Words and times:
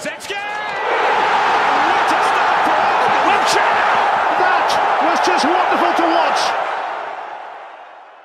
What 0.00 0.08
a 0.08 0.20
start 0.22 0.40
for! 2.64 2.80
That 4.40 4.68
was 5.04 5.20
just 5.26 5.44
wonderful 5.44 5.92
to 5.94 6.02
watch. 6.14 6.40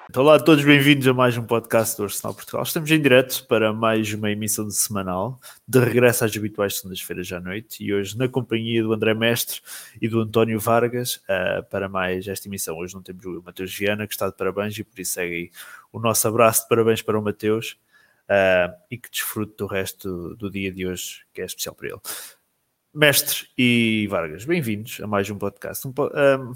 Então, 0.10 0.24
olá 0.24 0.36
a 0.36 0.40
todos, 0.40 0.64
bem-vindos 0.64 1.06
a 1.06 1.14
mais 1.14 1.38
um 1.38 1.44
podcast 1.44 1.98
do 1.98 2.04
Arsenal 2.04 2.34
Portugal. 2.34 2.64
Estamos 2.64 2.90
em 2.90 3.02
direto 3.02 3.46
para 3.48 3.74
mais 3.74 4.14
uma 4.14 4.32
emissão 4.32 4.66
de 4.66 4.74
semanal, 4.74 5.38
de 5.68 5.80
regresso 5.80 6.24
às 6.24 6.38
habituais 6.38 6.78
segundas-feiras 6.78 7.30
à 7.34 7.42
noite, 7.42 7.84
e 7.84 7.94
hoje 7.94 8.18
na 8.18 8.30
companhia 8.30 8.82
do 8.82 8.94
André 8.94 9.14
Mestre 9.14 9.60
e 10.02 10.08
do 10.08 10.22
António 10.22 10.58
Vargas 10.58 11.16
uh, 11.16 11.62
para 11.70 11.90
mais 11.90 12.26
esta 12.26 12.48
emissão. 12.48 12.78
Hoje 12.78 12.96
não 12.96 13.02
temos 13.02 13.26
o 13.26 13.44
Mateus 13.46 13.76
Viana, 13.76 14.08
que 14.08 14.14
está 14.14 14.30
de 14.30 14.38
parabéns, 14.38 14.78
e 14.78 14.84
por 14.86 14.98
isso 14.98 15.12
segue 15.12 15.36
aí 15.36 15.52
o 15.92 16.00
nosso 16.00 16.26
abraço 16.26 16.62
de 16.62 16.70
parabéns 16.70 17.02
para 17.02 17.20
o 17.20 17.22
Mateus 17.22 17.76
uh, 18.30 18.74
e 18.90 18.98
que 18.98 19.10
desfrute 19.10 19.56
do 19.58 19.66
resto 19.66 20.36
do 20.36 20.50
dia 20.50 20.72
de 20.72 20.86
hoje, 20.86 21.26
que 21.34 21.42
é 21.42 21.46
especial 21.46 21.76
para 21.76 21.90
ele. 21.90 22.00
Mestre 22.94 23.48
e 23.58 24.08
Vargas, 24.10 24.46
bem-vindos 24.46 25.00
a 25.02 25.08
mais 25.08 25.30
um 25.30 25.38
podcast. 25.38 25.88
Um, 25.88 25.92
um, 25.92 26.54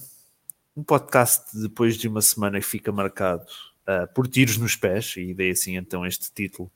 um 0.78 0.84
podcast 0.84 1.58
depois 1.60 1.98
de 1.98 2.08
uma 2.08 2.22
semana 2.22 2.60
que 2.60 2.66
fica 2.66 2.92
marcado 2.92 3.44
uh, 3.88 4.12
por 4.14 4.28
tiros 4.28 4.58
nos 4.58 4.76
pés, 4.76 5.16
e 5.18 5.34
dei 5.34 5.52
assim 5.52 5.76
então 5.76 6.06
este 6.06 6.32
título 6.34 6.72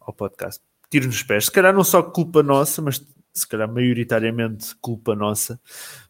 ao 0.00 0.12
podcast. 0.12 0.62
Tiros 0.88 1.06
nos 1.06 1.22
pés, 1.22 1.46
se 1.46 1.50
calhar 1.50 1.74
não 1.74 1.82
só 1.82 2.02
culpa 2.02 2.42
nossa, 2.42 2.82
mas 2.82 3.04
se 3.32 3.48
calhar 3.48 3.68
maioritariamente 3.72 4.74
culpa 4.76 5.16
nossa. 5.16 5.58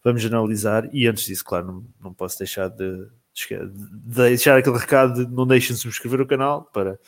Vamos 0.03 0.25
analisar, 0.25 0.93
e 0.93 1.07
antes 1.07 1.25
disso, 1.25 1.45
claro, 1.45 1.67
não, 1.67 1.85
não 2.03 2.15
posso 2.15 2.39
deixar 2.39 2.69
de, 2.69 3.07
de 3.33 4.29
deixar 4.29 4.59
aquele 4.59 4.77
recado 4.77 5.25
de 5.25 5.33
não 5.33 5.47
deixem 5.47 5.75
de 5.75 5.81
subscrever 5.81 6.21
o 6.21 6.27
canal 6.27 6.65
para 6.65 6.99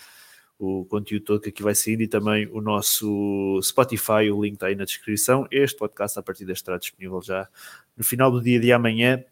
o 0.58 0.84
conteúdo 0.84 1.24
todo 1.24 1.40
que 1.40 1.48
aqui 1.48 1.62
vai 1.62 1.74
sair 1.74 2.00
e 2.00 2.08
também 2.08 2.48
o 2.52 2.60
nosso 2.60 3.60
Spotify, 3.62 4.30
o 4.32 4.42
link 4.42 4.54
está 4.54 4.66
aí 4.66 4.74
na 4.74 4.84
descrição. 4.84 5.46
Este 5.50 5.76
podcast, 5.76 6.18
a 6.18 6.22
partir 6.22 6.44
deste, 6.44 6.62
estará 6.62 6.78
disponível 6.78 7.20
já 7.22 7.48
no 7.96 8.04
final 8.04 8.30
do 8.30 8.40
dia 8.40 8.60
de 8.60 8.72
amanhã 8.72 9.24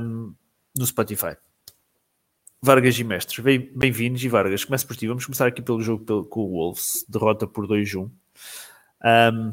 um, 0.00 0.34
no 0.76 0.86
Spotify. 0.86 1.36
Vargas 2.62 2.98
e 2.98 3.04
Mestres, 3.04 3.38
bem-vindos 3.74 4.24
e 4.24 4.28
Vargas, 4.28 4.64
começo 4.64 4.86
por 4.86 4.96
ti. 4.96 5.06
Vamos 5.06 5.24
começar 5.24 5.46
aqui 5.46 5.62
pelo 5.62 5.80
jogo 5.80 6.04
pelo, 6.04 6.24
com 6.24 6.40
o 6.40 6.48
Wolves, 6.48 7.04
derrota 7.08 7.46
por 7.46 7.66
2-1. 7.66 8.10
Um, 9.04 9.52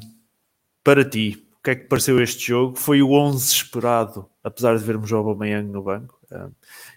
para 0.83 1.08
ti, 1.08 1.45
o 1.59 1.64
que 1.64 1.70
é 1.70 1.76
que 1.76 1.88
pareceu 1.88 2.22
este 2.22 2.48
jogo? 2.48 2.76
Foi 2.76 3.02
o 3.02 3.11
11 3.11 3.53
esperado, 3.53 4.30
apesar 4.44 4.78
de 4.78 4.83
vermos 4.83 5.11
o 5.11 5.16
Aubameyang 5.16 5.70
no 5.70 5.83
banco. 5.83 6.20
Um, 6.34 6.52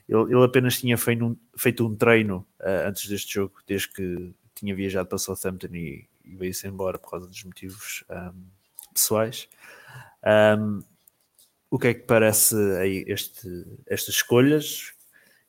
ele, 0.09 0.35
ele, 0.35 0.45
apenas 0.45 0.81
tinha 0.81 0.97
feito 0.97 1.25
um, 1.25 1.37
feito 1.57 1.87
um 1.87 1.95
treino 1.95 2.47
uh, 2.61 2.89
antes 2.89 3.09
deste 3.09 3.35
jogo, 3.35 3.61
desde 3.67 3.89
que 3.89 4.35
tinha 4.55 4.75
viajado 4.75 5.09
para 5.09 5.19
Southampton 5.19 5.75
e, 5.75 6.07
e 6.25 6.35
veio-se 6.37 6.67
embora 6.67 6.99
por 6.99 7.11
causa 7.11 7.27
dos 7.27 7.45
motivos 7.45 8.05
pessoais. 8.93 9.49
Um, 10.25 10.83
o 11.71 11.79
que 11.79 11.89
é 11.89 11.95
que 11.95 12.03
parece 12.03 12.55
aí 12.79 13.05
este, 13.07 13.49
estas 13.87 14.15
escolhas? 14.15 14.95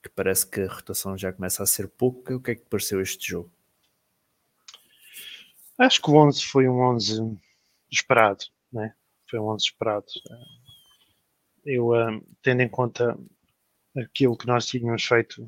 Que 0.03 0.09
parece 0.09 0.45
que 0.45 0.61
a 0.61 0.67
rotação 0.67 1.17
já 1.17 1.31
começa 1.31 1.63
a 1.63 1.65
ser 1.65 1.87
pouca. 1.87 2.35
O 2.35 2.41
que 2.41 2.51
é 2.51 2.55
que 2.55 2.65
pareceu 2.65 3.01
este 3.01 3.29
jogo? 3.29 3.51
Acho 5.77 6.01
que 6.01 6.09
o 6.09 6.15
11 6.15 6.43
foi 6.45 6.67
um 6.67 6.79
11 6.79 7.37
esperado, 7.89 8.45
né? 8.71 8.93
Foi 9.29 9.39
um 9.39 9.47
11 9.49 9.65
esperado. 9.65 10.05
Eu, 11.63 11.91
um, 11.91 12.21
tendo 12.41 12.61
em 12.61 12.69
conta 12.69 13.17
aquilo 13.97 14.37
que 14.37 14.47
nós 14.47 14.65
tínhamos 14.65 15.03
feito 15.03 15.47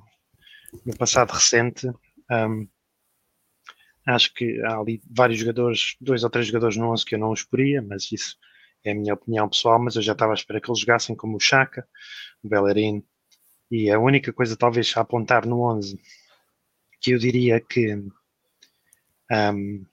no 0.86 0.95
passado 0.97 1.31
recente, 1.31 1.88
um, 2.31 2.67
acho 4.05 4.33
que 4.33 4.61
há 4.61 4.78
ali 4.78 5.02
vários 5.09 5.39
jogadores, 5.39 5.95
dois 6.00 6.23
ou 6.23 6.30
três 6.30 6.47
jogadores 6.47 6.77
no 6.77 6.92
11 6.92 7.05
que 7.05 7.16
eu 7.16 7.20
não 7.20 7.31
os 7.31 7.44
poria, 7.44 7.81
mas 7.81 8.11
isso 8.11 8.38
é 8.83 8.92
a 8.92 8.95
minha 8.95 9.14
opinião 9.14 9.50
pessoal, 9.50 9.80
mas 9.80 9.95
eu 9.95 10.02
já 10.02 10.14
estava 10.14 10.33
à 10.33 10.36
espera 10.36 10.59
que 10.61 10.70
eles 10.70 10.80
jogassem 10.80 11.16
como 11.16 11.38
o 11.38 11.39
Chaka, 11.39 11.88
o 12.44 12.50
Bellerin, 12.50 13.03
e 13.70 13.92
a 13.92 13.99
única 13.99 14.33
coisa 14.33 14.55
talvez 14.55 14.95
a 14.95 15.02
apontar 15.02 15.45
no 15.45 15.61
11 15.61 15.99
que 17.02 17.11
eu 17.11 17.20
diria 17.20 17.59
que 17.61 17.95
um, 19.32 19.86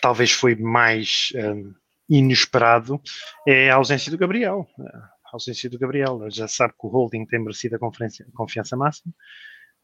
talvez 0.00 0.30
foi 0.30 0.54
mais 0.54 1.32
um, 1.34 1.74
inesperado 2.08 3.00
é 3.46 3.70
a 3.70 3.76
ausência 3.76 4.10
do 4.10 4.18
Gabriel. 4.18 4.66
Ausência 5.32 5.70
do 5.70 5.78
Gabriel. 5.78 6.30
Já 6.30 6.48
sabe 6.48 6.72
que 6.72 6.86
o 6.86 6.88
Holding 6.88 7.26
tem 7.26 7.40
merecido 7.40 7.76
a 7.76 7.78
confiança 8.34 8.76
máxima. 8.76 9.12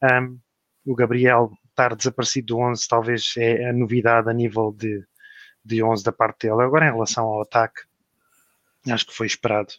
Um, 0.03 0.39
o 0.85 0.95
Gabriel 0.95 1.51
estar 1.69 1.95
desaparecido 1.95 2.47
do 2.47 2.59
11 2.59 2.87
talvez 2.87 3.33
é 3.37 3.69
a 3.69 3.73
novidade 3.73 4.29
a 4.29 4.33
nível 4.33 4.71
de 4.71 5.05
de 5.67 5.83
11 5.83 6.03
da 6.03 6.11
parte 6.11 6.47
dele. 6.47 6.63
Agora, 6.63 6.87
em 6.87 6.91
relação 6.91 7.25
ao 7.25 7.41
ataque, 7.41 7.81
acho 8.89 9.05
que 9.05 9.13
foi 9.13 9.27
esperado. 9.27 9.73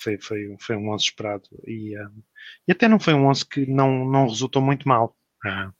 Foi, 0.00 0.16
foi, 0.18 0.56
foi 0.58 0.76
um 0.76 0.90
11 0.90 1.04
esperado. 1.04 1.48
E, 1.66 1.96
um, 2.00 2.22
e 2.66 2.72
até 2.72 2.88
não 2.88 2.98
foi 2.98 3.12
um 3.12 3.26
11 3.26 3.46
que 3.46 3.66
não, 3.66 4.06
não 4.06 4.26
resultou 4.26 4.62
muito 4.62 4.88
mal. 4.88 5.14
Uh, 5.44 5.72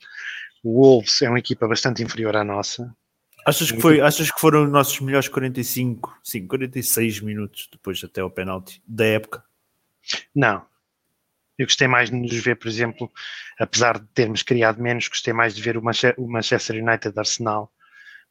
o 0.62 0.82
Wolves 0.82 1.22
é 1.22 1.28
uma 1.28 1.38
equipa 1.38 1.66
bastante 1.66 2.02
inferior 2.02 2.36
à 2.36 2.44
nossa. 2.44 2.94
Achas 3.48 3.72
que, 3.72 3.80
foi, 3.80 4.00
achas 4.00 4.30
que 4.30 4.40
foram 4.40 4.64
os 4.64 4.70
nossos 4.70 5.00
melhores 5.00 5.28
45, 5.28 6.18
sim, 6.22 6.46
46 6.46 7.20
minutos 7.20 7.68
depois 7.72 8.02
até 8.04 8.22
o 8.22 8.30
penalti 8.30 8.82
da 8.86 9.06
época? 9.06 9.42
Não. 10.34 10.66
Eu 11.56 11.66
gostei 11.66 11.88
mais 11.88 12.10
de 12.10 12.16
nos 12.16 12.34
ver, 12.34 12.56
por 12.56 12.68
exemplo, 12.68 13.10
apesar 13.58 13.98
de 13.98 14.06
termos 14.08 14.42
criado 14.42 14.80
menos, 14.80 15.08
gostei 15.08 15.32
mais 15.32 15.54
de 15.54 15.62
ver 15.62 15.76
o 15.76 16.28
Manchester 16.28 16.82
United 16.82 17.18
Arsenal 17.18 17.72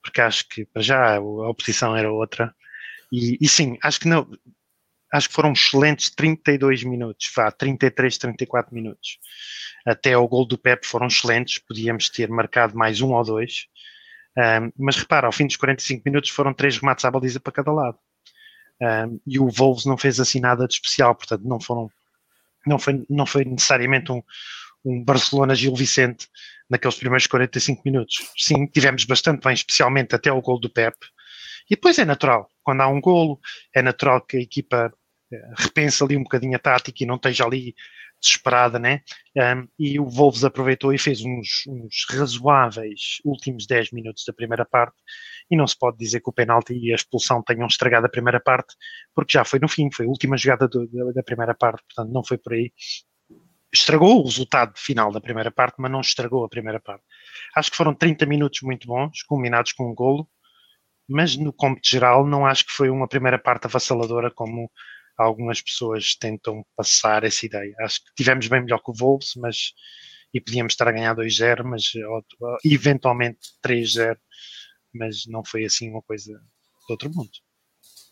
porque 0.01 0.22
acho 0.22 0.47
que 0.47 0.66
para 0.66 0.81
já 0.81 1.16
a 1.16 1.19
oposição 1.19 1.95
era 1.95 2.11
outra. 2.11 2.53
E, 3.11 3.38
e, 3.41 3.47
sim, 3.47 3.78
acho 3.84 3.99
que 3.99 4.07
não. 4.07 4.29
Acho 5.11 5.29
que 5.29 5.35
foram 5.35 5.53
excelentes 5.53 6.09
32 6.09 6.84
minutos, 6.84 7.31
vá, 7.35 7.49
33, 7.49 8.17
34 8.17 8.73
minutos. 8.75 9.19
Até 9.85 10.13
ao 10.13 10.28
gol 10.28 10.45
do 10.45 10.57
Pep 10.57 10.85
foram 10.85 11.07
excelentes, 11.07 11.59
podíamos 11.59 12.09
ter 12.09 12.29
marcado 12.29 12.75
mais 12.75 12.99
um 12.99 13.13
ou 13.13 13.23
dois. 13.23 13.67
Um, 14.37 14.71
mas 14.77 14.97
repara, 14.97 15.25
ao 15.25 15.31
fim 15.31 15.47
dos 15.47 15.55
45 15.55 16.03
minutos 16.05 16.29
foram 16.29 16.53
três 16.53 16.77
remates 16.77 17.03
à 17.03 17.09
baliza 17.09 17.39
para 17.39 17.51
cada 17.51 17.71
lado. 17.71 17.97
Um, 18.79 19.19
e 19.25 19.39
o 19.39 19.49
Wolves 19.49 19.85
não 19.85 19.97
fez 19.97 20.19
assim 20.19 20.39
nada 20.39 20.67
de 20.67 20.75
especial, 20.75 21.15
portanto 21.15 21.43
não 21.43 21.59
foram, 21.59 21.89
não 22.65 22.77
foi, 22.77 23.03
não 23.09 23.25
foi 23.25 23.43
necessariamente 23.43 24.11
um, 24.11 24.21
um 24.85 25.03
Barcelona 25.03 25.55
Gil 25.55 25.75
Vicente 25.75 26.27
naqueles 26.69 26.97
primeiros 26.97 27.25
45 27.25 27.81
minutos. 27.83 28.31
Sim, 28.37 28.67
tivemos 28.67 29.05
bastante 29.05 29.43
bem, 29.43 29.53
especialmente 29.53 30.13
até 30.13 30.31
o 30.31 30.41
gol 30.41 30.59
do 30.59 30.69
Pep. 30.69 30.95
E 31.69 31.75
depois 31.75 31.97
é 31.97 32.05
natural, 32.05 32.47
quando 32.63 32.81
há 32.81 32.87
um 32.87 33.01
golo, 33.01 33.39
é 33.73 33.81
natural 33.81 34.21
que 34.21 34.37
a 34.37 34.41
equipa 34.41 34.93
eh, 35.31 35.53
repense 35.57 36.03
ali 36.03 36.15
um 36.15 36.23
bocadinho 36.23 36.55
a 36.55 36.59
tática 36.59 37.03
e 37.03 37.07
não 37.07 37.15
esteja 37.15 37.43
ali 37.45 37.75
desesperada, 38.27 38.77
né? 38.77 39.01
Um, 39.35 39.67
e 39.79 39.99
o 39.99 40.05
Wolves 40.05 40.43
aproveitou 40.43 40.93
e 40.93 40.97
fez 40.97 41.21
uns, 41.21 41.63
uns, 41.67 42.05
razoáveis 42.09 43.19
últimos 43.25 43.65
10 43.65 43.91
minutos 43.91 44.23
da 44.27 44.33
primeira 44.33 44.65
parte. 44.65 44.95
E 45.49 45.55
não 45.55 45.65
se 45.65 45.77
pode 45.77 45.97
dizer 45.97 46.21
que 46.21 46.29
o 46.29 46.33
penalti 46.33 46.73
e 46.73 46.91
a 46.91 46.95
expulsão 46.95 47.41
tenham 47.41 47.67
estragado 47.67 48.05
a 48.05 48.09
primeira 48.09 48.39
parte, 48.39 48.75
porque 49.16 49.33
já 49.33 49.45
foi 49.45 49.59
no 49.59 49.67
fim, 49.67 49.89
foi 49.91 50.05
a 50.05 50.09
última 50.09 50.37
jogada 50.37 50.67
do, 50.67 50.87
da, 50.87 51.11
da 51.13 51.23
primeira 51.23 51.55
parte, 51.55 51.83
portanto 51.87 52.13
não 52.13 52.23
foi 52.23 52.37
por 52.37 52.53
aí 52.53 52.71
estragou 53.73 54.19
o 54.19 54.23
resultado 54.23 54.73
final 54.77 55.11
da 55.11 55.21
primeira 55.21 55.51
parte, 55.51 55.75
mas 55.77 55.91
não 55.91 56.01
estragou 56.01 56.43
a 56.43 56.49
primeira 56.49 56.79
parte. 56.79 57.03
Acho 57.55 57.71
que 57.71 57.77
foram 57.77 57.93
30 57.93 58.25
minutos 58.25 58.61
muito 58.61 58.87
bons, 58.87 59.23
combinados 59.23 59.73
com 59.73 59.91
um 59.91 59.95
golo, 59.95 60.27
mas 61.07 61.35
no 61.37 61.53
cômputo 61.53 61.87
geral 61.89 62.25
não 62.25 62.45
acho 62.45 62.66
que 62.66 62.71
foi 62.71 62.89
uma 62.89 63.07
primeira 63.07 63.39
parte 63.39 63.66
avassaladora 63.66 64.31
como 64.31 64.69
algumas 65.17 65.61
pessoas 65.61 66.16
tentam 66.16 66.66
passar 66.75 67.23
essa 67.23 67.45
ideia. 67.45 67.73
Acho 67.79 68.03
que 68.03 68.13
tivemos 68.16 68.47
bem 68.47 68.61
melhor 68.61 68.79
que 68.79 68.91
o 68.91 68.94
Wolves, 68.94 69.33
mas 69.35 69.73
e 70.33 70.41
podíamos 70.41 70.73
estar 70.73 70.88
a 70.88 70.91
ganhar 70.91 71.16
2-0, 71.16 71.63
mas 71.63 71.83
eventualmente 72.63 73.39
3-0, 73.66 74.17
mas 74.94 75.25
não 75.28 75.44
foi 75.44 75.66
assim 75.66 75.89
uma 75.89 76.01
coisa 76.01 76.34
do 76.34 76.91
outro 76.91 77.09
mundo. 77.09 77.31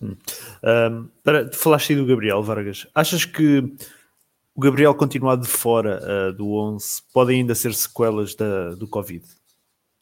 Hum. 0.01 0.17
Um, 0.63 1.07
para, 1.23 1.51
falaste 1.53 1.91
aí 1.91 1.97
do 1.97 2.05
Gabriel 2.05 2.41
Vargas. 2.43 2.87
Achas 2.93 3.25
que 3.25 3.59
o 4.53 4.61
Gabriel 4.61 4.95
continuar 4.95 5.35
de 5.35 5.47
fora 5.47 6.01
uh, 6.01 6.33
do 6.33 6.53
11 6.53 7.03
podem 7.13 7.41
ainda 7.41 7.55
ser 7.55 7.73
sequelas 7.73 8.35
da, 8.35 8.75
do 8.75 8.87
Covid. 8.87 9.25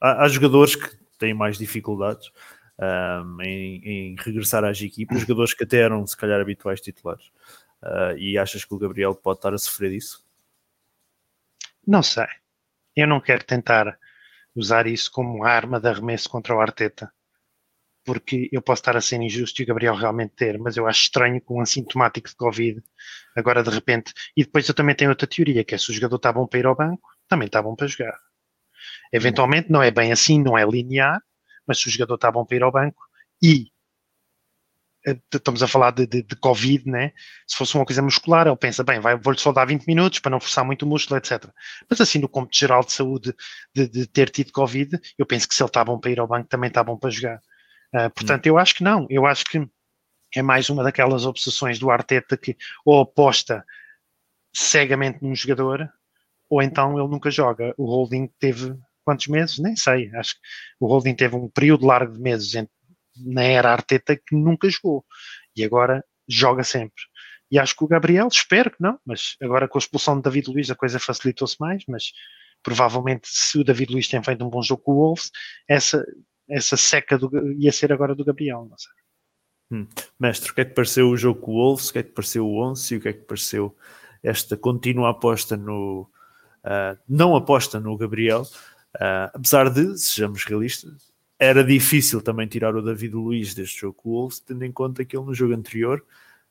Há, 0.02 0.24
há, 0.24 0.28
jogadores 0.28 0.76
que 0.76 0.90
têm 1.18 1.34
mais 1.34 1.58
dificuldades 1.58 2.30
um, 3.24 3.42
em, 3.42 3.82
em, 3.84 4.16
regressar 4.18 4.64
às 4.64 4.80
equipas, 4.82 5.22
jogadores 5.22 5.54
que 5.54 5.64
até 5.64 5.80
eram 5.80 6.06
se 6.06 6.18
calhar 6.18 6.40
habituais 6.40 6.82
titulares. 6.82 7.28
Uh, 7.82 8.18
e 8.18 8.38
achas 8.38 8.64
que 8.64 8.74
o 8.74 8.78
Gabriel 8.78 9.14
pode 9.14 9.40
estar 9.40 9.54
a 9.54 9.58
sofrer 9.58 9.92
disso? 9.92 10.26
Não 11.86 12.02
sei. 12.02 12.28
Eu 12.96 13.08
não 13.08 13.20
quero 13.20 13.44
tentar 13.44 13.98
usar 14.56 14.88
isso 14.88 15.12
como 15.12 15.44
arma 15.44 15.80
de 15.80 15.88
arremesso 15.88 16.30
contra 16.30 16.56
o 16.56 16.62
Arteta 16.62 17.12
porque 18.04 18.50
eu 18.52 18.62
posso 18.62 18.82
estar 18.82 18.98
a 18.98 19.02
ser 19.02 19.22
injusto 19.22 19.62
e 19.62 19.64
o 19.64 19.68
Gabriel 19.68 19.96
realmente 19.96 20.34
ter, 20.36 20.58
mas 20.60 20.76
eu 20.78 20.88
acho 20.88 21.04
estranho 21.04 21.42
com 21.42 21.58
um 21.58 21.62
assintomático 21.62 22.30
de 22.30 22.36
Covid, 22.36 22.84
agora 23.36 23.64
de 23.64 23.70
repente. 23.70 24.14
E 24.36 24.44
depois 24.44 24.68
eu 24.68 24.76
também 24.76 24.96
tenho 24.96 25.10
outra 25.10 25.28
teoria, 25.28 25.64
que 25.64 25.74
é 25.74 25.78
se 25.78 25.90
o 25.90 25.94
jogador 25.94 26.18
está 26.18 26.32
bom 26.32 26.46
para 26.46 26.60
ir 26.60 26.66
ao 26.66 26.76
banco, 26.76 27.08
também 27.28 27.46
está 27.46 27.62
bom 27.62 27.76
para 27.76 27.88
jogar. 27.88 28.18
Eventualmente 29.12 29.72
não 29.72 29.82
é 29.82 29.90
bem 29.90 30.12
assim, 30.12 30.42
não 30.42 30.58
é 30.58 30.66
linear, 30.66 31.22
mas 31.68 31.80
se 31.80 31.88
o 31.88 31.92
jogador 31.92 32.16
está 32.16 32.32
bom 32.32 32.46
para 32.46 32.58
ir 32.58 32.64
ao 32.64 32.72
banco 32.72 33.02
e 33.42 33.74
eh, 35.06 35.18
estamos 35.34 35.62
a 35.62 35.68
falar 35.68 35.92
de, 35.92 36.08
de, 36.08 36.24
de, 36.24 36.36
Covid, 36.38 36.90
né? 36.90 37.12
Se 37.48 37.58
fosse 37.58 37.76
uma 37.76 37.86
coisa 37.86 38.02
muscular, 38.02 38.48
ele 38.48 38.56
pensa, 38.56 38.84
bem, 38.84 39.00
vou-lhe 39.00 39.40
só 39.40 39.52
dar 39.52 39.66
20 39.66 39.86
minutos 39.86 40.20
para 40.20 40.32
não 40.32 40.40
forçar 40.40 40.64
muito 40.66 40.84
o 40.84 40.88
músculo, 40.88 41.18
etc. 41.18 41.46
Mas 41.90 42.00
assim, 42.00 42.20
no 42.20 42.30
cômputo 42.30 42.58
geral 42.58 42.84
de 42.84 42.94
saúde 42.94 43.34
de, 43.76 43.88
de, 43.88 44.08
ter 44.08 44.30
tido 44.30 44.52
Covid, 44.52 45.00
eu 45.18 45.26
penso 45.26 45.48
que 45.48 45.56
se 45.56 45.62
ele 45.62 45.70
está 45.70 45.84
bom 45.84 46.00
para 46.00 46.12
ir 46.12 46.20
ao 46.20 46.28
banco, 46.28 46.48
também 46.48 46.70
está 46.70 46.84
bom 46.84 46.98
para 46.98 47.10
jogar. 47.10 47.42
Uh, 47.94 48.10
portanto, 48.16 48.46
hum. 48.46 48.50
eu 48.50 48.58
acho 48.58 48.76
que 48.76 48.84
não. 48.84 49.06
Eu 49.10 49.26
acho 49.26 49.44
que 49.46 49.68
é 50.36 50.42
mais 50.42 50.70
uma 50.70 50.84
daquelas 50.84 51.26
obsessões 51.26 51.78
do 51.80 51.92
Arteta 51.92 52.38
que 52.38 52.58
ou 52.86 53.02
aposta 53.02 53.64
cegamente 54.56 55.20
num 55.22 55.36
jogador, 55.36 55.90
ou 56.50 56.62
então 56.62 56.98
ele 56.98 57.10
nunca 57.10 57.30
joga. 57.30 57.74
O 57.78 57.86
Holding 57.86 58.28
teve 58.40 58.76
quantos 59.04 59.28
meses? 59.28 59.60
Nem 59.60 59.76
sei. 59.76 60.10
Acho 60.16 60.36
que 60.36 60.42
o 60.80 60.88
Holding 60.88 61.16
teve 61.16 61.36
um 61.36 61.50
período 61.50 61.86
largo 61.86 62.14
de 62.14 62.20
meses 62.20 62.52
na 63.16 63.44
era 63.44 63.72
Arteta 63.72 64.16
que 64.16 64.36
nunca 64.36 64.70
jogou 64.70 65.06
e 65.56 65.64
agora 65.64 66.04
joga 66.28 66.64
sempre. 66.64 67.04
E 67.52 67.60
acho 67.60 67.76
que 67.76 67.84
o 67.84 67.88
Gabriel, 67.88 68.28
espero 68.28 68.72
que 68.72 68.82
não, 68.82 69.00
mas 69.06 69.36
agora 69.42 69.68
com 69.68 69.78
a 69.78 69.80
expulsão 69.82 70.16
de 70.18 70.24
David 70.24 70.50
Luiz 70.50 70.72
a 70.72 70.76
coisa 70.76 71.00
facilitou-se 71.00 71.56
mais, 71.60 71.84
mas 71.88 72.12
provavelmente 72.64 73.28
se 73.28 73.60
o 73.60 73.64
David 73.64 73.94
Luiz 73.94 74.08
tem 74.08 74.24
feito 74.24 74.44
um 74.44 74.50
bom 74.50 74.64
jogo 74.64 74.82
com 74.82 74.94
o 74.94 74.96
Wolves, 74.96 75.30
essa, 75.68 76.04
essa 76.50 76.76
seca 76.76 77.18
do, 77.18 77.52
ia 77.54 77.72
ser 77.72 77.94
agora 77.94 78.16
do 78.16 78.26
Gabriel, 78.26 78.66
não 78.70 78.78
sei. 78.78 78.92
Hum. 79.72 79.88
Mestre, 80.20 80.52
o 80.52 80.56
que 80.56 80.62
é 80.62 80.66
que 80.66 80.74
pareceu 80.74 81.10
o 81.10 81.18
jogo 81.18 81.42
com 81.42 81.52
o 81.52 81.56
Wolves, 81.56 81.90
o 81.90 81.94
que 81.94 82.00
é 82.00 82.04
que 82.04 82.12
pareceu 82.12 82.48
o 82.48 82.64
11 82.64 82.94
e 82.94 82.98
o 82.98 83.02
que 83.02 83.10
é 83.10 83.14
que 83.14 83.22
pareceu 83.22 83.78
esta 84.24 84.56
contínua 84.56 85.10
aposta 85.10 85.58
no 85.58 86.10
uh, 86.64 86.98
não 87.08 87.36
aposta 87.36 87.80
no 87.80 87.98
Gabriel, 87.98 88.48
uh, 88.96 89.30
apesar 89.34 89.70
de, 89.70 89.98
sejamos 89.98 90.44
realistas, 90.46 91.12
era 91.40 91.64
difícil 91.64 92.22
também 92.22 92.48
tirar 92.48 92.76
o 92.76 92.82
David 92.82 93.16
Luiz 93.16 93.54
deste 93.54 93.82
jogo 93.82 93.94
com 93.96 94.10
o 94.10 94.12
Wolves, 94.14 94.40
tendo 94.40 94.64
em 94.64 94.72
conta 94.72 95.04
que 95.04 95.16
ele 95.18 95.26
no 95.26 95.34
jogo 95.34 95.54
anterior 95.54 96.04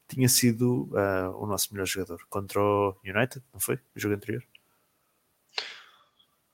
tinha 0.09 0.29
sido 0.29 0.91
uh, 0.93 1.35
o 1.39 1.47
nosso 1.47 1.73
melhor 1.73 1.87
jogador 1.87 2.21
contra 2.29 2.61
o 2.61 2.97
United, 3.05 3.43
não 3.53 3.61
foi? 3.61 3.77
O 3.97 4.01
jogo 4.01 4.15
anterior? 4.15 4.45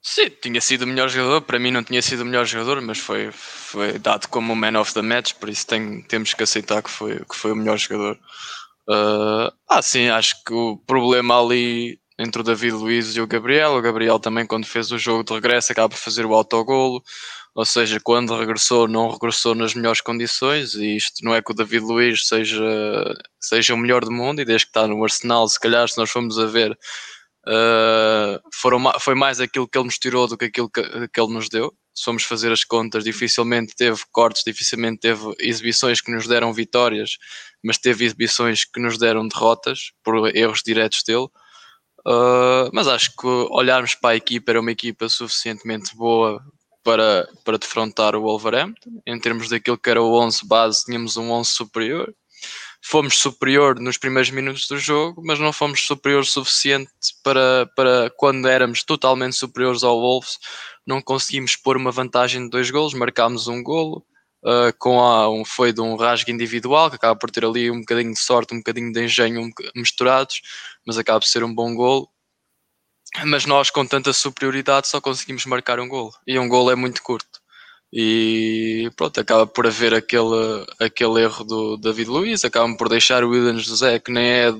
Sim, 0.01 0.31
tinha 0.31 0.61
sido 0.61 0.83
o 0.83 0.87
melhor 0.87 1.09
jogador. 1.09 1.43
Para 1.43 1.59
mim, 1.59 1.71
não 1.71 1.83
tinha 1.83 2.01
sido 2.01 2.23
o 2.23 2.25
melhor 2.25 2.47
jogador, 2.47 2.81
mas 2.81 2.99
foi, 2.99 3.31
foi 3.33 3.99
dado 3.99 4.29
como 4.29 4.53
o 4.53 4.57
man 4.57 4.79
of 4.81 4.95
the 4.95 5.03
match. 5.03 5.35
Por 5.35 5.49
isso, 5.49 5.67
tem, 5.67 6.03
temos 6.03 6.33
que 6.33 6.43
aceitar 6.43 6.83
que 6.83 6.91
foi, 6.91 7.25
que 7.25 7.37
foi 7.37 7.53
o 7.53 7.57
melhor 7.57 7.77
jogador. 7.77 8.19
Uh, 8.89 9.53
ah, 9.69 9.83
sim, 9.83 10.09
acho 10.09 10.43
que 10.45 10.55
o 10.55 10.79
problema 10.79 11.39
ali 11.43 12.01
entre 12.19 12.41
o 12.41 12.45
David 12.45 12.73
Luiz 12.73 13.15
e 13.15 13.21
o 13.21 13.27
Gabriel. 13.27 13.73
O 13.73 13.83
Gabriel 13.83 14.19
também, 14.19 14.47
quando 14.47 14.67
fez 14.67 14.91
o 14.91 14.99
jogo 14.99 15.23
de 15.23 15.33
regresso, 15.33 15.73
acaba 15.73 15.91
por 15.91 15.99
fazer 15.99 16.27
o 16.27 16.35
autogolo 16.35 17.03
ou 17.59 17.65
seja, 17.65 17.99
quando 17.99 18.39
regressou, 18.39 18.87
não 18.87 19.11
regressou 19.11 19.53
nas 19.53 19.75
melhores 19.75 20.01
condições, 20.01 20.75
e 20.75 20.95
isto 20.95 21.25
não 21.25 21.35
é 21.35 21.43
que 21.43 21.51
o 21.51 21.55
David 21.55 21.85
Luiz 21.85 22.25
seja, 22.29 22.63
seja 23.41 23.75
o 23.75 23.77
melhor 23.77 24.05
do 24.05 24.13
mundo, 24.13 24.41
e 24.41 24.45
desde 24.45 24.67
que 24.67 24.71
está 24.71 24.87
no 24.87 25.03
Arsenal, 25.03 25.49
se 25.49 25.59
calhar, 25.59 25.89
se 25.89 25.99
nós 25.99 26.09
formos 26.09 26.39
a 26.39 26.47
ver, 26.47 26.71
uh, 26.71 28.41
foram, 28.55 28.81
foi 29.01 29.17
mais 29.17 29.41
aquilo 29.41 29.67
que 29.67 29.77
ele 29.77 29.87
nos 29.87 29.99
tirou 29.99 30.29
do 30.29 30.39
que 30.39 30.45
aquilo 30.45 30.71
que, 30.71 30.83
que 31.09 31.21
ele 31.21 31.33
nos 31.33 31.49
deu. 31.49 31.75
Se 31.93 32.05
formos 32.05 32.23
fazer 32.23 32.53
as 32.53 32.63
contas, 32.63 33.03
dificilmente 33.03 33.75
teve 33.75 34.01
cortes, 34.13 34.45
dificilmente 34.47 35.01
teve 35.01 35.35
exibições 35.41 36.01
que 36.01 36.13
nos 36.13 36.29
deram 36.29 36.53
vitórias, 36.53 37.19
mas 37.61 37.77
teve 37.77 38.05
exibições 38.05 38.65
que 38.65 38.81
nos 38.81 38.99
deram 38.99 39.27
derrotas 39.27 39.91
por 40.05 40.29
erros 40.33 40.63
diretos 40.65 41.03
dele. 41.03 41.27
Uh, 42.09 42.71
mas 42.73 42.89
acho 42.89 43.15
que 43.15 43.27
olharmos 43.27 43.95
para 43.95 44.11
a 44.11 44.17
equipa, 44.17 44.53
era 44.53 44.61
uma 44.61 44.73
equipa 44.73 45.11
suficientemente 45.11 45.95
boa 45.95 46.43
para, 46.83 47.29
para 47.45 47.59
defrontar 47.59 48.17
o 48.17 48.23
Wolverhampton. 48.23 49.03
Em 49.07 49.21
termos 49.21 49.51
daquilo 49.51 49.77
que 49.77 49.91
era 49.91 50.03
o 50.03 50.19
11 50.19 50.47
base, 50.47 50.85
tínhamos 50.87 51.19
um 51.19 51.31
11 51.31 51.51
superior. 51.51 52.15
Fomos 52.83 53.19
superior 53.19 53.79
nos 53.79 53.99
primeiros 53.99 54.31
minutos 54.31 54.67
do 54.69 54.79
jogo, 54.79 55.21
mas 55.23 55.39
não 55.39 55.53
fomos 55.53 55.85
superior 55.85 56.25
suficiente 56.25 56.91
para, 57.23 57.69
para 57.77 58.11
quando 58.17 58.49
éramos 58.49 58.83
totalmente 58.83 59.37
superiores 59.37 59.83
ao 59.83 60.01
Wolves, 60.01 60.39
não 60.87 61.03
conseguimos 61.03 61.57
pôr 61.57 61.77
uma 61.77 61.91
vantagem 61.91 62.45
de 62.45 62.49
dois 62.49 62.71
golos, 62.71 62.95
marcámos 62.95 63.49
um 63.49 63.63
golo. 63.63 64.03
Uh, 64.41 64.73
com 64.79 65.01
a, 65.01 65.29
um, 65.29 65.45
foi 65.45 65.73
de 65.73 65.81
um 65.81 65.97
rasgo 65.97 66.31
individual 66.31 66.89
que 66.89 66.95
acaba 66.95 67.19
por 67.19 67.29
ter 67.29 67.45
ali 67.45 67.73
um 67.73 67.81
bocadinho 67.81 68.13
de 68.13 68.21
sorte, 68.21 68.55
um 68.55 68.59
bocadinho 68.59 68.93
de 68.93 69.05
engenho 69.05 69.51
misturados, 69.75 70.41
mas 70.89 70.97
acaba 70.97 71.21
por 71.21 71.27
ser 71.27 71.45
um 71.45 71.55
bom 71.55 71.75
golo. 71.75 72.09
Mas 73.27 73.45
nós 73.45 73.69
com 73.69 73.85
tanta 73.85 74.11
superioridade 74.11 74.89
só 74.89 75.03
conseguimos 75.03 75.45
marcar 75.45 75.79
um 75.79 75.87
gol 75.87 76.15
e 76.27 76.39
um 76.39 76.49
gol 76.49 76.71
é 76.71 76.75
muito 76.75 77.03
curto. 77.03 77.41
E 77.93 78.91
pronto, 78.97 79.21
acaba 79.21 79.47
por 79.47 79.67
haver 79.67 79.93
aquele, 79.93 80.67
aquele 80.81 81.23
erro 81.23 81.45
do 81.45 81.77
David 81.77 82.09
Luiz, 82.09 82.43
acabam 82.43 82.75
por 82.75 82.89
deixar 82.89 83.23
o 83.23 83.31
Williams 83.31 83.65
José 83.65 83.99
que 83.99 84.11
nem 84.11 84.27
é 84.27 84.53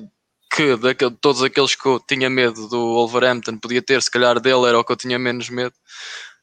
que 0.51 0.77
todos 1.21 1.41
aqueles 1.41 1.75
que 1.75 1.85
eu 1.87 1.99
tinha 1.99 2.29
medo 2.29 2.67
do 2.67 2.93
Wolverhampton 2.93 3.57
podia 3.57 3.81
ter, 3.81 4.01
se 4.01 4.11
calhar 4.11 4.39
dele 4.39 4.67
era 4.67 4.79
o 4.79 4.83
que 4.83 4.91
eu 4.91 4.97
tinha 4.97 5.17
menos 5.17 5.49
medo 5.49 5.73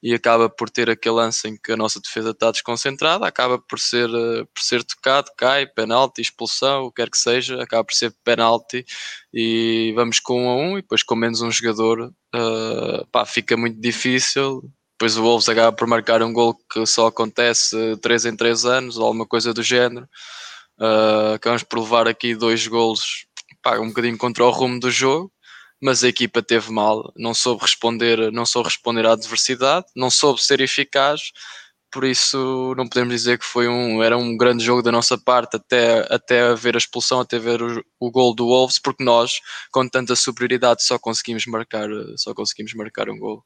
e 0.07 0.15
acaba 0.15 0.49
por 0.49 0.71
ter 0.71 0.89
aquele 0.89 1.17
lance 1.17 1.49
em 1.49 1.57
que 1.57 1.73
a 1.73 1.77
nossa 1.77 2.01
defesa 2.01 2.31
está 2.31 2.53
desconcentrada, 2.53 3.27
acaba 3.27 3.59
por 3.59 3.81
ser, 3.81 4.09
eh, 4.09 4.45
por 4.55 4.63
ser 4.63 4.85
tocado, 4.85 5.33
cai, 5.37 5.67
penalti, 5.67 6.21
expulsão, 6.23 6.85
o 6.85 6.93
que 6.93 7.03
quer 7.03 7.11
que 7.11 7.19
seja, 7.19 7.61
acaba 7.61 7.83
por 7.83 7.93
ser 7.93 8.15
penalti 8.23 8.87
e 9.35 9.93
vamos 9.97 10.21
com 10.21 10.45
um 10.45 10.49
a 10.49 10.55
um 10.55 10.79
e 10.79 10.83
depois 10.83 11.03
com 11.03 11.17
menos 11.17 11.41
um 11.41 11.51
jogador 11.51 12.13
uh, 12.37 13.07
pá, 13.11 13.27
fica 13.27 13.57
muito 13.57 13.81
difícil. 13.81 14.63
Depois 14.93 15.17
o 15.17 15.23
Wolves 15.23 15.49
acaba 15.49 15.77
por 15.77 15.89
marcar 15.89 16.23
um 16.23 16.33
gol 16.33 16.55
que 16.73 16.87
só 16.87 17.09
acontece 17.09 17.97
3 18.01 18.27
em 18.27 18.37
3 18.37 18.65
anos 18.65 18.99
ou 18.99 19.07
alguma 19.07 19.27
coisa 19.27 19.53
do 19.53 19.63
género. 19.63 20.09
Uh, 20.79 21.35
acabamos 21.35 21.65
por 21.65 21.81
levar 21.81 22.07
aqui 22.07 22.37
dois 22.37 22.65
golos 22.69 23.27
pá, 23.61 23.77
um 23.81 23.89
bocadinho 23.89 24.17
contra 24.17 24.45
o 24.45 24.51
rumo 24.51 24.79
do 24.79 24.89
jogo 24.89 25.33
mas 25.83 26.03
a 26.05 26.09
equipa 26.09 26.43
teve 26.43 26.71
mal, 26.71 27.13
não 27.17 27.35
soube 27.35 27.63
responder, 27.63 28.33
não 28.33 28.47
soube 28.47 28.69
responder 28.69 29.07
à 29.07 29.13
adversidade, 29.13 29.87
não 29.95 30.11
soube 30.11 30.43
ser 30.43 30.61
eficaz, 30.61 31.33
por 31.91 32.05
isso 32.05 32.75
não 32.77 32.89
podemos 32.89 33.15
dizer 33.15 33.39
que 33.39 33.45
foi 33.45 33.69
um, 33.69 34.03
era 34.03 34.19
um 34.19 34.37
grande 34.37 34.65
jogo 34.65 34.83
da 34.83 34.93
nossa 34.93 35.17
parte 35.17 35.57
até, 35.57 36.07
até 36.13 36.55
ver 36.55 36.75
a 36.75 36.79
expulsão, 36.79 37.21
até 37.21 37.39
ver 37.39 37.63
o, 37.63 37.83
o 38.01 38.11
gol 38.11 38.35
do 38.35 38.47
Wolves, 38.47 38.79
porque 38.79 39.05
nós, 39.05 39.41
com 39.73 39.89
tanta 39.89 40.15
superioridade, 40.17 40.83
só 40.85 40.99
conseguimos 40.99 41.47
marcar, 41.47 41.89
só 42.17 42.35
conseguimos 42.35 42.75
marcar 42.75 43.09
um 43.09 43.19
gol. 43.19 43.45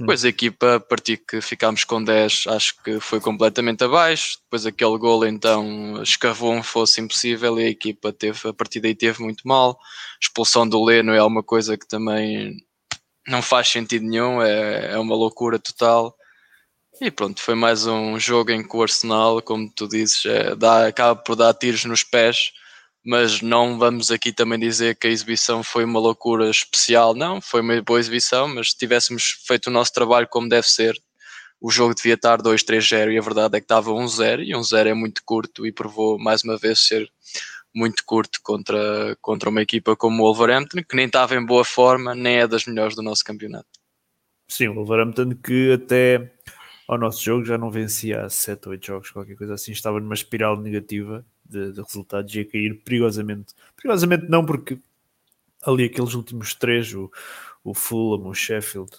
Depois 0.00 0.24
a 0.24 0.28
equipa, 0.28 0.76
a 0.76 0.80
partir 0.80 1.18
que 1.18 1.42
ficámos 1.42 1.84
com 1.84 2.02
10, 2.02 2.44
acho 2.48 2.82
que 2.82 2.98
foi 3.00 3.20
completamente 3.20 3.84
abaixo. 3.84 4.38
Depois 4.44 4.64
aquele 4.64 4.96
gol 4.96 5.26
então 5.26 6.02
escavou 6.02 6.54
um 6.54 6.62
fosse 6.62 7.02
impossível 7.02 7.60
e 7.60 7.64
a 7.64 7.68
equipa 7.68 8.10
teve, 8.10 8.48
a 8.48 8.54
partir 8.54 8.80
daí 8.80 8.94
teve 8.94 9.22
muito 9.22 9.46
mal. 9.46 9.78
expulsão 10.20 10.66
do 10.66 10.82
Leno 10.82 11.12
é 11.12 11.22
uma 11.22 11.42
coisa 11.42 11.76
que 11.76 11.86
também 11.86 12.56
não 13.28 13.42
faz 13.42 13.68
sentido 13.68 14.06
nenhum, 14.06 14.40
é, 14.40 14.92
é 14.92 14.98
uma 14.98 15.14
loucura 15.14 15.58
total. 15.58 16.16
E 16.98 17.10
pronto, 17.10 17.40
foi 17.42 17.54
mais 17.54 17.86
um 17.86 18.18
jogo 18.18 18.50
em 18.52 18.66
que 18.66 18.76
o 18.76 18.82
Arsenal, 18.82 19.42
como 19.42 19.70
tu 19.70 19.86
dizes, 19.86 20.24
é, 20.24 20.54
dá, 20.54 20.86
acaba 20.86 21.14
por 21.20 21.36
dar 21.36 21.52
tiros 21.52 21.84
nos 21.84 22.02
pés 22.02 22.52
mas 23.04 23.40
não 23.40 23.78
vamos 23.78 24.10
aqui 24.10 24.32
também 24.32 24.58
dizer 24.58 24.96
que 24.96 25.06
a 25.06 25.10
exibição 25.10 25.62
foi 25.62 25.84
uma 25.84 25.98
loucura 25.98 26.50
especial, 26.50 27.14
não, 27.14 27.40
foi 27.40 27.60
uma 27.60 27.80
boa 27.82 27.98
exibição, 27.98 28.48
mas 28.48 28.70
se 28.70 28.78
tivéssemos 28.78 29.42
feito 29.46 29.68
o 29.68 29.70
nosso 29.70 29.92
trabalho 29.92 30.28
como 30.28 30.48
deve 30.48 30.66
ser, 30.68 30.94
o 31.60 31.70
jogo 31.70 31.94
devia 31.94 32.14
estar 32.14 32.40
2-3-0 32.40 33.12
e 33.12 33.18
a 33.18 33.22
verdade 33.22 33.56
é 33.56 33.60
que 33.60 33.64
estava 33.64 33.90
1-0 33.90 34.42
e 34.44 34.52
1-0 34.52 34.86
é 34.86 34.94
muito 34.94 35.22
curto 35.24 35.66
e 35.66 35.72
provou 35.72 36.18
mais 36.18 36.42
uma 36.42 36.56
vez 36.56 36.86
ser 36.86 37.10
muito 37.74 38.02
curto 38.04 38.40
contra, 38.42 39.16
contra 39.20 39.48
uma 39.48 39.62
equipa 39.62 39.94
como 39.94 40.22
o 40.22 40.26
Wolverhampton, 40.26 40.82
que 40.82 40.96
nem 40.96 41.06
estava 41.06 41.34
em 41.36 41.44
boa 41.44 41.64
forma, 41.64 42.14
nem 42.14 42.38
é 42.38 42.48
das 42.48 42.64
melhores 42.66 42.96
do 42.96 43.02
nosso 43.02 43.24
campeonato. 43.24 43.68
Sim, 44.48 44.68
o 44.68 44.74
Wolverhampton 44.74 45.36
que 45.36 45.72
até 45.72 46.32
ao 46.88 46.98
nosso 46.98 47.22
jogo 47.22 47.44
já 47.44 47.56
não 47.56 47.70
vencia 47.70 48.22
há 48.22 48.28
7 48.28 48.66
ou 48.66 48.72
8 48.72 48.86
jogos, 48.86 49.10
qualquer 49.10 49.36
coisa 49.36 49.54
assim, 49.54 49.70
estava 49.70 50.00
numa 50.00 50.14
espiral 50.14 50.60
negativa 50.60 51.24
de, 51.50 51.72
de 51.72 51.82
resultados 51.82 52.34
e 52.34 52.40
a 52.40 52.44
cair 52.44 52.80
perigosamente. 52.84 53.54
Perigosamente 53.76 54.26
não, 54.28 54.44
porque 54.44 54.78
ali 55.62 55.84
aqueles 55.84 56.14
últimos 56.14 56.54
três, 56.54 56.94
o, 56.94 57.10
o 57.64 57.74
Fulham, 57.74 58.26
o 58.26 58.34
Sheffield. 58.34 58.90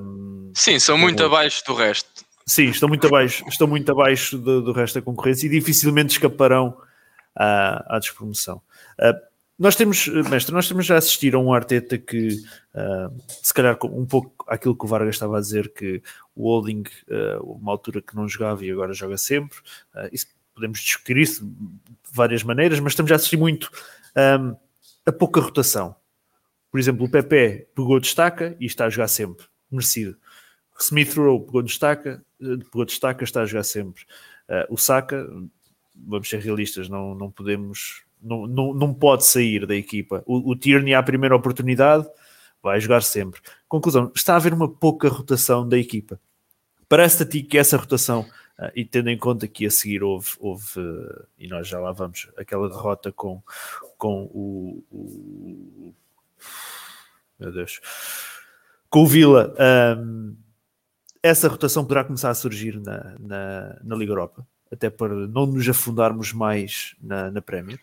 Um, 0.00 0.52
Sim, 0.54 0.78
são 0.78 0.98
muito 0.98 1.22
o... 1.22 1.26
abaixo 1.26 1.64
do 1.66 1.74
resto. 1.74 2.26
Sim, 2.46 2.64
estão 2.64 2.88
muito 2.88 3.06
abaixo, 3.06 3.44
estão 3.48 3.66
muito 3.66 3.90
abaixo 3.92 4.38
do, 4.38 4.62
do 4.62 4.72
resto 4.72 4.94
da 4.98 5.04
concorrência 5.04 5.46
e 5.46 5.50
dificilmente 5.50 6.12
escaparão 6.12 6.80
à, 7.34 7.96
à 7.96 7.98
despromoção. 7.98 8.62
Uh, 8.98 9.28
nós 9.58 9.74
temos, 9.74 10.06
mestre, 10.06 10.54
nós 10.54 10.68
temos 10.68 10.86
já 10.86 10.96
assistir 10.96 11.34
a 11.34 11.38
um 11.38 11.52
Arteta 11.52 11.98
que, 11.98 12.28
uh, 12.74 13.22
se 13.42 13.52
calhar, 13.52 13.76
um 13.84 14.06
pouco 14.06 14.44
aquilo 14.46 14.76
que 14.76 14.84
o 14.84 14.88
Vargas 14.88 15.16
estava 15.16 15.36
a 15.36 15.40
dizer, 15.40 15.72
que 15.72 16.00
o 16.34 16.48
Holding, 16.48 16.84
uh, 17.10 17.42
uma 17.42 17.72
altura 17.72 18.00
que 18.00 18.14
não 18.14 18.28
jogava 18.28 18.64
e 18.64 18.70
agora 18.70 18.92
joga 18.92 19.18
sempre, 19.18 19.58
uh, 19.96 20.08
isso 20.12 20.26
podemos 20.58 20.80
discutir 20.80 21.16
isso 21.16 21.46
de 21.46 22.12
várias 22.12 22.42
maneiras, 22.42 22.80
mas 22.80 22.92
estamos 22.92 23.12
a 23.12 23.14
assistir 23.14 23.36
muito 23.36 23.70
um, 24.40 24.56
a 25.06 25.12
pouca 25.12 25.40
rotação. 25.40 25.94
Por 26.70 26.78
exemplo, 26.78 27.06
o 27.06 27.10
Pepe 27.10 27.68
pegou 27.74 27.98
destaca 28.00 28.56
e 28.60 28.66
está 28.66 28.86
a 28.86 28.90
jogar 28.90 29.08
sempre, 29.08 29.46
merecido. 29.70 30.16
Smith 30.80 31.14
Rowe 31.14 31.46
pegou 31.46 31.62
destaca, 31.62 32.22
pegou 32.38 32.84
destaca, 32.84 33.24
está 33.24 33.42
a 33.42 33.46
jogar 33.46 33.62
sempre. 33.62 34.02
Uh, 34.48 34.74
o 34.74 34.76
Saka, 34.76 35.26
vamos 35.96 36.28
ser 36.28 36.40
realistas, 36.40 36.88
não, 36.88 37.14
não 37.14 37.30
podemos, 37.30 38.02
não, 38.20 38.46
não, 38.46 38.74
não 38.74 38.94
pode 38.94 39.24
sair 39.24 39.66
da 39.66 39.74
equipa. 39.74 40.22
O, 40.26 40.50
o 40.50 40.56
Tierney, 40.56 40.94
à 40.94 41.02
primeira 41.02 41.36
oportunidade, 41.36 42.06
vai 42.62 42.80
jogar 42.80 43.02
sempre. 43.02 43.40
Conclusão, 43.68 44.12
está 44.14 44.34
a 44.34 44.36
haver 44.36 44.52
uma 44.52 44.68
pouca 44.68 45.08
rotação 45.08 45.68
da 45.68 45.78
equipa. 45.78 46.20
Parece-te 46.88 47.22
a 47.22 47.26
ti 47.26 47.42
que 47.42 47.58
essa 47.58 47.76
rotação, 47.76 48.26
uh, 48.58 48.70
e 48.74 48.84
tendo 48.84 49.10
em 49.10 49.18
conta 49.18 49.46
que 49.46 49.66
a 49.66 49.70
seguir 49.70 50.02
houve, 50.02 50.30
houve 50.38 50.80
uh, 50.80 51.26
e 51.38 51.48
nós 51.48 51.68
já 51.68 51.78
lá 51.78 51.92
vamos, 51.92 52.28
aquela 52.36 52.68
derrota 52.68 53.12
com, 53.12 53.42
com 53.96 54.24
o, 54.32 54.84
o 54.90 55.94
meu 57.38 57.52
Deus, 57.52 57.80
com 58.90 59.02
o 59.02 59.06
Vila, 59.06 59.54
um, 59.98 60.36
essa 61.22 61.48
rotação 61.48 61.84
poderá 61.84 62.04
começar 62.04 62.30
a 62.30 62.34
surgir 62.34 62.80
na, 62.80 63.16
na, 63.18 63.78
na, 63.82 63.96
Liga 63.96 64.12
Europa, 64.12 64.46
até 64.72 64.90
para 64.90 65.14
não 65.14 65.46
nos 65.46 65.68
afundarmos 65.68 66.32
mais 66.32 66.94
na, 67.00 67.30
na 67.30 67.42
Premier? 67.42 67.80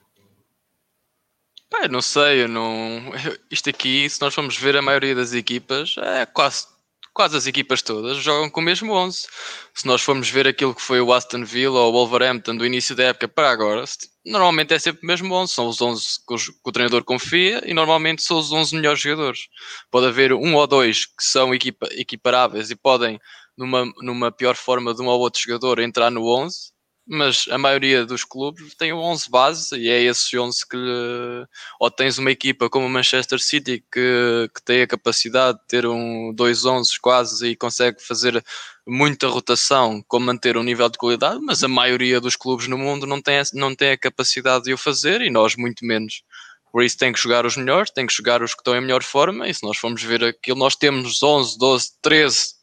É, 1.73 1.87
não 1.87 2.01
sei, 2.01 2.43
eu 2.43 2.47
não. 2.47 3.11
Isto 3.51 3.69
aqui, 3.69 4.09
se 4.09 4.21
nós 4.21 4.33
formos 4.33 4.57
ver 4.57 4.77
a 4.77 4.81
maioria 4.81 5.13
das 5.13 5.33
equipas, 5.33 5.95
é 5.97 6.25
quase 6.25 6.67
quase 7.15 7.37
as 7.37 7.47
equipas 7.47 7.81
todas 7.81 8.17
jogam 8.17 8.49
com 8.49 8.59
o 8.59 8.63
mesmo 8.63 8.91
11. 8.91 9.25
Se 9.73 9.87
nós 9.87 10.01
formos 10.01 10.29
ver 10.29 10.45
aquilo 10.47 10.75
que 10.75 10.81
foi 10.81 10.99
o 10.99 11.13
Aston 11.13 11.45
Villa 11.45 11.79
ou 11.79 11.89
o 11.89 11.93
Wolverhampton 11.93 12.57
do 12.57 12.65
início 12.65 12.93
da 12.93 13.05
época 13.05 13.29
para 13.29 13.49
agora, 13.49 13.85
normalmente 14.25 14.73
é 14.73 14.79
sempre 14.79 15.01
o 15.01 15.07
mesmo 15.07 15.33
11. 15.33 15.53
São 15.53 15.67
os 15.69 15.81
11 15.81 16.05
que, 16.27 16.35
que 16.35 16.69
o 16.69 16.71
treinador 16.73 17.05
confia 17.05 17.63
e 17.65 17.73
normalmente 17.73 18.21
são 18.21 18.37
os 18.37 18.51
11 18.51 18.75
melhores 18.75 18.99
jogadores. 18.99 19.47
Pode 19.89 20.07
haver 20.07 20.33
um 20.33 20.55
ou 20.55 20.67
dois 20.67 21.05
que 21.05 21.23
são 21.23 21.55
equipa, 21.55 21.87
equiparáveis 21.91 22.69
e 22.69 22.75
podem, 22.75 23.17
numa, 23.57 23.85
numa 24.01 24.29
pior 24.29 24.55
forma 24.55 24.93
de 24.93 25.01
um 25.01 25.07
ou 25.07 25.19
outro 25.21 25.41
jogador, 25.41 25.79
entrar 25.79 26.11
no 26.11 26.27
11 26.27 26.74
mas 27.07 27.45
a 27.51 27.57
maioria 27.57 28.05
dos 28.05 28.23
clubes 28.23 28.73
tem 28.75 28.91
11 28.91 29.29
bases 29.29 29.71
e 29.71 29.89
é 29.89 30.01
esses 30.01 30.33
11 30.33 30.67
que 30.67 30.75
lhe... 30.75 31.45
ou 31.79 31.91
tens 31.91 32.17
uma 32.17 32.31
equipa 32.31 32.69
como 32.69 32.87
o 32.87 32.89
Manchester 32.89 33.39
City 33.39 33.83
que, 33.91 34.49
que 34.53 34.61
tem 34.63 34.81
a 34.81 34.87
capacidade 34.87 35.59
de 35.59 35.67
ter 35.67 35.85
um 35.85 36.33
2 36.33 36.65
11 36.65 36.99
quase 36.99 37.47
e 37.47 37.55
consegue 37.55 38.01
fazer 38.01 38.43
muita 38.87 39.27
rotação 39.27 40.03
com 40.07 40.19
manter 40.19 40.57
um 40.57 40.63
nível 40.63 40.89
de 40.89 40.97
qualidade, 40.97 41.39
mas 41.41 41.63
a 41.63 41.67
maioria 41.67 42.19
dos 42.19 42.35
clubes 42.35 42.67
no 42.67 42.77
mundo 42.77 43.05
não 43.05 43.21
tem, 43.21 43.41
não 43.53 43.75
tem 43.75 43.91
a 43.91 43.97
capacidade 43.97 44.65
de 44.65 44.73
o 44.73 44.77
fazer 44.77 45.21
e 45.21 45.29
nós 45.29 45.55
muito 45.55 45.85
menos. 45.85 46.23
Por 46.71 46.83
isso 46.83 46.97
tem 46.97 47.13
que 47.13 47.19
jogar 47.19 47.45
os 47.45 47.55
melhores, 47.55 47.91
tem 47.91 48.05
que 48.05 48.13
jogar 48.13 48.41
os 48.41 48.53
que 48.53 48.61
estão 48.61 48.75
em 48.75 48.81
melhor 48.81 49.03
forma 49.03 49.47
e 49.47 49.53
se 49.53 49.63
nós 49.63 49.77
formos 49.77 50.03
ver 50.03 50.23
aquilo, 50.23 50.57
nós 50.57 50.75
temos 50.75 51.21
11, 51.21 51.57
12, 51.57 51.89
13 52.01 52.55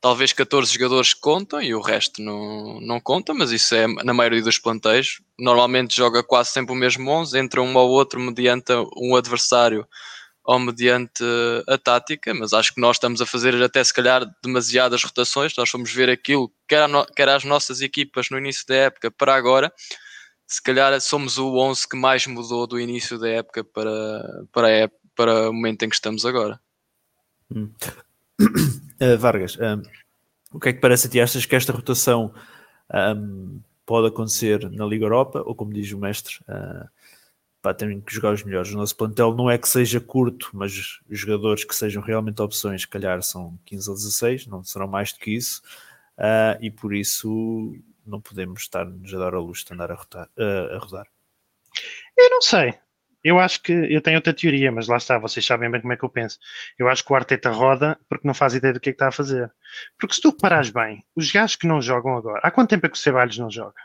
talvez 0.00 0.32
14 0.32 0.72
jogadores 0.72 1.14
contam 1.14 1.60
e 1.60 1.74
o 1.74 1.80
resto 1.80 2.22
não, 2.22 2.80
não 2.80 3.00
conta, 3.00 3.34
mas 3.34 3.50
isso 3.50 3.74
é 3.74 3.86
na 4.04 4.14
maioria 4.14 4.42
dos 4.42 4.58
planteios. 4.58 5.20
Normalmente 5.38 5.96
joga 5.96 6.22
quase 6.22 6.50
sempre 6.50 6.72
o 6.72 6.76
mesmo 6.76 7.10
11, 7.10 7.38
entra 7.38 7.62
um 7.62 7.76
ou 7.76 7.90
outro 7.90 8.20
mediante 8.20 8.72
um 8.96 9.16
adversário 9.16 9.86
ou 10.44 10.58
mediante 10.58 11.22
a 11.68 11.76
tática, 11.76 12.32
mas 12.32 12.54
acho 12.54 12.72
que 12.72 12.80
nós 12.80 12.96
estamos 12.96 13.20
a 13.20 13.26
fazer 13.26 13.62
até 13.62 13.84
se 13.84 13.92
calhar 13.92 14.24
demasiadas 14.42 15.04
rotações. 15.04 15.52
Nós 15.58 15.68
fomos 15.68 15.92
ver 15.92 16.08
aquilo, 16.08 16.50
quer, 16.66 16.88
no, 16.88 17.04
quer 17.04 17.28
as 17.28 17.44
nossas 17.44 17.82
equipas 17.82 18.30
no 18.30 18.38
início 18.38 18.66
da 18.66 18.74
época 18.74 19.10
para 19.10 19.34
agora, 19.34 19.70
se 20.46 20.62
calhar 20.62 20.98
somos 21.02 21.36
o 21.36 21.54
11 21.58 21.86
que 21.86 21.96
mais 21.98 22.26
mudou 22.26 22.66
do 22.66 22.80
início 22.80 23.18
da 23.18 23.28
época 23.28 23.62
para, 23.62 24.22
para, 24.50 24.70
época, 24.70 25.00
para 25.14 25.50
o 25.50 25.52
momento 25.52 25.82
em 25.82 25.88
que 25.90 25.96
estamos 25.96 26.24
agora. 26.24 26.58
Hum. 27.54 27.70
Uh, 28.40 29.16
Vargas, 29.18 29.56
um, 29.58 29.82
o 30.52 30.60
que 30.60 30.70
é 30.70 30.72
que 30.72 30.80
parece 30.80 31.06
a 31.06 31.10
ti? 31.10 31.20
Achas 31.20 31.44
que 31.44 31.56
esta 31.56 31.72
rotação 31.72 32.32
um, 33.16 33.60
pode 33.84 34.08
acontecer 34.08 34.70
na 34.70 34.86
Liga 34.86 35.04
Europa? 35.04 35.42
Ou 35.44 35.54
como 35.54 35.72
diz 35.72 35.92
o 35.92 35.98
mestre, 35.98 36.36
uh, 36.48 36.88
pá, 37.60 37.74
tem 37.74 38.00
que 38.00 38.14
jogar 38.14 38.32
os 38.32 38.42
melhores. 38.42 38.72
O 38.72 38.76
nosso 38.76 38.96
plantel 38.96 39.34
não 39.34 39.50
é 39.50 39.58
que 39.58 39.68
seja 39.68 40.00
curto, 40.00 40.50
mas 40.52 41.00
os 41.08 41.18
jogadores 41.18 41.64
que 41.64 41.74
sejam 41.74 42.02
realmente 42.02 42.40
opções, 42.40 42.82
se 42.82 42.88
calhar 42.88 43.22
são 43.22 43.58
15 43.66 43.90
ou 43.90 43.96
16, 43.96 44.46
não 44.46 44.64
serão 44.64 44.88
mais 44.88 45.12
do 45.12 45.18
que 45.18 45.32
isso, 45.32 45.62
uh, 46.18 46.62
e 46.62 46.70
por 46.70 46.94
isso 46.94 47.76
não 48.06 48.20
podemos 48.20 48.62
estar-nos 48.62 49.12
a 49.12 49.18
dar 49.18 49.34
a 49.34 49.40
luz 49.40 49.64
de 49.64 49.74
andar 49.74 49.90
a, 49.92 49.94
rotar, 49.94 50.28
uh, 50.38 50.74
a 50.74 50.78
rodar. 50.78 51.06
Eu 52.16 52.30
não 52.30 52.40
sei. 52.40 52.74
Eu 53.22 53.38
acho 53.38 53.62
que 53.62 53.72
eu 53.72 54.00
tenho 54.00 54.16
outra 54.16 54.32
teoria, 54.32 54.70
mas 54.70 54.86
lá 54.86 54.96
está, 54.96 55.18
vocês 55.18 55.44
sabem 55.44 55.70
bem 55.70 55.80
como 55.80 55.92
é 55.92 55.96
que 55.96 56.04
eu 56.04 56.08
penso. 56.08 56.38
Eu 56.78 56.88
acho 56.88 57.04
que 57.04 57.12
o 57.12 57.16
Arteta 57.16 57.50
roda 57.50 57.98
porque 58.08 58.26
não 58.26 58.34
faz 58.34 58.54
ideia 58.54 58.72
do 58.72 58.80
que 58.80 58.90
é 58.90 58.92
que 58.92 58.96
está 58.96 59.08
a 59.08 59.12
fazer. 59.12 59.50
Porque 59.98 60.14
se 60.14 60.20
tu 60.20 60.30
reparares 60.30 60.70
bem, 60.70 61.04
os 61.16 61.30
gajos 61.30 61.56
que 61.56 61.66
não 61.66 61.82
jogam 61.82 62.16
agora, 62.16 62.40
há 62.42 62.50
quanto 62.50 62.70
tempo 62.70 62.86
é 62.86 62.88
que 62.88 62.96
o 62.96 63.00
Ceballos 63.00 63.38
não 63.38 63.50
joga? 63.50 63.80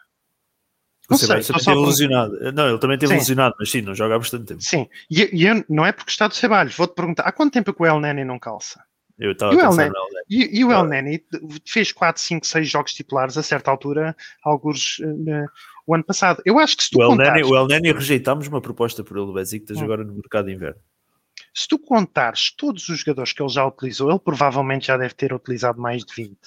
Não 1.09 1.15
o 1.15 1.19
Ceballos 1.19 1.47
sei, 1.47 1.55
também 1.55 1.81
ilusionado. 1.81 2.53
Não, 2.53 2.69
ele 2.69 2.79
também 2.79 2.97
tem 2.97 3.09
ilusionado, 3.09 3.55
mas 3.59 3.71
sim, 3.71 3.81
não 3.81 3.95
joga 3.95 4.15
há 4.15 4.19
bastante 4.19 4.45
tempo. 4.45 4.61
Sim, 4.61 4.87
e, 5.09 5.29
e 5.33 5.45
eu, 5.47 5.65
não 5.67 5.85
é 5.85 5.91
porque 5.91 6.11
está 6.11 6.27
do 6.27 6.35
Ceballos. 6.35 6.75
Vou-te 6.75 6.95
perguntar, 6.95 7.23
há 7.23 7.31
quanto 7.31 7.53
tempo 7.53 7.71
é 7.71 7.73
que 7.73 7.81
o 7.81 7.85
El 7.85 7.99
Neni 7.99 8.23
não 8.23 8.39
calça? 8.39 8.83
Eu 9.23 9.31
estava 9.31 9.53
a 9.53 9.57
pensar 9.57 9.89
no 9.89 9.95
E, 10.29 10.59
e 10.59 10.65
o 10.65 10.71
El 10.73 10.83
Neni 10.83 11.23
fez 11.65 11.93
4, 11.93 12.21
5, 12.21 12.45
6 12.45 12.69
jogos 12.69 12.93
titulares 12.93 13.37
a 13.37 13.41
certa 13.41 13.71
altura, 13.71 14.13
alguns 14.43 14.99
uh, 14.99 15.49
o 15.87 15.95
ano 15.95 16.03
passado. 16.03 16.41
Eu 16.45 16.59
acho 16.59 16.75
que 16.75 16.83
se 16.83 16.89
tu 16.89 17.01
o 17.01 17.07
contares... 17.07 17.47
o 17.47 17.55
El 17.55 17.67
Neni 17.67 17.93
rejeitámos 17.93 18.49
uma 18.49 18.59
proposta 18.59 19.01
por 19.01 19.15
ele 19.15 19.25
do 19.25 19.33
Besiktas 19.33 19.77
hum. 19.77 19.83
agora 19.85 20.03
no 20.03 20.11
mercado 20.11 20.47
de 20.47 20.51
inverno. 20.51 20.81
Se 21.53 21.69
tu 21.69 21.79
contares 21.79 22.51
todos 22.51 22.89
os 22.89 22.99
jogadores 22.99 23.31
que 23.31 23.41
ele 23.41 23.49
já 23.49 23.65
utilizou, 23.65 24.09
ele 24.09 24.19
provavelmente 24.19 24.87
já 24.87 24.97
deve 24.97 25.13
ter 25.13 25.31
utilizado 25.31 25.79
mais 25.79 26.03
de 26.03 26.13
20. 26.13 26.37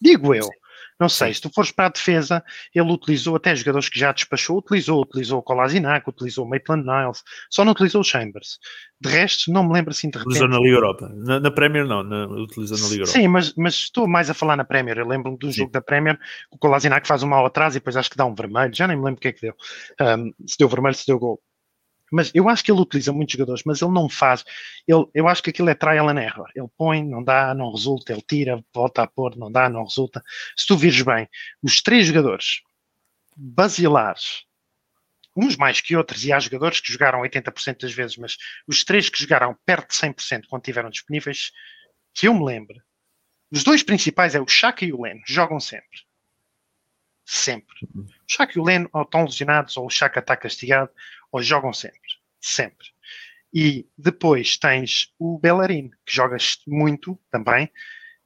Digo 0.00 0.34
eu. 0.34 0.42
Sim. 0.42 0.50
Não 0.98 1.08
sei, 1.08 1.28
Sim. 1.28 1.34
se 1.34 1.40
tu 1.42 1.50
fores 1.52 1.70
para 1.70 1.86
a 1.86 1.90
defesa, 1.90 2.42
ele 2.74 2.92
utilizou 2.92 3.36
até 3.36 3.54
jogadores 3.54 3.88
que 3.88 3.98
já 3.98 4.12
despachou, 4.12 4.58
utilizou, 4.58 5.02
utilizou 5.02 5.38
o 5.38 5.42
Kolasinac, 5.42 6.08
utilizou 6.08 6.44
o 6.44 6.48
Maitland 6.48 6.86
Niles, 6.86 7.22
só 7.50 7.64
não 7.64 7.72
utilizou 7.72 8.00
o 8.00 8.04
Chambers. 8.04 8.58
De 9.00 9.08
resto, 9.10 9.52
não 9.52 9.64
me 9.64 9.74
lembro 9.74 9.90
assim 9.90 10.08
de 10.08 10.18
repente. 10.18 10.36
Utilizou 10.36 10.48
na 10.48 10.58
Liga 10.58 10.76
Europa. 10.76 11.12
Na, 11.14 11.40
na 11.40 11.50
Premier 11.50 11.86
não, 11.86 12.02
na, 12.02 12.26
utilizou 12.26 12.78
na 12.78 12.84
Liga 12.84 13.02
Europa. 13.02 13.18
Sim, 13.18 13.28
mas, 13.28 13.54
mas 13.56 13.74
estou 13.74 14.06
mais 14.06 14.30
a 14.30 14.34
falar 14.34 14.56
na 14.56 14.64
Premier. 14.64 14.98
Eu 14.98 15.06
lembro-me 15.06 15.36
do 15.36 15.50
jogo 15.50 15.70
da 15.70 15.82
Premier, 15.82 16.18
o 16.50 16.56
Kolasinac 16.56 17.06
faz 17.06 17.22
um 17.22 17.28
mal 17.28 17.44
atrás 17.44 17.74
e 17.74 17.80
depois 17.80 17.96
acho 17.96 18.10
que 18.10 18.16
dá 18.16 18.24
um 18.24 18.34
vermelho, 18.34 18.74
já 18.74 18.86
nem 18.86 18.96
me 18.96 19.04
lembro 19.04 19.18
o 19.18 19.20
que 19.20 19.28
é 19.28 19.32
que 19.32 19.40
deu. 19.40 19.54
Um, 20.00 20.32
se 20.46 20.56
deu 20.58 20.68
vermelho, 20.68 20.94
se 20.94 21.06
deu 21.06 21.18
gol. 21.18 21.40
Mas 22.14 22.30
eu 22.32 22.48
acho 22.48 22.62
que 22.62 22.70
ele 22.70 22.80
utiliza 22.80 23.12
muitos 23.12 23.32
jogadores, 23.32 23.62
mas 23.66 23.82
ele 23.82 23.90
não 23.90 24.08
faz. 24.08 24.44
Ele, 24.86 25.04
eu 25.12 25.26
acho 25.26 25.42
que 25.42 25.50
aquilo 25.50 25.68
é 25.68 25.74
trial 25.74 26.08
and 26.08 26.22
error. 26.22 26.48
Ele 26.54 26.68
põe, 26.78 27.04
não 27.04 27.24
dá, 27.24 27.52
não 27.52 27.72
resulta, 27.72 28.12
ele 28.12 28.22
tira, 28.22 28.64
volta 28.72 29.02
a 29.02 29.06
pôr, 29.08 29.36
não 29.36 29.50
dá, 29.50 29.68
não 29.68 29.82
resulta. 29.82 30.22
Se 30.56 30.64
tu 30.64 30.76
vires 30.76 31.02
bem, 31.02 31.28
os 31.60 31.82
três 31.82 32.06
jogadores 32.06 32.62
basilares, 33.36 34.44
uns 35.36 35.56
mais 35.56 35.80
que 35.80 35.96
outros, 35.96 36.24
e 36.24 36.32
há 36.32 36.38
jogadores 36.38 36.78
que 36.80 36.92
jogaram 36.92 37.20
80% 37.20 37.80
das 37.80 37.92
vezes, 37.92 38.16
mas 38.16 38.36
os 38.64 38.84
três 38.84 39.08
que 39.08 39.18
jogaram 39.20 39.58
perto 39.66 39.88
de 39.88 39.96
100% 39.96 40.44
quando 40.48 40.62
estiveram 40.62 40.90
disponíveis, 40.90 41.50
que 42.12 42.28
eu 42.28 42.34
me 42.34 42.44
lembro, 42.44 42.80
os 43.50 43.64
dois 43.64 43.82
principais 43.82 44.36
é 44.36 44.40
o 44.40 44.46
Chaka 44.46 44.84
e 44.84 44.92
o 44.92 45.02
Leno, 45.02 45.22
jogam 45.26 45.58
sempre. 45.58 46.04
Sempre. 47.24 47.74
O 47.92 48.06
Chaka 48.28 48.52
e 48.56 48.60
o 48.60 48.64
Leno 48.64 48.88
ou 48.92 49.02
estão 49.02 49.24
lesionados, 49.24 49.76
ou 49.76 49.86
o 49.86 49.90
Chaka 49.90 50.20
está 50.20 50.36
castigado, 50.36 50.92
ou 51.34 51.42
jogam 51.42 51.72
sempre. 51.72 51.98
Sempre. 52.44 52.86
E 53.52 53.88
depois 53.96 54.58
tens 54.58 55.12
o 55.18 55.38
Bellerin, 55.38 55.88
que 56.04 56.14
jogas 56.14 56.58
muito 56.66 57.18
também. 57.30 57.70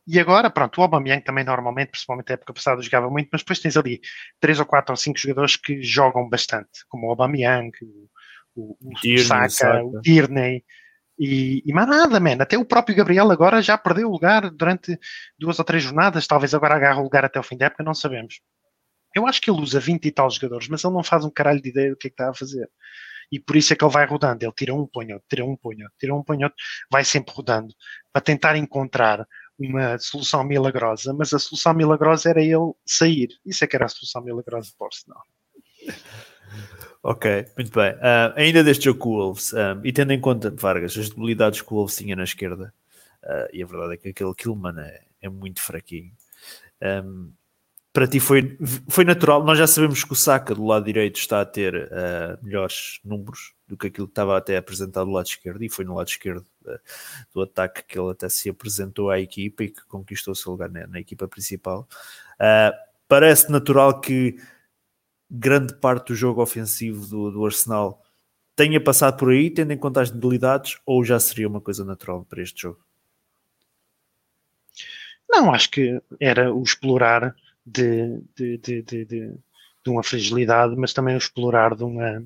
E 0.07 0.19
agora, 0.19 0.51
pronto, 0.51 0.79
o 0.79 0.83
Aubameyang 0.83 1.23
também 1.23 1.45
normalmente, 1.45 1.91
principalmente 1.91 2.31
na 2.31 2.35
época 2.35 2.55
passada, 2.55 2.83
jogava 2.83 3.09
muito, 3.11 3.29
mas 3.31 3.43
depois 3.43 3.61
tens 3.61 3.77
ali 3.77 4.01
três 4.41 4.59
ou 4.59 4.67
quatro 4.67 4.93
ou 4.93 4.97
cinco 4.97 5.19
jogadores 5.19 5.55
que 5.55 5.83
jogam 5.83 6.29
bastante, 6.29 6.85
como 6.89 7.07
o 7.07 7.11
Aubameyang, 7.11 7.71
o, 8.57 8.77
o, 8.81 9.19
Saka, 9.19 9.49
Saka, 9.51 9.85
o 9.85 10.01
Tierney, 10.01 10.65
e, 11.19 11.63
e 11.65 11.73
mais 11.73 11.89
nada, 11.89 12.19
man. 12.19 12.39
Até 12.41 12.57
o 12.57 12.65
próprio 12.65 12.97
Gabriel 12.97 13.31
agora 13.31 13.61
já 13.61 13.77
perdeu 13.77 14.09
o 14.09 14.13
lugar 14.13 14.51
durante 14.51 14.99
duas 15.39 15.59
ou 15.59 15.65
três 15.65 15.83
jornadas, 15.83 16.27
talvez 16.27 16.55
agora 16.55 16.75
agarre 16.75 16.99
o 16.99 17.05
lugar 17.05 17.25
até 17.25 17.39
o 17.39 17.43
fim 17.43 17.57
da 17.57 17.67
época, 17.67 17.85
não 17.85 17.95
sabemos. 17.95 18.41
Eu 19.15 19.27
acho 19.27 19.41
que 19.41 19.51
ele 19.51 19.61
usa 19.61 19.79
20 19.79 20.07
e 20.07 20.11
tal 20.11 20.31
jogadores, 20.31 20.69
mas 20.69 20.83
ele 20.83 20.95
não 20.95 21.05
faz 21.05 21.25
um 21.25 21.31
caralho 21.31 21.61
de 21.61 21.69
ideia 21.69 21.91
do 21.91 21.97
que 21.97 22.09
é 22.09 22.11
que 22.11 22.15
está 22.15 22.31
a 22.31 22.35
fazer. 22.35 22.69
E 23.31 23.39
por 23.39 23.57
isso 23.57 23.73
é 23.73 23.77
que 23.77 23.85
ele 23.85 23.93
vai 23.93 24.07
rodando. 24.07 24.45
Ele 24.45 24.53
tira 24.53 24.75
um, 24.75 24.87
põe 24.87 25.13
outro, 25.13 25.27
tira 25.29 25.45
um, 25.45 25.57
põe 25.57 25.83
outro, 25.83 25.99
tira 25.99 26.15
um, 26.15 26.23
põe 26.23 26.45
outro, 26.45 26.57
vai 26.91 27.05
sempre 27.05 27.35
rodando 27.35 27.75
para 28.13 28.23
tentar 28.23 28.57
encontrar 28.57 29.27
uma 29.59 29.99
solução 29.99 30.45
milagrosa, 30.45 31.13
mas 31.13 31.35
a 31.35 31.39
solução 31.39 31.75
milagrosa 31.75 32.31
era 32.31 32.43
ele 32.43 32.73
sair. 32.87 33.29
Isso 33.45 33.65
é 33.65 33.67
que 33.67 33.77
era 33.77 33.87
a 33.87 33.89
solução 33.89 34.23
milagrosa 34.23 34.73
para 34.79 34.85
o 34.85 34.89
Arsenal. 34.89 35.23
Ok, 37.03 37.47
muito 37.57 37.73
bem. 37.73 37.93
Uh, 37.93 38.33
ainda 38.37 38.63
deste 38.65 38.87
jogo 38.87 38.99
com 38.99 39.11
o 39.11 39.19
Wolves, 39.19 39.53
um, 39.53 39.59
ah, 39.59 39.81
e 39.85 39.93
tendo 39.93 40.13
em 40.13 40.21
conta, 40.21 40.51
Vargas, 40.51 40.97
as 40.97 41.09
debilidades 41.09 41.63
que 41.63 41.73
o 41.73 41.77
Wolves 41.77 41.97
tinha 41.97 42.17
na 42.17 42.25
esquerda, 42.25 42.73
uh, 43.25 43.49
e 43.53 43.63
a 43.63 43.67
verdade 43.67 43.95
é 43.95 43.97
que 43.97 44.09
aquele 44.09 44.35
Killman 44.35 44.79
é, 44.79 45.05
é 45.23 45.29
muito 45.29 45.63
fraquinho. 45.63 46.13
Um, 46.83 47.33
para 47.99 48.07
ti 48.07 48.21
foi, 48.21 48.57
foi 48.89 49.05
natural. 49.05 49.43
Nós 49.43 49.59
já 49.59 49.67
sabemos 49.67 50.05
que 50.05 50.13
o 50.13 50.15
Saka 50.15 50.55
do 50.55 50.65
lado 50.65 50.85
direito 50.85 51.19
está 51.19 51.41
a 51.41 51.45
ter 51.45 51.75
uh, 51.75 52.39
melhores 52.41 53.01
números 53.05 53.55
do 53.67 53.77
que 53.77 53.89
aquilo 53.89 54.07
que 54.07 54.13
estava 54.13 54.39
até 54.39 54.57
apresentado 54.57 55.07
do 55.07 55.13
lado 55.13 55.27
esquerdo, 55.27 55.65
e 55.65 55.69
foi 55.69 55.85
no 55.85 55.97
lado 55.97 56.07
esquerdo 56.07 56.47
uh, 56.65 56.79
do 57.35 57.43
ataque 57.43 57.83
que 57.83 57.99
ele 57.99 58.13
até 58.13 58.29
se 58.29 58.49
apresentou 58.49 59.11
à 59.11 59.19
equipa 59.19 59.65
e 59.65 59.71
que 59.71 59.85
conquistou 59.89 60.31
o 60.31 60.37
seu 60.37 60.53
lugar 60.53 60.71
na, 60.71 60.87
na 60.87 61.01
equipa 61.01 61.27
principal. 61.27 61.89
Uh, 62.35 62.73
parece 63.09 63.51
natural 63.51 64.01
que 64.01 64.37
grande 65.29 65.75
parte 65.75 66.13
do 66.13 66.15
jogo 66.15 66.41
ofensivo 66.41 67.05
do, 67.05 67.33
do 67.33 67.45
Arsenal 67.45 68.01
tenha 68.55 68.81
passado 68.81 69.17
por 69.17 69.31
aí, 69.31 69.51
tendo 69.51 69.73
em 69.73 69.77
conta 69.77 70.03
as 70.03 70.11
debilidades, 70.13 70.79
ou 70.87 71.03
já 71.03 71.19
seria 71.19 71.49
uma 71.49 71.61
coisa 71.61 71.85
natural 71.85 72.25
para 72.31 72.43
este 72.43 72.63
jogo? 72.63 72.79
Não, 75.29 75.53
acho 75.53 75.69
que 75.69 76.01
era 76.21 76.55
o 76.55 76.63
explorar 76.63 77.35
de, 77.69 78.23
de, 78.37 78.83
de, 78.83 79.05
de, 79.05 79.39
uma 79.87 80.03
fragilidade, 80.03 80.77
mas 80.77 80.93
também 80.93 81.15
o 81.15 81.19
explorar 81.19 81.75
de, 81.75 81.83
uma, 81.83 82.23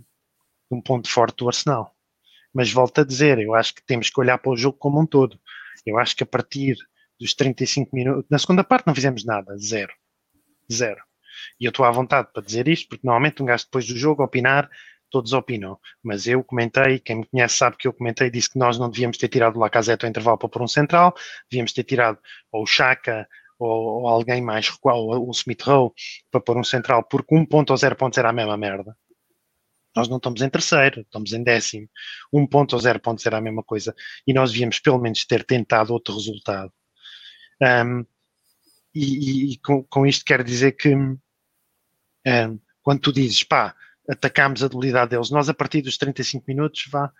um 0.71 0.81
ponto 0.81 1.09
forte 1.09 1.37
do 1.37 1.49
Arsenal. 1.49 1.95
Mas 2.53 2.73
volto 2.73 3.01
a 3.01 3.05
dizer, 3.05 3.39
eu 3.39 3.55
acho 3.55 3.75
que 3.75 3.83
temos 3.83 4.11
que 4.11 4.21
olhar 4.21 4.39
para 4.39 4.51
o 4.51 4.57
jogo 4.57 4.77
como 4.79 5.01
um 5.01 5.07
todo. 5.07 5.39
Eu 5.87 5.99
acho 5.99 6.17
que 6.17 6.23
a 6.23 6.27
partir 6.27 6.77
dos 7.19 7.35
35 7.35 7.95
minutos, 7.95 8.27
na 8.29 8.39
segunda 8.39 8.65
parte 8.65 8.87
não 8.87 8.95
fizemos 8.95 9.25
nada, 9.25 9.57
zero. 9.57 9.93
Zero. 10.71 11.01
E 11.59 11.65
eu 11.65 11.71
estou 11.71 11.85
à 11.85 11.91
vontade 11.91 12.29
para 12.33 12.43
dizer 12.43 12.69
isto, 12.69 12.89
porque 12.89 13.07
normalmente 13.07 13.43
um 13.43 13.47
gajo 13.47 13.65
depois 13.65 13.87
do 13.87 13.97
jogo 13.97 14.23
opinar, 14.23 14.69
todos 15.11 15.33
opinam. 15.33 15.79
Mas 16.03 16.27
eu 16.27 16.43
comentei, 16.43 16.99
quem 16.99 17.17
me 17.17 17.27
conhece 17.27 17.57
sabe 17.57 17.77
que 17.77 17.87
eu 17.87 17.93
comentei, 17.93 18.31
disse 18.31 18.51
que 18.51 18.59
nós 18.59 18.79
não 18.79 18.91
devíamos 18.91 19.19
ter 19.19 19.29
tirado 19.29 19.57
o 19.57 19.61
Lacazette 19.61 20.05
ao 20.05 20.11
intervalo 20.11 20.39
para 20.39 20.49
pôr 20.49 20.63
um 20.63 20.69
central, 20.69 21.15
devíamos 21.51 21.73
ter 21.73 21.85
tirado 21.85 22.19
ou 22.51 22.65
o 22.65 22.67
Chaka 22.67 23.29
ou, 23.63 24.03
ou 24.03 24.09
alguém 24.09 24.43
mais 24.43 24.71
ou 24.83 25.29
o 25.29 25.31
Smith 25.31 25.63
Rowe, 25.63 25.93
para 26.31 26.41
pôr 26.41 26.57
um 26.57 26.65
central, 26.65 27.05
porque 27.05 27.35
um 27.35 27.45
ponto 27.45 27.71
ou 27.71 27.77
zero 27.77 27.97
pontos 27.97 28.19
era 28.19 28.31
a 28.31 28.33
mesma 28.33 28.57
merda. 28.57 28.97
Nós 29.95 30.09
não 30.09 30.17
estamos 30.17 30.41
em 30.41 30.49
terceiro, 30.49 31.03
estamos 31.03 31.33
em 31.33 31.43
décimo. 31.43 31.89
Um 32.33 32.47
ponto 32.47 32.75
ou 32.75 32.81
zero 32.81 32.99
pontos 32.99 33.27
era 33.27 33.39
a 33.39 33.41
mesma 33.41 33.63
coisa. 33.63 33.95
E 34.27 34.33
nós 34.33 34.51
devíamos 34.51 34.79
pelo 34.79 34.99
menos 34.99 35.25
ter 35.27 35.45
tentado 35.45 35.93
outro 35.93 36.15
resultado. 36.15 36.73
Um, 37.61 38.05
e, 38.95 39.51
e, 39.51 39.53
e 39.53 39.59
com, 39.59 39.83
com, 39.85 40.07
isto 40.07 40.25
quero 40.25 40.43
dizer 40.43 40.73
que 40.73 40.95
um, 40.95 41.19
quando 42.83 43.01
tu 43.01 43.13
dizes, 43.13 43.43
pá, 43.43 43.75
atacámos 44.09 44.63
a 44.63 44.69
debilidade 44.69 45.11
deles, 45.11 45.31
nós 45.31 45.49
a 45.49 45.55
partir 45.55 45.83
dos 45.83 45.97
35 45.99 46.45
minutos, 46.49 46.87
vá, 46.91 47.13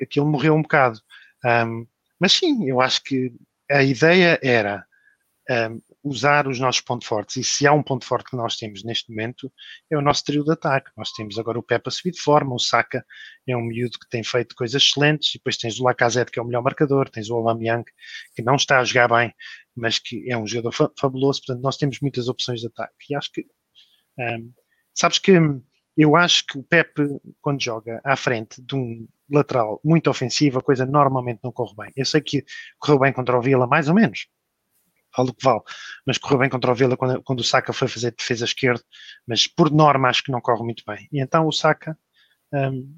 aquilo 0.00 0.26
morreu 0.26 0.54
um 0.54 0.62
bocado. 0.62 1.00
Um, 1.44 1.86
mas 2.18 2.32
sim, 2.32 2.68
eu 2.68 2.80
acho 2.80 3.02
que 3.02 3.32
a 3.70 3.82
ideia 3.82 4.38
era 4.42 4.86
um, 5.50 5.80
usar 6.02 6.46
os 6.46 6.58
nossos 6.58 6.80
pontos 6.80 7.06
fortes. 7.06 7.36
E 7.36 7.44
se 7.44 7.66
há 7.66 7.72
um 7.72 7.82
ponto 7.82 8.04
forte 8.04 8.30
que 8.30 8.36
nós 8.36 8.56
temos 8.56 8.84
neste 8.84 9.10
momento, 9.10 9.52
é 9.90 9.96
o 9.96 10.00
nosso 10.00 10.24
trio 10.24 10.44
de 10.44 10.52
ataque. 10.52 10.90
Nós 10.96 11.12
temos 11.12 11.38
agora 11.38 11.58
o 11.58 11.62
Pepe 11.62 11.88
a 11.88 11.90
subir 11.90 12.12
de 12.12 12.20
forma, 12.20 12.54
o 12.54 12.58
Saka 12.58 13.04
é 13.46 13.56
um 13.56 13.62
miúdo 13.62 13.98
que 13.98 14.08
tem 14.08 14.22
feito 14.22 14.54
coisas 14.54 14.82
excelentes, 14.82 15.34
e 15.34 15.38
depois 15.38 15.56
tens 15.56 15.78
o 15.78 15.84
Lacazette, 15.84 16.30
que 16.30 16.38
é 16.38 16.42
o 16.42 16.46
melhor 16.46 16.62
marcador, 16.62 17.08
tens 17.08 17.30
o 17.30 17.36
Aubameyang, 17.36 17.84
que 18.34 18.42
não 18.42 18.56
está 18.56 18.80
a 18.80 18.84
jogar 18.84 19.08
bem, 19.08 19.34
mas 19.74 19.98
que 19.98 20.30
é 20.30 20.36
um 20.36 20.46
jogador 20.46 20.72
fa 20.72 20.90
fabuloso. 20.98 21.40
Portanto, 21.46 21.62
nós 21.62 21.76
temos 21.76 22.00
muitas 22.00 22.28
opções 22.28 22.60
de 22.60 22.66
ataque. 22.66 22.94
E 23.10 23.14
acho 23.14 23.32
que, 23.32 23.46
um, 24.18 24.52
sabes 24.94 25.18
que 25.18 25.32
eu 25.96 26.16
acho 26.16 26.46
que 26.46 26.58
o 26.58 26.62
Pepe, 26.62 27.02
quando 27.40 27.62
joga 27.62 28.00
à 28.04 28.16
frente 28.16 28.62
de 28.62 28.74
um 28.74 29.06
lateral 29.30 29.80
muito 29.84 30.08
ofensivo, 30.08 30.58
a 30.58 30.62
coisa 30.62 30.86
normalmente 30.86 31.40
não 31.42 31.52
corre 31.52 31.74
bem. 31.76 31.92
Eu 31.96 32.04
sei 32.04 32.20
que 32.20 32.44
correu 32.78 32.98
bem 33.00 33.12
contra 33.12 33.36
o 33.36 33.42
Vila, 33.42 33.66
mais 33.66 33.88
ou 33.88 33.94
menos, 33.94 34.26
vale 35.16 35.30
o 35.30 35.34
que 35.34 35.44
vale. 35.44 35.60
Mas 36.06 36.18
correu 36.18 36.38
bem 36.38 36.50
contra 36.50 36.72
o 36.72 36.74
Vila 36.74 36.96
quando, 36.96 37.22
quando 37.22 37.40
o 37.40 37.44
Saka 37.44 37.72
foi 37.72 37.88
fazer 37.88 38.12
defesa 38.12 38.44
esquerda, 38.44 38.82
mas 39.26 39.46
por 39.46 39.70
norma 39.70 40.08
acho 40.08 40.22
que 40.24 40.32
não 40.32 40.40
corre 40.40 40.62
muito 40.62 40.82
bem. 40.86 41.08
E 41.12 41.20
então 41.20 41.46
o 41.46 41.52
Saka 41.52 41.96
um, 42.52 42.94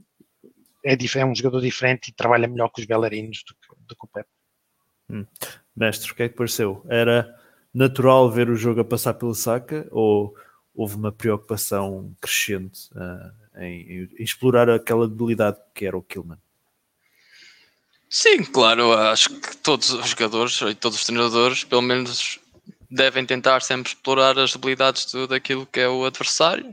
é, 0.84 0.94
é, 0.94 1.24
um 1.24 1.34
jogador 1.34 1.60
diferente 1.60 2.08
e 2.08 2.14
trabalha 2.14 2.48
melhor 2.48 2.68
com 2.68 2.80
os 2.80 2.86
bailarinos 2.86 3.42
do 3.46 3.54
que, 3.54 3.82
do 3.86 3.96
que 3.96 4.04
o 4.04 4.08
Pep. 4.08 4.28
Hum. 5.10 5.26
Mestre, 5.76 6.12
o 6.12 6.14
que 6.14 6.22
é 6.24 6.28
que 6.28 6.36
pareceu? 6.36 6.84
Era 6.88 7.34
natural 7.72 8.30
ver 8.30 8.48
o 8.48 8.56
jogo 8.56 8.80
a 8.80 8.84
passar 8.84 9.14
pelo 9.14 9.34
Saka 9.34 9.86
ou 9.90 10.34
houve 10.74 10.96
uma 10.96 11.12
preocupação 11.12 12.14
crescente 12.20 12.88
uh, 12.94 13.60
em, 13.60 14.02
em, 14.02 14.08
explorar 14.18 14.68
aquela 14.68 15.08
debilidade 15.08 15.58
que 15.74 15.86
era 15.86 15.96
o 15.96 16.02
Killman? 16.02 16.38
Sim, 18.16 18.44
claro, 18.44 18.92
acho 18.92 19.28
que 19.28 19.56
todos 19.56 19.90
os 19.90 20.10
jogadores 20.10 20.60
e 20.60 20.74
todos 20.76 20.98
os 20.98 21.04
treinadores, 21.04 21.64
pelo 21.64 21.82
menos, 21.82 22.38
devem 22.88 23.26
tentar 23.26 23.60
sempre 23.60 23.90
explorar 23.90 24.38
as 24.38 24.52
debilidades 24.52 25.06
do, 25.06 25.26
daquilo 25.26 25.66
que 25.66 25.80
é 25.80 25.88
o 25.88 26.04
adversário. 26.04 26.72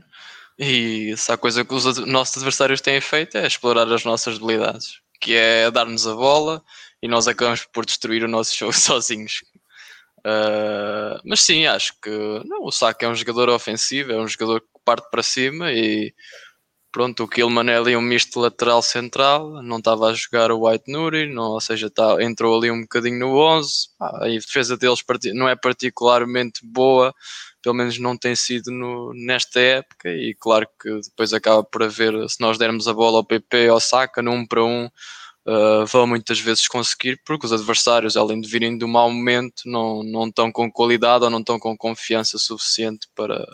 E 0.56 1.16
se 1.16 1.32
há 1.32 1.36
coisa 1.36 1.64
que 1.64 1.74
os 1.74 1.98
nossos 2.06 2.36
adversários 2.36 2.80
têm 2.80 3.00
feito 3.00 3.36
é 3.36 3.44
explorar 3.44 3.92
as 3.92 4.04
nossas 4.04 4.38
debilidades, 4.38 5.00
que 5.20 5.34
é 5.34 5.68
dar-nos 5.68 6.06
a 6.06 6.14
bola 6.14 6.62
e 7.02 7.08
nós 7.08 7.26
acabamos 7.26 7.64
por 7.64 7.84
destruir 7.84 8.22
o 8.22 8.28
nosso 8.28 8.54
jogo 8.56 8.72
sozinhos. 8.72 9.42
Uh, 10.18 11.18
mas 11.24 11.40
sim, 11.40 11.66
acho 11.66 11.92
que 12.00 12.08
não, 12.44 12.62
o 12.62 12.70
Saka 12.70 13.04
é 13.04 13.08
um 13.08 13.16
jogador 13.16 13.48
ofensivo, 13.48 14.12
é 14.12 14.16
um 14.16 14.28
jogador 14.28 14.60
que 14.60 14.68
parte 14.84 15.10
para 15.10 15.24
cima 15.24 15.72
e 15.72 16.14
pronto, 16.92 17.24
o 17.24 17.28
Kilman 17.28 17.70
é 17.70 17.78
ali 17.78 17.96
um 17.96 18.02
misto 18.02 18.38
lateral 18.38 18.82
central, 18.82 19.62
não 19.62 19.78
estava 19.78 20.08
a 20.08 20.14
jogar 20.14 20.52
o 20.52 20.68
White 20.68 20.92
Nuri, 20.92 21.32
não, 21.32 21.52
ou 21.52 21.60
seja, 21.60 21.90
tá, 21.90 22.22
entrou 22.22 22.56
ali 22.56 22.70
um 22.70 22.82
bocadinho 22.82 23.18
no 23.18 23.36
11, 23.38 23.88
ah, 23.98 24.26
a 24.26 24.28
defesa 24.28 24.76
deles 24.76 25.02
não 25.34 25.48
é 25.48 25.56
particularmente 25.56 26.60
boa, 26.64 27.14
pelo 27.62 27.74
menos 27.74 27.98
não 27.98 28.16
tem 28.16 28.36
sido 28.36 28.70
no, 28.70 29.12
nesta 29.14 29.58
época, 29.58 30.10
e 30.10 30.34
claro 30.38 30.66
que 30.80 31.00
depois 31.00 31.32
acaba 31.32 31.64
por 31.64 31.82
haver, 31.82 32.12
se 32.28 32.40
nós 32.40 32.58
dermos 32.58 32.86
a 32.86 32.92
bola 32.92 33.18
ao 33.18 33.24
PP 33.24 33.70
ou 33.70 33.80
Saka, 33.80 34.20
1 34.20 34.46
para 34.46 34.62
1, 34.62 34.86
uh, 34.86 35.86
vão 35.86 36.06
muitas 36.06 36.40
vezes 36.40 36.68
conseguir, 36.68 37.20
porque 37.24 37.46
os 37.46 37.52
adversários, 37.52 38.16
além 38.16 38.40
de 38.40 38.48
virem 38.48 38.76
do 38.76 38.86
mau 38.86 39.10
momento, 39.10 39.62
não, 39.66 40.02
não 40.02 40.26
estão 40.28 40.52
com 40.52 40.70
qualidade 40.70 41.24
ou 41.24 41.30
não 41.30 41.40
estão 41.40 41.58
com 41.58 41.76
confiança 41.76 42.38
suficiente 42.38 43.08
para 43.14 43.46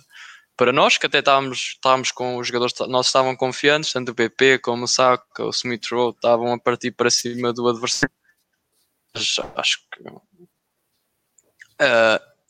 para 0.58 0.72
nós, 0.72 0.98
que 0.98 1.06
até 1.06 1.20
estávamos, 1.20 1.74
estávamos 1.76 2.10
com 2.10 2.36
os 2.36 2.48
jogadores, 2.48 2.74
nós 2.88 3.06
estavam 3.06 3.36
confiantes, 3.36 3.92
tanto 3.92 4.10
o 4.10 4.14
PP 4.14 4.58
como 4.58 4.84
o 4.84 4.88
Saka, 4.88 5.44
o 5.44 5.50
Smith 5.50 5.86
Rowe, 5.88 6.12
estavam 6.12 6.52
a 6.52 6.58
partir 6.58 6.90
para 6.90 7.08
cima 7.10 7.52
do 7.52 7.68
adversário. 7.68 8.12
Mas 9.14 9.36
acho 9.54 9.78
que 9.88 10.02
uh, 10.02 10.18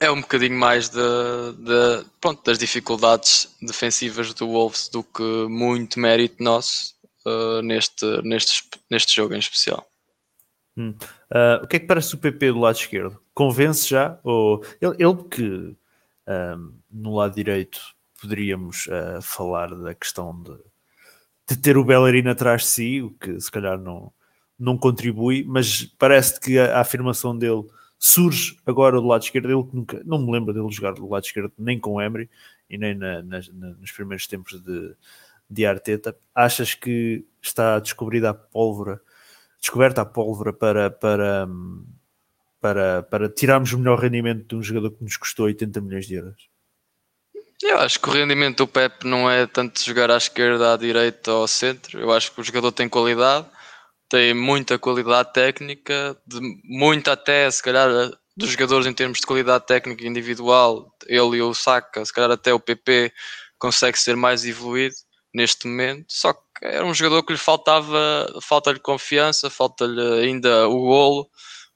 é 0.00 0.10
um 0.10 0.22
bocadinho 0.22 0.58
mais 0.58 0.88
de, 0.88 0.98
de, 0.98 2.06
pronto, 2.18 2.42
das 2.44 2.58
dificuldades 2.58 3.54
defensivas 3.60 4.32
do 4.32 4.48
Wolves 4.48 4.88
do 4.88 5.04
que 5.04 5.46
muito 5.46 6.00
mérito 6.00 6.42
nosso 6.42 6.94
uh, 7.26 7.60
neste, 7.60 8.06
neste, 8.22 8.62
neste 8.90 9.14
jogo 9.14 9.34
em 9.34 9.38
especial. 9.38 9.86
Hum. 10.78 10.94
Uh, 11.30 11.62
o 11.62 11.68
que 11.68 11.76
é 11.76 11.78
que 11.78 11.86
parece 11.86 12.14
o 12.14 12.18
PP 12.18 12.52
do 12.52 12.60
lado 12.60 12.76
esquerdo? 12.76 13.20
Convence 13.34 13.86
já? 13.86 14.18
Ou 14.24 14.64
ele, 14.80 14.96
ele 14.98 15.24
que 15.30 15.76
no 16.90 17.16
lado 17.16 17.34
direito 17.34 17.97
poderíamos 18.20 18.86
uh, 18.86 19.22
falar 19.22 19.74
da 19.74 19.94
questão 19.94 20.40
de, 20.42 20.56
de, 21.48 21.56
ter 21.56 21.76
o 21.76 21.84
Bellerin 21.84 22.28
atrás 22.28 22.62
de 22.62 22.68
si, 22.68 23.02
o 23.02 23.10
que 23.10 23.40
se 23.40 23.50
calhar 23.50 23.78
não, 23.78 24.12
não 24.58 24.76
contribui, 24.76 25.44
mas 25.44 25.84
parece 25.98 26.40
que 26.40 26.58
a, 26.58 26.76
a 26.76 26.80
afirmação 26.80 27.36
dele 27.36 27.64
surge 27.98 28.56
agora 28.66 29.00
do 29.00 29.06
lado 29.06 29.22
esquerdo. 29.22 29.46
Ele 29.46 29.68
nunca, 29.72 30.02
não 30.04 30.18
me 30.18 30.32
lembro 30.32 30.52
dele 30.52 30.70
jogar 30.70 30.94
do 30.94 31.08
lado 31.08 31.24
esquerdo 31.24 31.52
nem 31.58 31.78
com 31.78 31.94
o 31.94 32.00
Emery 32.00 32.28
e 32.68 32.76
nem 32.76 32.94
na, 32.94 33.22
na, 33.22 33.40
na, 33.52 33.68
nos 33.74 33.90
primeiros 33.92 34.26
tempos 34.26 34.60
de, 34.62 34.94
de 35.48 35.66
Arteta. 35.66 36.16
Achas 36.34 36.74
que 36.74 37.24
está 37.42 37.78
descobrida 37.78 38.30
a 38.30 38.34
pólvora, 38.34 39.00
descoberta 39.60 40.02
a 40.02 40.06
pólvora 40.06 40.52
para, 40.52 40.90
para, 40.90 41.48
para, 42.60 43.02
para 43.02 43.28
tirarmos 43.28 43.72
o 43.72 43.78
melhor 43.78 43.98
rendimento 43.98 44.46
de 44.46 44.56
um 44.56 44.62
jogador 44.62 44.90
que 44.90 45.02
nos 45.02 45.16
custou 45.16 45.46
80 45.46 45.80
milhões 45.80 46.06
de 46.06 46.14
euros? 46.14 46.57
Eu 47.62 47.78
acho 47.78 47.98
que 47.98 48.08
o 48.08 48.12
rendimento 48.12 48.58
do 48.58 48.68
Pep 48.68 49.04
não 49.04 49.28
é 49.28 49.46
tanto 49.46 49.82
jogar 49.84 50.10
à 50.10 50.16
esquerda, 50.16 50.72
à 50.72 50.76
direita 50.76 51.32
ou 51.32 51.42
ao 51.42 51.48
centro. 51.48 51.98
Eu 51.98 52.12
acho 52.12 52.30
que 52.30 52.40
o 52.40 52.44
jogador 52.44 52.70
tem 52.70 52.88
qualidade, 52.88 53.46
tem 54.08 54.32
muita 54.32 54.78
qualidade 54.78 55.32
técnica, 55.32 56.16
de, 56.24 56.38
muito 56.64 57.10
até, 57.10 57.50
se 57.50 57.62
calhar, 57.62 57.88
dos 58.36 58.50
jogadores 58.50 58.86
em 58.86 58.92
termos 58.92 59.18
de 59.18 59.26
qualidade 59.26 59.66
técnica 59.66 60.06
individual, 60.06 60.94
ele 61.06 61.38
e 61.38 61.42
o 61.42 61.52
Saka, 61.52 62.04
se 62.04 62.12
calhar 62.12 62.30
até 62.30 62.54
o 62.54 62.60
PP 62.60 63.12
consegue 63.58 63.98
ser 63.98 64.14
mais 64.14 64.44
evoluído 64.44 64.94
neste 65.34 65.66
momento. 65.66 66.06
Só 66.08 66.32
que 66.32 66.40
era 66.62 66.86
um 66.86 66.94
jogador 66.94 67.24
que 67.24 67.32
lhe 67.32 67.38
faltava, 67.38 68.26
falta-lhe 68.40 68.78
confiança, 68.78 69.50
falta-lhe 69.50 70.00
ainda 70.22 70.68
o 70.68 70.80
golo 70.80 71.28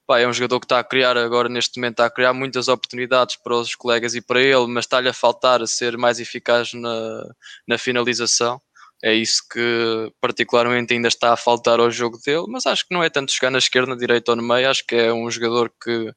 pá, 0.06 0.20
é 0.20 0.26
um 0.26 0.32
jogador 0.32 0.60
que 0.60 0.66
está 0.66 0.78
a 0.78 0.84
criar 0.84 1.16
agora 1.16 1.48
neste 1.48 1.78
momento, 1.78 1.94
está 1.94 2.06
a 2.06 2.10
criar 2.10 2.32
muitas 2.32 2.68
oportunidades 2.68 3.36
para 3.36 3.54
os 3.56 3.74
colegas 3.74 4.14
e 4.14 4.20
para 4.20 4.40
ele, 4.40 4.66
mas 4.66 4.84
está-lhe 4.84 5.08
a 5.08 5.12
faltar 5.12 5.62
a 5.62 5.66
ser 5.66 5.96
mais 5.96 6.20
eficaz 6.20 6.72
na, 6.74 7.24
na 7.66 7.78
finalização. 7.78 8.60
É 9.02 9.12
isso 9.14 9.42
que 9.50 10.12
particularmente 10.20 10.94
ainda 10.94 11.08
está 11.08 11.32
a 11.32 11.36
faltar 11.36 11.80
ao 11.80 11.90
jogo 11.90 12.18
dele, 12.24 12.44
mas 12.48 12.66
acho 12.66 12.86
que 12.86 12.94
não 12.94 13.02
é 13.02 13.10
tanto 13.10 13.32
chegar 13.32 13.50
na 13.50 13.58
esquerda, 13.58 13.90
na 13.90 13.96
direita 13.96 14.32
ou 14.32 14.36
no 14.36 14.42
meio, 14.42 14.70
acho 14.70 14.86
que 14.86 14.94
é 14.94 15.12
um 15.12 15.28
jogador 15.30 15.72
que 15.82 16.12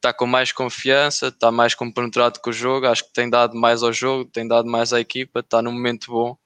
tá 0.00 0.12
com 0.12 0.26
mais 0.26 0.50
confiança, 0.52 1.28
está 1.28 1.52
mais 1.52 1.74
compenetrado 1.74 2.40
com 2.40 2.50
o 2.50 2.52
jogo, 2.52 2.86
acho 2.86 3.04
que 3.04 3.12
tem 3.12 3.30
dado 3.30 3.54
mais 3.56 3.82
ao 3.82 3.92
jogo, 3.92 4.30
tem 4.30 4.48
dado 4.48 4.68
mais 4.68 4.92
à 4.92 5.00
equipa, 5.00 5.40
está 5.40 5.62
num 5.62 5.72
momento 5.72 6.10
bom. 6.10 6.36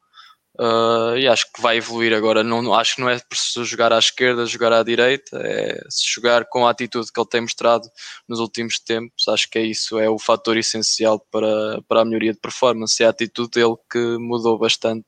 Uh, 0.58 1.18
e 1.18 1.28
acho 1.28 1.52
que 1.52 1.60
vai 1.60 1.76
evoluir 1.76 2.14
agora. 2.14 2.42
Não, 2.42 2.72
acho 2.72 2.96
que 2.96 3.00
não 3.02 3.10
é 3.10 3.18
preciso 3.18 3.64
jogar 3.64 3.92
à 3.92 3.98
esquerda, 3.98 4.46
jogar 4.46 4.72
à 4.72 4.82
direita, 4.82 5.38
é 5.38 5.84
se 5.90 6.10
jogar 6.10 6.46
com 6.46 6.66
a 6.66 6.70
atitude 6.70 7.12
que 7.12 7.20
ele 7.20 7.28
tem 7.28 7.42
mostrado 7.42 7.86
nos 8.26 8.40
últimos 8.40 8.78
tempos. 8.78 9.28
Acho 9.28 9.50
que 9.50 9.58
é 9.58 9.62
isso, 9.62 9.98
é 9.98 10.08
o 10.08 10.18
fator 10.18 10.56
essencial 10.56 11.20
para, 11.30 11.82
para 11.86 12.00
a 12.00 12.04
melhoria 12.04 12.32
de 12.32 12.40
performance. 12.40 13.02
É 13.02 13.06
a 13.06 13.10
atitude 13.10 13.50
dele 13.50 13.76
que 13.90 14.16
mudou 14.18 14.58
bastante 14.58 15.06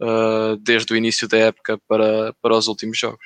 uh, 0.00 0.56
desde 0.56 0.92
o 0.92 0.96
início 0.96 1.28
da 1.28 1.38
época 1.38 1.78
para, 1.86 2.34
para 2.42 2.56
os 2.56 2.66
últimos 2.66 2.98
jogos. 2.98 3.24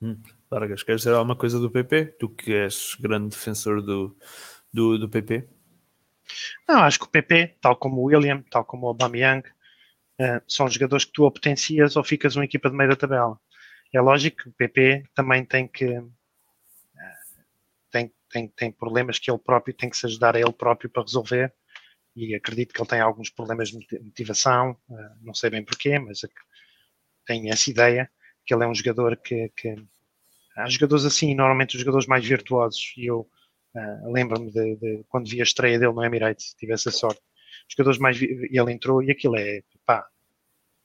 Hum. 0.00 0.16
Vargas, 0.48 0.82
queres 0.82 1.02
dizer 1.02 1.14
alguma 1.14 1.36
coisa 1.36 1.58
do 1.58 1.70
PP? 1.70 2.16
Tu 2.18 2.28
que 2.30 2.54
és 2.54 2.96
grande 3.00 3.30
defensor 3.30 3.82
do, 3.82 4.16
do, 4.72 4.96
do 4.96 5.08
PP? 5.08 5.48
Não, 6.68 6.80
acho 6.80 6.98
que 6.98 7.04
o 7.04 7.10
PP, 7.10 7.56
tal 7.60 7.76
como 7.76 8.00
o 8.00 8.04
William, 8.04 8.42
tal 8.50 8.64
como 8.64 8.86
o 8.86 8.88
Aubameyang, 8.88 9.42
uh, 10.20 10.42
são 10.46 10.68
jogadores 10.68 11.04
que 11.04 11.12
tu 11.12 11.24
ou 11.24 11.30
potencias 11.30 11.96
ou 11.96 12.04
ficas 12.04 12.36
uma 12.36 12.44
equipa 12.44 12.70
de 12.70 12.76
meio 12.76 12.90
da 12.90 12.96
tabela. 12.96 13.38
É 13.94 14.00
lógico 14.00 14.42
que 14.42 14.48
o 14.48 14.52
PP 14.52 15.04
também 15.14 15.44
tem 15.44 15.66
que 15.68 15.98
uh, 15.98 16.12
tem, 17.90 18.12
tem, 18.30 18.48
tem 18.48 18.72
problemas 18.72 19.18
que 19.18 19.30
ele 19.30 19.38
próprio 19.38 19.74
tem 19.74 19.88
que 19.88 19.96
se 19.96 20.06
ajudar 20.06 20.36
a 20.36 20.40
ele 20.40 20.52
próprio 20.52 20.90
para 20.90 21.02
resolver 21.02 21.52
e 22.14 22.34
acredito 22.34 22.72
que 22.72 22.80
ele 22.80 22.88
tem 22.88 23.00
alguns 23.00 23.28
problemas 23.28 23.68
de 23.68 23.86
motivação, 24.00 24.76
uh, 24.88 25.16
não 25.22 25.34
sei 25.34 25.50
bem 25.50 25.62
porquê, 25.62 25.98
mas 25.98 26.24
é 26.24 26.28
tenho 27.26 27.52
essa 27.52 27.68
ideia 27.68 28.10
que 28.46 28.54
ele 28.54 28.64
é 28.64 28.66
um 28.68 28.74
jogador 28.74 29.16
que, 29.16 29.50
que 29.56 29.74
há 30.56 30.68
jogadores 30.68 31.04
assim, 31.04 31.34
normalmente 31.34 31.74
os 31.74 31.80
jogadores 31.80 32.06
mais 32.06 32.24
virtuosos, 32.24 32.94
e 32.96 33.06
eu 33.06 33.28
uh, 33.74 34.12
lembro-me 34.12 34.50
de, 34.50 34.76
de, 34.76 35.04
quando 35.08 35.28
vi 35.28 35.40
a 35.40 35.42
estreia 35.42 35.78
dele 35.78 35.92
no 35.92 36.04
Emirates, 36.04 36.54
tive 36.54 36.72
essa 36.72 36.90
sorte. 36.90 37.20
Jogadores 37.68 37.98
mais. 37.98 38.20
E 38.20 38.48
ele 38.52 38.72
entrou 38.72 39.02
e 39.02 39.10
aquilo 39.10 39.36
é. 39.36 39.62
pá. 39.84 40.06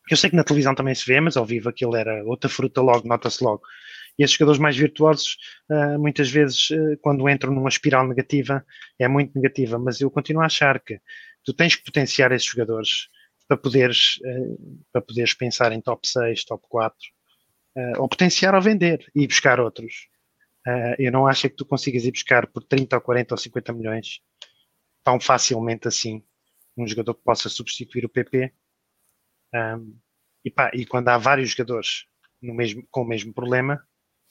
Eu 0.10 0.17
sei 0.17 0.30
que 0.30 0.36
na 0.36 0.44
televisão 0.44 0.76
também 0.76 0.96
se 0.96 1.06
vê, 1.06 1.20
mas 1.22 1.38
ao 1.38 1.46
vivo 1.46 1.70
aquilo 1.70 1.96
era 1.96 2.24
outra 2.26 2.50
fruta 2.50 2.82
logo, 2.82 3.08
nota-se 3.08 3.44
logo. 3.44 3.62
E 4.17 4.24
esses 4.24 4.36
jogadores 4.36 4.60
mais 4.60 4.76
virtuosos, 4.76 5.38
uh, 5.70 5.98
muitas 6.00 6.30
vezes, 6.30 6.70
uh, 6.72 6.98
quando 7.02 7.30
entram 7.30 7.54
numa 7.54 7.70
espiral 7.70 8.08
negativa, 8.08 8.65
é 9.00 9.08
muito 9.08 9.34
negativa. 9.36 9.78
Mas 9.78 10.02
eu 10.02 10.10
continuo 10.12 10.41
a 10.41 10.48
achar 10.48 10.80
que 10.80 11.00
tu 11.44 11.54
tens 11.54 11.76
que 11.76 11.84
potenciar 11.84 12.32
esses 12.32 12.48
jogadores 12.48 13.10
para 13.48 13.58
poderes, 13.58 14.17
para 14.94 15.02
poderes 15.02 15.34
pensar 15.34 15.74
em 15.74 15.82
top 15.82 16.08
6, 16.08 16.46
top 16.46 16.65
4 16.70 16.98
uh, 17.76 18.02
ou 18.02 18.08
potenciar 18.08 18.56
ou 18.56 18.62
vender 18.62 19.06
e 19.15 19.28
buscar 19.28 19.60
outros. 19.60 20.08
Eu 21.00 21.12
não 21.12 21.26
acho 21.26 21.50
que 21.50 21.56
tu 21.56 21.65
consigas 21.65 22.06
ir 22.06 22.12
buscar 22.12 22.46
por 22.46 22.63
30 22.63 22.96
ou 22.96 23.02
40 23.02 23.34
ou 23.34 23.38
50 23.38 23.74
milhões 23.74 24.22
tão 25.04 25.20
facilmente 25.20 25.88
assim 25.88 26.24
um 26.77 26.88
jogador 26.88 27.15
que 27.15 27.23
possa 27.23 27.49
substituir 27.49 28.05
o 28.05 28.10
PP. 28.10 28.53
Um, 29.53 29.97
e, 30.43 30.49
pá, 30.49 30.71
e 30.73 30.86
quando 30.86 31.10
há 31.10 31.17
vários 31.17 31.51
jogadores 31.51 32.05
no 32.41 32.53
mesmo, 32.53 32.86
com 32.89 33.01
o 33.01 33.07
mesmo 33.07 33.34
problema, 33.34 33.86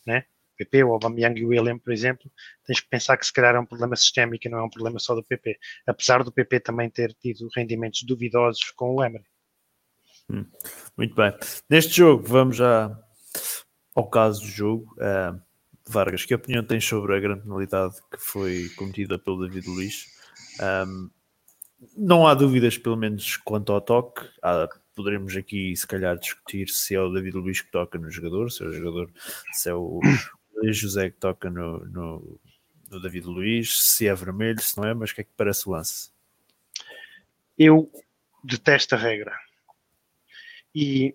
né? 0.07 0.25
PP, 0.57 0.85
o 0.85 0.93
Aubameyang 0.93 1.41
e 1.41 1.45
o 1.45 1.49
William, 1.49 1.79
por 1.79 1.91
exemplo, 1.91 2.31
tens 2.67 2.81
que 2.81 2.89
pensar 2.89 3.17
que 3.17 3.25
se 3.25 3.33
calhar 3.33 3.55
é 3.55 3.61
um 3.61 3.65
problema 3.65 3.97
sistémico 3.97 4.47
e 4.47 4.51
não 4.51 4.59
é 4.59 4.63
um 4.63 4.69
problema 4.69 4.99
só 4.99 5.15
do 5.15 5.25
PP. 5.25 5.59
Apesar 5.87 6.23
do 6.23 6.31
PP 6.31 6.61
também 6.61 6.91
ter 6.91 7.15
tido 7.15 7.49
rendimentos 7.57 8.03
duvidosos 8.03 8.71
com 8.73 8.95
o 8.95 9.03
Emery. 9.03 9.25
Hum, 10.29 10.45
muito 10.99 11.15
bem. 11.15 11.33
Neste 11.69 11.97
jogo, 11.97 12.25
vamos 12.27 12.57
já 12.57 12.95
ao 13.95 14.09
caso 14.09 14.43
do 14.43 14.49
jogo, 14.49 14.95
uh, 14.99 15.41
Vargas, 15.89 16.25
que 16.25 16.35
opinião 16.35 16.65
tens 16.65 16.85
sobre 16.85 17.17
a 17.17 17.21
grande 17.21 17.43
penalidade 17.43 17.97
que 18.11 18.19
foi 18.19 18.69
cometida 18.77 19.19
pelo 19.19 19.47
David 19.47 19.67
Luiz? 19.67 20.07
Um, 20.61 21.11
não 21.97 22.27
há 22.27 22.35
dúvidas, 22.35 22.77
pelo 22.77 22.97
menos 22.97 23.37
quanto 23.39 23.73
ao 23.73 23.81
toque. 23.81 24.29
Há, 24.43 24.69
poderemos 24.95 25.37
aqui, 25.37 25.75
se 25.75 25.87
calhar, 25.87 26.19
discutir 26.19 26.69
se 26.69 26.95
é 26.95 27.01
o 27.01 27.11
David 27.11 27.37
Luiz 27.37 27.61
que 27.61 27.71
toca 27.71 27.99
no 27.99 28.11
jogador, 28.11 28.51
se 28.51 28.63
é 28.63 28.67
o 28.67 28.73
jogador, 28.73 29.11
se 29.53 29.71
é 29.71 29.75
o 29.75 30.01
José 30.71 31.11
que 31.11 31.17
toca 31.17 31.49
no, 31.49 31.85
no, 31.87 32.41
no 32.91 33.01
David 33.01 33.27
Luiz, 33.27 33.73
se 33.79 34.07
é 34.07 34.15
vermelho, 34.15 34.61
se 34.61 34.77
não 34.77 34.87
é, 34.87 34.95
mas 34.95 35.11
o 35.11 35.15
que 35.15 35.23
é 35.23 35.25
que 35.25 35.31
parece 35.37 35.69
o 35.69 35.73
lance? 35.73 36.11
Eu 37.59 37.91
detesto 38.45 38.95
a 38.95 38.99
regra. 38.99 39.39
E 40.75 41.15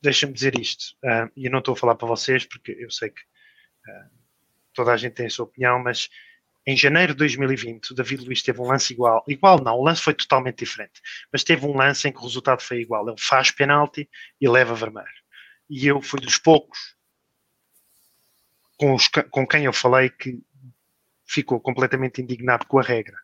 deixa-me 0.00 0.32
dizer 0.32 0.58
isto, 0.58 0.96
uh, 1.04 1.30
e 1.36 1.46
eu 1.46 1.50
não 1.50 1.58
estou 1.58 1.74
a 1.74 1.76
falar 1.76 1.94
para 1.94 2.08
vocês 2.08 2.44
porque 2.44 2.72
eu 2.72 2.90
sei 2.90 3.10
que 3.10 3.20
uh, 3.20 4.10
toda 4.72 4.92
a 4.92 4.96
gente 4.96 5.14
tem 5.14 5.26
a 5.26 5.30
sua 5.30 5.44
opinião, 5.44 5.78
mas 5.82 6.08
em 6.66 6.76
janeiro 6.76 7.12
de 7.12 7.18
2020 7.18 7.92
o 7.92 7.94
David 7.94 8.24
Luiz 8.24 8.42
teve 8.42 8.60
um 8.60 8.66
lance 8.66 8.92
igual, 8.92 9.24
igual 9.26 9.62
não, 9.62 9.76
o 9.76 9.84
lance 9.84 10.02
foi 10.02 10.14
totalmente 10.14 10.58
diferente, 10.58 11.00
mas 11.32 11.42
teve 11.44 11.66
um 11.66 11.76
lance 11.76 12.08
em 12.08 12.12
que 12.12 12.18
o 12.18 12.22
resultado 12.22 12.62
foi 12.62 12.80
igual, 12.80 13.08
ele 13.08 13.16
faz 13.18 13.50
penalti 13.50 14.08
e 14.40 14.48
leva 14.48 14.74
vermelho. 14.74 15.06
E 15.68 15.86
eu 15.86 16.00
fui 16.00 16.20
dos 16.20 16.38
poucos 16.38 16.96
com, 18.76 18.94
os, 18.94 19.08
com 19.08 19.46
quem 19.46 19.64
eu 19.64 19.72
falei 19.72 20.08
que 20.08 20.40
ficou 21.26 21.60
completamente 21.60 22.22
indignado 22.22 22.66
com 22.66 22.78
a 22.78 22.82
regra. 22.82 23.16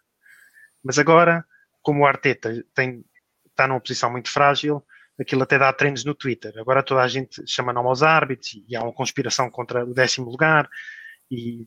Mas 0.83 0.99
agora, 0.99 1.45
como 1.81 2.03
o 2.03 2.07
Arteta 2.07 2.65
tem, 2.75 3.05
está 3.47 3.67
numa 3.67 3.81
posição 3.81 4.11
muito 4.11 4.31
frágil, 4.31 4.85
aquilo 5.19 5.43
até 5.43 5.59
dá 5.59 5.73
treinos 5.73 6.05
no 6.05 6.15
Twitter. 6.15 6.53
Agora 6.59 6.83
toda 6.83 7.03
a 7.03 7.09
gente 7.09 7.43
chama 7.47 7.73
nome 7.73 7.89
aos 7.89 8.03
árbitros 8.03 8.61
e 8.69 8.77
há 8.77 8.83
uma 8.83 8.93
conspiração 8.93 9.51
contra 9.51 9.85
o 9.85 9.95
décimo 9.95 10.29
lugar 10.29 10.69
e, 11.31 11.67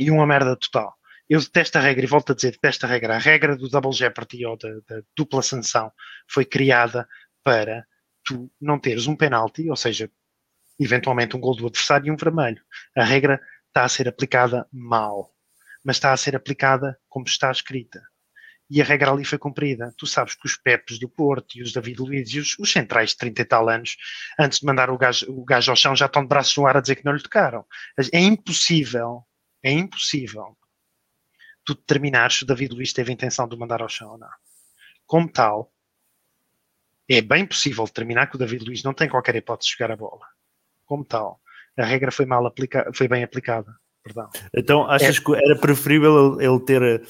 e 0.00 0.10
uma 0.10 0.26
merda 0.26 0.56
total. 0.56 0.94
Eu 1.28 1.40
detesto 1.40 1.78
a 1.78 1.80
regra 1.80 2.04
e 2.04 2.08
volto 2.08 2.32
a 2.32 2.34
dizer, 2.34 2.52
detesto 2.52 2.86
a 2.86 2.88
regra. 2.88 3.14
A 3.14 3.18
regra 3.18 3.56
do 3.56 3.68
double 3.68 3.92
jeopardy 3.92 4.46
ou 4.46 4.56
da, 4.56 4.68
da 4.88 5.02
dupla 5.16 5.42
sanção 5.42 5.92
foi 6.26 6.44
criada 6.44 7.06
para 7.44 7.86
tu 8.24 8.50
não 8.60 8.78
teres 8.78 9.06
um 9.06 9.14
penalti, 9.14 9.68
ou 9.70 9.76
seja, 9.76 10.10
eventualmente 10.78 11.36
um 11.36 11.40
gol 11.40 11.54
do 11.54 11.66
adversário 11.66 12.08
e 12.08 12.10
um 12.10 12.16
vermelho. 12.16 12.62
A 12.96 13.04
regra 13.04 13.40
está 13.68 13.84
a 13.84 13.88
ser 13.88 14.08
aplicada 14.08 14.66
mal, 14.72 15.32
mas 15.84 15.96
está 15.96 16.12
a 16.12 16.16
ser 16.16 16.34
aplicada 16.34 16.98
como 17.08 17.26
está 17.26 17.50
escrita 17.50 18.00
e 18.70 18.80
a 18.80 18.84
regra 18.84 19.10
ali 19.10 19.24
foi 19.24 19.36
cumprida. 19.36 19.92
Tu 19.98 20.06
sabes 20.06 20.34
que 20.34 20.46
os 20.46 20.56
Pepes 20.56 20.98
do 20.98 21.08
Porto 21.08 21.58
e 21.58 21.62
os 21.62 21.72
David 21.72 22.00
Luiz 22.00 22.30
e 22.30 22.38
os, 22.38 22.56
os, 22.58 22.70
centrais 22.70 23.10
de 23.10 23.16
30 23.16 23.42
e 23.42 23.44
tal 23.44 23.68
anos, 23.68 23.96
antes 24.38 24.60
de 24.60 24.66
mandar 24.66 24.88
o 24.90 24.96
gajo, 24.96 25.26
o 25.28 25.44
gajo 25.44 25.72
ao 25.72 25.76
chão, 25.76 25.96
já 25.96 26.06
estão 26.06 26.22
de 26.22 26.28
braços 26.28 26.56
no 26.56 26.66
ar 26.66 26.76
a 26.76 26.80
dizer 26.80 26.94
que 26.94 27.04
não 27.04 27.12
lhe 27.12 27.22
tocaram. 27.22 27.66
É 28.12 28.20
impossível, 28.20 29.24
é 29.62 29.72
impossível 29.72 30.56
tu 31.64 31.74
determinares 31.74 32.38
se 32.38 32.44
o 32.44 32.46
David 32.46 32.74
Luiz 32.74 32.92
teve 32.92 33.10
a 33.10 33.14
intenção 33.14 33.46
de 33.46 33.54
o 33.54 33.58
mandar 33.58 33.82
ao 33.82 33.88
chão 33.88 34.12
ou 34.12 34.18
não. 34.18 34.28
Como 35.06 35.30
tal, 35.30 35.72
é 37.08 37.20
bem 37.20 37.46
possível 37.46 37.84
determinar 37.84 38.26
que 38.26 38.36
o 38.36 38.38
David 38.38 38.64
Luiz 38.64 38.82
não 38.82 38.94
tem 38.94 39.08
qualquer 39.08 39.36
hipótese 39.36 39.70
de 39.70 39.76
jogar 39.76 39.92
a 39.92 39.96
bola. 39.96 40.26
Como 40.84 41.04
tal, 41.04 41.40
a 41.76 41.84
regra 41.84 42.10
foi 42.10 42.26
mal 42.26 42.46
aplicada, 42.46 42.92
foi 42.92 43.08
bem 43.08 43.22
aplicada. 43.22 43.74
Perdão. 44.02 44.30
Então 44.54 44.88
achas 44.88 45.18
é. 45.18 45.20
que 45.20 45.34
era 45.34 45.58
preferível 45.58 46.40
ele 46.40 46.60
ter 46.60 47.06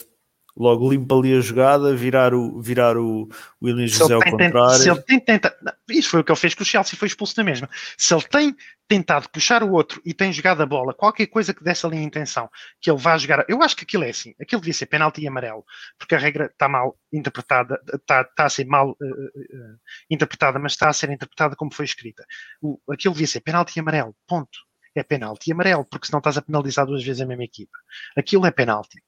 logo 0.61 0.91
limpa 0.91 1.17
ali 1.17 1.35
a 1.35 1.41
jogada, 1.41 1.97
virar 1.97 2.35
o, 2.35 2.61
virar 2.61 2.95
o 2.99 3.27
William 3.63 3.87
José 3.87 4.13
ao 4.13 4.21
contrário. 4.21 4.75
Se 4.75 4.91
ele 4.91 5.01
tem 5.01 5.19
tentado, 5.19 5.57
isso 5.89 6.11
foi 6.11 6.21
o 6.21 6.25
que 6.25 6.31
ele 6.31 6.39
fez 6.39 6.55
com 6.55 6.63
o 6.63 6.67
Chelsea, 6.67 6.99
foi 6.99 7.09
expulso 7.09 7.35
na 7.39 7.45
mesma. 7.45 7.69
Se 7.97 8.13
ele 8.13 8.23
tem 8.25 8.55
tentado 8.87 9.31
puxar 9.31 9.63
o 9.63 9.73
outro 9.73 10.03
e 10.05 10.13
tem 10.13 10.31
jogado 10.31 10.61
a 10.61 10.67
bola, 10.67 10.93
qualquer 10.93 11.29
coisa 11.29 11.55
que 11.55 11.65
desse 11.65 11.87
ali 11.87 11.97
a 11.97 12.03
intenção 12.03 12.51
que 12.79 12.91
ele 12.91 12.99
vá 12.99 13.17
jogar, 13.17 13.47
eu 13.49 13.63
acho 13.63 13.75
que 13.75 13.85
aquilo 13.85 14.05
é 14.05 14.11
assim, 14.11 14.35
aquilo 14.39 14.61
devia 14.61 14.75
ser 14.75 14.87
penalti 14.87 15.23
e 15.23 15.29
amarelo, 15.29 15.65
porque 15.99 16.15
a 16.15 16.19
regra 16.19 16.47
está 16.47 16.69
mal 16.69 16.95
interpretada, 17.11 17.81
está, 17.95 18.21
está 18.21 18.45
a 18.45 18.51
ser 18.51 18.67
mal 18.67 18.91
uh, 18.91 18.93
uh, 18.93 19.79
interpretada, 20.11 20.59
mas 20.59 20.73
está 20.73 20.91
a 20.91 20.93
ser 20.93 21.09
interpretada 21.09 21.57
como 21.57 21.73
foi 21.73 21.87
escrita. 21.87 22.23
O, 22.61 22.79
aquilo 22.91 23.15
devia 23.15 23.27
ser 23.27 23.41
penalti 23.41 23.77
e 23.77 23.81
amarelo, 23.81 24.15
ponto. 24.27 24.59
É 24.93 25.05
penalti 25.05 25.49
e 25.49 25.53
amarelo, 25.53 25.85
porque 25.85 26.09
senão 26.09 26.19
estás 26.19 26.37
a 26.37 26.43
penalizar 26.43 26.85
duas 26.85 27.05
vezes 27.05 27.23
a 27.23 27.27
mesma 27.27 27.45
equipa. 27.45 27.79
Aquilo 28.17 28.45
é 28.45 28.51
penalti 28.51 29.01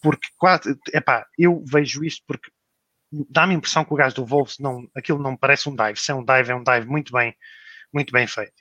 porque 0.00 0.28
quase, 0.36 0.76
epá, 0.92 1.26
eu 1.38 1.62
vejo 1.66 2.04
isto 2.04 2.22
porque 2.26 2.50
dá-me 3.30 3.54
a 3.54 3.56
impressão 3.56 3.84
que 3.84 3.92
o 3.92 3.96
gajo 3.96 4.16
do 4.16 4.26
Wolves 4.26 4.56
não, 4.58 4.86
aquilo 4.94 5.22
não 5.22 5.36
parece 5.36 5.68
um 5.68 5.74
dive, 5.74 5.98
se 5.98 6.10
é 6.10 6.14
um 6.14 6.24
dive, 6.24 6.52
é 6.52 6.54
um 6.54 6.62
dive 6.62 6.86
muito 6.86 7.12
bem, 7.12 7.34
muito 7.92 8.12
bem 8.12 8.26
feito. 8.26 8.54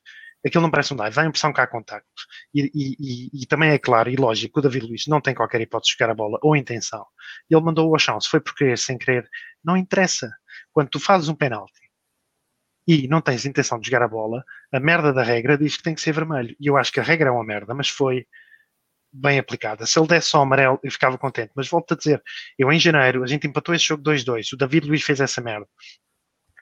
Aquilo 0.46 0.62
não 0.62 0.72
parece 0.72 0.94
um 0.94 0.98
dive, 0.98 1.16
dá 1.16 1.22
a 1.24 1.26
impressão 1.26 1.52
que 1.52 1.60
há 1.60 1.68
contactos. 1.68 2.26
E, 2.54 2.72
e, 2.74 2.96
e, 3.00 3.44
e, 3.44 3.46
também 3.48 3.72
é 3.72 3.80
claro 3.80 4.10
e 4.10 4.16
lógico 4.16 4.54
que 4.54 4.60
o 4.60 4.62
David 4.62 4.88
Luiz 4.88 5.06
não 5.08 5.20
tem 5.20 5.34
qualquer 5.36 5.60
hipótese 5.62 5.92
de 5.92 5.98
jogar 6.00 6.12
a 6.12 6.16
bola 6.16 6.40
ou 6.42 6.56
intenção. 6.56 7.06
Ele 7.50 7.62
mandou-o 7.62 7.94
ao 7.94 8.00
chão, 8.00 8.20
se 8.22 8.30
foi 8.30 8.40
por 8.40 8.56
querer, 8.56 8.78
sem 8.78 8.98
querer, 8.98 9.28
não 9.64 9.76
interessa. 9.76 10.32
Quando 10.72 10.90
tu 10.90 11.00
fazes 11.00 11.28
um 11.28 11.36
penalti 11.36 11.82
e 12.88 13.08
não 13.08 13.20
tens 13.20 13.46
intenção 13.46 13.80
de 13.80 13.88
jogar 13.88 14.04
a 14.04 14.08
bola, 14.08 14.44
a 14.72 14.80
merda 14.80 15.12
da 15.12 15.24
regra 15.24 15.58
diz 15.58 15.76
que 15.76 15.84
tem 15.84 15.94
que 15.94 16.02
ser 16.02 16.14
vermelho. 16.14 16.56
E 16.60 16.68
eu 16.68 16.78
acho 16.78 16.92
que 16.92 17.00
a 17.00 17.04
regra 17.04 17.30
é 17.30 17.32
uma 17.32 17.44
merda, 17.44 17.74
mas 17.74 17.90
foi 17.90 18.26
bem 19.18 19.40
aplicada. 19.40 19.86
Se 19.86 20.00
ele 20.00 20.08
desse 20.08 20.30
só 20.30 20.42
amarelo, 20.42 20.80
eu 20.84 20.92
ficava 20.92 21.18
contente. 21.18 21.52
Mas 21.56 21.68
volto 21.68 21.94
a 21.94 21.98
dizer, 21.98 22.22
eu 22.58 22.72
em 22.72 22.80
janeiro, 22.80 23.24
a 23.24 23.28
gente 23.28 23.48
empatou 23.48 23.74
esse 23.74 23.86
jogo 23.86 24.04
2-2. 24.04 24.54
O 24.54 24.58
David 24.58 24.88
Luiz 24.88 25.04
fez 25.04 25.20
essa 25.20 25.42
merda. 25.42 25.68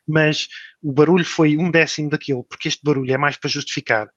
Mas 0.08 0.48
o 0.82 0.94
barulho 0.94 1.26
foi 1.26 1.58
um 1.58 1.70
décimo 1.70 2.10
daquilo, 2.10 2.44
porque 2.44 2.68
este 2.68 2.84
barulho 2.84 3.14
é 3.14 3.18
mais 3.18 3.38
para 3.38 3.50
justificar 3.50 4.08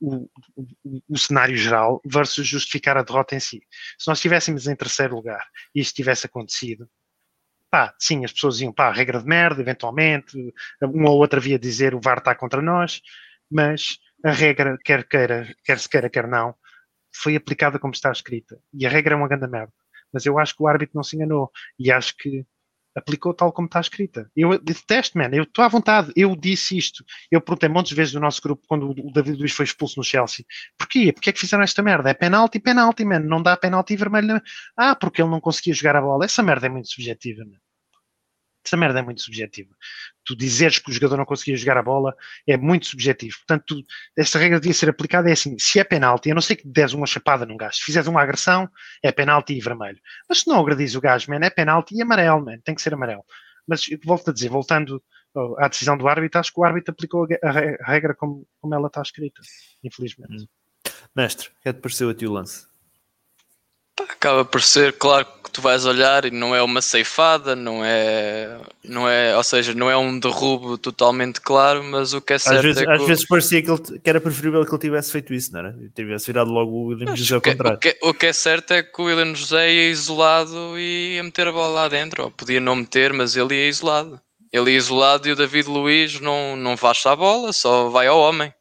o, 0.00 0.28
o, 0.56 1.02
o, 1.08 1.18
cenário 1.18 1.56
geral 1.56 2.00
versus 2.04 2.46
justificar 2.46 2.96
a 2.96 3.02
derrota 3.02 3.34
em 3.34 3.40
si. 3.40 3.62
Se 3.98 4.08
nós 4.08 4.18
estivéssemos 4.18 4.66
em 4.66 4.76
terceiro 4.76 5.14
lugar 5.14 5.46
e 5.74 5.80
isto 5.80 5.94
tivesse 5.94 6.26
acontecido, 6.26 6.88
pá, 7.70 7.94
sim, 7.98 8.24
as 8.24 8.32
pessoas 8.32 8.60
iam, 8.60 8.72
pá, 8.72 8.90
regra 8.92 9.18
de 9.20 9.26
merda, 9.26 9.60
eventualmente, 9.60 10.36
uma 10.82 11.10
ou 11.10 11.18
outra 11.18 11.40
via 11.40 11.58
dizer 11.58 11.94
o 11.94 12.00
VAR 12.00 12.18
está 12.18 12.34
contra 12.34 12.62
nós, 12.62 13.00
mas 13.50 13.98
a 14.24 14.30
regra, 14.30 14.76
quer 14.84 15.06
queira, 15.06 15.54
quer 15.64 15.78
se 15.78 15.88
queira, 15.88 16.10
quer 16.10 16.26
não, 16.26 16.54
foi 17.12 17.36
aplicada 17.36 17.78
como 17.78 17.92
está 17.92 18.10
escrita. 18.10 18.58
E 18.72 18.86
a 18.86 18.90
regra 18.90 19.14
é 19.14 19.16
uma 19.16 19.28
grande 19.28 19.46
merda. 19.48 19.72
Mas 20.12 20.26
eu 20.26 20.38
acho 20.38 20.56
que 20.56 20.62
o 20.62 20.66
árbitro 20.66 20.96
não 20.96 21.02
se 21.02 21.16
enganou. 21.16 21.50
E 21.78 21.90
acho 21.90 22.16
que 22.16 22.44
aplicou 22.94 23.32
tal 23.32 23.52
como 23.52 23.66
está 23.66 23.80
escrita. 23.80 24.30
Eu 24.36 24.58
detesto, 24.58 25.16
man, 25.16 25.30
eu 25.32 25.44
estou 25.44 25.64
à 25.64 25.68
vontade, 25.68 26.12
eu 26.16 26.34
disse 26.34 26.76
isto. 26.76 27.04
Eu 27.30 27.40
perguntei 27.40 27.68
muitas 27.68 27.92
vezes 27.92 28.14
no 28.14 28.20
nosso 28.20 28.42
grupo 28.42 28.66
quando 28.66 28.90
o 28.90 29.12
David 29.12 29.38
Luiz 29.38 29.52
foi 29.52 29.64
expulso 29.64 29.98
no 29.98 30.04
Chelsea. 30.04 30.44
Porquê? 30.78 31.12
Porquê 31.12 31.30
é 31.30 31.32
que 31.32 31.40
fizeram 31.40 31.62
esta 31.62 31.82
merda? 31.82 32.10
É 32.10 32.14
penalti, 32.14 32.58
penalti, 32.58 33.04
man. 33.04 33.20
Não 33.20 33.42
dá 33.42 33.56
penalti 33.56 33.96
vermelho. 33.96 34.40
Ah, 34.76 34.94
porque 34.96 35.22
ele 35.22 35.30
não 35.30 35.40
conseguia 35.40 35.74
jogar 35.74 35.96
a 35.96 36.00
bola. 36.00 36.24
Essa 36.24 36.42
merda 36.42 36.66
é 36.66 36.70
muito 36.70 36.88
subjetiva, 36.88 37.44
man. 37.44 37.58
Essa 38.64 38.76
merda 38.76 38.98
é 38.98 39.02
muito 39.02 39.22
subjetiva. 39.22 39.74
Tu 40.24 40.36
dizeres 40.36 40.78
que 40.78 40.90
o 40.90 40.92
jogador 40.92 41.16
não 41.16 41.24
conseguia 41.24 41.56
jogar 41.56 41.78
a 41.78 41.82
bola 41.82 42.14
é 42.46 42.56
muito 42.56 42.86
subjetivo. 42.86 43.36
Portanto, 43.38 43.64
tu, 43.66 43.84
esta 44.16 44.38
regra 44.38 44.60
devia 44.60 44.74
ser 44.74 44.88
aplicada 44.88 45.28
é 45.28 45.32
assim: 45.32 45.58
se 45.58 45.78
é 45.78 45.84
penalti, 45.84 46.30
a 46.30 46.34
não 46.34 46.42
ser 46.42 46.56
que 46.56 46.68
des 46.68 46.92
uma 46.92 47.06
chapada 47.06 47.46
num 47.46 47.56
gajo, 47.56 47.76
se 47.76 47.84
fizeres 47.84 48.06
uma 48.06 48.22
agressão, 48.22 48.68
é 49.02 49.10
penalti 49.10 49.54
e 49.54 49.60
vermelho. 49.60 49.98
Mas 50.28 50.40
se 50.40 50.48
não 50.48 50.60
agredis 50.60 50.94
o 50.94 51.00
gajo, 51.00 51.30
man, 51.30 51.44
é 51.44 51.50
penalti 51.50 51.94
e 51.94 52.02
amarelo, 52.02 52.44
man, 52.44 52.58
tem 52.64 52.74
que 52.74 52.82
ser 52.82 52.92
amarelo. 52.94 53.24
Mas 53.66 53.82
volto 54.04 54.30
a 54.30 54.32
dizer, 54.32 54.48
voltando 54.48 55.02
à 55.58 55.68
decisão 55.68 55.96
do 55.96 56.08
árbitro, 56.08 56.40
acho 56.40 56.52
que 56.52 56.60
o 56.60 56.64
árbitro 56.64 56.92
aplicou 56.92 57.26
a 57.42 57.90
regra 57.90 58.14
como, 58.14 58.46
como 58.60 58.74
ela 58.74 58.88
está 58.88 59.00
escrita, 59.00 59.40
infelizmente. 59.82 60.44
Hum. 60.44 60.46
Mestre, 61.14 61.48
o 61.48 61.62
que 61.62 61.68
é 61.68 61.72
que 61.72 61.80
pareceu 61.80 62.10
a 62.10 62.14
ti 62.14 62.26
o 62.26 62.32
lance? 62.32 62.69
Acaba 64.02 64.44
por 64.44 64.62
ser, 64.62 64.92
claro 64.94 65.26
que 65.42 65.50
tu 65.50 65.60
vais 65.60 65.84
olhar 65.84 66.24
e 66.24 66.30
não 66.30 66.54
é 66.54 66.62
uma 66.62 66.80
ceifada, 66.80 67.56
não 67.56 67.84
é, 67.84 68.58
não 68.84 69.08
é, 69.08 69.36
ou 69.36 69.42
seja, 69.42 69.74
não 69.74 69.90
é 69.90 69.96
um 69.96 70.18
derrubo 70.18 70.78
totalmente 70.78 71.40
claro, 71.40 71.82
mas 71.82 72.14
o 72.14 72.20
que 72.20 72.34
é 72.34 72.38
certo 72.38 72.58
às 72.58 72.62
vezes, 72.62 72.82
é 72.82 72.84
que 72.84 72.90
às 72.90 73.06
vezes 73.06 73.26
parecia 73.26 73.62
que, 73.62 73.70
ele, 73.70 73.98
que, 73.98 74.10
era 74.10 74.20
preferível 74.20 74.64
que 74.64 74.70
ele 74.70 74.80
tivesse 74.80 75.10
feito 75.10 75.34
isso, 75.34 75.52
não 75.52 75.60
era? 75.60 75.76
Tivesse 75.94 76.26
virado 76.26 76.50
logo 76.50 76.70
o 76.70 76.84
William 76.86 77.16
José 77.16 77.34
ao 77.34 77.40
contrário. 77.40 77.76
O 77.76 77.80
que, 77.80 77.98
o 78.02 78.14
que, 78.14 78.26
é 78.26 78.32
certo 78.32 78.72
é 78.72 78.82
que 78.82 79.02
o 79.02 79.04
William 79.06 79.34
José 79.34 79.72
ia 79.72 79.90
isolado 79.90 80.78
e 80.78 81.16
ia 81.16 81.22
meter 81.22 81.48
a 81.48 81.52
bola 81.52 81.82
lá 81.82 81.88
dentro, 81.88 82.24
ou 82.24 82.30
podia 82.30 82.60
não 82.60 82.76
meter, 82.76 83.12
mas 83.12 83.36
ele 83.36 83.54
ia 83.54 83.68
isolado. 83.68 84.20
Ele 84.52 84.72
ia 84.72 84.76
isolado 84.76 85.28
e 85.28 85.32
o 85.32 85.36
David 85.36 85.68
Luiz 85.68 86.20
não, 86.20 86.56
não 86.56 86.76
faz 86.76 87.04
a 87.06 87.16
bola, 87.16 87.52
só 87.52 87.88
vai 87.88 88.06
ao 88.06 88.20
homem 88.20 88.52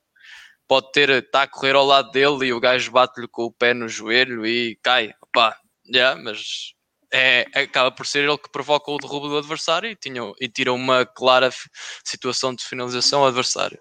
pode 0.69 0.91
ter, 0.91 1.09
está 1.09 1.41
a 1.41 1.47
correr 1.47 1.75
ao 1.75 1.83
lado 1.83 2.11
dele 2.11 2.45
e 2.45 2.53
o 2.53 2.59
gajo 2.59 2.91
bate-lhe 2.91 3.27
com 3.27 3.45
o 3.45 3.51
pé 3.51 3.73
no 3.73 3.89
joelho 3.89 4.45
e 4.45 4.77
cai. 4.83 5.11
Pá, 5.33 5.55
yeah, 5.93 6.19
mas 6.21 6.73
é, 7.13 7.45
acaba 7.55 7.91
por 7.91 8.05
ser 8.05 8.23
ele 8.27 8.37
que 8.37 8.51
provoca 8.51 8.91
o 8.91 8.97
derrubo 8.97 9.27
do 9.29 9.37
adversário 9.37 9.89
e, 9.89 9.95
tinha, 9.95 10.21
e 10.39 10.47
tira 10.47 10.73
uma 10.73 11.05
clara 11.05 11.49
situação 12.03 12.53
de 12.53 12.63
finalização 12.63 13.21
ao 13.21 13.27
adversário. 13.27 13.79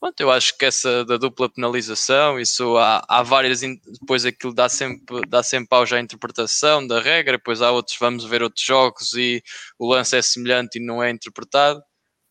Pronto, 0.00 0.20
eu 0.20 0.30
acho 0.30 0.56
que 0.56 0.64
essa 0.64 1.04
da 1.04 1.16
dupla 1.16 1.48
penalização, 1.50 2.38
isso 2.38 2.76
há, 2.76 3.04
há 3.08 3.22
várias, 3.22 3.62
depois 4.00 4.24
aquilo 4.24 4.54
dá 4.54 4.68
sempre, 4.68 5.22
dá 5.28 5.42
sempre 5.42 5.76
auge 5.76 5.96
à 5.96 6.00
interpretação 6.00 6.86
da 6.86 7.00
regra, 7.00 7.36
depois 7.36 7.60
há 7.60 7.72
outros, 7.72 7.96
vamos 7.98 8.24
ver 8.24 8.42
outros 8.42 8.64
jogos 8.64 9.12
e 9.14 9.42
o 9.76 9.92
lance 9.92 10.16
é 10.16 10.22
semelhante 10.22 10.78
e 10.78 10.84
não 10.84 11.02
é 11.02 11.10
interpretado. 11.10 11.82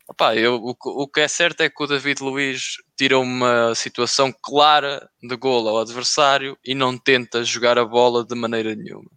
Opa, 0.10 0.36
eu, 0.36 0.56
o, 0.56 0.74
o, 1.04 1.08
que 1.08 1.20
é 1.20 1.28
certo 1.28 1.62
é 1.62 1.70
que 1.70 1.84
o 1.84 1.88
David 1.88 2.24
Luiz 2.24 2.78
tira 2.98 3.20
uma 3.20 3.76
situação 3.76 4.34
clara 4.42 5.08
de 5.22 5.36
gol 5.36 5.68
ao 5.68 5.80
adversário 5.80 6.58
e 6.66 6.74
não 6.74 6.98
tenta 6.98 7.44
jogar 7.44 7.78
a 7.78 7.84
bola 7.86 8.26
de 8.26 8.34
maneira 8.34 8.74
nenhuma. 8.74 9.10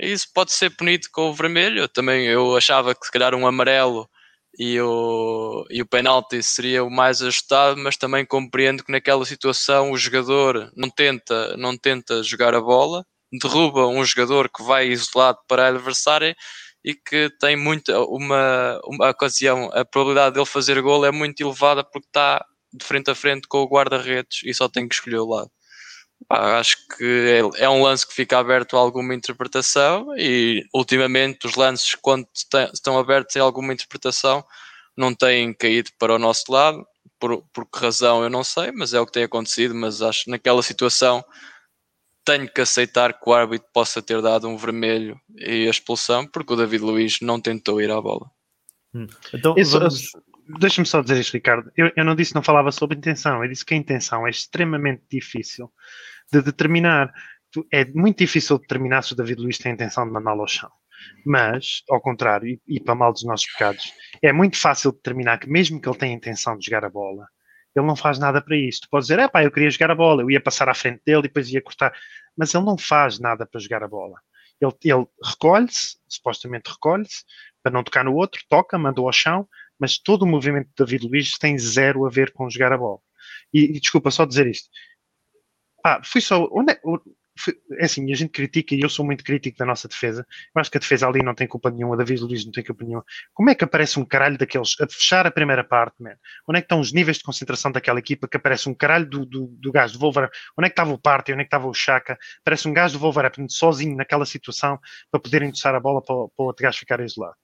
Isso 0.00 0.26
pode 0.34 0.52
ser 0.52 0.70
punido 0.70 1.08
com 1.12 1.30
o 1.30 1.34
vermelho. 1.34 1.86
Também 1.88 2.26
eu 2.26 2.56
achava 2.56 2.94
que 2.94 3.04
se 3.04 3.12
calhar 3.12 3.34
um 3.34 3.46
amarelo 3.46 4.08
e 4.58 4.80
o, 4.80 5.66
e 5.70 5.82
o 5.82 5.86
penalti 5.86 6.42
seria 6.42 6.82
o 6.84 6.90
mais 6.90 7.20
ajustado, 7.20 7.78
mas 7.80 7.96
também 7.96 8.24
compreendo 8.24 8.84
que 8.84 8.92
naquela 8.92 9.24
situação 9.26 9.92
o 9.92 9.98
jogador 9.98 10.72
não 10.76 10.88
tenta, 10.90 11.56
não 11.56 11.76
tenta 11.76 12.22
jogar 12.22 12.54
a 12.54 12.60
bola, 12.60 13.04
derruba 13.32 13.86
um 13.88 14.04
jogador 14.04 14.48
que 14.48 14.62
vai 14.62 14.88
isolado 14.88 15.38
para 15.48 15.64
a 15.66 15.68
adversária 15.68 16.34
e 16.84 16.94
que 16.94 17.30
tem 17.40 17.56
muita 17.56 17.98
uma, 18.04 18.80
uma 18.84 19.10
ocasião, 19.10 19.70
a 19.72 19.84
probabilidade 19.84 20.34
dele 20.34 20.46
fazer 20.46 20.80
gol 20.82 21.04
é 21.04 21.10
muito 21.10 21.40
elevada 21.40 21.82
porque 21.82 22.08
está 22.08 22.44
de 22.72 22.84
frente 22.84 23.10
a 23.10 23.14
frente 23.14 23.48
com 23.48 23.58
o 23.62 23.68
guarda-redes 23.68 24.40
e 24.44 24.52
só 24.52 24.68
tem 24.68 24.86
que 24.86 24.94
escolher 24.94 25.18
o 25.18 25.28
lado. 25.28 25.50
Acho 26.28 26.76
que 26.96 27.04
é, 27.58 27.64
é, 27.64 27.68
um 27.68 27.82
lance 27.82 28.06
que 28.06 28.14
fica 28.14 28.38
aberto 28.38 28.76
a 28.76 28.80
alguma 28.80 29.14
interpretação 29.14 30.06
e 30.16 30.64
ultimamente 30.74 31.46
os 31.46 31.54
lances 31.54 31.94
quando 32.00 32.26
estão 32.72 32.98
abertos 32.98 33.36
a 33.36 33.42
alguma 33.42 33.72
interpretação 33.72 34.44
não 34.96 35.14
têm 35.14 35.52
caído 35.54 35.90
para 35.98 36.14
o 36.14 36.18
nosso 36.18 36.44
lado 36.50 36.84
por, 37.18 37.42
por 37.52 37.66
que 37.66 37.78
razão 37.78 38.22
eu 38.22 38.30
não 38.30 38.44
sei, 38.44 38.72
mas 38.72 38.94
é 38.94 39.00
o 39.00 39.06
que 39.06 39.12
tem 39.12 39.24
acontecido, 39.24 39.74
mas 39.74 40.02
acho 40.02 40.24
que 40.24 40.30
naquela 40.30 40.62
situação 40.62 41.24
tenho 42.24 42.48
que 42.50 42.60
aceitar 42.60 43.12
que 43.12 43.28
o 43.28 43.34
árbitro 43.34 43.68
possa 43.72 44.00
ter 44.00 44.20
dado 44.22 44.48
um 44.48 44.56
vermelho 44.56 45.20
e 45.36 45.66
a 45.66 45.70
expulsão, 45.70 46.26
porque 46.26 46.52
o 46.52 46.56
David 46.56 46.82
Luiz 46.82 47.20
não 47.20 47.40
tentou 47.40 47.80
ir 47.80 47.90
à 47.90 48.00
bola. 48.00 48.30
Hum. 48.94 49.06
Então, 49.32 49.54
vamos... 49.54 50.10
Deixa-me 50.58 50.86
só 50.86 51.00
dizer 51.00 51.18
isto, 51.18 51.32
Ricardo. 51.32 51.70
Eu, 51.76 51.90
eu 51.96 52.04
não 52.04 52.14
disse 52.14 52.32
que 52.32 52.34
não 52.34 52.42
falava 52.42 52.70
sobre 52.70 52.96
intenção, 52.96 53.42
eu 53.42 53.48
disse 53.48 53.64
que 53.64 53.74
a 53.74 53.76
intenção 53.76 54.26
é 54.26 54.30
extremamente 54.30 55.02
difícil 55.10 55.72
de 56.30 56.42
determinar. 56.42 57.12
É 57.72 57.84
muito 57.86 58.18
difícil 58.18 58.58
determinar 58.58 59.02
se 59.02 59.12
o 59.12 59.16
David 59.16 59.40
Luiz 59.40 59.58
tem 59.58 59.72
a 59.72 59.74
intenção 59.74 60.04
de 60.04 60.12
mandá-lo 60.12 60.42
ao 60.42 60.48
chão. 60.48 60.70
Mas, 61.24 61.82
ao 61.88 62.00
contrário, 62.00 62.48
e, 62.48 62.60
e 62.66 62.80
para 62.80 62.94
mal 62.94 63.12
dos 63.12 63.24
nossos 63.24 63.46
pecados, 63.52 63.92
é 64.22 64.32
muito 64.32 64.58
fácil 64.58 64.92
determinar 64.92 65.38
que, 65.38 65.48
mesmo 65.48 65.80
que 65.80 65.88
ele 65.88 65.98
tenha 65.98 66.12
a 66.12 66.16
intenção 66.16 66.58
de 66.58 66.66
jogar 66.66 66.84
a 66.84 66.90
bola, 66.90 67.26
ele 67.74 67.86
não 67.86 67.96
faz 67.96 68.18
nada 68.18 68.40
para 68.40 68.56
isso. 68.56 68.82
Tu 68.82 68.88
podes 68.88 69.08
dizer, 69.08 69.20
é 69.20 69.28
pá, 69.28 69.42
eu 69.42 69.50
queria 69.50 69.70
jogar 69.70 69.90
a 69.90 69.94
bola, 69.94 70.22
eu 70.22 70.30
ia 70.30 70.40
passar 70.40 70.68
à 70.68 70.74
frente 70.74 71.02
dele 71.04 71.20
e 71.20 71.22
depois 71.22 71.50
ia 71.50 71.62
cortar. 71.62 71.92
Mas 72.36 72.54
ele 72.54 72.64
não 72.64 72.78
faz 72.78 73.18
nada 73.18 73.46
para 73.46 73.60
jogar 73.60 73.82
a 73.82 73.88
bola. 73.88 74.20
Ele, 74.60 74.72
ele 74.84 75.06
recolhe-se, 75.22 75.98
supostamente 76.08 76.70
recolhe-se, 76.70 77.24
para 77.62 77.72
não 77.72 77.82
tocar 77.82 78.04
no 78.04 78.14
outro, 78.14 78.42
toca, 78.48 78.78
manda 78.78 79.00
ao 79.00 79.12
chão, 79.12 79.48
mas 79.78 79.98
todo 79.98 80.22
o 80.22 80.26
movimento 80.26 80.68
de 80.68 80.74
David 80.76 81.08
Luiz 81.08 81.38
tem 81.38 81.58
zero 81.58 82.06
a 82.06 82.10
ver 82.10 82.32
com 82.32 82.48
jogar 82.48 82.72
a 82.72 82.78
bola. 82.78 83.00
E, 83.52 83.76
e 83.76 83.80
desculpa 83.80 84.10
só 84.10 84.24
dizer 84.24 84.46
isto. 84.46 84.68
Ah, 85.84 86.00
fui 86.02 86.20
só. 86.20 86.48
Onde 86.52 86.72
é, 86.72 86.80
é 87.78 87.84
assim, 87.84 88.10
a 88.12 88.16
gente 88.16 88.30
critica 88.30 88.74
e 88.74 88.80
eu 88.80 88.88
sou 88.88 89.04
muito 89.04 89.24
crítico 89.24 89.58
da 89.58 89.66
nossa 89.66 89.88
defesa. 89.88 90.26
Eu 90.54 90.60
acho 90.60 90.70
que 90.70 90.76
a 90.78 90.80
defesa 90.80 91.06
ali 91.08 91.22
não 91.22 91.34
tem 91.34 91.46
culpa 91.46 91.70
nenhuma, 91.70 91.96
David 91.96 92.22
Luiz 92.22 92.44
não 92.44 92.52
tem 92.52 92.64
culpa 92.64 92.84
nenhuma. 92.84 93.04
Como 93.32 93.50
é 93.50 93.54
que 93.54 93.64
aparece 93.64 93.98
um 93.98 94.04
caralho 94.04 94.38
daqueles 94.38 94.74
a 94.80 94.86
fechar 94.88 95.26
a 95.26 95.30
primeira 95.30 95.64
parte, 95.64 95.96
man? 96.00 96.16
Onde 96.48 96.58
é 96.58 96.60
que 96.62 96.66
estão 96.66 96.80
os 96.80 96.92
níveis 96.92 97.18
de 97.18 97.24
concentração 97.24 97.72
daquela 97.72 97.98
equipa 97.98 98.28
que 98.28 98.36
aparece 98.36 98.68
um 98.68 98.74
caralho 98.74 99.06
do, 99.06 99.26
do, 99.26 99.46
do 99.46 99.72
gajo 99.72 99.94
do 99.94 100.00
Wolverhampton? 100.00 100.36
Onde 100.58 100.66
é 100.66 100.70
que 100.70 100.74
estava 100.74 100.92
o 100.92 100.98
Party? 100.98 101.32
Onde 101.32 101.42
é 101.42 101.44
que 101.44 101.48
estava 101.48 101.66
o 101.66 101.74
Chaka? 101.74 102.18
Parece 102.44 102.68
um 102.68 102.72
gajo 102.72 102.98
do 102.98 103.00
Wolverhampton 103.00 103.48
sozinho 103.48 103.96
naquela 103.96 104.26
situação 104.26 104.78
para 105.10 105.20
poder 105.20 105.42
endossar 105.42 105.74
a 105.74 105.80
bola 105.80 106.00
para, 106.02 106.14
para 106.14 106.28
o 106.38 106.46
outro 106.46 106.62
gajo 106.62 106.78
ficar 106.78 107.00
isolado 107.00 107.43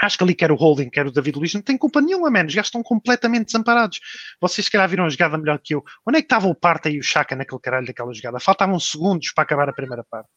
acho 0.00 0.16
que 0.16 0.24
ali 0.24 0.34
quer 0.34 0.52
o 0.52 0.54
Holding, 0.54 0.90
quer 0.90 1.06
o 1.06 1.10
David 1.10 1.38
Luiz, 1.38 1.54
não 1.54 1.62
tem 1.62 1.76
culpa 1.76 2.00
nenhuma, 2.00 2.30
menos. 2.30 2.50
Os 2.50 2.54
gajos 2.54 2.68
estão 2.68 2.82
completamente 2.82 3.46
desamparados. 3.46 4.00
Vocês 4.40 4.64
se 4.66 4.70
calhar 4.70 4.88
viram 4.88 5.04
a 5.04 5.08
jogada 5.08 5.36
melhor 5.36 5.58
que 5.58 5.74
eu. 5.74 5.84
Onde 6.06 6.18
é 6.18 6.20
que 6.20 6.26
estava 6.26 6.46
o 6.46 6.54
Parta 6.54 6.88
e 6.88 6.98
o 6.98 7.02
Chaka 7.02 7.34
naquele 7.34 7.60
caralho 7.60 7.86
daquela 7.86 8.12
jogada? 8.14 8.40
Faltavam 8.40 8.78
segundos 8.78 9.32
para 9.32 9.44
acabar 9.44 9.68
a 9.68 9.72
primeira 9.72 10.04
parte. 10.04 10.28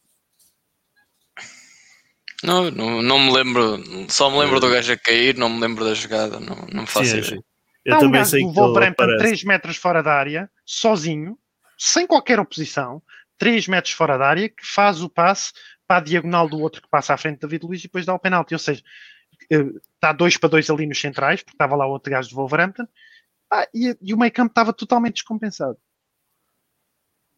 Não, 2.42 2.70
não, 2.72 3.02
não 3.02 3.18
me 3.20 3.32
lembro, 3.32 3.80
só 4.08 4.28
me 4.28 4.38
lembro 4.38 4.58
do 4.58 4.68
gajo 4.68 4.92
a 4.92 4.96
cair, 4.96 5.36
não 5.36 5.48
me 5.48 5.60
lembro 5.60 5.84
da 5.84 5.94
jogada, 5.94 6.40
não, 6.40 6.66
não 6.72 6.86
faço 6.86 7.10
sim, 7.10 7.18
ideia. 7.18 7.40
Eu 7.84 7.94
Está 7.94 8.06
um 8.06 8.10
gajo 8.10 8.36
do 8.38 8.52
Wolverhampton 8.52 9.16
3 9.16 9.44
metros 9.44 9.76
fora 9.76 10.02
da 10.02 10.12
área, 10.12 10.50
sozinho, 10.66 11.38
sem 11.78 12.04
qualquer 12.04 12.40
oposição, 12.40 13.00
3 13.38 13.68
metros 13.68 13.94
fora 13.94 14.18
da 14.18 14.26
área, 14.26 14.48
que 14.48 14.66
faz 14.66 15.02
o 15.02 15.08
passe 15.08 15.52
para 15.86 15.98
a 15.98 16.00
diagonal 16.00 16.48
do 16.48 16.58
outro 16.58 16.82
que 16.82 16.88
passa 16.88 17.14
à 17.14 17.16
frente 17.16 17.34
de 17.34 17.40
David 17.40 17.64
Luiz 17.64 17.80
e 17.80 17.82
depois 17.84 18.06
dá 18.06 18.14
o 18.14 18.18
penalti. 18.18 18.54
Ou 18.54 18.58
seja, 18.58 18.82
está 19.94 20.12
2 20.12 20.36
para 20.36 20.48
2 20.50 20.70
ali 20.70 20.86
nos 20.86 21.00
centrais, 21.00 21.42
porque 21.42 21.54
estava 21.54 21.76
lá 21.76 21.86
outro 21.86 22.10
gajo 22.10 22.28
de 22.28 22.34
Wolverhampton, 22.34 22.86
ah, 23.50 23.68
e, 23.74 23.96
e, 24.00 24.14
o 24.14 24.18
meio 24.18 24.32
campo 24.32 24.50
estava 24.50 24.72
totalmente 24.72 25.14
descompensado. 25.14 25.76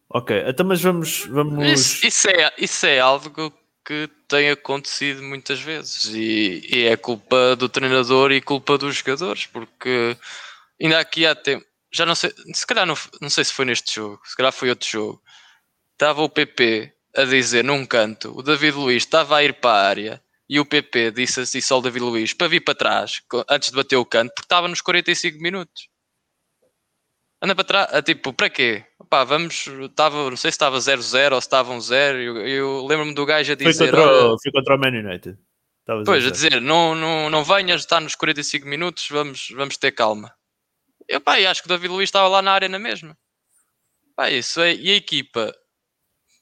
Ok, 0.09 0.43
então 0.47 0.65
mas 0.65 0.81
vamos. 0.81 1.25
vamos... 1.25 1.67
Isso, 1.67 2.07
isso, 2.07 2.29
é, 2.29 2.53
isso 2.57 2.85
é 2.85 2.99
algo 2.99 3.51
que 3.83 4.09
tem 4.27 4.49
acontecido 4.49 5.21
muitas 5.21 5.59
vezes 5.59 6.05
e, 6.05 6.67
e, 6.73 6.85
é 6.85 6.95
culpa 6.95 7.55
do 7.55 7.69
treinador 7.69 8.31
e 8.31 8.41
culpa 8.41 8.77
dos 8.77 8.95
jogadores, 8.95 9.45
porque 9.45 10.17
ainda 10.81 10.99
aqui 10.99 11.25
há 11.25 11.35
tempo, 11.35 11.65
já 11.91 12.05
não 12.05 12.15
sei, 12.15 12.33
se 12.53 12.65
calhar 12.65 12.85
não, 12.85 12.95
não 13.21 13.29
sei 13.29 13.43
se 13.43 13.53
foi 13.53 13.65
neste 13.65 13.95
jogo, 13.95 14.19
se 14.23 14.35
calhar 14.35 14.51
foi 14.51 14.69
outro 14.69 14.89
jogo, 14.89 15.21
estava 15.91 16.23
o 16.23 16.29
PP 16.29 16.93
a 17.15 17.25
dizer 17.25 17.63
num 17.63 17.85
canto, 17.85 18.35
o 18.35 18.41
David 18.41 18.75
Luiz 18.75 19.03
estava 19.03 19.37
a 19.37 19.43
ir 19.43 19.53
para 19.53 19.71
a 19.71 19.87
área 19.87 20.24
e 20.49 20.59
o 20.59 20.65
PP 20.65 21.11
disse 21.11 21.39
assim 21.41 21.59
só 21.61 21.79
o 21.79 21.81
David 21.81 22.03
Luiz 22.03 22.33
para 22.33 22.47
vir 22.47 22.61
para 22.61 22.75
trás 22.75 23.21
antes 23.49 23.69
de 23.69 23.75
bater 23.75 23.95
o 23.97 24.05
canto 24.05 24.29
porque 24.33 24.45
estava 24.45 24.67
nos 24.67 24.81
45 24.81 25.39
minutos. 25.41 25.89
Anda 27.41 27.53
para 27.55 27.63
trás, 27.65 28.03
tipo, 28.03 28.33
para 28.33 28.49
quê? 28.49 28.85
Pá, 29.09 29.23
vamos, 29.23 29.67
estava, 29.67 30.29
não 30.29 30.37
sei 30.37 30.51
se 30.51 30.55
estava 30.55 30.77
0-0 30.79 31.33
ou 31.35 31.41
se 31.41 31.47
estava 31.47 31.73
1-0. 31.73 32.15
eu, 32.21 32.37
eu 32.47 32.85
lembro-me 32.85 33.13
do 33.13 33.25
gajo 33.25 33.51
a 33.53 33.55
Foi 33.55 33.65
dizer. 33.71 33.85
contra, 33.91 34.01
"Olha, 34.07 34.33
o- 34.33 34.39
foi 34.41 34.51
contra 34.51 34.75
o 34.75 34.79
Man 34.79 34.87
United. 34.99 35.37
Estavas 35.81 36.01
a 36.01 36.05
Pois, 36.05 36.25
a 36.25 36.31
dizer. 36.31 36.59
não, 36.61 36.95
não, 36.95 37.29
não 37.29 37.43
venhas, 37.43 37.81
está 37.81 37.99
nos 37.99 38.15
45 38.15 38.65
minutos, 38.67 39.07
vamos, 39.09 39.47
vamos 39.51 39.77
ter 39.77 39.91
calma. 39.91 40.33
Eu, 41.07 41.21
pá, 41.21 41.35
acho 41.37 41.61
que 41.61 41.67
o 41.67 41.69
David 41.69 41.89
Luiz 41.93 42.07
estava 42.07 42.27
lá 42.27 42.41
na 42.41 42.51
área 42.51 42.67
na 42.69 42.79
mesma. 42.79 43.15
Pá, 44.15 44.31
isso 44.31 44.61
é, 44.61 44.73
e 44.73 44.91
a 44.91 44.95
equipa 44.95 45.53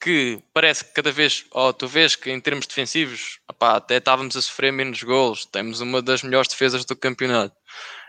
que 0.04 0.38
parece 0.52 0.84
que 0.84 0.92
cada 0.92 1.10
vez, 1.10 1.46
ó, 1.50 1.72
tu 1.72 1.88
vês 1.88 2.14
que 2.14 2.30
em 2.30 2.38
termos 2.38 2.66
defensivos, 2.66 3.40
pá, 3.58 3.76
até 3.76 3.96
estávamos 3.96 4.36
a 4.36 4.42
sofrer 4.42 4.70
menos 4.70 5.02
golos, 5.02 5.46
temos 5.46 5.80
uma 5.80 6.02
das 6.02 6.22
melhores 6.22 6.46
defesas 6.46 6.84
do 6.84 6.94
campeonato. 6.94 7.56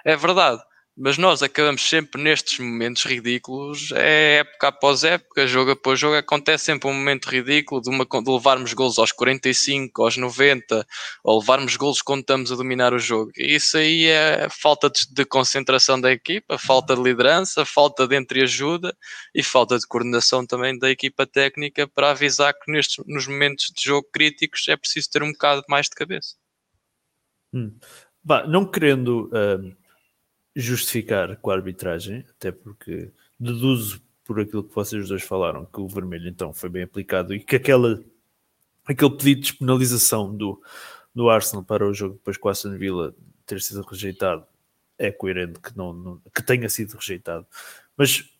É 0.04 0.14
verdade, 0.14 0.62
mas 0.98 1.18
nós 1.18 1.44
acabamos 1.44 1.82
sempre 1.82 2.22
nestes 2.22 2.60
momentos 2.60 3.04
ridículos, 3.04 3.92
é 3.92 4.38
época 4.38 4.70
após 4.70 5.04
época, 5.04 5.46
jogo 5.46 5.72
após 5.72 6.00
jogo, 6.00 6.16
acontece 6.16 6.66
sempre 6.66 6.90
um 6.90 6.94
momento 6.94 7.26
ridículo 7.26 7.82
de, 7.82 7.90
uma, 7.90 8.06
de 8.06 8.32
levarmos 8.32 8.74
golos 8.74 8.98
aos 8.98 9.12
45, 9.12 10.04
aos 10.04 10.16
90, 10.16 10.88
ou 11.22 11.40
levarmos 11.40 11.76
golos 11.76 12.02
quando 12.02 12.22
estamos 12.22 12.50
a 12.50 12.56
dominar 12.56 12.94
o 12.94 13.00
jogo. 13.00 13.30
E 13.36 13.56
isso 13.56 13.78
aí 13.78 14.06
é 14.06 14.48
falta 14.50 14.90
de, 14.90 15.02
de 15.14 15.26
concentração 15.26 16.00
da 16.00 16.12
equipa, 16.12 16.58
falta 16.58 16.96
de 16.96 17.02
liderança, 17.02 17.66
falta 17.66 18.08
de 18.08 18.16
entreajuda 18.16 18.96
e 19.34 19.44
falta 19.44 19.78
de 19.78 19.86
coordenação 19.86 20.46
também 20.46 20.80
da 20.80 20.90
equipa 20.90 21.28
técnica 21.28 21.86
para 21.88 22.12
avisar 22.12 22.54
que 22.54 22.72
nestes, 22.72 23.04
nos 23.06 23.28
momentos 23.28 23.66
de 23.76 23.84
jogo 23.84 24.08
críticos 24.14 24.66
é 24.70 24.78
preciso 24.78 25.10
ter 25.12 25.24
um 25.24 25.34
bocado 25.34 25.62
mais 25.68 25.88
de 25.88 25.96
cabeça. 25.96 26.36
Bah, 28.24 28.48
não 28.48 28.66
querendo 28.66 29.30
ahm, 29.34 29.76
justificar 30.56 31.36
com 31.38 31.52
a 31.52 31.56
arbitragem, 31.56 32.26
até 32.30 32.52
porque 32.52 33.12
deduzo 33.40 34.02
por 34.24 34.40
aquilo 34.40 34.64
que 34.64 34.74
vocês 34.74 35.08
dois 35.08 35.22
falaram 35.24 35.66
que 35.66 35.80
o 35.80 35.88
vermelho 35.88 36.28
então 36.30 36.54
foi 36.54 36.70
bem 36.70 36.84
aplicado 36.84 37.34
e 37.34 37.40
que 37.40 37.58
aquela, 37.58 38.02
aquele 38.86 39.12
pedido 39.18 39.42
de 39.42 39.54
penalização 39.54 40.34
do, 40.36 40.62
do 41.14 41.30
Arsenal 41.30 41.64
para 41.64 41.86
o 41.88 41.94
jogo 41.94 42.16
depois 42.16 42.38
com 42.38 42.48
a 42.48 42.52
Aston 42.52 42.78
Villa 42.78 43.14
ter 43.46 43.62
sido 43.62 43.82
rejeitado 43.82 44.46
é 44.98 45.12
coerente 45.12 45.60
que, 45.60 45.78
não, 45.78 45.94
não- 45.94 46.22
que 46.34 46.42
tenha 46.42 46.70
sido 46.70 46.96
rejeitado. 46.96 47.46
Mas 47.98 48.34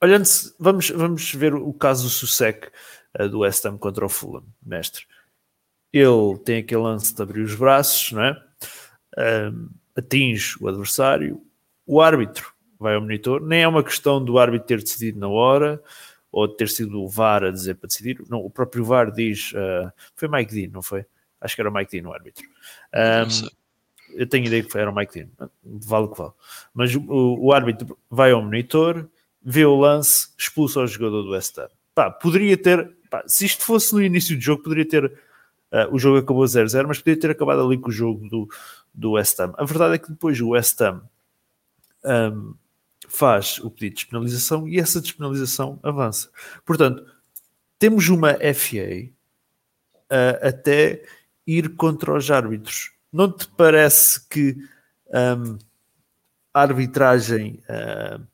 olhando 0.00 0.24
vamos, 0.58 0.88
vamos 0.90 1.34
ver 1.34 1.54
o 1.54 1.72
caso 1.74 2.04
do 2.04 2.10
Susek 2.10 2.68
eh, 3.14 3.28
do 3.28 3.40
West 3.40 3.64
Ham 3.66 3.76
contra 3.76 4.06
o 4.06 4.08
Fulham, 4.08 4.44
mestre. 4.64 5.04
Ele 5.92 6.38
tem 6.44 6.58
aquele 6.58 6.82
lance 6.82 7.14
de 7.14 7.20
abrir 7.22 7.42
os 7.42 7.54
braços, 7.54 8.12
não 8.12 8.22
é? 8.22 8.46
um, 9.18 9.68
atinge 9.96 10.56
o 10.60 10.68
adversário, 10.68 11.42
o 11.86 12.00
árbitro 12.00 12.52
vai 12.78 12.94
ao 12.94 13.00
monitor, 13.00 13.40
nem 13.40 13.62
é 13.62 13.68
uma 13.68 13.82
questão 13.82 14.22
do 14.22 14.38
árbitro 14.38 14.66
ter 14.66 14.80
decidido 14.82 15.18
na 15.18 15.28
hora 15.28 15.82
ou 16.30 16.46
ter 16.46 16.68
sido 16.68 17.02
o 17.02 17.08
VAR 17.08 17.44
a 17.44 17.50
dizer 17.50 17.76
para 17.76 17.86
decidir, 17.86 18.22
não, 18.28 18.40
o 18.40 18.50
próprio 18.50 18.84
VAR 18.84 19.10
diz, 19.10 19.52
uh, 19.52 19.90
foi 20.14 20.28
Mike 20.28 20.54
Dean, 20.54 20.70
não 20.70 20.82
foi? 20.82 21.06
Acho 21.40 21.54
que 21.54 21.60
era 21.62 21.70
o 21.70 21.72
Mike 21.72 21.90
Dean 21.90 22.08
o 22.08 22.12
árbitro. 22.12 22.44
Um, 22.94 23.30
sei. 23.30 23.50
eu 24.14 24.26
tenho 24.26 24.44
ideia 24.44 24.62
que 24.62 24.76
era 24.76 24.90
o 24.90 24.94
Mike 24.94 25.14
Dean, 25.14 25.28
vale 25.64 26.04
o 26.04 26.08
que 26.08 26.18
vale. 26.18 26.32
Mas 26.74 26.94
o, 26.94 27.02
o 27.08 27.52
árbitro 27.52 27.98
vai 28.10 28.32
ao 28.32 28.42
monitor, 28.42 29.08
vê 29.42 29.64
o 29.64 29.76
lance, 29.76 30.28
expulsa 30.36 30.80
o 30.80 30.86
jogador 30.86 31.22
do 31.22 31.30
West 31.30 31.56
Ham. 31.58 31.68
Pá, 31.94 32.10
poderia 32.10 32.56
ter, 32.58 32.92
pá, 33.08 33.24
se 33.26 33.46
isto 33.46 33.64
fosse 33.64 33.94
no 33.94 34.02
início 34.02 34.36
do 34.36 34.42
jogo, 34.42 34.62
poderia 34.62 34.86
ter, 34.86 35.06
uh, 35.06 35.88
o 35.90 35.98
jogo 35.98 36.18
acabou 36.18 36.44
0-0, 36.44 36.86
mas 36.86 36.98
poderia 36.98 37.20
ter 37.20 37.30
acabado 37.30 37.64
ali 37.64 37.78
com 37.78 37.88
o 37.88 37.92
jogo 37.92 38.28
do, 38.28 38.48
do 38.92 39.12
West 39.12 39.40
Ham. 39.40 39.54
A 39.56 39.64
verdade 39.64 39.94
é 39.94 39.98
que 39.98 40.10
depois 40.10 40.38
o 40.38 40.50
West 40.50 40.78
Ham 40.82 41.02
um, 42.06 42.54
faz 43.08 43.58
o 43.58 43.70
pedido 43.70 43.90
de 43.90 44.02
despenalização 44.02 44.68
e 44.68 44.78
essa 44.78 45.00
despenalização 45.00 45.78
avança. 45.82 46.30
Portanto, 46.64 47.04
temos 47.78 48.08
uma 48.08 48.32
FA 48.32 49.10
uh, 50.10 50.46
até 50.46 51.02
ir 51.46 51.76
contra 51.76 52.16
os 52.16 52.30
árbitros. 52.30 52.92
Não 53.12 53.30
te 53.30 53.46
parece 53.48 54.26
que 54.28 54.56
um, 55.08 55.58
a 56.52 56.62
arbitragem 56.62 57.62
uh, 57.68 58.26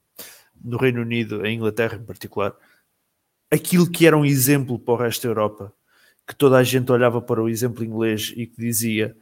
no 0.63 0.77
Reino 0.77 1.03
Unido, 1.03 1.45
em 1.45 1.57
Inglaterra 1.57 1.97
em 1.97 2.05
particular, 2.05 2.55
aquilo 3.51 3.91
que 3.91 4.07
era 4.07 4.17
um 4.17 4.25
exemplo 4.25 4.79
para 4.79 4.95
o 4.95 4.97
resto 4.97 5.23
da 5.23 5.29
Europa, 5.29 5.73
que 6.27 6.35
toda 6.35 6.57
a 6.57 6.63
gente 6.63 6.91
olhava 6.91 7.21
para 7.21 7.43
o 7.43 7.49
exemplo 7.49 7.85
inglês 7.85 8.33
e 8.37 8.47
que 8.47 8.57
dizia 8.57 9.17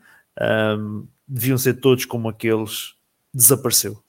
um, 0.79 1.07
deviam 1.27 1.59
ser 1.59 1.75
todos 1.75 2.05
como 2.05 2.29
aqueles, 2.29 2.95
desapareceu. 3.33 4.03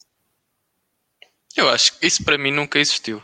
Eu 1.57 1.69
acho 1.69 1.97
que 1.97 2.07
isso 2.07 2.23
para 2.23 2.37
mim 2.37 2.51
nunca 2.51 2.79
existiu. 2.79 3.23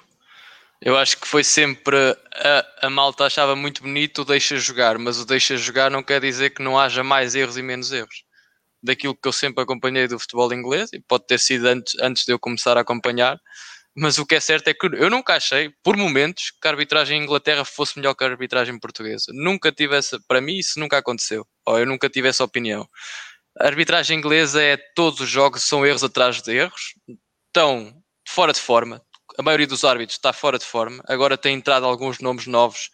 Eu 0.82 0.96
acho 0.96 1.18
que 1.18 1.28
foi 1.28 1.44
sempre 1.44 1.98
a, 2.34 2.88
a 2.88 2.90
malta 2.90 3.26
achava 3.26 3.56
muito 3.56 3.82
bonito 3.82 4.22
o 4.22 4.26
deixa 4.26 4.58
jogar, 4.58 4.98
mas 4.98 5.20
o 5.20 5.26
deixa 5.26 5.58
jogar 5.58 5.90
não 5.90 6.04
quer 6.04 6.22
dizer 6.22 6.52
que 6.52 6.62
não 6.62 6.80
haja 6.80 7.04
mais 7.04 7.34
erros 7.34 7.58
e 7.58 7.64
menos 7.64 7.92
erros. 7.92 8.24
Daquilo 8.82 9.16
que 9.16 9.28
eu 9.28 9.34
sempre 9.34 9.64
acompanhei 9.64 10.08
do 10.08 10.20
futebol 10.20 10.54
inglês, 10.54 10.92
e 10.94 11.00
pode 11.00 11.26
ter 11.26 11.40
sido 11.40 11.66
antes, 11.66 11.96
antes 12.00 12.26
de 12.26 12.32
eu 12.32 12.38
começar 12.38 12.78
a 12.78 12.82
acompanhar, 12.82 13.40
mas 13.96 14.20
o 14.20 14.26
que 14.26 14.36
é 14.36 14.40
certo 14.40 14.68
é 14.68 14.74
que 14.76 14.86
eu 14.86 15.10
nunca 15.10 15.36
achei, 15.36 15.72
por 15.84 15.98
momentos, 15.98 16.52
que 16.52 16.68
a 16.68 16.72
arbitragem 16.72 17.20
em 17.20 17.24
Inglaterra 17.24 17.66
fosse 17.66 17.98
melhor 17.98 18.14
que 18.14 18.24
a 18.24 18.28
arbitragem 18.28 18.78
portuguesa. 18.80 19.32
Nunca 19.34 19.72
tive 19.72 19.96
essa, 19.96 20.20
para 20.28 20.40
mim 20.40 20.58
isso 20.58 20.80
nunca 20.80 21.00
aconteceu, 21.00 21.48
ou 21.66 21.80
eu 21.80 21.88
nunca 21.88 22.08
tive 22.08 22.28
essa 22.28 22.44
opinião. 22.44 22.88
A 23.60 23.66
arbitragem 23.66 24.20
inglesa 24.20 24.62
é 24.62 24.78
todos 24.96 25.22
os 25.22 25.30
jogos 25.30 25.64
são 25.64 25.84
erros 25.84 26.04
atrás 26.04 26.40
de 26.44 26.56
erros, 26.56 26.94
estão 27.48 27.92
fora 28.28 28.52
de 28.54 28.60
forma. 28.60 29.02
A 29.38 29.44
maioria 29.44 29.68
dos 29.68 29.84
árbitros 29.84 30.18
está 30.18 30.34
fora 30.34 30.60
de 30.60 30.66
forma. 30.66 31.04
Agora 31.08 31.38
tem 31.38 31.56
entrado 31.56 31.86
alguns 31.86 32.20
nomes 32.20 32.48
novos 32.48 32.90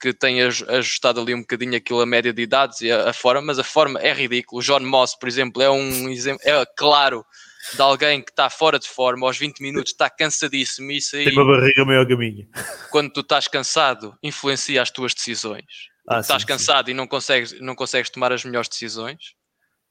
que 0.00 0.12
têm 0.12 0.42
ajustado 0.42 1.20
ali 1.20 1.32
um 1.32 1.42
bocadinho 1.42 1.76
aquilo 1.76 2.00
a 2.00 2.06
média 2.06 2.32
de 2.32 2.42
idades 2.42 2.80
e 2.80 2.90
a, 2.90 3.10
a 3.10 3.12
forma, 3.12 3.40
mas 3.40 3.58
a 3.58 3.64
forma 3.64 4.00
é 4.00 4.12
ridícula. 4.12 4.60
O 4.60 4.64
John 4.64 4.80
Moss, 4.80 5.14
por 5.16 5.28
exemplo, 5.28 5.62
é 5.62 5.70
um 5.70 6.08
exemplo, 6.08 6.42
é 6.44 6.64
claro 6.76 7.24
de 7.72 7.80
alguém 7.80 8.20
que 8.20 8.32
está 8.32 8.50
fora 8.50 8.80
de 8.80 8.88
forma, 8.88 9.24
aos 9.24 9.38
20 9.38 9.60
minutos 9.60 9.92
está 9.92 10.10
cansadíssimo. 10.10 10.90
Isso 10.90 11.14
aí, 11.14 11.24
Tem 11.26 11.32
uma 11.32 11.46
barriga 11.46 11.84
maior 11.84 12.04
que 12.04 12.14
a 12.14 12.16
minha. 12.16 12.48
quando 12.90 13.12
tu 13.12 13.20
estás 13.20 13.46
cansado, 13.46 14.18
influencia 14.20 14.82
as 14.82 14.90
tuas 14.90 15.14
decisões. 15.14 15.64
Ah, 16.08 16.18
estás 16.18 16.42
sim, 16.42 16.48
cansado 16.48 16.90
e 16.90 16.94
não 16.94 17.06
consegues, 17.06 17.60
não 17.60 17.76
consegues 17.76 18.10
tomar 18.10 18.32
as 18.32 18.44
melhores 18.44 18.68
decisões. 18.68 19.34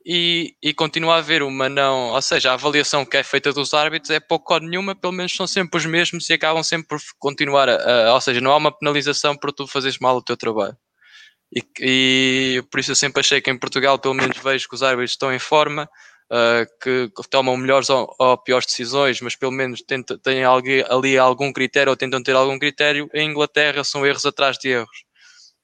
E, 0.06 0.56
e 0.64 0.74
continua 0.74 1.16
a 1.16 1.18
haver 1.20 1.44
uma 1.44 1.70
não, 1.70 2.10
ou 2.10 2.22
seja, 2.22 2.52
a 2.52 2.54
avaliação 2.54 3.06
que 3.06 3.18
é 3.18 3.24
feita 3.24 3.54
dos 3.54 3.74
árbitros 3.74 4.10
é 4.10 4.20
pouco 4.20 4.54
ou 4.54 4.60
nenhuma, 4.60 4.96
pelo 4.96 5.14
menos 5.14 5.32
são 5.32 5.46
sempre 5.46 5.78
os 5.78 5.86
mesmos 5.86 6.28
e 6.30 6.34
acabam 6.34 6.64
sempre 6.64 6.88
por 6.88 7.00
continuar 7.20 7.70
a, 7.70 8.08
a 8.10 8.14
ou 8.16 8.22
seja, 8.22 8.42
não 8.42 8.52
há 8.52 8.58
uma 8.58 8.72
penalização 8.72 9.38
por 9.38 9.52
tu 9.54 9.68
fazeres 9.68 10.00
mal 10.00 10.18
o 10.18 10.24
teu 10.24 10.36
trabalho. 10.36 10.76
E, 11.54 11.64
e 11.80 12.64
por 12.72 12.80
isso 12.80 12.92
eu 12.92 12.96
sempre 12.96 13.20
achei 13.20 13.42
que 13.42 13.52
em 13.52 13.58
Portugal, 13.58 14.00
pelo 14.00 14.14
menos 14.14 14.38
vejo 14.38 14.68
que 14.68 14.76
os 14.76 14.82
árbitros 14.82 15.12
estão 15.12 15.34
em 15.34 15.40
forma, 15.40 15.88
uh, 16.32 16.66
que 16.82 17.12
tomam 17.30 17.58
melhores 17.58 17.90
ou, 17.90 18.14
ou, 18.18 18.38
piores 18.38 18.66
decisões, 18.66 19.20
mas 19.22 19.36
pelo 19.36 19.52
menos 19.52 19.82
tenta, 19.82 20.18
têm 20.18 20.46
ali, 20.46 20.84
ali 20.90 21.18
algum 21.18 21.52
critério 21.52 21.92
ou 21.92 21.98
tentam 21.98 22.24
ter 22.24 22.36
algum 22.36 22.58
critério. 22.58 23.10
Em 23.14 23.30
Inglaterra 23.30 23.84
são 23.84 24.06
erros 24.06 24.26
atrás 24.26 24.58
de 24.58 24.70
erros. 24.70 25.04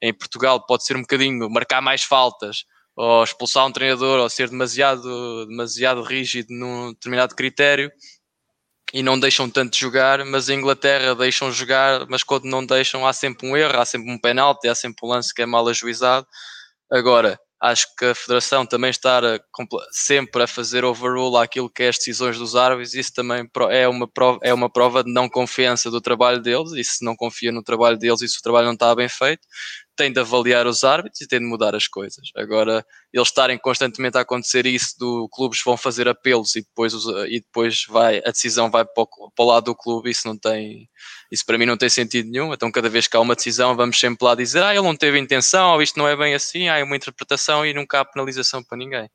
Em 0.02 0.14
Portugal 0.14 0.64
pode 0.66 0.86
ser 0.86 0.96
um 0.98 1.02
bocadinho 1.02 1.50
marcar 1.50 1.82
mais 1.82 2.04
faltas, 2.04 2.66
ou 2.98 3.24
expulsar 3.24 3.68
um 3.68 3.72
treinador, 3.72 4.20
ou 4.20 4.30
ser 4.30 4.50
demasiado, 4.50 5.46
demasiado 5.46 6.02
rígido 6.02 6.48
num 6.50 6.94
determinado 6.94 7.36
critério 7.36 7.92
e 8.94 9.04
não 9.04 9.20
deixam 9.20 9.50
tanto 9.50 9.78
jogar, 9.78 10.26
mas 10.26 10.50
em 10.50 10.58
Inglaterra 10.58 11.14
deixam 11.14 11.52
jogar, 11.52 12.08
mas 12.10 12.24
quando 12.24 12.46
não 12.46 12.66
deixam 12.66 13.06
há 13.06 13.14
sempre 13.14 13.48
um 13.48 13.56
erro, 13.56 13.80
há 13.80 13.86
sempre 13.86 14.12
um 14.12 14.20
penalti, 14.20 14.68
há 14.68 14.74
sempre 14.74 15.06
um 15.06 15.10
lance 15.10 15.34
que 15.34 15.42
é 15.42 15.46
mal 15.46 15.68
ajuizado. 15.68 16.26
Agora, 16.92 17.40
acho 17.62 17.88
que 17.96 18.06
a 18.06 18.16
Federação 18.16 18.66
também 18.66 18.90
está 18.90 19.20
a, 19.20 19.40
sempre 19.92 20.44
a 20.44 20.48
fazer 20.48 20.86
overrule 20.86 21.38
àquilo 21.38 21.70
que 21.70 21.84
é 21.84 21.90
as 21.90 21.98
decisões 21.98 22.38
dos 22.38 22.56
árbitros, 22.56 22.94
isso 22.94 23.14
também 23.14 23.48
é 23.70 23.88
uma, 23.88 24.08
prova, 24.08 24.40
é 24.42 24.54
uma 24.54 24.70
prova 24.72 25.04
de 25.04 25.12
não 25.12 25.30
confiança 25.30 25.92
do 25.92 26.02
trabalho 26.02 26.42
deles, 26.42 26.72
e 26.72 26.84
se 26.84 27.04
não 27.04 27.16
confia 27.16 27.52
no 27.52 27.62
trabalho 27.62 27.98
deles 27.98 28.22
e 28.22 28.28
se 28.30 28.40
o 28.40 28.42
trabalho 28.42 28.68
não 28.68 28.74
está 28.74 28.96
bem 28.96 29.10
feito, 29.10 29.46
tem 29.98 30.14
de 30.14 30.20
avaliar 30.20 30.68
os 30.68 30.84
árbitros 30.84 31.20
e 31.22 31.28
tem 31.28 31.40
de 31.40 31.46
mudar 31.46 31.76
as 31.76 31.88
coisas. 31.88 32.30
Agora, 32.36 32.86
eles 33.12 33.28
estarem 33.28 33.58
constantemente 33.58 34.18
a 34.18 34.22
acontecer 34.22 34.66
isso, 34.66 34.96
do 35.00 35.28
clubes 35.30 35.62
vão 35.66 35.76
fazer 35.76 36.08
apelos 36.08 36.56
e 36.56 36.62
depois, 36.62 36.94
e 37.28 37.42
depois 37.42 37.86
vai, 37.90 38.20
a 38.20 38.32
decisão 38.32 38.70
vai 38.70 38.86
para 38.86 39.04
o, 39.04 39.32
para 39.36 39.44
o 39.44 39.48
lado 39.48 39.66
do 39.66 39.76
clube, 39.76 40.12
isso 40.12 40.28
não 40.28 40.38
tem, 40.38 40.88
isso 41.32 41.46
para 41.46 41.58
mim 41.58 41.66
não 41.66 41.76
tem 41.76 41.90
sentido 41.90 42.30
nenhum. 42.30 42.54
Então, 42.54 42.72
cada 42.72 42.88
vez 42.88 43.08
que 43.08 43.18
há 43.18 43.20
uma 43.20 43.36
decisão, 43.36 43.76
vamos 43.76 44.00
sempre 44.00 44.26
lá 44.26 44.36
dizer, 44.36 44.64
ah, 44.64 44.74
ele 44.74 44.84
não 44.84 44.96
teve 44.96 45.20
intenção, 45.20 45.74
ou 45.74 45.82
isto 45.82 45.98
não 45.98 46.08
é 46.08 46.16
bem 46.16 46.36
assim, 46.36 46.70
há 46.70 46.82
uma 46.84 46.96
interpretação 46.96 47.66
e 47.66 47.74
nunca 47.74 48.00
há 48.00 48.06
penalização 48.06 48.64
para 48.64 48.78
ninguém. 48.78 49.10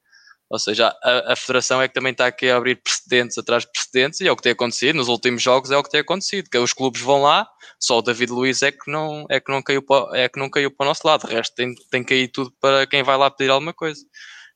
Ou 0.53 0.59
seja, 0.59 0.95
a, 1.03 1.33
a, 1.33 1.35
federação 1.35 1.81
é 1.81 1.89
que 1.89 1.95
também 1.95 2.13
está 2.13 2.27
aqui 2.27 2.51
a 2.51 2.59
abrir 2.59 2.77
precedentes 2.77 3.39
atrás 3.39 3.65
de 3.65 3.73
precedentes 3.73 4.21
e 4.21 4.29
é 4.29 4.31
o 4.31 4.37
que 4.37 4.43
tem 4.43 4.53
acontecido. 4.53 4.97
Nos 4.97 5.09
últimos 5.09 5.43
jogos 5.43 5.71
é 5.71 5.79
o 5.79 5.83
que 5.83 5.89
tem 5.89 6.01
acontecido, 6.01 6.51
que 6.51 6.59
os 6.59 6.75
clubes 6.75 7.01
vão 7.01 7.23
lá, 7.23 7.49
só 7.81 8.01
o 8.01 8.03
David 8.03 8.31
Luiz 8.31 8.61
é 8.61 8.71
que 8.71 8.91
não, 8.91 9.25
é 9.31 9.41
que 9.41 9.51
não, 9.51 9.63
caiu, 9.63 9.81
para, 9.81 10.15
é 10.15 10.29
que 10.29 10.39
não 10.39 10.51
caiu 10.51 10.71
para 10.71 10.85
o 10.85 10.89
nosso 10.89 11.07
lado. 11.07 11.25
O 11.25 11.27
resto 11.27 11.55
tem, 11.55 11.75
tem 11.91 12.05
que 12.05 12.15
ir 12.15 12.29
tudo 12.29 12.53
para 12.61 12.87
quem 12.87 13.03
vai 13.03 13.17
lá 13.17 13.31
pedir 13.31 13.51
alguma 13.51 13.73
coisa. 13.73 14.03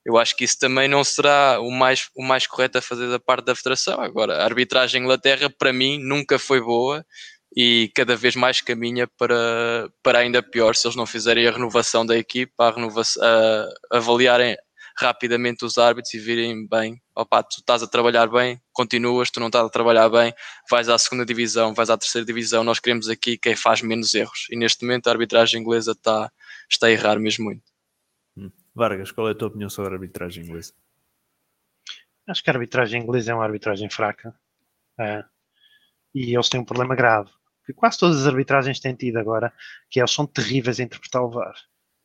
Eu 0.05 0.18
acho 0.18 0.36
que 0.36 0.44
isso 0.44 0.59
também 0.59 0.86
não 0.86 1.03
será 1.03 1.59
o 1.61 1.70
mais, 1.70 2.11
o 2.14 2.22
mais 2.22 2.47
correto 2.47 2.76
a 2.76 2.82
fazer 2.82 3.09
da 3.09 3.18
parte 3.18 3.47
da 3.47 3.57
federação. 3.57 3.99
Agora, 3.99 4.36
a 4.36 4.44
arbitragem 4.44 5.03
Inglaterra, 5.03 5.49
para 5.49 5.72
mim, 5.72 5.99
nunca 5.99 6.38
foi 6.38 6.61
boa 6.61 7.03
e 7.57 7.90
cada 7.94 8.14
vez 8.14 8.36
mais 8.36 8.61
caminha 8.61 9.09
para, 9.18 9.88
para 10.03 10.18
ainda 10.18 10.42
pior 10.42 10.74
se 10.74 10.86
eles 10.86 10.97
não 10.97 11.07
fizerem 11.07 11.47
a 11.47 11.53
renovação 11.53 12.05
da 12.05 12.18
equipa, 12.18 12.66
a, 12.66 12.70
renovação, 12.70 13.22
a 13.24 13.97
avaliarem 13.97 14.55
rapidamente 14.99 15.64
os 15.64 15.78
árbitros 15.78 16.14
e 16.14 16.18
virem 16.18 16.66
bem. 16.66 17.01
Opa, 17.14 17.42
tu 17.42 17.59
estás 17.59 17.82
a 17.82 17.86
trabalhar 17.86 18.28
bem, 18.28 18.61
continuas, 18.72 19.30
tu 19.30 19.40
não 19.40 19.49
estás 19.49 19.66
a 19.66 19.70
trabalhar 19.70 20.09
bem, 20.09 20.32
vais 20.70 20.88
à 20.88 20.99
segunda 20.99 21.24
divisão, 21.24 21.74
vais 21.74 21.90
à 21.90 21.99
terceira 21.99 22.24
divisão. 22.24 22.64
Nós 22.64 22.80
queremos 22.80 23.09
aqui 23.09 23.36
quem 23.38 23.55
faz 23.55 23.82
menos 23.82 24.14
erros. 24.14 24.47
E 24.51 24.57
neste 24.57 24.84
momento 24.84 25.09
a 25.09 25.11
arbitragem 25.11 25.61
inglesa 25.61 25.92
está, 25.92 26.30
está 26.70 26.86
a 26.86 26.90
errar 26.90 27.18
mesmo 27.18 27.44
muito. 27.44 27.62
Hum. 28.36 28.51
Vargas, 28.74 29.11
qual 29.11 29.28
é 29.28 29.32
a 29.32 29.34
tua 29.34 29.49
opinião 29.49 29.70
sobre 29.70 29.90
a 29.90 29.94
arbitragem 29.94 30.44
inglesa? 30.44 30.72
Acho 32.28 32.42
que 32.42 32.51
a 32.51 32.53
arbitragem 32.55 33.03
inglesa 33.03 33.32
é 33.32 33.34
uma 33.34 33.44
arbitragem 33.44 33.88
fraca. 33.88 34.34
É. 34.99 35.24
E 36.14 36.34
eles 36.34 36.49
têm 36.49 36.61
um 36.61 36.64
problema 36.64 36.94
grave 36.94 37.30
que 37.66 37.72
quase 37.72 37.99
todas 37.99 38.20
as 38.20 38.26
arbitragens 38.28 38.78
têm 38.78 38.94
tido 38.94 39.18
agora, 39.18 39.53
que 39.90 39.99
eles 39.99 40.12
são 40.12 40.24
terríveis 40.24 40.78
a 40.78 40.84
interpretar 40.84 41.22
o 41.22 41.30
VAR. 41.30 41.57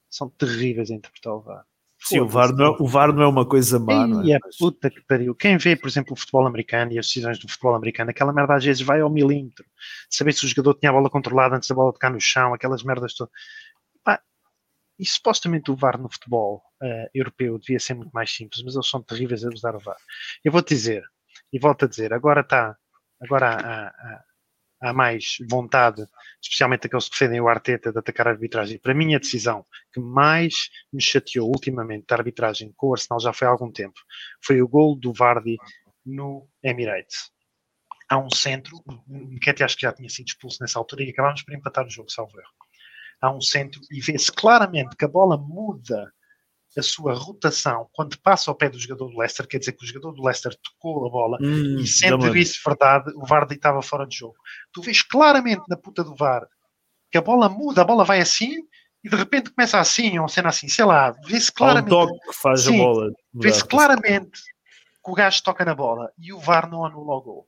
São 0.09 0.27
terríveis 0.27 0.89
a 0.89 0.95
interpretar 0.95 1.33
o 1.33 1.41
VAR. 1.41 1.65
Sim, 2.03 2.19
o 2.19 2.27
VAR, 2.27 2.51
não 2.51 2.65
é, 2.65 2.77
o 2.79 2.87
VAR 2.87 3.13
não 3.13 3.21
é 3.21 3.27
uma 3.27 3.47
coisa 3.47 3.79
má, 3.79 4.07
não 4.07 4.21
é? 4.21 4.39
Mas... 4.43 4.57
puta 4.57 4.89
que 4.89 5.01
pariu. 5.01 5.35
Quem 5.35 5.57
vê, 5.57 5.75
por 5.75 5.87
exemplo, 5.87 6.13
o 6.13 6.15
futebol 6.15 6.47
americano 6.47 6.91
e 6.93 6.99
as 6.99 7.05
decisões 7.05 7.37
do 7.37 7.47
futebol 7.47 7.75
americano, 7.75 8.09
aquela 8.09 8.33
merda 8.33 8.55
às 8.55 8.65
vezes 8.65 8.81
vai 8.81 9.01
ao 9.01 9.09
milímetro. 9.09 9.65
Saber 10.09 10.33
se 10.33 10.43
o 10.43 10.47
jogador 10.47 10.73
tinha 10.75 10.89
a 10.89 10.93
bola 10.93 11.09
controlada 11.11 11.55
antes 11.55 11.69
da 11.69 11.75
bola 11.75 11.93
tocar 11.93 12.11
no 12.11 12.19
chão, 12.19 12.53
aquelas 12.53 12.83
merdas 12.83 13.13
todas. 13.13 13.31
Pá, 14.03 14.19
e 14.97 15.05
supostamente 15.05 15.69
o 15.69 15.75
VAR 15.75 15.99
no 15.99 16.11
futebol 16.11 16.63
uh, 16.81 17.09
europeu 17.13 17.59
devia 17.59 17.79
ser 17.79 17.93
muito 17.93 18.11
mais 18.11 18.31
simples, 18.31 18.63
mas 18.63 18.73
eles 18.73 18.89
são 18.89 19.03
terríveis 19.03 19.45
a 19.45 19.49
usar 19.49 19.75
o 19.75 19.79
VAR. 19.79 19.97
Eu 20.43 20.51
vou-te 20.51 20.73
dizer, 20.73 21.03
e 21.53 21.59
volto 21.59 21.85
a 21.85 21.87
dizer, 21.87 22.13
agora 22.13 22.41
está, 22.41 22.75
agora 23.21 23.93
há 24.81 24.91
mais 24.91 25.37
vontade, 25.49 26.05
especialmente 26.41 26.87
aqueles 26.87 27.05
que 27.05 27.11
defendem 27.11 27.39
o 27.39 27.47
Arteta, 27.47 27.91
de 27.91 27.99
atacar 27.99 28.27
a 28.27 28.31
arbitragem. 28.31 28.79
Para 28.79 28.93
mim, 28.93 29.13
a 29.13 29.19
decisão 29.19 29.65
que 29.93 29.99
mais 29.99 30.69
me 30.91 31.01
chateou 31.01 31.47
ultimamente 31.47 32.07
da 32.07 32.15
arbitragem 32.15 32.73
com 32.75 32.87
o 32.87 32.93
Arsenal 32.93 33.19
já 33.19 33.31
foi 33.31 33.47
há 33.47 33.51
algum 33.51 33.71
tempo 33.71 33.99
foi 34.41 34.61
o 34.61 34.67
gol 34.67 34.95
do 34.95 35.13
Vardy 35.13 35.57
no 36.05 36.47
Emirates. 36.63 37.31
Há 38.09 38.17
um 38.17 38.29
centro, 38.29 38.81
o 38.85 39.17
Nketiah 39.35 39.65
acho 39.65 39.77
que 39.77 39.83
já 39.83 39.93
tinha 39.93 40.09
sido 40.09 40.27
expulso 40.27 40.57
nessa 40.59 40.79
altura 40.79 41.03
e 41.03 41.09
acabámos 41.11 41.43
por 41.43 41.53
empatar 41.53 41.85
o 41.85 41.89
jogo, 41.89 42.11
salvo 42.11 42.37
erro. 42.37 42.49
Há 43.21 43.31
um 43.31 43.39
centro 43.39 43.79
e 43.91 44.01
vê-se 44.01 44.31
claramente 44.31 44.95
que 44.97 45.05
a 45.05 45.07
bola 45.07 45.37
muda 45.37 46.11
a 46.77 46.81
sua 46.81 47.13
rotação 47.13 47.89
quando 47.91 48.17
passa 48.19 48.49
ao 48.49 48.55
pé 48.55 48.69
do 48.69 48.79
jogador 48.79 49.09
do 49.09 49.17
Leicester, 49.17 49.47
quer 49.47 49.59
dizer 49.59 49.73
que 49.73 49.83
o 49.83 49.87
jogador 49.87 50.13
do 50.13 50.23
Leicester 50.23 50.55
tocou 50.55 51.05
a 51.05 51.09
bola 51.09 51.37
hum, 51.41 51.79
e 51.79 51.87
sendo 51.87 52.35
isso 52.35 52.61
verdade, 52.65 53.11
o 53.15 53.25
VAR 53.25 53.45
estava 53.51 53.81
fora 53.81 54.07
de 54.07 54.17
jogo. 54.17 54.35
Tu 54.71 54.81
vês 54.81 55.01
claramente 55.01 55.63
na 55.67 55.75
puta 55.75 56.03
do 56.03 56.15
VAR 56.15 56.47
que 57.11 57.17
a 57.17 57.21
bola 57.21 57.49
muda, 57.49 57.81
a 57.81 57.85
bola 57.85 58.05
vai 58.05 58.21
assim 58.21 58.55
e 59.03 59.09
de 59.09 59.15
repente 59.15 59.49
começa 59.49 59.79
assim, 59.79 60.17
ou 60.19 60.29
cena 60.29 60.49
assim, 60.49 60.69
sei 60.69 60.85
lá, 60.85 61.11
vê-se 61.25 61.51
claramente. 61.51 61.93
Há 61.93 61.97
um 61.97 62.07
toque 62.07 62.19
que 62.27 62.33
faz 62.33 62.61
sim, 62.61 62.75
a 62.75 62.83
bola. 62.83 63.11
Vê-se 63.33 63.65
claramente 63.65 64.41
que 65.03 65.11
o 65.11 65.13
gajo 65.13 65.43
toca 65.43 65.65
na 65.65 65.75
bola 65.75 66.11
e 66.17 66.31
o 66.31 66.39
VAR 66.39 66.69
não 66.69 66.85
anula 66.85 67.15
o 67.15 67.21
gol. 67.21 67.47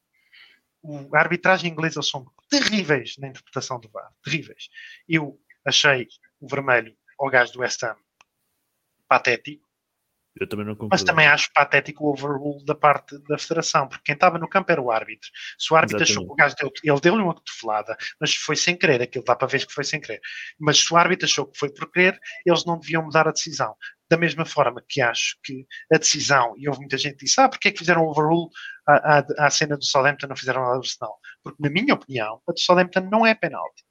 O, 0.82 1.16
a 1.16 1.20
arbitragem 1.20 1.72
inglesa 1.72 2.02
são 2.02 2.26
terríveis 2.50 3.16
na 3.18 3.30
interpretação 3.30 3.80
do 3.80 3.88
VAR, 3.90 4.12
terríveis. 4.22 4.68
Eu 5.08 5.40
achei 5.66 6.08
o 6.42 6.48
vermelho 6.48 6.94
ao 7.18 7.30
gajo 7.30 7.54
do 7.54 7.60
West 7.60 7.82
Ham 7.84 7.96
patético. 9.08 9.64
Eu 10.36 10.50
também 10.50 10.66
não 10.66 10.74
concordo. 10.74 10.94
Mas 10.94 11.04
também 11.04 11.28
acho 11.28 11.52
patético 11.54 12.06
o 12.06 12.10
overrule 12.12 12.66
da 12.66 12.74
parte 12.74 13.18
da 13.30 13.38
federação, 13.38 13.88
porque 13.88 14.06
quem 14.06 14.16
estava 14.16 14.40
no 14.40 14.50
campo 14.50 14.72
era 14.72 14.82
o 14.82 14.92
árbitro. 14.92 15.30
Se 15.60 15.72
o 15.72 15.78
árbitro 15.78 15.98
Exatamente. 15.98 16.12
achou 16.12 16.28
que 16.28 16.34
o 16.34 16.36
gajo 16.36 16.56
deu, 16.60 16.72
ele 16.84 17.02
deu-lhe 17.02 17.22
uma 17.22 17.36
cotovelada, 17.36 17.96
mas 18.20 18.34
foi 18.34 18.56
sem 18.56 18.76
querer, 18.76 19.02
aquilo 19.02 19.24
dá 19.24 19.36
para 19.36 19.48
ver 19.48 19.66
que 19.66 19.74
foi 19.74 19.84
sem 19.84 20.02
querer. 20.02 20.20
Mas 20.60 20.80
se 20.80 20.92
o 20.92 20.98
árbitro 20.98 21.26
achou 21.26 21.46
que 21.46 21.58
foi 21.58 21.72
por 21.72 21.92
querer, 21.92 22.20
eles 22.46 22.66
não 22.66 22.80
deviam 22.80 23.04
mudar 23.04 23.28
a 23.28 23.32
decisão. 23.32 23.76
Da 24.10 24.18
mesma 24.18 24.46
forma 24.46 24.84
que 24.88 25.02
acho 25.02 25.38
que 25.44 25.66
a 25.94 25.98
decisão, 25.98 26.54
e 26.58 26.68
houve 26.68 26.80
muita 26.80 26.98
gente 26.98 27.18
que 27.18 27.26
disse, 27.26 27.40
ah, 27.40 27.48
porque 27.48 27.68
é 27.68 27.72
que 27.72 27.80
fizeram 27.80 28.04
overrule 28.04 28.50
à, 28.88 29.20
à, 29.20 29.26
à 29.46 29.50
cena 29.52 29.78
do 29.78 29.86
Southampton 29.86 30.28
não 30.28 30.36
fizeram 30.36 30.62
nada 30.62 30.74
do 30.74 30.80
Arsenal? 30.80 31.20
Porque, 31.44 31.62
na 31.62 31.70
minha 31.70 31.94
opinião, 31.94 32.42
a 32.48 32.52
do 32.52 32.60
Southampton 32.60 33.08
não 33.12 33.26
é 33.26 33.36
penalti 33.36 33.83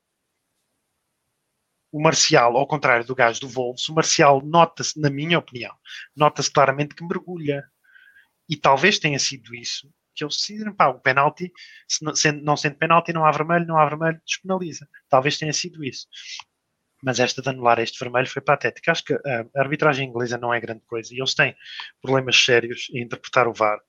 o 1.93 2.03
Marcial, 2.03 2.57
ao 2.57 2.66
contrário 2.66 3.05
do 3.05 3.14
gajo 3.14 3.40
do 3.40 3.49
Wolves, 3.49 3.88
o 3.88 3.95
Marcial 3.95 4.40
nota-se, 4.43 4.99
na 4.99 5.11
minha 5.11 5.38
opinião, 5.38 5.74
nota-se 6.16 6.51
claramente 6.51 6.95
que 6.95 7.05
mergulha. 7.05 7.62
E 8.49 8.57
talvez 8.57 8.99
tenha 8.99 9.18
sido 9.18 9.55
isso 9.55 9.93
que 10.14 10.24
eles 10.24 10.36
decidiram, 10.36 10.74
pá, 10.74 10.88
o 10.88 11.01
penalti, 11.01 11.51
se 11.88 12.05
não, 12.05 12.14
sendo, 12.14 12.43
não 12.43 12.57
sendo 12.57 12.76
penalti, 12.76 13.12
não 13.12 13.24
há 13.24 13.30
vermelho, 13.30 13.66
não 13.66 13.78
há 13.78 13.86
vermelho, 13.86 14.20
despenaliza. 14.26 14.88
Talvez 15.09 15.38
tenha 15.38 15.53
sido 15.53 15.82
isso. 15.84 16.07
Mas 17.03 17.18
esta 17.18 17.43
de 17.43 17.49
anular 17.49 17.78
este 17.78 17.99
vermelho 17.99 18.28
foi 18.28 18.43
patética. 18.43 18.93
Acho 18.93 19.05
que 19.05 19.14
a 19.14 19.47
arbitragem 19.57 20.09
inglesa 20.09 20.38
não 20.38 20.53
é 20.53 20.61
grande 20.61 20.82
coisa 20.86 21.12
e 21.12 21.18
eles 21.18 21.34
têm 21.34 21.57
problemas 22.01 22.36
sérios 22.36 22.88
em 22.93 23.03
interpretar 23.03 23.49
o 23.49 23.53
VAR. 23.53 23.80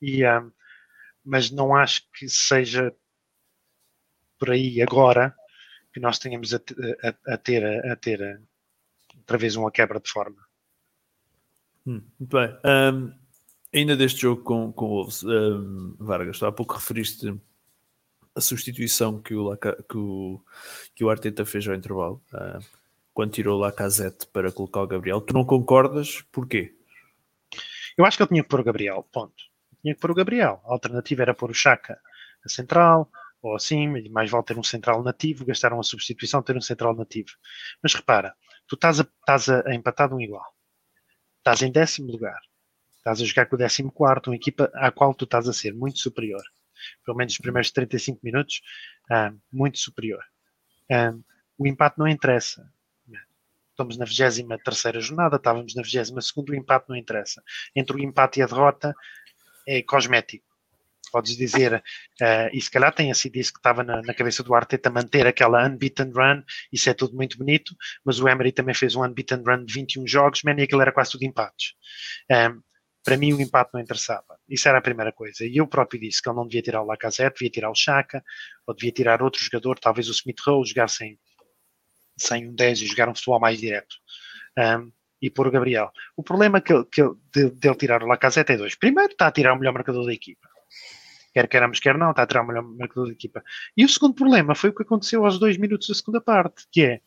E, 0.00 0.24
um, 0.24 0.52
mas 1.24 1.50
não 1.50 1.74
acho 1.74 2.02
que 2.14 2.28
seja 2.28 2.94
por 4.38 4.50
aí 4.50 4.80
agora 4.80 5.34
que 5.98 6.02
nós 6.02 6.18
tenhamos 6.18 6.54
a, 6.54 6.60
a, 7.02 7.34
a 7.34 7.36
ter, 7.36 7.64
a, 7.64 7.96
ter 7.96 8.40
outra 9.16 9.36
vez 9.36 9.56
uma 9.56 9.70
quebra 9.70 10.00
de 10.00 10.08
forma. 10.08 10.36
Hum, 11.84 12.02
muito 12.18 12.36
bem. 12.36 12.56
Um, 12.64 13.12
ainda 13.74 13.96
deste 13.96 14.22
jogo 14.22 14.42
com, 14.42 14.72
com 14.72 14.86
Wolves, 14.86 15.24
um, 15.24 15.96
Vargas, 15.98 16.42
há 16.42 16.52
pouco 16.52 16.74
referiste 16.74 17.34
a 18.34 18.40
substituição 18.40 19.20
que 19.20 19.34
o, 19.34 19.56
que 19.56 19.96
o, 19.96 20.40
que 20.94 21.04
o 21.04 21.10
Arteta 21.10 21.44
fez 21.44 21.66
ao 21.66 21.74
intervalo, 21.74 22.22
uh, 22.32 22.64
quando 23.12 23.32
tirou 23.32 23.58
o 23.58 23.60
Lacazette 23.60 24.28
para 24.28 24.52
colocar 24.52 24.82
o 24.82 24.86
Gabriel. 24.86 25.20
Tu 25.20 25.34
não 25.34 25.44
concordas? 25.44 26.22
Porquê? 26.30 26.76
Eu 27.96 28.04
acho 28.04 28.16
que 28.16 28.22
ele 28.22 28.28
tinha 28.28 28.42
que 28.44 28.48
pôr 28.48 28.60
o 28.60 28.64
Gabriel, 28.64 29.04
ponto. 29.10 29.42
Tinha 29.82 29.94
que 29.94 30.00
pôr 30.00 30.12
o 30.12 30.14
Gabriel. 30.14 30.60
A 30.64 30.72
alternativa 30.72 31.22
era 31.22 31.34
pôr 31.34 31.50
o 31.50 31.54
Chaka 31.54 31.98
a 32.44 32.48
central, 32.48 33.10
ou 33.42 33.54
assim, 33.54 33.86
mais 34.10 34.30
vale 34.30 34.44
ter 34.44 34.58
um 34.58 34.62
central 34.62 35.02
nativo, 35.02 35.44
gastar 35.44 35.72
uma 35.72 35.82
substituição, 35.82 36.42
ter 36.42 36.56
um 36.56 36.60
central 36.60 36.94
nativo. 36.94 37.30
Mas 37.82 37.94
repara, 37.94 38.34
tu 38.66 38.74
estás 38.74 39.00
a, 39.00 39.02
estás 39.02 39.48
a, 39.48 39.74
empatar 39.74 40.12
um 40.12 40.20
igual, 40.20 40.54
estás 41.38 41.62
em 41.62 41.70
décimo 41.70 42.10
lugar, 42.10 42.40
estás 42.96 43.20
a 43.20 43.24
jogar 43.24 43.46
com 43.46 43.56
o 43.56 43.58
décimo 43.58 43.92
quarto, 43.92 44.30
uma 44.30 44.36
equipa 44.36 44.70
à 44.74 44.90
qual 44.90 45.14
tu 45.14 45.24
estás 45.24 45.48
a 45.48 45.52
ser 45.52 45.74
muito 45.74 45.98
superior, 45.98 46.42
pelo 47.04 47.16
menos 47.16 47.32
os 47.32 47.38
primeiros 47.38 47.70
35 47.70 48.20
minutos, 48.22 48.60
ah, 49.10 49.32
muito 49.52 49.78
superior. 49.78 50.22
Ah, 50.90 51.14
o 51.56 51.66
empate 51.66 51.98
não 51.98 52.08
interessa. 52.08 52.70
Estamos 53.70 53.96
na 53.96 54.04
23 54.04 55.04
jornada, 55.04 55.36
estávamos 55.36 55.76
na 55.76 55.82
22 55.82 56.10
o 56.36 56.54
empate 56.54 56.88
não 56.88 56.96
interessa. 56.96 57.40
Entre 57.76 57.96
o 57.96 58.00
empate 58.00 58.40
e 58.40 58.42
a 58.42 58.46
derrota 58.46 58.92
é 59.64 59.82
cosmético 59.84 60.47
podes 61.10 61.36
dizer, 61.36 61.74
uh, 61.74 62.48
e 62.52 62.60
se 62.60 62.70
calhar 62.70 62.94
tenha 62.94 63.14
sido 63.14 63.36
isso 63.36 63.52
que 63.52 63.58
estava 63.58 63.82
na, 63.82 64.02
na, 64.02 64.14
cabeça 64.14 64.42
do 64.42 64.54
Arteta, 64.54 64.90
manter 64.90 65.26
aquela 65.26 65.66
unbeaten 65.66 66.10
run, 66.10 66.42
isso 66.72 66.88
é 66.90 66.94
tudo 66.94 67.14
muito 67.14 67.38
bonito, 67.38 67.74
mas 68.04 68.20
o 68.20 68.28
Emery 68.28 68.52
também 68.52 68.74
fez 68.74 68.94
um 68.94 69.04
unbeaten 69.04 69.42
run 69.46 69.64
de 69.64 69.74
21 69.74 70.06
jogos, 70.06 70.42
man, 70.44 70.54
e 70.58 70.62
aquilo 70.62 70.82
era 70.82 70.92
quase 70.92 71.12
tudo 71.12 71.24
empates. 71.24 71.74
Um, 72.30 72.62
para 73.04 73.16
mim 73.16 73.32
o 73.32 73.40
empate 73.40 73.70
não 73.72 73.80
interessava. 73.80 74.38
Isso 74.46 74.68
era 74.68 74.78
a 74.78 74.82
primeira 74.82 75.12
coisa. 75.12 75.46
E 75.46 75.56
eu 75.56 75.66
próprio 75.66 75.98
disse 75.98 76.20
que 76.20 76.28
ele 76.28 76.36
não 76.36 76.46
devia 76.46 76.60
tirar 76.60 76.82
o 76.82 76.86
Lacazette, 76.86 77.38
devia 77.38 77.50
tirar 77.50 77.70
o 77.70 77.74
Chaka, 77.74 78.22
ou 78.66 78.74
devia 78.74 78.92
tirar 78.92 79.22
outro 79.22 79.42
jogador, 79.42 79.78
talvez 79.78 80.08
o 80.08 80.12
Smith 80.12 80.40
Rowe, 80.46 80.66
jogar 80.66 80.88
sem, 80.88 81.18
sem 82.18 82.48
um 82.48 82.54
10 82.54 82.82
e 82.82 82.86
jogar 82.86 83.08
um 83.08 83.14
futebol 83.14 83.40
mais 83.40 83.58
direto. 83.58 83.96
Um, 84.58 84.92
e 85.22 85.30
pôr 85.30 85.46
o 85.46 85.50
Gabriel. 85.50 85.90
O 86.16 86.22
problema 86.22 86.60
que, 86.60 86.84
que 86.84 87.02
de, 87.32 87.50
de 87.50 87.68
ele 87.68 87.76
tirar 87.76 88.02
o 88.02 88.06
Lacazette 88.06 88.52
é 88.52 88.56
dois. 88.56 88.74
Primeiro, 88.74 89.12
está 89.12 89.28
a 89.28 89.32
tirar 89.32 89.54
o 89.54 89.58
melhor 89.58 89.72
marcador 89.72 90.04
da 90.04 90.12
equipa 90.12 90.46
quer 91.38 91.48
queiramos, 91.48 91.78
quer 91.78 91.96
não, 91.96 92.10
está 92.10 92.22
a 92.22 92.26
tirar 92.26 92.42
o 92.42 92.46
melhor 92.46 92.62
marcador 92.62 93.06
da 93.06 93.12
equipa. 93.12 93.42
E 93.76 93.84
o 93.84 93.88
segundo 93.88 94.14
problema 94.14 94.54
foi 94.54 94.70
o 94.70 94.74
que 94.74 94.82
aconteceu 94.82 95.24
aos 95.24 95.38
dois 95.38 95.56
minutos 95.56 95.88
da 95.88 95.94
segunda 95.94 96.20
parte, 96.20 96.66
que 96.72 96.82
é, 96.82 97.00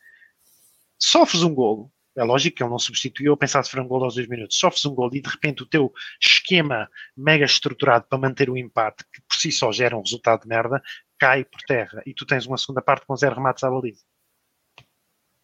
sofres 0.99 1.43
um 1.43 1.53
golo, 1.53 1.91
é 2.15 2.23
lógico 2.23 2.57
que 2.57 2.63
ele 2.63 2.69
não 2.69 2.79
substituiu, 2.79 3.35
pensar 3.37 3.63
sofrer 3.63 3.81
um 3.81 3.87
golo 3.87 4.05
aos 4.05 4.15
dois 4.15 4.27
minutos, 4.27 4.57
sofres 4.57 4.85
um 4.85 4.93
golo 4.93 5.15
e 5.15 5.21
de 5.21 5.29
repente 5.29 5.63
o 5.63 5.65
teu 5.65 5.91
esquema 6.21 6.89
mega 7.15 7.45
estruturado 7.45 8.05
para 8.07 8.17
manter 8.17 8.49
o 8.49 8.57
empate, 8.57 9.03
que 9.11 9.21
por 9.21 9.35
si 9.35 9.51
só 9.51 9.71
gera 9.71 9.97
um 9.97 10.01
resultado 10.01 10.41
de 10.41 10.47
merda, 10.47 10.81
cai 11.17 11.45
por 11.45 11.61
terra 11.61 12.01
e 12.05 12.13
tu 12.13 12.25
tens 12.25 12.45
uma 12.45 12.57
segunda 12.57 12.81
parte 12.81 13.05
com 13.05 13.15
zero 13.15 13.35
remates 13.35 13.63
à 13.63 13.69
baliza. 13.69 14.03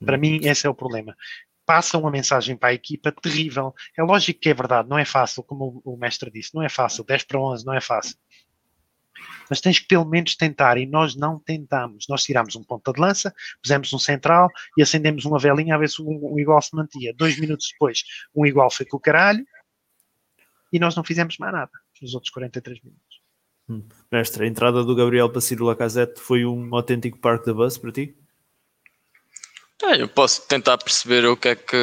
Para 0.05 0.17
mim, 0.17 0.39
esse 0.43 0.67
é 0.67 0.69
o 0.69 0.75
problema 0.75 1.15
passa 1.67 1.97
uma 1.97 2.09
mensagem 2.09 2.55
para 2.55 2.69
a 2.69 2.73
equipa 2.73 3.11
terrível. 3.11 3.75
É 3.95 4.01
lógico 4.01 4.39
que 4.39 4.49
é 4.49 4.53
verdade, 4.53 4.87
não 4.87 4.97
é 4.97 5.03
fácil, 5.03 5.43
como 5.43 5.81
o 5.83 5.97
mestre 5.97 6.31
disse, 6.31 6.55
não 6.55 6.63
é 6.63 6.69
fácil. 6.69 7.03
10 7.03 7.25
para 7.25 7.39
11 7.41 7.65
não 7.65 7.73
é 7.73 7.81
fácil. 7.81 8.15
Mas 9.49 9.61
tens 9.61 9.79
que 9.79 9.87
pelo 9.87 10.05
menos 10.05 10.35
tentar, 10.35 10.77
e 10.77 10.85
nós 10.85 11.15
não 11.15 11.39
tentamos. 11.39 12.05
Nós 12.09 12.23
tirámos 12.23 12.55
um 12.55 12.63
ponto 12.63 12.93
de 12.93 12.99
lança, 12.99 13.33
pusemos 13.61 13.91
um 13.93 13.99
central 13.99 14.49
e 14.77 14.81
acendemos 14.81 15.25
uma 15.25 15.39
velinha 15.39 15.75
a 15.75 15.77
ver 15.77 15.89
se 15.89 16.01
um, 16.01 16.33
um 16.33 16.39
igual 16.39 16.61
se 16.61 16.75
mantia. 16.75 17.13
Dois 17.15 17.39
minutos 17.39 17.69
depois, 17.71 18.03
um 18.35 18.45
igual 18.45 18.71
foi 18.71 18.85
com 18.85 18.97
o 18.97 18.99
caralho, 18.99 19.45
e 20.71 20.79
nós 20.79 20.95
não 20.95 21.03
fizemos 21.03 21.37
mais 21.37 21.53
nada 21.53 21.71
nos 22.01 22.13
outros 22.13 22.31
43 22.31 22.81
minutos. 22.83 23.21
Hum. 23.69 23.83
Mestre, 24.11 24.45
a 24.45 24.47
entrada 24.47 24.83
do 24.83 24.95
Gabriel 24.95 25.29
para 25.29 25.41
Ciro 25.41 25.65
Lacazette 25.65 26.19
foi 26.19 26.45
um 26.45 26.73
autêntico 26.73 27.17
parque 27.17 27.45
da 27.45 27.53
bus 27.53 27.77
para 27.77 27.91
ti? 27.91 28.15
É, 29.83 30.01
eu 30.01 30.07
posso 30.07 30.47
tentar 30.47 30.77
perceber 30.77 31.25
o 31.25 31.37
que 31.37 31.49
é 31.49 31.55
que 31.55 31.77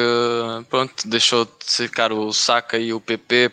pronto, 0.69 1.07
deixou 1.07 1.45
de 1.45 1.51
ficar 1.65 2.11
o 2.11 2.31
Saka 2.33 2.77
e 2.77 2.91
o 2.91 2.99
PP 2.99 3.51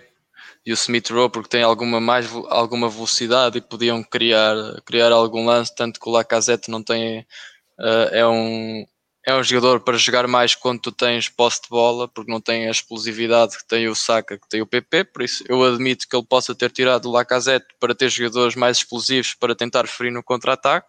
e 0.65 0.73
o 0.73 0.75
Smith 0.75 1.11
Rowe 1.11 1.31
porque 1.31 1.49
tem 1.49 1.63
alguma 1.63 2.01
mais 2.01 2.31
alguma 2.49 2.89
velocidade 2.89 3.59
e 3.59 3.61
podiam 3.61 4.03
criar 4.03 4.55
criar 4.85 5.13
algum 5.13 5.45
lance 5.45 5.75
tanto 5.75 6.01
que 6.01 6.09
o 6.09 6.13
Lacazette 6.13 6.71
não 6.71 6.83
tem 6.83 7.21
uh, 7.81 8.09
é 8.13 8.27
um 8.27 8.87
é 9.25 9.35
um 9.35 9.43
jogador 9.43 9.81
para 9.81 9.97
jogar 9.97 10.27
mais 10.27 10.55
quando 10.55 10.81
tu 10.81 10.93
tens 10.93 11.29
posse 11.29 11.63
de 11.63 11.69
bola 11.69 12.09
porque 12.09 12.31
não 12.31 12.41
tem 12.41 12.69
a 12.69 12.71
explosividade 12.71 13.57
que 13.59 13.67
tem 13.67 13.89
o 13.89 13.95
Saka 13.95 14.39
que 14.39 14.49
tem 14.49 14.63
o 14.63 14.67
PP 14.67 15.05
por 15.05 15.23
isso 15.23 15.45
eu 15.49 15.63
admito 15.65 16.09
que 16.09 16.17
ele 16.17 16.27
possa 16.27 16.55
ter 16.55 16.71
tirado 16.71 17.09
o 17.09 17.13
Lacazette 17.13 17.67
para 17.81 17.95
ter 17.95 18.09
jogadores 18.09 18.55
mais 18.55 18.79
explosivos 18.79 19.35
para 19.35 19.55
tentar 19.55 19.87
ferir 19.87 20.13
no 20.13 20.23
contra-ataque 20.23 20.89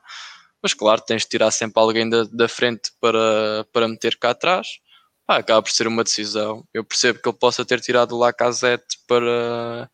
mas 0.63 0.73
claro, 0.73 1.01
tens 1.01 1.23
de 1.23 1.27
tirar 1.27 1.51
sempre 1.51 1.81
alguém 1.81 2.09
da, 2.09 2.23
da 2.23 2.47
frente 2.47 2.89
para, 3.01 3.67
para 3.73 3.85
meter 3.85 4.17
cá 4.17 4.29
atrás. 4.29 4.79
Ah, 5.33 5.37
acaba 5.37 5.63
por 5.63 5.71
ser 5.71 5.87
uma 5.87 6.03
decisão. 6.03 6.63
Eu 6.71 6.83
percebo 6.83 7.19
que 7.19 7.27
ele 7.27 7.37
possa 7.37 7.65
ter 7.65 7.81
tirado 7.81 8.13
o 8.13 8.19
Lacazette 8.19 8.99
para, 9.07 9.89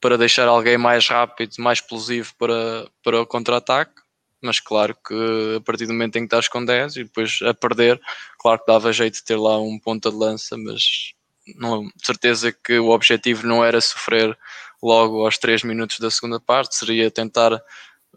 para 0.00 0.16
deixar 0.16 0.46
alguém 0.46 0.78
mais 0.78 1.08
rápido, 1.08 1.56
mais 1.58 1.78
explosivo 1.80 2.32
para, 2.38 2.88
para 3.02 3.20
o 3.22 3.26
contra-ataque. 3.26 3.92
Mas 4.40 4.60
claro 4.60 4.96
que 5.04 5.56
a 5.56 5.60
partir 5.62 5.86
do 5.86 5.92
momento 5.92 6.16
em 6.16 6.20
que 6.20 6.26
estás 6.26 6.46
com 6.46 6.64
10 6.64 6.96
e 6.96 7.04
depois 7.04 7.40
a 7.42 7.52
perder, 7.52 8.00
claro 8.38 8.60
que 8.60 8.66
dava 8.66 8.92
jeito 8.92 9.14
de 9.14 9.24
ter 9.24 9.36
lá 9.36 9.58
um 9.58 9.80
ponta 9.80 10.10
de 10.10 10.16
lança, 10.16 10.56
mas 10.56 11.12
não, 11.56 11.88
certeza 12.04 12.52
que 12.52 12.78
o 12.78 12.90
objetivo 12.90 13.46
não 13.46 13.64
era 13.64 13.80
sofrer 13.80 14.38
logo 14.80 15.24
aos 15.24 15.38
3 15.38 15.64
minutos 15.64 15.98
da 15.98 16.10
segunda 16.10 16.38
parte, 16.38 16.76
seria 16.76 17.10
tentar 17.10 17.60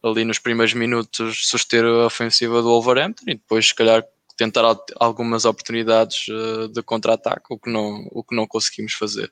ali 0.03 0.23
nos 0.25 0.37
primeiros 0.37 0.75
minutos 0.75 1.47
suster 1.47 1.83
a 1.83 2.05
ofensiva 2.05 2.61
do 2.61 2.67
Wolverhampton 2.67 3.23
e 3.25 3.33
depois 3.33 3.69
se 3.69 3.73
calhar 3.73 4.03
tentar 4.37 4.63
algumas 4.99 5.43
oportunidades 5.45 6.27
uh, 6.29 6.67
de 6.69 6.83
contra-ataque, 6.83 7.47
o, 7.49 7.57
que 7.57 7.69
não, 7.69 8.07
o 8.11 8.23
que 8.23 8.35
não 8.35 8.47
conseguimos 8.47 8.93
fazer. 8.93 9.31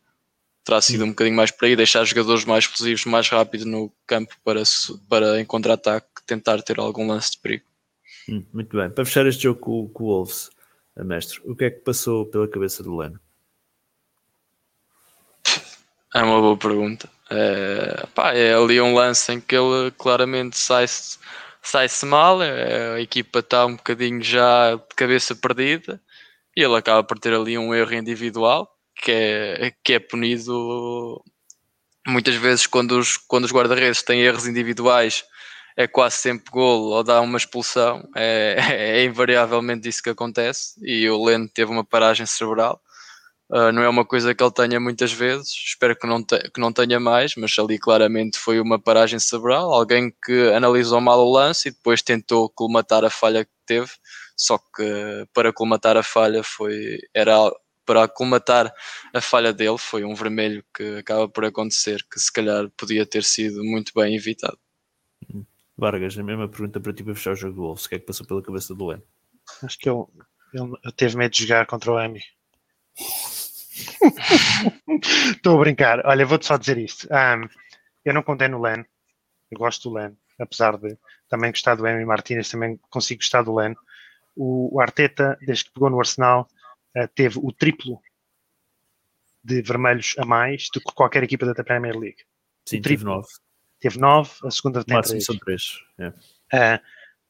Terá 0.63 0.81
sido 0.81 1.05
um 1.05 1.09
bocadinho 1.09 1.35
mais 1.35 1.51
por 1.51 1.65
aí, 1.65 1.75
deixar 1.75 2.03
jogadores 2.03 2.43
mais 2.43 2.63
explosivos, 2.63 3.05
mais 3.05 3.29
rápidos 3.29 3.67
no 3.67 3.93
campo 4.07 4.35
para, 4.43 4.63
para 5.07 5.39
em 5.39 5.45
contra-ataque 5.45 6.07
tentar 6.25 6.61
ter 6.63 6.79
algum 6.79 7.07
lance 7.07 7.33
de 7.33 7.37
perigo. 7.37 7.65
Hum, 8.27 8.43
muito 8.51 8.75
bem. 8.75 8.89
Para 8.89 9.05
fechar 9.05 9.27
este 9.27 9.43
jogo 9.43 9.59
com, 9.59 9.87
com 9.89 10.03
o 10.05 10.07
Wolves, 10.07 10.49
mestre, 10.97 11.39
o 11.45 11.55
que 11.55 11.65
é 11.65 11.69
que 11.69 11.81
passou 11.81 12.25
pela 12.25 12.47
cabeça 12.47 12.81
do 12.81 12.97
Leno? 12.97 13.19
É 16.15 16.23
uma 16.23 16.39
boa 16.39 16.57
pergunta. 16.57 17.09
É, 17.29 18.07
pá, 18.15 18.33
é 18.33 18.53
ali 18.53 18.79
um 18.79 18.93
lance 18.93 19.31
em 19.33 19.41
que 19.41 19.55
ele 19.55 19.91
claramente 19.91 20.57
sai-se 20.57 21.19
sai 21.67 21.87
mal, 22.03 22.41
é, 22.41 22.95
a 22.95 23.01
equipa 23.01 23.39
está 23.39 23.65
um 23.65 23.75
bocadinho 23.75 24.21
já 24.21 24.75
de 24.75 24.95
cabeça 24.95 25.35
perdida 25.35 26.01
e 26.55 26.63
ele 26.63 26.75
acaba 26.75 27.03
por 27.03 27.19
ter 27.19 27.33
ali 27.33 27.57
um 27.57 27.73
erro 27.73 27.93
individual 27.93 28.69
que 28.95 29.11
é, 29.11 29.73
que 29.83 29.93
é 29.93 29.99
punido 29.99 31.21
muitas 32.07 32.35
vezes 32.35 32.67
quando 32.67 32.97
os, 32.97 33.17
quando 33.17 33.45
os 33.45 33.51
guarda-redes 33.51 34.03
têm 34.03 34.21
erros 34.21 34.47
individuais 34.47 35.23
é 35.77 35.87
quase 35.87 36.15
sempre 36.17 36.51
golo 36.51 36.91
ou 36.91 37.03
dá 37.03 37.19
uma 37.19 37.37
expulsão, 37.37 38.07
é, 38.15 38.55
é 39.01 39.03
invariavelmente 39.03 39.89
isso 39.89 40.03
que 40.03 40.09
acontece 40.09 40.75
e 40.81 41.09
o 41.09 41.23
Leno 41.23 41.49
teve 41.49 41.71
uma 41.71 41.83
paragem 41.83 42.25
cerebral 42.25 42.81
Uh, 43.49 43.71
não 43.71 43.83
é 43.83 43.89
uma 43.89 44.03
coisa 44.03 44.33
que 44.33 44.43
ele 44.43 44.51
tenha 44.51 44.79
muitas 44.79 45.11
vezes, 45.11 45.49
espero 45.49 45.95
que 45.95 46.07
não, 46.07 46.23
te, 46.23 46.39
que 46.49 46.59
não 46.59 46.73
tenha 46.73 46.99
mais, 46.99 47.35
mas 47.35 47.53
ali 47.59 47.77
claramente 47.77 48.39
foi 48.39 48.59
uma 48.59 48.79
paragem 48.79 49.19
cerebral, 49.19 49.71
alguém 49.71 50.11
que 50.25 50.51
analisou 50.51 50.99
mal 50.99 51.19
o 51.19 51.31
lance 51.31 51.69
e 51.69 51.71
depois 51.71 52.01
tentou 52.01 52.49
colmatar 52.49 53.05
a 53.05 53.09
falha 53.09 53.45
que 53.45 53.51
teve, 53.63 53.91
só 54.35 54.57
que 54.57 55.27
para 55.31 55.53
colmatar 55.53 55.95
a 55.95 56.01
falha 56.01 56.41
foi 56.43 56.97
era 57.13 57.35
para 57.85 58.07
colmatar 58.07 58.73
a 59.13 59.21
falha 59.21 59.53
dele 59.53 59.77
foi 59.77 60.03
um 60.03 60.15
vermelho 60.15 60.65
que 60.75 60.97
acaba 60.97 61.29
por 61.29 61.45
acontecer, 61.45 62.03
que 62.11 62.19
se 62.19 62.33
calhar 62.33 62.67
podia 62.75 63.05
ter 63.05 63.23
sido 63.23 63.63
muito 63.63 63.91
bem 63.95 64.15
evitado. 64.15 64.57
Vargas, 65.77 66.17
a 66.17 66.23
mesma 66.23 66.47
pergunta 66.47 66.79
para 66.79 66.93
ti 66.93 67.03
para 67.03 67.13
fechar 67.13 67.33
o 67.33 67.35
jogo 67.35 67.53
do 67.53 67.61
Wolves, 67.61 67.85
o 67.85 67.89
que 67.89 67.95
é 67.95 67.99
que 67.99 68.05
passou 68.07 68.25
pela 68.25 68.41
cabeça 68.41 68.73
do 68.73 68.87
Len? 68.87 69.03
Acho 69.61 69.77
que 69.77 69.87
ele, 69.87 70.03
ele 70.53 70.93
teve 70.95 71.15
medo 71.15 71.31
de 71.31 71.43
jogar 71.45 71.67
contra 71.67 71.91
o 71.91 71.99
Emi. 71.99 72.21
Estou 75.35 75.57
a 75.57 75.59
brincar. 75.59 76.05
Olha, 76.05 76.25
vou-te 76.25 76.45
só 76.45 76.57
dizer 76.57 76.77
isto. 76.77 77.07
Um, 77.07 77.47
eu 78.03 78.13
não 78.13 78.23
condeno 78.23 78.57
o 78.57 78.61
Len. 78.61 78.85
Eu 79.51 79.57
gosto 79.57 79.89
do 79.89 79.95
Len, 79.95 80.15
apesar 80.39 80.77
de 80.77 80.97
também 81.27 81.51
gostar 81.51 81.75
do 81.75 81.85
Emi 81.87 82.05
Martinez, 82.05 82.49
também 82.49 82.79
consigo 82.89 83.21
gostar 83.21 83.43
do 83.43 83.55
Len. 83.55 83.75
O, 84.35 84.75
o 84.75 84.81
Arteta, 84.81 85.37
desde 85.45 85.65
que 85.65 85.73
pegou 85.73 85.89
no 85.89 85.99
Arsenal, 85.99 86.47
uh, 86.97 87.07
teve 87.13 87.39
o 87.39 87.51
triplo 87.51 88.01
de 89.43 89.61
vermelhos 89.61 90.15
a 90.17 90.25
mais 90.25 90.67
do 90.73 90.79
que 90.79 90.93
qualquer 90.93 91.23
equipa 91.23 91.45
da 91.45 91.63
Premier 91.63 91.97
League. 91.97 92.23
Sim, 92.65 92.81
teve 92.81 93.03
nove. 93.03 93.27
Teve 93.79 93.99
nove, 93.99 94.31
a 94.43 94.49
segunda 94.49 94.83
tem 94.83 94.99
três. 95.01 95.25
são 95.25 95.37
três. 95.37 95.79
Yeah. 95.99 96.17
Uh, 96.51 96.81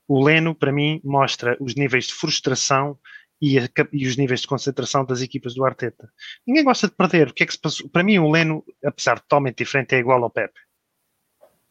o 0.07 0.23
Leno, 0.23 0.55
para 0.55 0.71
mim, 0.71 1.01
mostra 1.03 1.57
os 1.59 1.75
níveis 1.75 2.05
de 2.07 2.13
frustração 2.13 2.97
e, 3.41 3.59
a, 3.59 3.69
e, 3.91 4.07
os 4.07 4.17
níveis 4.17 4.41
de 4.41 4.47
concentração 4.47 5.05
das 5.05 5.21
equipas 5.21 5.53
do 5.53 5.65
Arteta. 5.65 6.11
Ninguém 6.45 6.63
gosta 6.63 6.87
de 6.87 6.95
perder. 6.95 7.29
O 7.29 7.33
que 7.33 7.43
é 7.43 7.45
que 7.45 7.53
se 7.53 7.59
passou? 7.59 7.89
Para 7.89 8.03
mim, 8.03 8.17
o 8.17 8.29
Leno, 8.31 8.63
apesar 8.83 9.15
de 9.15 9.21
totalmente 9.21 9.57
diferente, 9.57 9.95
é 9.95 9.99
igual 9.99 10.23
ao 10.23 10.29
Pepe. 10.29 10.59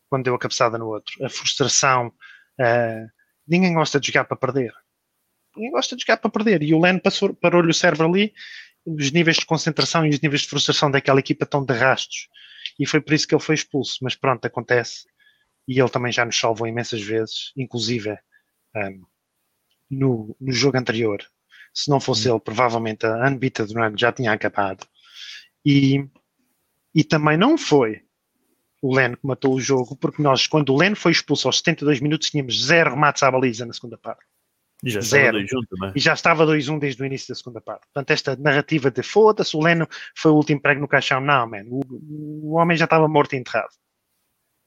Quando 0.08 0.24
deu 0.24 0.34
a 0.34 0.38
cabeçada 0.38 0.78
no 0.78 0.88
outro. 0.88 1.24
A 1.24 1.28
frustração. 1.28 2.08
Uh, 2.60 3.08
ninguém 3.46 3.74
gosta 3.74 3.98
de 3.98 4.06
jogar 4.08 4.24
para 4.24 4.36
perder. 4.36 4.72
Ninguém 5.56 5.72
gosta 5.72 5.96
de 5.96 6.02
jogar 6.02 6.18
para 6.18 6.30
perder. 6.30 6.62
E 6.62 6.74
o 6.74 6.80
Leno 6.80 7.00
parou-lhe 7.40 7.70
o 7.70 7.74
cérebro 7.74 8.06
ali. 8.06 8.32
Os 8.84 9.10
níveis 9.10 9.38
de 9.38 9.46
concentração 9.46 10.04
e 10.06 10.10
os 10.10 10.20
níveis 10.20 10.42
de 10.42 10.48
frustração 10.48 10.90
daquela 10.90 11.20
equipa 11.20 11.44
estão 11.44 11.64
de 11.64 11.72
rastos. 11.72 12.28
E 12.78 12.86
foi 12.86 13.00
por 13.00 13.14
isso 13.14 13.26
que 13.26 13.34
ele 13.34 13.42
foi 13.42 13.54
expulso. 13.54 13.98
Mas 14.02 14.14
pronto, 14.14 14.44
acontece. 14.44 15.06
E 15.66 15.80
ele 15.80 15.88
também 15.88 16.12
já 16.12 16.24
nos 16.26 16.38
salvou 16.38 16.66
imensas 16.66 17.00
vezes, 17.00 17.52
inclusive 17.56 18.18
um, 18.76 19.02
no, 19.90 20.36
no 20.38 20.52
jogo 20.52 20.76
anterior 20.76 21.24
se 21.74 21.90
não 21.90 21.98
fosse 21.98 22.30
ele, 22.30 22.38
provavelmente 22.38 23.04
a 23.04 23.28
Unbeaten 23.28 23.66
Run 23.66 23.96
já 23.96 24.12
tinha 24.12 24.32
acabado. 24.32 24.86
E, 25.66 26.06
e 26.94 27.02
também 27.02 27.36
não 27.36 27.58
foi 27.58 28.02
o 28.80 28.94
Len 28.94 29.14
que 29.14 29.26
matou 29.26 29.54
o 29.54 29.60
jogo, 29.60 29.96
porque 29.96 30.22
nós, 30.22 30.46
quando 30.46 30.72
o 30.72 30.76
Len 30.76 30.94
foi 30.94 31.10
expulso 31.10 31.48
aos 31.48 31.58
72 31.58 32.00
minutos, 32.00 32.30
tínhamos 32.30 32.64
zero 32.64 32.90
remates 32.90 33.22
à 33.22 33.30
baliza 33.30 33.66
na 33.66 33.72
segunda 33.72 33.98
parte. 33.98 34.22
E 34.84 34.90
já 34.90 35.00
zero. 35.00 35.40
estava 35.40 35.62
2-1 35.62 35.68
também. 35.68 35.92
E 35.96 36.00
já 36.00 36.12
estava 36.12 36.46
2-1 36.46 36.78
desde 36.78 37.02
o 37.02 37.06
início 37.06 37.28
da 37.28 37.34
segunda 37.34 37.60
parte. 37.62 37.86
Portanto, 37.86 38.10
esta 38.10 38.36
narrativa 38.36 38.90
de 38.90 39.02
foda-se, 39.02 39.56
o 39.56 39.62
Leno 39.62 39.88
foi 40.14 40.30
o 40.30 40.34
último 40.34 40.60
prego 40.60 40.82
no 40.82 40.88
caixão. 40.88 41.20
Não, 41.20 41.48
man. 41.48 41.64
O, 41.68 41.80
o 42.50 42.54
homem 42.56 42.76
já 42.76 42.84
estava 42.84 43.08
morto 43.08 43.32
e 43.32 43.38
enterrado. 43.38 43.70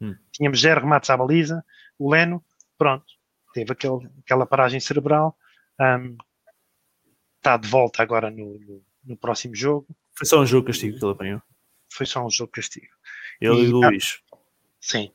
Hum. 0.01 0.15
Tínhamos 0.33 0.59
zero 0.59 0.81
remates 0.81 1.11
à 1.11 1.15
baliza. 1.15 1.63
O 1.99 2.09
Leno, 2.09 2.43
pronto, 2.77 3.05
teve 3.53 3.71
aquele, 3.71 4.09
aquela 4.23 4.47
paragem 4.47 4.79
cerebral. 4.79 5.37
Um, 5.79 6.17
está 7.37 7.57
de 7.57 7.67
volta 7.67 8.03
agora 8.03 8.29
no, 8.29 8.59
no, 8.59 8.83
no, 9.05 9.17
próximo 9.17 9.55
jogo. 9.55 9.87
Foi 10.15 10.25
só 10.25 10.41
um 10.41 10.45
jogo 10.45 10.67
castigo 10.67 10.97
que 10.97 11.05
ele 11.05 11.11
apanhou? 11.11 11.41
Foi 11.89 12.05
só 12.05 12.25
um 12.25 12.29
jogo 12.29 12.51
castigo. 12.51 12.87
Ele 13.39 13.63
e, 13.63 13.73
o 13.73 13.77
Luís. 13.77 14.19
sim. 14.79 15.11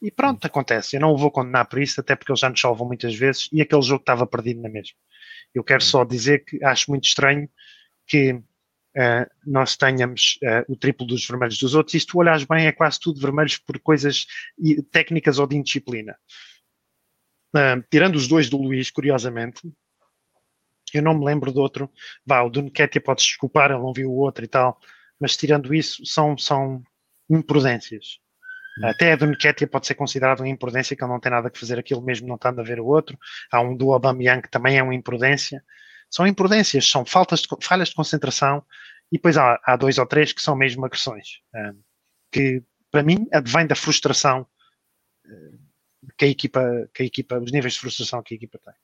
E 0.00 0.10
pronto, 0.10 0.44
acontece. 0.44 0.96
Eu 0.96 1.00
não 1.00 1.12
o 1.12 1.16
vou 1.16 1.30
condenar 1.30 1.68
por 1.68 1.80
isso, 1.80 2.00
até 2.00 2.16
porque 2.16 2.32
eles 2.32 2.40
já 2.40 2.50
nos 2.50 2.60
salvam 2.60 2.86
muitas 2.86 3.14
vezes 3.14 3.48
e 3.52 3.62
aquele 3.62 3.82
jogo 3.82 4.02
estava 4.02 4.26
perdido 4.26 4.60
na 4.60 4.68
mesma. 4.68 4.96
Eu 5.54 5.62
quero 5.62 5.82
só 5.82 6.04
dizer 6.04 6.44
que 6.44 6.62
acho 6.64 6.90
muito 6.90 7.04
estranho 7.04 7.48
que 8.06 8.32
uh, 8.32 9.30
nós 9.46 9.76
tenhamos 9.76 10.38
uh, 10.42 10.72
o 10.72 10.76
triplo 10.76 11.06
dos 11.06 11.24
vermelhos 11.24 11.56
dos 11.56 11.74
outros 11.76 11.94
e 11.94 12.00
se 12.00 12.06
tu 12.06 12.18
olhares 12.18 12.44
bem 12.44 12.66
é 12.66 12.72
quase 12.72 12.98
tudo 12.98 13.20
vermelhos 13.20 13.58
por 13.58 13.78
coisas 13.78 14.26
técnicas 14.90 15.38
ou 15.38 15.46
de 15.46 15.56
indisciplina. 15.56 16.16
Uh, 17.54 17.84
tirando 17.88 18.16
os 18.16 18.26
dois 18.26 18.50
do 18.50 18.56
Luís, 18.56 18.90
curiosamente, 18.90 19.60
eu 20.98 21.02
não 21.02 21.18
me 21.18 21.24
lembro 21.24 21.52
de 21.52 21.58
outro. 21.58 21.90
Vá, 22.24 22.42
o 22.42 22.50
do 22.50 22.62
Nketiah 22.62 23.02
pode 23.04 23.22
desculpar, 23.22 23.70
ele 23.70 23.80
não 23.80 23.92
viu 23.92 24.10
o 24.10 24.16
outro 24.16 24.44
e 24.44 24.48
tal, 24.48 24.78
mas 25.18 25.36
tirando 25.36 25.74
isso, 25.74 26.04
são, 26.04 26.36
são 26.36 26.82
imprudências. 27.28 28.18
Hum. 28.78 28.86
Até 28.86 29.12
a 29.12 29.16
do 29.16 29.26
Nketiah 29.26 29.70
pode 29.70 29.86
ser 29.86 29.94
considerado 29.94 30.40
uma 30.40 30.48
imprudência, 30.48 30.96
que 30.96 31.02
ele 31.02 31.12
não 31.12 31.20
tem 31.20 31.30
nada 31.32 31.50
que 31.50 31.58
fazer 31.58 31.78
aquilo 31.78 32.02
mesmo 32.02 32.26
não 32.28 32.36
estando 32.36 32.60
a 32.60 32.64
ver 32.64 32.80
o 32.80 32.86
outro. 32.86 33.18
Há 33.50 33.60
um 33.60 33.76
do 33.76 33.92
Aubameyang 33.92 34.42
que 34.42 34.50
também 34.50 34.78
é 34.78 34.82
uma 34.82 34.94
imprudência. 34.94 35.62
São 36.10 36.26
imprudências, 36.26 36.88
são 36.88 37.04
faltas 37.04 37.40
de, 37.40 37.48
falhas 37.62 37.88
de 37.88 37.94
concentração 37.94 38.64
e 39.10 39.16
depois 39.16 39.36
há, 39.36 39.60
há 39.64 39.76
dois 39.76 39.98
ou 39.98 40.06
três 40.06 40.32
que 40.32 40.42
são 40.42 40.56
mesmo 40.56 40.84
agressões. 40.84 41.40
Que, 42.30 42.62
para 42.90 43.02
mim, 43.02 43.26
advém 43.32 43.66
da 43.66 43.74
frustração 43.74 44.46
uh, 45.26 45.58
que 46.16 46.24
a 46.24 46.28
equipa, 46.28 46.88
que 46.94 47.02
a 47.02 47.06
equipa, 47.06 47.38
os 47.38 47.52
níveis 47.52 47.74
de 47.74 47.80
frustração 47.80 48.22
que 48.22 48.34
a 48.34 48.36
equipa 48.36 48.58
tem. 48.58 48.74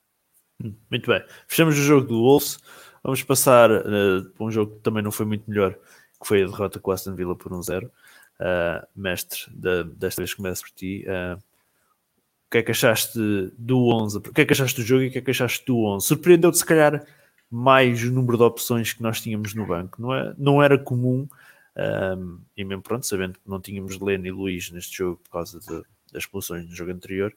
Muito 0.91 1.11
bem. 1.11 1.23
Fechamos 1.47 1.79
o 1.79 1.83
jogo 1.83 2.07
do 2.07 2.23
Wolves. 2.23 2.59
Vamos 3.03 3.23
passar 3.23 3.71
uh, 3.71 4.25
para 4.25 4.45
um 4.45 4.51
jogo 4.51 4.77
que 4.77 4.81
também 4.81 5.03
não 5.03 5.13
foi 5.13 5.25
muito 5.25 5.49
melhor, 5.49 5.75
que 5.75 6.27
foi 6.27 6.43
a 6.43 6.47
derrota 6.47 6.81
com 6.81 6.91
o 6.91 6.95
Aston 6.95 7.15
Villa 7.15 7.37
por 7.37 7.53
1-0. 7.53 7.85
Um 7.85 7.87
uh, 7.87 8.87
mestre, 8.95 9.41
da, 9.51 9.83
desta 9.83 10.21
vez 10.21 10.35
começo 10.35 10.63
por 10.63 10.71
ti. 10.71 11.05
Uh, 11.07 11.37
o 11.37 12.51
que 12.51 12.59
é 12.59 12.63
que 12.63 12.71
achaste 12.71 13.19
do 13.59 13.89
11? 13.89 14.19
O 14.19 14.21
que 14.21 14.41
é 14.41 14.45
que 14.45 14.53
achaste 14.53 14.81
do 14.81 14.87
jogo 14.87 15.03
e 15.03 15.09
o 15.09 15.11
que 15.13 15.19
é 15.19 15.21
que 15.21 15.31
achaste 15.31 15.67
do 15.67 15.85
11? 15.85 16.07
Surpreendeu-te, 16.07 16.59
se 16.59 16.65
calhar, 16.65 17.05
mais 17.51 18.03
o 18.03 18.11
número 18.11 18.39
de 18.39 18.43
opções 18.43 18.93
que 18.93 19.03
nós 19.03 19.21
tínhamos 19.21 19.55
no 19.55 19.67
banco. 19.67 20.01
Não, 20.01 20.15
é, 20.15 20.35
não 20.39 20.63
era 20.63 20.79
comum, 20.79 21.29
um, 21.77 22.41
e 22.57 22.65
mesmo 22.65 22.83
pronto, 22.83 23.07
sabendo 23.07 23.35
que 23.35 23.49
não 23.49 23.61
tínhamos 23.61 24.01
Leno 24.01 24.27
e 24.27 24.31
Luís 24.31 24.71
neste 24.71 24.97
jogo 24.97 25.21
por 25.25 25.31
causa 25.31 25.61
de, 25.61 25.83
das 26.13 26.23
expulsões 26.23 26.67
no 26.67 26.75
jogo 26.75 26.91
anterior, 26.91 27.35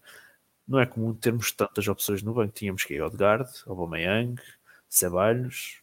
não 0.71 0.79
é 0.79 0.85
comum 0.85 1.13
termos 1.13 1.51
tantas 1.51 1.87
opções 1.87 2.23
no 2.23 2.33
banco. 2.33 2.53
Tínhamos 2.53 2.83
que 2.85 2.93
ir 2.93 3.01
Odegaard, 3.01 3.49
Aubameyang, 3.67 4.41
Ceballos. 4.89 5.77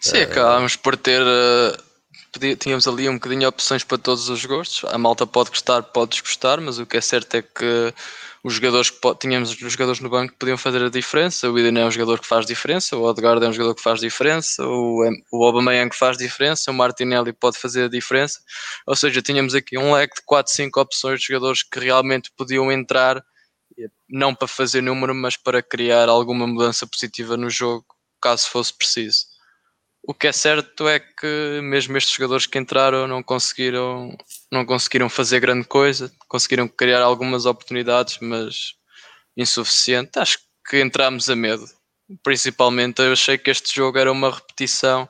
Sim, 0.00 0.18
uh, 0.18 0.22
acabámos 0.24 0.76
por 0.76 0.96
ter. 0.96 1.22
Uh, 1.22 2.56
tínhamos 2.58 2.86
ali 2.88 3.08
um 3.08 3.14
bocadinho 3.14 3.40
de 3.40 3.46
opções 3.46 3.84
para 3.84 3.96
todos 3.96 4.28
os 4.28 4.44
gostos. 4.44 4.84
A 4.92 4.98
malta 4.98 5.26
pode 5.26 5.50
gostar, 5.50 5.82
pode 5.82 6.10
desgostar, 6.10 6.60
mas 6.60 6.78
o 6.78 6.86
que 6.86 6.96
é 6.96 7.00
certo 7.00 7.36
é 7.36 7.42
que 7.42 7.94
os 8.42 8.54
jogadores 8.54 8.90
que 8.90 8.98
tínhamos 9.16 9.50
os 9.50 9.72
jogadores 9.72 10.00
no 10.00 10.08
banco 10.08 10.34
podiam 10.38 10.56
fazer 10.56 10.82
a 10.82 10.88
diferença. 10.88 11.50
O 11.50 11.58
Eden 11.58 11.80
é 11.80 11.84
um 11.84 11.90
jogador 11.90 12.20
que 12.20 12.26
faz 12.26 12.46
diferença, 12.46 12.96
o 12.96 13.02
Odegaard 13.02 13.44
é 13.44 13.48
um 13.48 13.52
jogador 13.52 13.74
que 13.74 13.82
faz 13.82 14.00
diferença, 14.00 14.64
o, 14.64 15.04
o 15.32 15.44
Aubameyang 15.44 15.94
faz 15.94 16.16
diferença, 16.16 16.70
o 16.70 16.74
Martinelli 16.74 17.32
pode 17.32 17.58
fazer 17.58 17.84
a 17.84 17.88
diferença. 17.88 18.40
Ou 18.86 18.96
seja, 18.96 19.22
tínhamos 19.22 19.54
aqui 19.54 19.78
um 19.78 19.92
leque 19.92 20.16
de 20.16 20.22
4, 20.24 20.52
5 20.52 20.80
opções 20.80 21.20
de 21.20 21.26
jogadores 21.26 21.62
que 21.62 21.78
realmente 21.78 22.30
podiam 22.36 22.70
entrar 22.70 23.24
não 24.08 24.34
para 24.34 24.48
fazer 24.48 24.80
número, 24.80 25.14
mas 25.14 25.36
para 25.36 25.62
criar 25.62 26.08
alguma 26.08 26.46
mudança 26.46 26.86
positiva 26.86 27.36
no 27.36 27.50
jogo, 27.50 27.86
caso 28.20 28.48
fosse 28.48 28.72
preciso. 28.72 29.26
O 30.02 30.14
que 30.14 30.26
é 30.26 30.32
certo 30.32 30.88
é 30.88 30.98
que 30.98 31.60
mesmo 31.62 31.96
estes 31.96 32.14
jogadores 32.14 32.46
que 32.46 32.58
entraram 32.58 33.06
não 33.06 33.22
conseguiram, 33.22 34.16
não 34.50 34.64
conseguiram 34.64 35.08
fazer 35.08 35.40
grande 35.40 35.66
coisa, 35.66 36.10
conseguiram 36.26 36.66
criar 36.66 37.02
algumas 37.02 37.44
oportunidades, 37.44 38.18
mas 38.20 38.74
insuficiente. 39.36 40.18
Acho 40.18 40.38
que 40.68 40.80
entramos 40.80 41.28
a 41.28 41.36
medo. 41.36 41.64
Principalmente 42.22 43.02
eu 43.02 43.12
achei 43.12 43.36
que 43.36 43.50
este 43.50 43.74
jogo 43.74 43.98
era 43.98 44.10
uma 44.10 44.34
repetição 44.34 45.08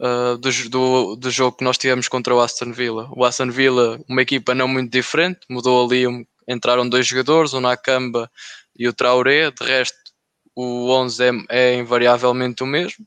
uh, 0.00 0.38
do, 0.38 0.50
do, 0.70 1.16
do, 1.16 1.30
jogo 1.30 1.58
que 1.58 1.64
nós 1.64 1.76
tivemos 1.76 2.08
contra 2.08 2.34
o 2.34 2.40
Aston 2.40 2.72
Villa. 2.72 3.08
O 3.12 3.24
Aston 3.24 3.50
Villa, 3.50 4.00
uma 4.08 4.22
equipa 4.22 4.54
não 4.54 4.66
muito 4.66 4.90
diferente, 4.90 5.40
mudou 5.48 5.84
ali 5.84 6.06
um, 6.06 6.24
entraram 6.48 6.88
dois 6.88 7.06
jogadores, 7.06 7.52
o 7.52 7.60
Nakamba 7.60 8.30
e 8.76 8.88
o 8.88 8.92
Traoré, 8.92 9.50
de 9.50 9.64
resto 9.64 10.02
o 10.54 10.90
11 10.90 11.22
é, 11.24 11.30
é 11.48 11.74
invariavelmente 11.76 12.62
o 12.62 12.66
mesmo. 12.66 13.06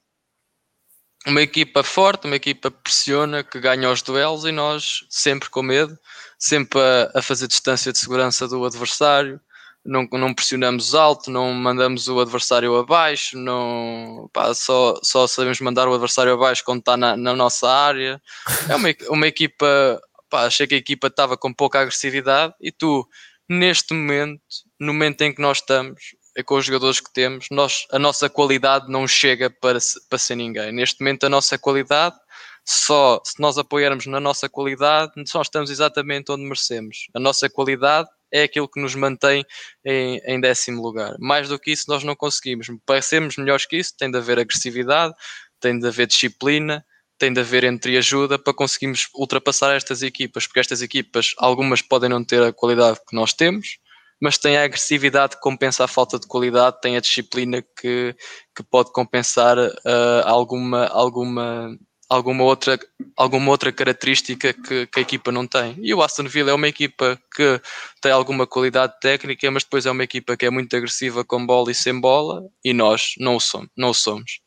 Uma 1.25 1.41
equipa 1.41 1.83
forte, 1.83 2.27
uma 2.27 2.35
equipa 2.35 2.69
que 2.69 2.77
pressiona, 2.83 3.43
que 3.43 3.59
ganha 3.59 3.91
os 3.91 4.01
duelos 4.01 4.45
e 4.45 4.51
nós 4.51 5.05
sempre 5.09 5.49
com 5.49 5.63
medo, 5.63 5.97
sempre 6.37 6.79
a, 6.79 7.19
a 7.19 7.21
fazer 7.21 7.47
distância 7.47 7.91
de 7.91 7.97
segurança 7.97 8.47
do 8.47 8.63
adversário, 8.63 9.39
não, 9.83 10.07
não 10.13 10.33
pressionamos 10.33 10.95
alto, 10.95 11.29
não 11.29 11.51
mandamos 11.53 12.07
o 12.07 12.19
adversário 12.19 12.75
abaixo, 12.75 13.37
não, 13.37 14.29
pá, 14.33 14.53
só, 14.53 14.99
só 15.03 15.27
sabemos 15.27 15.59
mandar 15.61 15.87
o 15.87 15.93
adversário 15.93 16.33
abaixo 16.33 16.63
quando 16.65 16.79
está 16.79 16.97
na, 16.97 17.15
na 17.15 17.35
nossa 17.35 17.69
área. 17.69 18.21
É 18.67 18.75
uma, 18.75 18.89
uma 19.09 19.27
equipa 19.27 20.01
pá, 20.35 20.45
achei 20.45 20.67
que 20.67 20.75
a 20.75 20.77
equipa 20.77 21.07
estava 21.07 21.37
com 21.37 21.53
pouca 21.53 21.79
agressividade 21.79 22.53
e 22.59 22.69
tu, 22.69 23.07
neste 23.47 23.93
momento, 23.93 24.41
no 24.77 24.91
momento 24.91 25.21
em 25.21 25.33
que 25.33 25.41
nós 25.41 25.59
estamos, 25.59 26.13
é 26.35 26.43
com 26.43 26.55
os 26.55 26.65
jogadores 26.65 26.99
que 26.99 27.11
temos, 27.13 27.47
nós, 27.49 27.87
a 27.89 27.97
nossa 27.97 28.29
qualidade 28.29 28.91
não 28.91 29.07
chega 29.07 29.49
para, 29.49 29.79
para 30.09 30.19
ser 30.19 30.35
ninguém. 30.35 30.73
Neste 30.73 30.99
momento, 30.99 31.25
a 31.25 31.29
nossa 31.29 31.57
qualidade, 31.57 32.17
só 32.65 33.21
se 33.23 33.39
nós 33.39 33.57
apoiarmos 33.57 34.05
na 34.07 34.19
nossa 34.19 34.49
qualidade, 34.49 35.13
só 35.25 35.41
estamos 35.41 35.69
exatamente 35.69 36.29
onde 36.33 36.43
merecemos. 36.43 37.07
A 37.13 37.19
nossa 37.19 37.49
qualidade 37.49 38.09
é 38.29 38.43
aquilo 38.43 38.67
que 38.67 38.81
nos 38.81 38.93
mantém 38.93 39.45
em, 39.85 40.19
em, 40.25 40.41
décimo 40.41 40.81
lugar. 40.81 41.15
Mais 41.17 41.47
do 41.47 41.57
que 41.57 41.71
isso, 41.71 41.85
nós 41.87 42.03
não 42.03 42.15
conseguimos. 42.15 42.67
Parecemos 42.85 43.37
melhores 43.37 43.65
que 43.65 43.77
isso, 43.77 43.93
tem 43.97 44.11
de 44.11 44.17
haver 44.17 44.37
agressividade, 44.37 45.13
tem 45.61 45.79
de 45.79 45.87
haver 45.87 46.07
disciplina, 46.07 46.85
tem 47.17 47.31
de 47.31 47.39
haver 47.39 47.63
entre 47.63 47.97
ajuda 47.97 48.37
para 48.37 48.53
conseguirmos 48.53 49.07
ultrapassar 49.15 49.75
estas 49.75 50.01
equipas, 50.01 50.45
porque 50.45 50.59
estas 50.59 50.81
equipas, 50.81 51.33
algumas 51.37 51.81
podem 51.81 52.09
não 52.09 52.23
ter 52.23 52.41
a 52.43 52.53
qualidade 52.53 52.99
que 53.07 53.15
nós 53.15 53.33
temos, 53.33 53.77
mas 54.21 54.37
têm 54.37 54.57
a 54.57 54.63
agressividade 54.63 55.35
que 55.35 55.41
compensa 55.41 55.83
a 55.83 55.87
falta 55.87 56.19
de 56.19 56.27
qualidade, 56.27 56.79
têm 56.81 56.97
a 56.97 57.01
disciplina 57.01 57.61
que, 57.61 58.15
que 58.55 58.63
pode 58.63 58.91
compensar 58.91 59.57
uh, 59.57 60.21
alguma, 60.23 60.87
alguma, 60.87 61.77
alguma, 62.09 62.43
outra, 62.43 62.79
alguma 63.15 63.51
outra 63.51 63.71
característica 63.71 64.53
que, 64.53 64.87
que, 64.87 64.99
a 64.99 65.01
equipa 65.01 65.31
não 65.31 65.45
tem. 65.45 65.77
E 65.81 65.93
o 65.93 66.01
Aston 66.01 66.27
Villa 66.27 66.51
é 66.51 66.53
uma 66.53 66.67
equipa 66.67 67.19
que 67.35 67.61
tem 68.01 68.11
alguma 68.11 68.47
qualidade 68.47 68.93
técnica, 69.01 69.49
mas 69.51 69.63
depois 69.63 69.85
é 69.85 69.91
uma 69.91 70.03
equipa 70.03 70.37
que 70.37 70.45
é 70.45 70.49
muito 70.49 70.75
agressiva 70.75 71.23
com 71.25 71.45
bola 71.45 71.71
e 71.71 71.75
sem 71.75 71.99
bola, 71.99 72.41
e 72.63 72.73
nós 72.73 73.13
não 73.19 73.35
o 73.35 73.39
somos. 73.39 73.69
Não 73.75 73.89
o 73.89 73.93
somos 73.93 74.39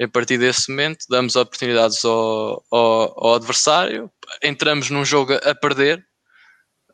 a 0.00 0.08
partir 0.08 0.38
desse 0.38 0.70
momento 0.70 1.06
damos 1.08 1.36
oportunidades 1.36 2.04
ao, 2.04 2.64
ao, 2.70 3.26
ao 3.26 3.34
adversário, 3.34 4.10
entramos 4.42 4.90
num 4.90 5.04
jogo 5.04 5.34
a 5.34 5.54
perder. 5.54 6.04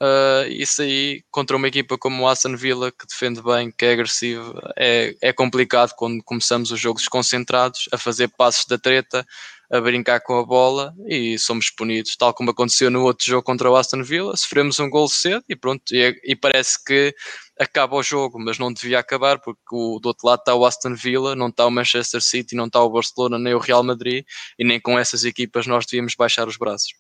Uh, 0.03 0.51
isso 0.51 0.83
aí 0.83 1.23
contra 1.31 1.57
uma 1.57 1.69
equipa 1.69 1.97
como 1.97 2.25
o 2.25 2.29
Aston 2.29 2.57
Villa 2.57 2.91
que 2.91 3.07
defende 3.07 3.41
bem, 3.41 3.71
que 3.71 3.85
é 3.85 3.93
agressiva, 3.93 4.73
é, 4.77 5.15
é 5.23 5.33
complicado 5.33 5.93
quando 5.97 6.23
começamos 6.25 6.73
os 6.73 6.81
jogos 6.81 7.03
desconcentrados, 7.03 7.89
a 7.93 7.97
fazer 7.97 8.29
passos 8.29 8.67
da 8.67 8.77
treta, 8.77 9.25
a 9.71 9.81
brincar 9.81 10.21
com 10.21 10.39
a 10.39 10.45
bola 10.45 10.93
e 11.07 11.39
somos 11.39 11.71
punidos, 11.71 12.17
tal 12.17 12.35
como 12.35 12.51
aconteceu 12.51 12.91
no 12.91 13.03
outro 13.03 13.27
jogo 13.27 13.43
contra 13.43 13.71
o 13.71 13.77
Aston 13.77 14.03
Villa, 14.03 14.37
sofremos 14.37 14.79
um 14.81 14.91
gol 14.91 15.09
cedo 15.09 15.45
e 15.49 15.57
pronto, 15.57 15.83
e, 15.93 16.21
e 16.25 16.37
parece 16.37 16.83
que 16.85 17.15
acaba 17.59 17.97
o 17.97 18.03
jogo, 18.03 18.39
mas 18.39 18.59
não 18.59 18.73
devia 18.73 18.99
acabar, 18.99 19.39
porque 19.39 19.63
o, 19.71 19.99
do 20.01 20.07
outro 20.07 20.27
lado 20.27 20.41
está 20.41 20.55
o 20.55 20.65
Aston 20.65 20.95
Villa, 20.95 21.37
não 21.37 21.49
está 21.49 21.67
o 21.67 21.71
Manchester 21.71 22.23
City, 22.23 22.55
não 22.55 22.67
está 22.67 22.83
o 22.83 22.91
Barcelona, 22.91 23.39
nem 23.39 23.55
o 23.55 23.59
Real 23.59 23.83
Madrid, 23.83 24.25
e 24.59 24.65
nem 24.65 24.81
com 24.81 24.99
essas 24.99 25.25
equipas 25.25 25.67
nós 25.67 25.87
devíamos 25.87 26.15
baixar 26.15 26.49
os 26.49 26.57
braços. 26.57 26.95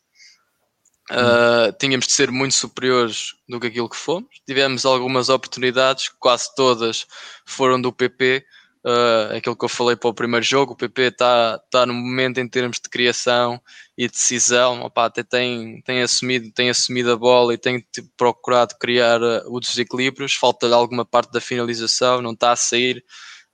Uh, 1.10 1.70
tínhamos 1.78 2.06
de 2.06 2.12
ser 2.14 2.30
muito 2.30 2.54
superiores 2.54 3.34
do 3.46 3.60
que 3.60 3.66
aquilo 3.66 3.90
que 3.90 3.96
fomos. 3.96 4.40
Tivemos 4.46 4.86
algumas 4.86 5.28
oportunidades, 5.28 6.08
quase 6.18 6.54
todas 6.54 7.06
foram 7.44 7.80
do 7.80 7.92
PP, 7.92 8.44
uh, 8.84 9.36
aquilo 9.36 9.56
que 9.56 9.64
eu 9.64 9.68
falei 9.68 9.96
para 9.96 10.10
o 10.10 10.14
primeiro 10.14 10.44
jogo, 10.44 10.72
o 10.72 10.76
PP 10.76 11.02
está 11.02 11.58
tá 11.70 11.86
no 11.86 11.94
momento 11.94 12.38
em 12.38 12.48
termos 12.48 12.78
de 12.80 12.88
criação 12.88 13.60
e 13.96 14.08
decisão, 14.08 14.82
opa, 14.82 15.06
até 15.06 15.22
tem, 15.22 15.80
tem, 15.82 16.02
assumido, 16.02 16.50
tem 16.52 16.70
assumido 16.70 17.12
a 17.12 17.16
bola 17.16 17.54
e 17.54 17.58
tem 17.58 17.84
procurado 18.16 18.76
criar 18.78 19.20
uh, 19.22 19.42
os 19.50 19.68
desequilíbrios, 19.68 20.34
falta 20.34 20.72
alguma 20.74 21.04
parte 21.04 21.32
da 21.32 21.40
finalização, 21.40 22.20
não 22.20 22.32
está 22.32 22.52
a 22.52 22.56
sair, 22.56 23.04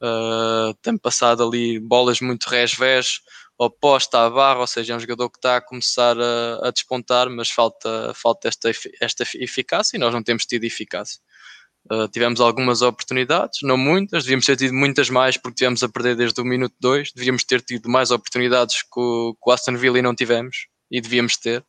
uh, 0.03 0.74
tem 0.83 0.99
passado 0.99 1.43
ali 1.43 1.78
bolas 1.78 2.20
muito 2.20 2.47
resvés, 2.49 3.20
oposta 3.59 4.24
à 4.24 4.31
barra, 4.31 4.61
ou 4.61 4.66
seja, 4.66 4.95
é 4.95 4.97
um 4.97 5.01
jogador 5.01 5.28
que 5.28 5.37
está 5.37 5.59
a 5.59 5.61
começar 5.61 6.16
a, 6.18 6.68
a 6.68 6.70
despontar, 6.70 7.28
mas 7.28 7.51
falta, 7.51 8.12
falta 8.14 8.49
esta, 8.49 8.70
esta 9.01 9.22
eficácia 9.35 9.97
e 9.97 10.01
nós 10.01 10.14
não 10.14 10.22
temos 10.22 10.47
tido 10.47 10.64
eficácia. 10.64 11.20
Uh, 11.91 12.07
tivemos 12.09 12.41
algumas 12.41 12.83
oportunidades, 12.83 13.61
não 13.62 13.76
muitas, 13.76 14.24
devíamos 14.24 14.47
ter 14.47 14.57
tido 14.57 14.74
muitas 14.74 15.11
mais 15.11 15.37
porque 15.37 15.57
tivemos 15.57 15.83
a 15.83 15.89
perder 15.89 16.14
desde 16.14 16.41
o 16.41 16.45
minuto 16.45 16.74
2, 16.78 17.12
devíamos 17.12 17.43
ter 17.43 17.62
tido 17.62 17.89
mais 17.89 18.11
oportunidades 18.11 18.83
que 18.83 19.01
o, 19.01 19.35
o 19.45 19.51
Aston 19.51 19.76
Villa 19.76 19.99
e 19.99 20.03
não 20.03 20.14
tivemos, 20.14 20.66
e 20.91 21.01
devíamos 21.01 21.37
ter. 21.37 21.64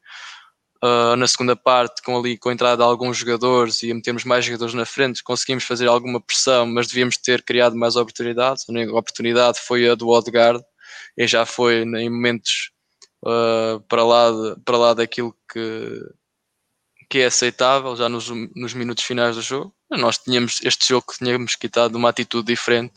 Uh, 0.84 1.16
na 1.16 1.28
segunda 1.28 1.56
parte, 1.56 2.02
com 2.04 2.18
ali 2.18 2.38
com 2.38 2.50
a 2.50 2.54
entrada 2.54 2.78
de 2.78 2.84
alguns 2.84 3.18
jogadores 3.18 3.82
e 3.84 3.92
a 3.92 3.96
metermos 3.96 4.24
mais 4.24 4.44
jogadores 4.44 4.74
na 4.74 4.86
frente, 4.86 5.24
conseguimos 5.24 5.64
fazer 5.64 5.88
alguma 5.88 6.20
pressão, 6.20 6.66
mas 6.66 6.88
devíamos 6.88 7.18
ter 7.18 7.44
criado 7.44 7.76
mais 7.76 7.96
oportunidades. 7.96 8.66
A 8.68 8.72
única 8.72 8.92
oportunidade 8.92 9.60
foi 9.60 9.90
a 9.90 9.96
do 9.96 10.10
Odegaard, 10.10 10.64
e 11.18 11.28
já 11.28 11.46
foi 11.46 11.84
em 11.84 12.10
momentos 12.10 12.72
uh, 13.26 13.80
para, 13.88 14.04
lá 14.04 14.32
de, 14.32 14.62
para 14.64 14.78
lá 14.78 14.94
daquilo 14.94 15.36
que, 15.52 16.02
que 17.10 17.20
é 17.20 17.26
aceitável, 17.26 17.96
já 17.96 18.10
nos, 18.10 18.30
nos 18.56 18.74
minutos 18.74 19.04
finais 19.04 19.36
do 19.36 19.42
jogo 19.42 19.74
nós 19.98 20.18
tínhamos 20.18 20.62
este 20.64 20.88
jogo 20.88 21.08
que 21.08 21.18
tínhamos 21.18 21.56
quitado 21.56 21.98
uma 21.98 22.10
atitude 22.10 22.48
diferente, 22.48 22.94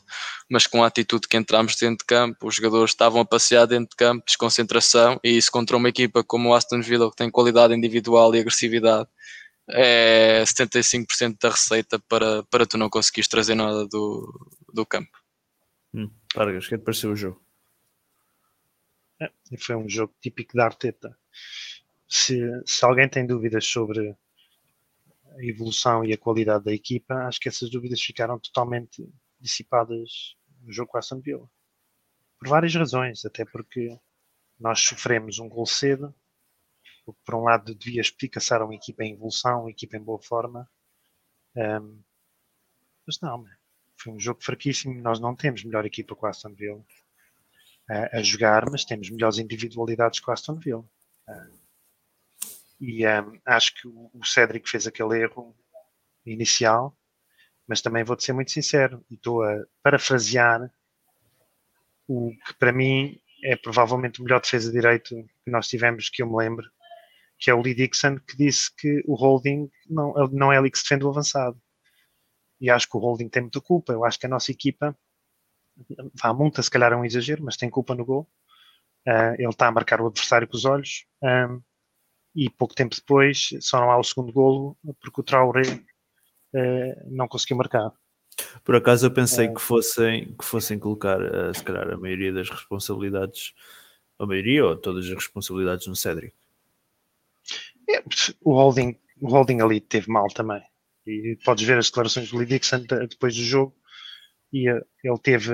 mas 0.49 0.67
com 0.67 0.85
a 0.85 0.87
atitude 0.87 1.27
que 1.27 1.37
entramos 1.37 1.77
dentro 1.77 1.99
de 1.99 2.05
campo, 2.05 2.47
os 2.47 2.55
jogadores 2.55 2.91
estavam 2.91 3.21
a 3.21 3.25
passear 3.25 3.67
dentro 3.67 3.91
de 3.91 3.97
campo, 3.97 4.25
desconcentração, 4.25 5.19
e 5.23 5.37
isso 5.37 5.51
contra 5.51 5.77
uma 5.77 5.89
equipa 5.89 6.23
como 6.23 6.51
o 6.51 6.55
Aston 6.55 6.81
Villa, 6.81 7.11
que 7.11 7.17
tem 7.17 7.31
qualidade 7.31 7.75
individual 7.75 8.35
e 8.35 8.41
agressividade, 8.41 9.09
é 9.69 10.43
75% 10.45 11.39
da 11.41 11.51
receita 11.51 11.99
para, 12.09 12.43
para 12.45 12.67
tu 12.67 12.77
não 12.77 12.91
conseguires 12.91 13.29
trazer 13.29 13.55
nada 13.55 13.87
do, 13.87 14.33
do 14.73 14.85
campo. 14.85 15.19
Hum, 15.93 16.11
Vargas, 16.35 16.69
que 16.69 16.75
é 16.75 16.79
que 16.79 16.85
pareceu 16.85 17.13
o 17.13 17.17
jogo? 17.17 17.43
É, 19.21 19.31
foi 19.59 19.77
um 19.77 19.89
jogo 19.89 20.15
típico 20.21 20.57
da 20.57 20.67
Arteta. 20.67 21.17
Se, 22.07 22.41
se 22.67 22.85
alguém 22.85 23.09
tem 23.09 23.27
dúvidas 23.27 23.65
sobre 23.65 24.15
a 25.37 25.45
evolução 25.45 26.05
e 26.05 26.13
a 26.13 26.19
qualidade 26.19 26.65
da 26.65 26.73
equipa, 26.73 27.15
acho 27.27 27.41
que 27.41 27.49
essas 27.49 27.71
dúvidas 27.71 28.01
ficaram 28.01 28.39
totalmente 28.39 29.09
dissipadas 29.41 30.37
no 30.63 30.73
jogo 30.73 30.91
com 30.91 30.97
a 30.97 31.01
Aston 31.01 31.21
Villa. 31.21 31.49
Por 32.39 32.49
várias 32.49 32.75
razões, 32.75 33.25
até 33.25 33.45
porque 33.45 33.99
nós 34.59 34.81
sofremos 34.81 35.39
um 35.39 35.49
gol 35.49 35.67
cedo, 35.67 36.15
o 37.07 37.13
que 37.13 37.21
por 37.25 37.35
um 37.35 37.45
lado 37.45 37.75
devia 37.75 38.01
espicaçar 38.01 38.63
uma 38.63 38.75
equipa 38.75 39.05
em 39.05 39.13
evolução, 39.13 39.63
uma 39.63 39.71
equipa 39.71 39.97
em 39.97 40.03
boa 40.03 40.21
forma. 40.23 40.69
Um, 41.57 42.03
mas 43.07 43.21
não, 43.21 43.45
foi 43.97 44.13
um 44.13 44.21
jogo 44.21 44.43
fraquíssimo. 44.43 45.01
Nós 45.03 45.21
não 45.21 45.37
temos 45.37 45.65
melhor 45.65 45.85
equipa 45.85 46.15
com 46.15 46.27
a 46.27 46.31
Aston 46.31 46.55
Villa 46.55 46.85
a, 47.89 48.19
a 48.19 48.23
jogar, 48.23 48.71
mas 48.71 48.85
temos 48.85 49.11
melhores 49.11 49.39
individualidades 49.39 50.21
com 50.21 50.31
a 50.31 50.35
Aston 50.35 50.57
Villa. 50.57 50.85
Uh, 51.29 51.64
e 52.81 53.07
um, 53.07 53.41
acho 53.47 53.75
que 53.75 53.89
o 53.89 54.25
Cédric 54.25 54.69
fez 54.69 54.87
aquele 54.87 55.21
erro 55.21 55.57
inicial, 56.27 56.97
mas 57.67 57.81
também 57.81 58.05
vou-te 58.05 58.25
ser 58.25 58.33
muito 58.33 58.51
sincero 58.51 59.05
e 59.11 59.15
estou 59.15 59.43
a 59.43 59.65
parafrasear 59.83 60.71
o 62.07 62.31
que 62.47 62.55
para 62.59 62.73
mim 62.73 63.19
é 63.43 63.57
provavelmente 63.57 64.21
o 64.21 64.25
melhor 64.25 64.41
defesa 64.41 64.69
de 64.69 64.75
direito 64.75 65.15
que 65.45 65.51
nós 65.51 65.69
tivemos, 65.69 66.09
que 66.09 66.23
eu 66.23 66.27
me 66.27 66.37
lembro, 66.37 66.67
que 67.39 67.51
é 67.51 67.55
o 67.55 67.61
Lee 67.61 67.75
Dixon, 67.75 68.19
que 68.19 68.37
disse 68.37 68.75
que 68.75 69.03
o 69.07 69.15
holding 69.15 69.71
não, 69.89 70.13
não 70.33 70.53
é 70.53 70.59
ali 70.59 70.71
que 70.71 70.79
se 70.79 70.85
defende 70.85 71.05
o 71.05 71.11
avançado. 71.11 71.61
E 72.61 72.71
acho 72.71 72.89
que 72.89 72.97
o 72.97 73.01
holding 73.01 73.29
tem 73.29 73.43
muita 73.43 73.61
culpa. 73.61 73.93
Eu 73.93 74.05
acho 74.05 74.19
que 74.19 74.27
a 74.27 74.29
nossa 74.29 74.51
equipa, 74.51 74.97
vá 76.15 76.33
muita, 76.33 76.63
se 76.63 76.71
calhar 76.71 76.93
é 76.93 76.97
um 76.97 77.05
exagero, 77.05 77.43
mas 77.43 77.57
tem 77.57 77.69
culpa 77.69 77.95
no 77.95 78.05
gol. 78.05 78.29
Uh, 79.07 79.35
ele 79.39 79.49
está 79.49 79.67
a 79.67 79.73
marcar 79.73 80.01
o 80.01 80.07
adversário 80.07 80.49
com 80.49 80.57
os 80.57 80.65
olhos. 80.65 81.07
E 82.35 82.51
pouco 82.51 82.75
tempo 82.75 82.97
depois 82.97 83.51
só 83.61 83.81
não 83.81 83.91
há 83.91 83.99
o 83.99 84.05
segundo 84.05 84.33
golo 84.33 84.77
porque 85.01 85.21
o 85.21 85.25
Traoré 85.25 85.63
uh, 85.63 87.11
não 87.11 87.29
conseguiu 87.29 87.57
marcar. 87.57 87.93
Por 88.65 88.75
acaso 88.75 89.07
eu 89.07 89.11
pensei 89.11 89.47
é. 89.47 89.55
que, 89.55 89.61
fossem, 89.61 90.35
que 90.35 90.45
fossem 90.45 90.79
colocar, 90.79 91.21
uh, 91.21 91.55
se 91.55 91.63
calhar, 91.63 91.89
a 91.89 91.97
maioria 91.97 92.33
das 92.33 92.51
responsabilidades, 92.51 93.55
a 94.19 94.27
maioria 94.27 94.65
ou 94.65 94.77
todas 94.77 95.07
as 95.07 95.13
responsabilidades 95.13 95.87
no 95.87 95.95
Cédric. 95.95 96.35
É, 97.89 98.03
o, 98.43 98.55
holding, 98.55 98.99
o 99.21 99.29
holding 99.29 99.61
ali 99.61 99.81
teve 99.81 100.11
mal 100.11 100.27
também. 100.29 100.63
E 101.07 101.39
podes 101.45 101.65
ver 101.65 101.79
as 101.79 101.87
declarações 101.87 102.31
do 102.31 102.39
Lee 102.39 102.47
Dixon 102.47 102.81
depois 103.09 103.37
do 103.37 103.43
jogo 103.43 103.77
e 104.53 104.69
ele 104.69 105.19
teve 105.23 105.53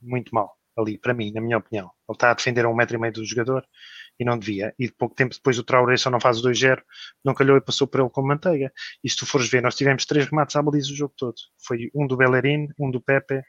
muito 0.00 0.32
mal 0.34 0.56
ali, 0.76 0.98
para 0.98 1.14
mim, 1.14 1.32
na 1.32 1.40
minha 1.40 1.58
opinião. 1.58 1.90
Ele 2.08 2.16
está 2.16 2.30
a 2.30 2.34
defender 2.34 2.64
a 2.64 2.68
um 2.68 2.74
metro 2.74 2.96
e 2.96 3.00
meio 3.00 3.12
do 3.12 3.24
jogador 3.24 3.66
e 4.18 4.24
não 4.24 4.38
devia. 4.38 4.74
E 4.78 4.90
pouco 4.90 5.14
tempo 5.14 5.34
depois 5.34 5.58
o 5.58 5.64
Traoré 5.64 5.96
só 5.96 6.10
não 6.10 6.20
faz 6.20 6.38
o 6.38 6.48
2-0, 6.48 6.82
não 7.24 7.34
calhou 7.34 7.56
e 7.56 7.60
passou 7.60 7.86
por 7.86 8.00
ele 8.00 8.10
com 8.10 8.22
manteiga. 8.22 8.72
E 9.02 9.10
se 9.10 9.16
tu 9.16 9.26
fores 9.26 9.48
ver, 9.48 9.62
nós 9.62 9.74
tivemos 9.74 10.04
três 10.06 10.26
remates 10.26 10.56
à 10.56 10.62
baliza 10.62 10.92
o 10.92 10.96
jogo 10.96 11.14
todo. 11.16 11.36
Foi 11.66 11.90
um 11.94 12.06
do 12.06 12.16
Bellerin, 12.16 12.68
um 12.78 12.90
do 12.90 13.00
Pepe 13.00 13.42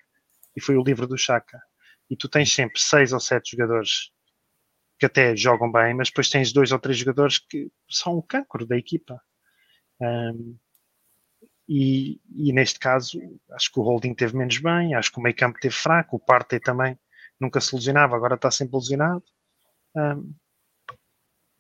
e 0.56 0.62
foi 0.62 0.76
o 0.76 0.84
livre 0.84 1.08
do 1.08 1.18
Chaka. 1.18 1.62
E 2.10 2.16
tu 2.16 2.28
tens 2.28 2.52
sempre 2.54 2.80
seis 2.80 3.14
ou 3.14 3.20
sete 3.20 3.52
jogadores 3.52 4.12
que 5.00 5.06
até 5.06 5.36
jogam 5.36 5.72
bem, 5.72 5.94
mas 5.94 6.10
depois 6.10 6.30
tens 6.30 6.52
dois 6.52 6.72
ou 6.72 6.80
três 6.80 6.98
jogadores 6.98 7.38
que 7.38 7.72
são 7.90 8.14
o 8.14 8.24
cancro 8.24 8.66
da 8.66 8.78
equipa. 8.78 9.22
Um, 10.02 10.58
e, 11.68 12.22
e, 12.34 12.54
neste 12.54 12.80
caso, 12.80 13.20
acho 13.52 13.72
que 13.72 13.80
o 13.80 13.84
Holding 13.84 14.14
teve 14.14 14.38
menos 14.38 14.58
bem, 14.58 14.96
acho 14.96 15.12
que 15.12 15.20
o 15.20 15.22
meio 15.22 15.36
campo 15.36 15.60
teve 15.60 15.76
fraco, 15.76 16.16
o 16.16 16.20
Partey 16.20 16.60
também 16.60 16.98
nunca 17.40 17.60
se 17.60 17.76
lesionava, 17.76 18.16
agora 18.16 18.36
está 18.36 18.50
sempre 18.50 18.78
lesionado. 18.78 19.24
Um, 19.96 20.34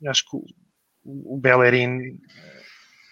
acho 0.05 0.23
que 0.23 0.35
o, 0.35 1.35
o 1.35 1.39
Bellerin 1.39 2.19
eh, 2.29 2.63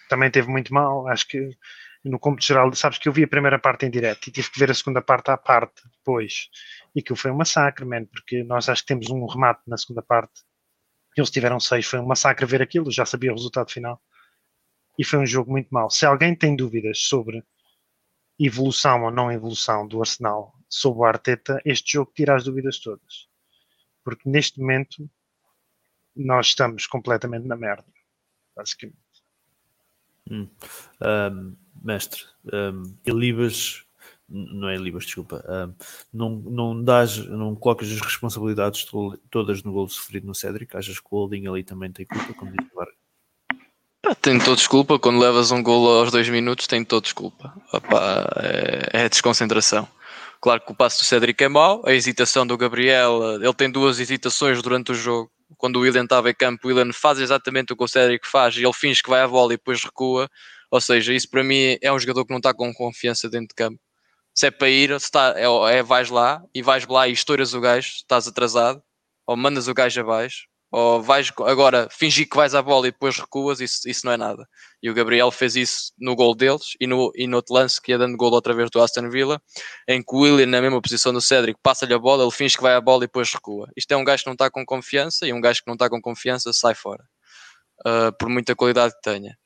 também 0.08 0.30
teve 0.30 0.48
muito 0.48 0.72
mal. 0.72 1.08
Acho 1.08 1.26
que 1.26 1.56
no 2.04 2.18
cômputo 2.18 2.46
geral, 2.46 2.72
sabes 2.74 2.98
que 2.98 3.08
eu 3.08 3.12
vi 3.12 3.24
a 3.24 3.28
primeira 3.28 3.58
parte 3.58 3.84
em 3.86 3.90
direto 3.90 4.28
e 4.28 4.30
tive 4.30 4.50
que 4.50 4.58
ver 4.58 4.70
a 4.70 4.74
segunda 4.74 5.02
parte 5.02 5.30
à 5.30 5.36
parte 5.36 5.82
depois. 5.98 6.48
E 6.94 7.02
que 7.02 7.14
foi 7.16 7.30
um 7.30 7.36
massacre, 7.36 7.84
man, 7.84 8.04
porque 8.06 8.42
nós 8.44 8.68
acho 8.68 8.82
que 8.82 8.88
temos 8.88 9.10
um 9.10 9.26
remate 9.26 9.62
na 9.66 9.76
segunda 9.76 10.02
parte. 10.02 10.42
Eles 11.16 11.30
tiveram 11.30 11.58
seis, 11.58 11.86
foi 11.86 11.98
um 11.98 12.06
massacre 12.06 12.46
ver 12.46 12.62
aquilo, 12.62 12.90
já 12.90 13.04
sabia 13.04 13.32
o 13.32 13.34
resultado 13.34 13.70
final. 13.70 14.00
E 14.98 15.04
foi 15.04 15.18
um 15.18 15.26
jogo 15.26 15.50
muito 15.50 15.68
mau. 15.70 15.90
Se 15.90 16.06
alguém 16.06 16.34
tem 16.34 16.54
dúvidas 16.54 17.02
sobre 17.02 17.42
evolução 18.38 19.04
ou 19.04 19.10
não 19.10 19.32
evolução 19.32 19.86
do 19.86 20.00
Arsenal 20.00 20.54
sob 20.68 21.00
o 21.00 21.04
Arteta, 21.04 21.60
este 21.64 21.92
jogo 21.94 22.12
tira 22.14 22.36
as 22.36 22.44
dúvidas 22.44 22.78
todas. 22.78 23.28
Porque 24.04 24.28
neste 24.28 24.60
momento 24.60 25.10
nós 26.16 26.48
estamos 26.48 26.86
completamente 26.86 27.46
na 27.46 27.56
merda, 27.56 27.84
basicamente. 28.56 28.96
Hum. 30.30 30.48
Um, 31.00 31.56
mestre, 31.82 32.22
um, 32.52 32.94
Libas, 33.06 33.84
não 34.28 34.68
é 34.68 34.76
Libas, 34.76 35.04
desculpa, 35.04 35.44
um, 35.48 35.74
não, 36.12 36.30
não 36.30 36.82
dás, 36.82 37.16
não 37.28 37.54
colocas 37.54 37.90
as 37.92 38.00
responsabilidades 38.00 38.86
todas 39.30 39.62
no 39.62 39.72
gol 39.72 39.88
sofrido 39.88 40.26
no 40.26 40.34
Cédric, 40.34 40.76
achas 40.76 40.98
que 40.98 41.06
o 41.10 41.16
Holding 41.16 41.46
ali 41.46 41.62
também 41.62 41.92
tem 41.92 42.06
culpa, 42.06 42.34
como 42.34 42.50
diz 42.50 42.66
o 42.74 44.14
Tem 44.20 44.38
todos 44.38 44.66
culpa, 44.66 44.98
quando 44.98 45.20
levas 45.20 45.52
um 45.52 45.62
gol 45.62 46.00
aos 46.00 46.10
dois 46.10 46.28
minutos, 46.28 46.66
tem 46.66 46.84
todos 46.84 47.12
culpa. 47.12 47.54
Opa, 47.72 48.26
é, 48.92 49.04
é 49.04 49.08
desconcentração. 49.08 49.86
Claro 50.40 50.60
que 50.60 50.72
o 50.72 50.74
passo 50.74 51.02
do 51.02 51.06
Cédric 51.06 51.42
é 51.42 51.48
mau, 51.48 51.82
a 51.86 51.92
hesitação 51.92 52.46
do 52.46 52.56
Gabriel, 52.56 53.40
ele 53.40 53.54
tem 53.54 53.70
duas 53.70 54.00
hesitações 54.00 54.60
durante 54.60 54.92
o 54.92 54.94
jogo 54.94 55.30
quando 55.56 55.76
o 55.76 55.80
William 55.80 56.04
estava 56.04 56.30
em 56.30 56.34
campo, 56.34 56.66
o 56.66 56.68
William 56.68 56.92
faz 56.92 57.18
exatamente 57.18 57.72
o 57.72 57.76
que 57.76 57.84
o 57.84 57.88
Cédric 57.88 58.26
faz 58.26 58.56
e 58.56 58.64
ele 58.64 58.72
finge 58.72 59.02
que 59.02 59.10
vai 59.10 59.20
à 59.20 59.28
bola 59.28 59.54
e 59.54 59.56
depois 59.56 59.82
recua. 59.82 60.28
Ou 60.70 60.80
seja, 60.80 61.12
isso 61.14 61.28
para 61.30 61.44
mim 61.44 61.78
é 61.80 61.92
um 61.92 61.98
jogador 61.98 62.24
que 62.24 62.32
não 62.32 62.38
está 62.38 62.52
com 62.52 62.72
confiança 62.74 63.28
dentro 63.28 63.48
de 63.48 63.54
campo. 63.54 63.80
Se 64.34 64.48
é 64.48 64.50
para 64.50 64.68
ir, 64.68 64.90
se 65.00 65.06
está, 65.06 65.34
é, 65.36 65.46
é 65.78 65.82
vais 65.82 66.10
lá 66.10 66.42
e 66.54 66.62
vais 66.62 66.86
lá 66.86 67.08
e 67.08 67.12
estouras 67.12 67.54
o 67.54 67.60
gajo, 67.60 67.88
estás 67.96 68.28
atrasado, 68.28 68.82
ou 69.26 69.36
mandas 69.36 69.68
o 69.68 69.74
gajo 69.74 70.00
abaixo, 70.00 70.46
ou 70.70 71.00
vais 71.00 71.32
agora 71.46 71.88
fingir 71.90 72.28
que 72.28 72.36
vais 72.36 72.54
à 72.54 72.60
bola 72.60 72.88
e 72.88 72.90
depois 72.90 73.18
recuas, 73.18 73.60
isso, 73.60 73.88
isso 73.88 74.04
não 74.04 74.12
é 74.12 74.16
nada. 74.16 74.46
E 74.82 74.90
o 74.90 74.94
Gabriel 74.94 75.30
fez 75.30 75.56
isso 75.56 75.92
no 75.98 76.14
gol 76.14 76.34
deles 76.34 76.76
e 76.80 76.86
no, 76.86 77.12
e 77.14 77.26
no 77.26 77.36
outro 77.36 77.54
lance 77.54 77.80
que 77.80 77.92
ia 77.92 77.98
dando 77.98 78.16
gol 78.16 78.32
outra 78.32 78.52
vez 78.54 78.68
do 78.70 78.80
Aston 78.80 79.08
Villa, 79.08 79.40
em 79.88 80.02
que 80.02 80.14
o 80.14 80.20
William, 80.20 80.46
na 80.46 80.60
mesma 80.60 80.80
posição 80.82 81.12
do 81.12 81.20
Cédric, 81.20 81.58
passa-lhe 81.62 81.94
a 81.94 81.98
bola, 81.98 82.24
ele 82.24 82.32
finge 82.32 82.56
que 82.56 82.62
vai 82.62 82.74
à 82.74 82.80
bola 82.80 83.04
e 83.04 83.06
depois 83.06 83.32
recua. 83.32 83.70
Isto 83.76 83.92
é 83.92 83.96
um 83.96 84.04
gajo 84.04 84.24
que 84.24 84.28
não 84.28 84.34
está 84.34 84.50
com 84.50 84.64
confiança 84.66 85.26
e 85.26 85.32
um 85.32 85.40
gajo 85.40 85.60
que 85.60 85.66
não 85.66 85.74
está 85.74 85.88
com 85.88 86.00
confiança 86.00 86.52
sai 86.52 86.74
fora, 86.74 87.04
uh, 87.86 88.12
por 88.18 88.28
muita 88.28 88.54
qualidade 88.54 88.94
que 88.94 89.02
tenha. 89.02 89.38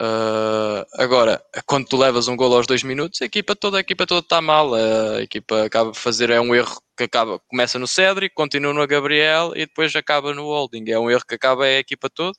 Uh, 0.00 0.84
agora, 0.94 1.40
quando 1.66 1.86
tu 1.86 1.96
levas 1.96 2.26
um 2.26 2.34
gol 2.36 2.56
aos 2.56 2.66
dois 2.66 2.82
minutos, 2.82 3.22
a 3.22 3.26
equipa 3.26 3.54
toda, 3.54 3.76
a 3.76 3.80
equipa 3.80 4.06
toda 4.06 4.20
está 4.20 4.40
mal. 4.40 4.74
A 4.74 5.22
equipa 5.22 5.64
acaba 5.64 5.92
de 5.92 5.98
fazer 5.98 6.30
é 6.30 6.40
um 6.40 6.54
erro 6.54 6.80
que 6.96 7.04
acaba, 7.04 7.38
começa 7.48 7.78
no 7.78 7.86
Cédric, 7.86 8.34
continua 8.34 8.72
no 8.72 8.86
Gabriel 8.86 9.52
e 9.54 9.66
depois 9.66 9.94
acaba 9.94 10.34
no 10.34 10.44
Holding. 10.44 10.90
É 10.90 10.98
um 10.98 11.10
erro 11.10 11.24
que 11.26 11.34
acaba 11.34 11.66
é 11.66 11.76
a 11.76 11.80
equipa 11.80 12.10
toda. 12.10 12.36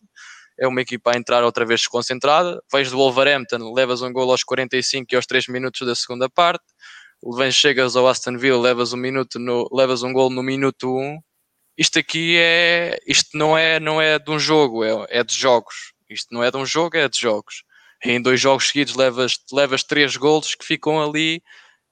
É 0.60 0.68
uma 0.68 0.82
equipa 0.82 1.12
a 1.12 1.18
entrar 1.18 1.44
outra 1.44 1.66
vez 1.66 1.82
desconcentrada. 1.82 2.62
Vais 2.72 2.90
do 2.92 2.98
Wolverhampton, 2.98 3.74
levas 3.74 4.02
um 4.02 4.12
gol 4.12 4.32
aos 4.32 4.44
45 4.44 5.08
e 5.12 5.16
aos 5.16 5.26
3 5.26 5.48
minutos 5.48 5.86
da 5.88 5.96
segunda 5.96 6.30
parte. 6.30 6.64
Vens, 7.38 7.56
chegas 7.56 7.96
ao 7.96 8.08
Aston 8.08 8.38
Villa, 8.38 8.60
levas 8.60 8.94
um 8.94 8.98
minuto 8.98 9.40
no, 9.40 9.68
levas 9.72 10.04
um 10.04 10.14
gol 10.14 10.30
no 10.30 10.44
minuto 10.44 10.90
1. 10.98 11.20
Isto 11.78 12.00
aqui 12.00 12.38
é, 12.38 12.98
isto 13.08 13.38
não 13.38 13.58
é, 13.58 13.80
não 13.80 14.02
é 14.02 14.20
de 14.20 14.32
um 14.32 14.40
jogo, 14.40 14.84
é, 14.84 15.08
é 15.10 15.24
de 15.24 15.36
jogos 15.36 15.95
isto 16.16 16.34
não 16.34 16.44
é 16.44 16.52
de 16.52 16.58
um 16.58 16.66
jogo, 16.66 16.98
é 16.98 17.08
de 17.08 17.20
jogos. 17.20 17.64
E 18.04 18.12
em 18.12 18.22
dois 18.22 18.40
jogos 18.40 18.68
seguidos 18.68 18.96
levas, 18.96 19.38
levas 19.52 19.84
três 19.84 20.16
golos 20.18 20.56
que 20.56 20.66
ficam 20.66 21.02
ali 21.02 21.42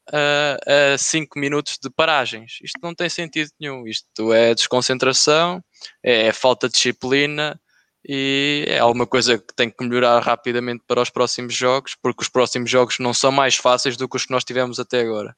uh, 0.09 0.93
a 0.93 0.97
cinco 0.97 1.39
minutos 1.39 1.77
de 1.81 1.89
paragens. 1.89 2.59
Isto 2.61 2.79
não 2.81 2.93
tem 2.93 3.09
sentido 3.09 3.51
nenhum. 3.59 3.87
Isto 3.87 4.33
é 4.33 4.53
desconcentração, 4.53 5.63
é, 6.03 6.27
é 6.27 6.33
falta 6.33 6.67
de 6.67 6.73
disciplina 6.73 7.59
e 8.07 8.65
é 8.67 8.79
alguma 8.79 9.07
coisa 9.07 9.37
que 9.37 9.53
tem 9.55 9.69
que 9.69 9.83
melhorar 9.83 10.19
rapidamente 10.19 10.83
para 10.87 11.01
os 11.01 11.09
próximos 11.09 11.53
jogos, 11.55 11.95
porque 12.01 12.23
os 12.23 12.29
próximos 12.29 12.69
jogos 12.69 12.99
não 12.99 13.13
são 13.13 13.31
mais 13.31 13.55
fáceis 13.55 13.95
do 13.95 14.09
que 14.09 14.17
os 14.17 14.25
que 14.25 14.31
nós 14.31 14.43
tivemos 14.43 14.79
até 14.79 15.01
agora. 15.01 15.35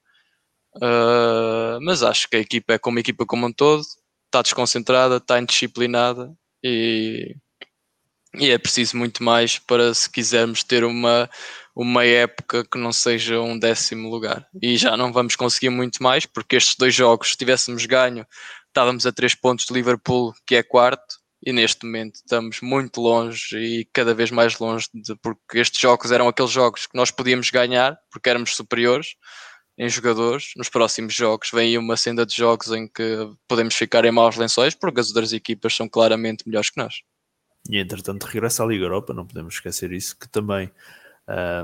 Uh, 0.78 1.80
mas 1.82 2.04
acho 2.04 2.28
que 2.28 2.36
a 2.36 2.40
equipa 2.40 2.74
é 2.74 2.80
como 2.80 2.98
a 2.98 3.02
equipa 3.02 3.26
como 3.26 3.48
um 3.48 3.54
todo, 3.54 3.84
está 4.26 4.42
desconcentrada, 4.42 5.18
está 5.18 5.40
indisciplinada 5.40 6.34
e 6.64 7.36
e 8.38 8.52
é 8.52 8.58
preciso 8.58 8.98
muito 8.98 9.24
mais 9.24 9.60
para 9.60 9.94
se 9.94 10.10
quisermos 10.10 10.64
ter 10.64 10.84
uma, 10.84 11.30
uma 11.76 12.06
época 12.06 12.66
que 12.66 12.78
não 12.78 12.92
seja 12.92 13.40
um 13.40 13.58
décimo 13.58 14.10
lugar. 14.10 14.48
E 14.62 14.78
já 14.78 14.96
não 14.96 15.12
vamos 15.12 15.36
conseguir 15.36 15.70
muito 15.70 16.02
mais, 16.02 16.26
porque 16.26 16.56
estes 16.56 16.76
dois 16.76 16.94
jogos, 16.94 17.32
se 17.32 17.38
tivéssemos 17.38 17.86
ganho, 17.86 18.26
estávamos 18.68 19.06
a 19.06 19.12
três 19.12 19.36
pontos 19.36 19.66
de 19.66 19.74
Liverpool, 19.74 20.34
que 20.46 20.56
é 20.56 20.64
quarto, 20.64 21.16
e 21.46 21.54
neste 21.54 21.86
momento 21.86 22.16
estamos 22.16 22.60
muito 22.62 23.00
longe 23.00 23.56
e 23.58 23.86
cada 23.94 24.14
vez 24.14 24.32
mais 24.32 24.58
longe, 24.58 24.88
de, 24.94 25.16
porque 25.18 25.60
estes 25.60 25.80
jogos 25.80 26.12
eram 26.12 26.28
aqueles 26.28 26.52
jogos 26.52 26.88
que 26.88 26.98
nós 26.98 27.12
podíamos 27.12 27.50
ganhar, 27.52 27.98
porque 28.12 28.30
éramos 28.30 28.56
superiores 28.56 29.16
em 29.78 29.88
jogadores. 29.88 30.52
Nos 30.58 30.70
próximos 30.70 31.14
jogos 31.14 31.50
vem 31.54 31.70
aí 31.70 31.78
uma 31.78 31.98
senda 31.98 32.26
de 32.26 32.36
jogos 32.36 32.72
em 32.72 32.88
que 32.88 33.30
podemos 33.48 33.76
ficar 33.76 34.06
em 34.06 34.12
maus 34.12 34.38
lençóis, 34.38 34.74
porque 34.74 35.00
as 35.00 35.10
outras 35.10 35.34
equipas 35.34 35.76
são 35.76 35.88
claramente 35.88 36.44
melhores 36.48 36.70
que 36.70 36.82
nós. 36.82 36.96
E 37.70 37.80
entretanto 37.80 38.26
regressa 38.26 38.64
à 38.64 38.66
Liga 38.68 38.86
Europa, 38.86 39.14
não 39.14 39.26
podemos 39.26 39.56
esquecer 39.56 39.92
isso, 39.92 40.18
que 40.18 40.28
também 40.30 40.72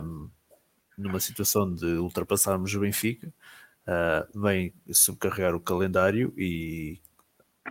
um, 0.04 0.30
numa 0.98 1.20
situação 1.20 1.74
de 1.74 1.86
ultrapassarmos 1.86 2.74
o 2.74 2.80
Benfica, 2.80 3.32
uh, 3.88 4.42
vem 4.42 4.74
subcarregar 4.92 5.56
o 5.56 5.60
calendário 5.60 6.34
e 6.38 7.00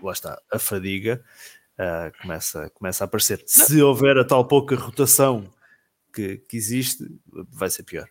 lá 0.03 0.13
está, 0.13 0.41
a 0.51 0.59
fadiga 0.59 1.23
uh, 1.79 2.23
começa, 2.23 2.71
começa 2.71 3.05
a 3.05 3.07
aparecer. 3.07 3.43
Se 3.47 3.81
houver 3.83 4.19
a 4.19 4.25
tal 4.25 4.47
pouca 4.47 4.77
rotação 4.77 5.53
que, 6.13 6.39
que 6.39 6.57
existe, 6.57 7.05
vai 7.27 7.71
ser 7.71 7.83
pior. 7.83 8.09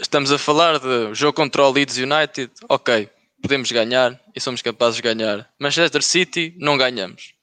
Estamos 0.00 0.30
a 0.30 0.38
falar 0.38 0.78
de 0.78 1.12
jogo 1.14 1.32
contra 1.32 1.62
o 1.62 1.72
Leeds 1.72 1.96
United, 1.96 2.52
ok, 2.68 3.10
podemos 3.42 3.70
ganhar 3.72 4.18
e 4.34 4.40
somos 4.40 4.62
capazes 4.62 4.96
de 4.96 5.02
ganhar. 5.02 5.50
Manchester 5.58 6.02
City, 6.02 6.54
não 6.56 6.78
ganhamos. 6.78 7.34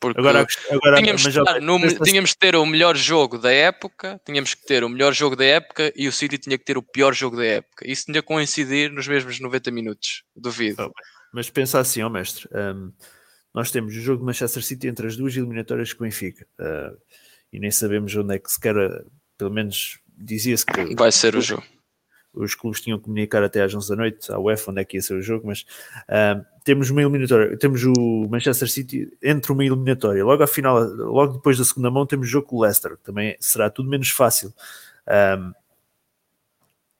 Porque 0.00 0.20
Agora, 0.20 0.46
agora 0.70 0.96
tínhamos, 0.98 1.24
mas 1.24 1.36
estar 1.36 1.60
no- 1.60 1.78
mas- 1.78 1.94
tínhamos 1.98 2.32
que 2.32 2.38
ter 2.38 2.54
o 2.54 2.64
melhor 2.64 2.96
jogo 2.96 3.36
da 3.36 3.52
época, 3.52 4.20
tínhamos 4.24 4.54
que 4.54 4.64
ter 4.64 4.84
o 4.84 4.88
melhor 4.88 5.12
jogo 5.12 5.34
da 5.34 5.44
época 5.44 5.92
e 5.96 6.06
o 6.06 6.12
City 6.12 6.38
tinha 6.38 6.56
que 6.56 6.64
ter 6.64 6.78
o 6.78 6.82
pior 6.82 7.12
jogo 7.14 7.36
da 7.36 7.44
época. 7.44 7.84
Isso 7.90 8.04
tinha 8.06 8.22
que 8.22 8.28
coincidir 8.28 8.92
nos 8.92 9.08
mesmos 9.08 9.40
90 9.40 9.70
minutos, 9.72 10.22
duvido. 10.36 10.84
Oh, 10.86 10.92
Mas 11.32 11.50
pensa 11.50 11.80
assim, 11.80 12.00
ó 12.02 12.08
mestre, 12.08 12.48
um, 12.54 12.92
nós 13.52 13.70
temos 13.72 13.92
o 13.96 14.00
jogo 14.00 14.20
de 14.20 14.26
Manchester 14.26 14.62
City 14.62 14.86
entre 14.86 15.06
as 15.08 15.16
duas 15.16 15.36
eliminatórias 15.36 15.92
com 15.92 16.04
o 16.04 16.06
Benfica 16.06 16.46
uh, 16.60 16.96
e 17.52 17.58
nem 17.58 17.70
sabemos 17.72 18.14
onde 18.14 18.36
é 18.36 18.38
que 18.38 18.50
se 18.52 18.60
quer, 18.60 18.74
pelo 19.36 19.50
menos 19.50 19.98
dizia-se 20.16 20.64
que 20.64 20.94
Vai 20.94 21.10
ser 21.10 21.34
o 21.34 21.40
jogo. 21.40 21.64
Os 22.38 22.54
clubes 22.54 22.80
tinham 22.80 22.98
que 22.98 23.04
comunicar 23.04 23.42
até 23.42 23.62
às 23.62 23.74
11 23.74 23.88
da 23.88 23.96
noite 23.96 24.32
à 24.32 24.38
UEFA 24.38 24.70
onde 24.70 24.80
é 24.80 24.84
que 24.84 24.96
ia 24.96 25.02
ser 25.02 25.14
o 25.14 25.22
jogo, 25.22 25.46
mas 25.46 25.64
ah, 26.08 26.40
temos 26.64 26.90
uma 26.90 27.02
eliminatória, 27.02 27.56
temos 27.56 27.82
o 27.84 28.28
Manchester 28.30 28.70
City 28.70 29.10
entre 29.22 29.52
uma 29.52 29.64
eliminatória, 29.64 30.24
logo 30.24 30.42
ao 30.42 30.48
final, 30.48 30.80
logo 30.82 31.34
depois 31.34 31.58
da 31.58 31.64
segunda 31.64 31.90
mão 31.90 32.06
temos 32.06 32.28
o 32.28 32.30
jogo 32.30 32.46
com 32.46 32.56
o 32.56 32.62
Leicester, 32.62 32.96
que 32.96 33.04
também 33.04 33.36
será 33.40 33.68
tudo 33.70 33.88
menos 33.88 34.10
fácil. 34.10 34.52
Ah, 35.06 35.52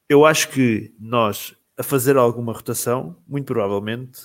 eu 0.08 0.24
acho 0.24 0.48
que 0.48 0.92
nós, 0.98 1.54
a 1.76 1.82
fazer 1.82 2.16
alguma 2.16 2.52
rotação, 2.52 3.16
muito 3.28 3.46
provavelmente, 3.46 4.20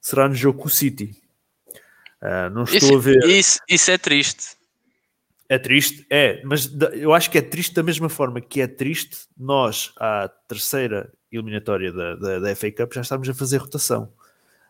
será 0.00 0.28
no 0.28 0.34
jogo 0.34 0.58
com 0.60 0.68
o 0.68 0.70
City. 0.70 1.16
Ah, 2.20 2.50
não 2.50 2.64
estou 2.64 2.76
Isso, 2.76 2.96
a 2.96 2.98
ver. 2.98 3.24
isso, 3.28 3.58
isso 3.68 3.90
é 3.90 3.98
triste. 3.98 4.57
É 5.48 5.58
triste, 5.58 6.06
é, 6.10 6.42
mas 6.44 6.70
eu 6.92 7.14
acho 7.14 7.30
que 7.30 7.38
é 7.38 7.40
triste 7.40 7.74
da 7.74 7.82
mesma 7.82 8.10
forma 8.10 8.38
que 8.40 8.60
é 8.60 8.66
triste 8.66 9.26
nós, 9.36 9.92
à 9.96 10.28
terceira 10.46 11.10
eliminatória 11.32 11.90
da, 11.90 12.14
da, 12.16 12.38
da 12.38 12.56
FA 12.56 12.70
Cup, 12.70 12.92
já 12.92 13.00
estamos 13.00 13.28
a 13.28 13.34
fazer 13.34 13.56
rotação. 13.56 14.12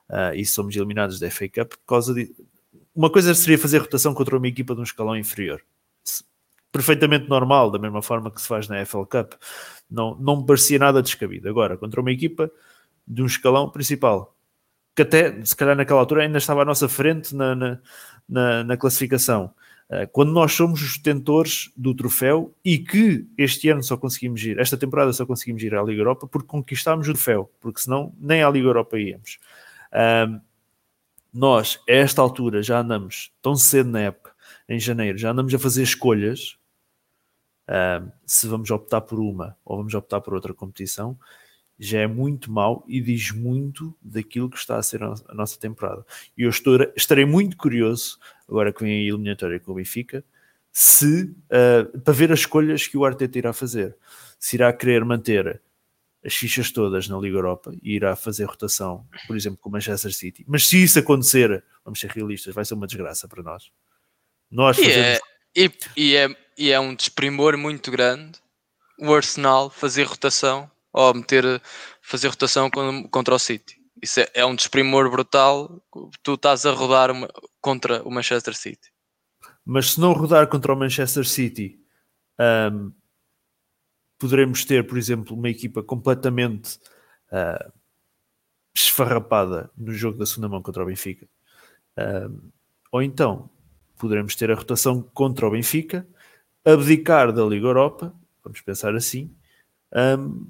Ah, 0.09 0.35
e 0.35 0.45
somos 0.47 0.75
eliminados 0.75 1.21
da 1.21 1.31
FA 1.31 1.49
Cup 1.49 1.71
por 1.71 1.87
causa 1.87 2.15
de. 2.15 2.35
Uma 2.95 3.11
coisa 3.11 3.35
seria 3.35 3.59
fazer 3.59 3.79
rotação 3.79 4.15
contra 4.15 4.37
uma 4.37 4.49
equipa 4.49 4.75
de 4.75 4.81
um 4.81 4.85
escalão 4.85 5.17
inferior. 5.17 5.63
Perfeitamente 6.73 7.29
normal, 7.29 7.71
da 7.71 7.79
mesma 7.79 8.03
forma 8.03 8.31
que 8.31 8.41
se 8.41 8.49
faz 8.49 8.69
na 8.69 8.85
FL 8.85 9.05
Cup. 9.05 9.35
Não, 9.91 10.15
não 10.17 10.41
me 10.41 10.47
parecia 10.47 10.79
nada 10.79 11.03
descabido. 11.03 11.49
Agora, 11.49 11.77
contra 11.77 12.01
uma 12.01 12.13
equipa 12.13 12.51
de 13.07 13.23
um 13.23 13.27
escalão 13.27 13.71
principal, 13.71 14.37
que 14.95 15.03
até, 15.03 15.45
se 15.45 15.57
calhar 15.57 15.77
naquela 15.77 16.01
altura, 16.01 16.23
ainda 16.23 16.39
estava 16.39 16.63
à 16.63 16.65
nossa 16.65 16.89
frente 16.89 17.35
na, 17.35 17.55
na, 17.55 17.79
na, 18.29 18.65
na 18.65 18.77
classificação. 18.77 19.53
Uh, 19.91 20.07
quando 20.13 20.33
nós 20.33 20.53
somos 20.53 20.83
os 20.83 20.99
detentores 20.99 21.73
do 21.75 21.95
troféu 21.95 22.55
e 22.63 22.79
que 22.79 23.27
este 23.39 23.71
ano 23.71 23.83
só 23.83 23.97
conseguimos 23.97 24.43
ir, 24.45 24.59
esta 24.59 24.77
temporada 24.77 25.13
só 25.13 25.25
conseguimos 25.25 25.63
ir 25.63 25.75
à 25.75 25.83
Liga 25.83 26.01
Europa 26.01 26.27
porque 26.27 26.47
conquistámos 26.47 27.09
o 27.09 27.13
troféu, 27.13 27.51
porque 27.59 27.81
senão 27.81 28.15
nem 28.19 28.43
à 28.43 28.51
Liga 28.51 28.67
Europa 28.67 28.99
íamos. 28.99 29.39
Um, 29.93 30.41
nós, 31.33 31.81
a 31.89 31.93
esta 31.93 32.21
altura, 32.21 32.63
já 32.63 32.81
andamos 32.81 33.33
tão 33.41 33.57
cedo 33.57 33.91
na 33.91 34.01
época, 34.01 34.33
em 34.69 34.79
janeiro, 34.79 35.17
já 35.17 35.31
andamos 35.31 35.55
a 35.55 35.59
fazer 35.59 35.83
escolhas 35.83 36.59
um, 37.69 38.11
se 38.27 38.47
vamos 38.47 38.71
optar 38.71 39.03
por 39.03 39.19
uma 39.19 39.57
ou 39.65 39.77
vamos 39.77 39.95
optar 39.95 40.21
por 40.21 40.35
outra 40.35 40.55
competição, 40.55 41.19
já 41.79 42.01
é 42.01 42.07
muito 42.07 42.51
mau 42.51 42.85
e 42.89 43.01
diz 43.01 43.31
muito 43.31 43.97
daquilo 44.03 44.51
que 44.51 44.59
está 44.59 44.77
a 44.77 44.83
ser 44.83 45.03
a 45.03 45.35
nossa 45.35 45.59
temporada. 45.59 46.05
E 46.37 46.43
eu 46.43 46.51
estou, 46.51 46.79
estarei 46.97 47.25
muito 47.25 47.57
curioso, 47.57 48.19
agora 48.49 48.73
que 48.73 48.83
vem 48.83 48.93
a 48.93 49.09
eliminatória 49.09 49.61
com 49.61 49.73
o 49.73 49.75
Benfica, 49.77 50.25
se, 50.73 51.23
uh, 51.25 52.01
para 52.01 52.15
ver 52.15 52.33
as 52.33 52.41
escolhas 52.41 52.87
que 52.87 52.97
o 52.97 53.05
Arteta 53.05 53.39
irá 53.39 53.53
fazer. 53.53 53.97
Se 54.39 54.57
irá 54.57 54.73
querer 54.73 55.05
manter 55.05 55.61
as 56.25 56.35
fichas 56.35 56.71
todas 56.71 57.09
na 57.09 57.17
Liga 57.19 57.37
Europa 57.37 57.73
e 57.83 57.95
irá 57.95 58.15
fazer 58.17 58.45
rotação, 58.45 59.07
por 59.27 59.37
exemplo, 59.37 59.59
com 59.59 59.69
o 59.69 59.73
Manchester 59.73 60.13
City. 60.13 60.45
Mas 60.49 60.67
se 60.67 60.83
isso 60.83 60.99
acontecer, 60.99 61.63
vamos 61.85 62.01
ser 62.01 62.11
realistas, 62.11 62.55
vai 62.55 62.65
ser 62.65 62.75
uma 62.75 62.87
desgraça 62.87 63.29
para 63.29 63.43
nós. 63.43 63.71
Nós 64.51 64.79
E 64.79 64.85
fazemos 64.85 65.07
é, 65.07 65.21
e, 65.55 65.71
e 65.97 66.17
é, 66.17 66.37
e 66.57 66.71
é 66.71 66.81
um 66.81 66.95
desprimor 66.95 67.57
muito 67.57 67.91
grande 67.91 68.39
o 68.99 69.15
Arsenal 69.15 69.71
fazer 69.71 70.05
rotação 70.05 70.71
ou 70.93 71.15
meter, 71.15 71.61
fazer 72.03 72.29
rotação 72.29 72.71
con- 72.71 73.09
contra 73.09 73.35
o 73.35 73.39
City. 73.39 73.77
Isso 74.03 74.21
é, 74.21 74.31
é 74.35 74.47
um 74.47 74.55
desprimor 74.55 75.11
brutal. 75.11 75.83
Tu 76.23 76.35
estás 76.35 76.65
a 76.67 76.71
rodar 76.73 77.11
uma- 77.11 77.29
contra 77.61 78.03
o 78.07 78.11
Manchester 78.11 78.55
City. 78.55 78.91
mas 79.65 79.93
se 79.93 80.01
não 80.01 80.13
rodar 80.13 80.49
contra 80.49 80.73
o 80.73 80.77
Manchester 80.77 81.27
City, 81.27 81.79
ahm, 82.39 82.91
poderemos 84.19 84.65
ter, 84.65 84.87
por 84.87 84.97
exemplo, 84.99 85.37
uma 85.37 85.49
equipa 85.49 85.83
completamente 85.83 86.79
ah, 87.31 87.71
esfarrapada 88.75 89.71
no 89.77 89.93
jogo 89.93 90.19
da 90.19 90.27
segunda 90.27 90.49
mão 90.49 90.63
contra 90.63 90.83
o 90.83 90.87
Benfica. 90.87 91.29
Ahm, 91.97 92.51
ou 92.93 93.03
então 93.03 93.51
poderemos 93.99 94.35
ter 94.37 94.51
a 94.51 94.55
rotação 94.55 95.03
contra 95.03 95.47
o 95.47 95.51
Benfica, 95.51 96.07
abdicar 96.65 97.33
da 97.33 97.45
Liga 97.45 97.67
Europa, 97.67 98.15
vamos 98.43 98.61
pensar 98.61 98.95
assim. 98.95 99.35
ahm, 99.93 100.47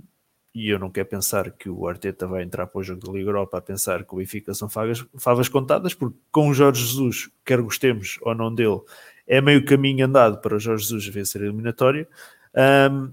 e 0.59 0.71
eu 0.71 0.79
não 0.79 0.91
quero 0.91 1.09
pensar 1.09 1.53
que 1.53 1.71
o 1.71 1.87
Arteta 1.87 2.27
vai 2.27 2.43
entrar 2.43 2.67
para 2.67 2.81
o 2.81 2.83
jogo 2.83 3.07
da 3.07 3.13
Liga 3.13 3.29
Europa 3.29 3.59
a 3.59 3.61
pensar 3.61 4.05
que 4.05 4.13
o 4.13 4.17
Benfica 4.17 4.53
são 4.53 4.69
favas, 4.69 5.07
favas 5.17 5.49
contadas, 5.49 5.95
porque 5.95 6.19
com 6.33 6.49
o 6.49 6.55
Jorge 6.55 6.85
Jesus, 6.85 7.31
quer 7.45 7.63
gostemos 7.63 8.19
ou 8.23 8.35
não 8.35 8.53
dele, 8.53 8.81
é 9.25 9.41
meio 9.41 9.65
caminho 9.65 10.05
andado 10.05 10.41
para 10.41 10.57
o 10.57 10.59
Jorge 10.59 10.83
Jesus 10.83 11.07
vencer 11.07 11.43
a 11.43 11.45
eliminatória. 11.45 12.09
Ahm, 12.57 13.13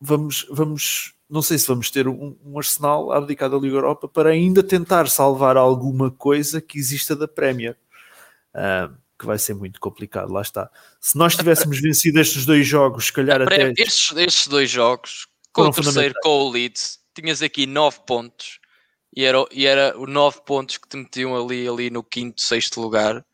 vamos, 0.00 0.46
vamos, 0.48 1.14
não 1.28 1.42
sei 1.42 1.58
se 1.58 1.66
vamos 1.66 1.90
ter 1.90 2.06
um, 2.06 2.36
um 2.44 2.56
Arsenal 2.56 3.10
abdicado 3.10 3.58
da 3.58 3.66
Liga 3.66 3.78
Europa 3.78 4.06
para 4.06 4.30
ainda 4.30 4.62
tentar 4.62 5.08
salvar 5.08 5.56
alguma 5.56 6.12
coisa 6.12 6.60
que 6.60 6.78
exista 6.78 7.16
da 7.16 7.26
Premier. 7.26 7.76
Ahm, 8.54 8.94
que 9.18 9.26
vai 9.26 9.36
ser 9.36 9.54
muito 9.54 9.80
complicado, 9.80 10.32
lá 10.32 10.42
está. 10.42 10.70
Se 11.00 11.18
nós 11.18 11.34
tivéssemos 11.34 11.80
vencido 11.80 12.20
estes 12.20 12.46
dois 12.46 12.64
jogos, 12.64 13.06
se 13.06 13.12
calhar 13.12 13.42
até. 13.42 13.72
Estes, 13.76 14.16
estes 14.16 14.46
dois 14.46 14.70
jogos, 14.70 15.26
com 15.62 15.68
o 15.68 15.72
terceiro, 15.72 16.14
com 16.22 16.28
o 16.28 16.50
Leeds, 16.50 16.98
tinhas 17.14 17.42
aqui 17.42 17.66
9 17.66 18.00
pontos 18.06 18.60
e 19.14 19.24
era, 19.24 19.44
e 19.50 19.66
era 19.66 19.98
os 19.98 20.08
9 20.08 20.42
pontos 20.44 20.78
que 20.78 20.88
te 20.88 20.96
metiam 20.96 21.36
ali, 21.36 21.66
ali 21.66 21.90
no 21.90 22.02
quinto, 22.02 22.40
sexto 22.40 22.80
lugar, 22.80 23.24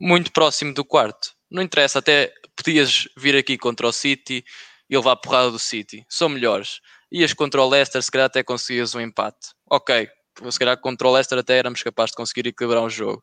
muito 0.00 0.32
próximo 0.32 0.74
do 0.74 0.84
quarto. 0.84 1.32
Não 1.50 1.62
interessa, 1.62 1.98
até 1.98 2.32
podias 2.56 3.08
vir 3.16 3.36
aqui 3.36 3.56
contra 3.56 3.86
o 3.86 3.92
City 3.92 4.44
e 4.88 4.96
levar 4.96 5.12
a 5.12 5.16
porrada 5.16 5.50
do 5.50 5.58
City. 5.58 6.04
São 6.08 6.28
melhores. 6.28 6.80
Ias 7.10 7.32
contra 7.32 7.62
o 7.62 7.68
Leicester, 7.68 8.02
se 8.02 8.10
calhar 8.10 8.26
até 8.26 8.42
conseguias 8.42 8.94
um 8.94 9.00
empate. 9.00 9.48
Ok, 9.70 10.08
se 10.50 10.58
calhar 10.58 10.78
contra 10.78 11.06
o 11.08 11.12
Leicester 11.12 11.38
até 11.38 11.58
éramos 11.58 11.82
capazes 11.82 12.12
de 12.12 12.16
conseguir 12.16 12.48
equilibrar 12.48 12.82
um 12.82 12.90
jogo. 12.90 13.22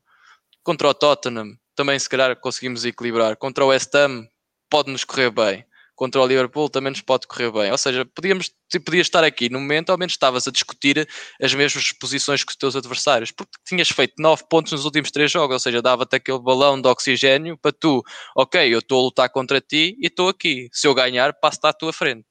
Contra 0.64 0.88
o 0.90 0.94
Tottenham, 0.94 1.58
também 1.76 1.98
se 1.98 2.10
calhar 2.10 2.36
conseguimos 2.40 2.86
equilibrar. 2.86 3.36
Contra 3.38 3.66
o 3.66 3.68
West 3.70 3.94
Ham, 3.96 4.28
pode-nos 4.70 5.04
correr 5.04 5.32
bem. 5.32 5.66
Contra 6.00 6.22
o 6.22 6.26
Liverpool 6.26 6.70
também 6.70 6.92
nos 6.92 7.02
pode 7.02 7.28
correr 7.28 7.52
bem. 7.52 7.70
Ou 7.74 7.78
seja, 7.78 8.06
podíamos, 8.06 8.50
tu 8.70 8.80
podias 8.80 9.08
estar 9.08 9.22
aqui 9.22 9.50
no 9.50 9.60
momento, 9.60 9.90
ao 9.90 9.98
menos 9.98 10.14
estavas 10.14 10.48
a 10.48 10.52
discutir 10.52 11.06
as 11.42 11.54
mesmas 11.54 11.92
posições 11.92 12.42
que 12.42 12.54
os 12.54 12.56
teus 12.56 12.74
adversários, 12.74 13.32
porque 13.32 13.52
tinhas 13.68 13.90
feito 13.90 14.14
9 14.18 14.46
pontos 14.50 14.72
nos 14.72 14.86
últimos 14.86 15.12
3 15.12 15.30
jogos, 15.30 15.56
ou 15.56 15.60
seja, 15.60 15.82
dava-te 15.82 16.16
aquele 16.16 16.40
balão 16.40 16.82
de 16.82 16.88
oxigênio 16.88 17.58
para 17.58 17.74
tu, 17.74 18.02
ok, 18.34 18.74
eu 18.74 18.80
estou 18.80 18.98
a 18.98 19.04
lutar 19.04 19.30
contra 19.30 19.60
ti 19.60 19.98
e 20.00 20.08
estou 20.08 20.30
aqui. 20.30 20.70
Se 20.72 20.88
eu 20.88 20.96
ganhar, 20.96 21.34
passo-te 21.34 21.68
à 21.68 21.74
tua 21.74 21.92
frente. 21.92 22.26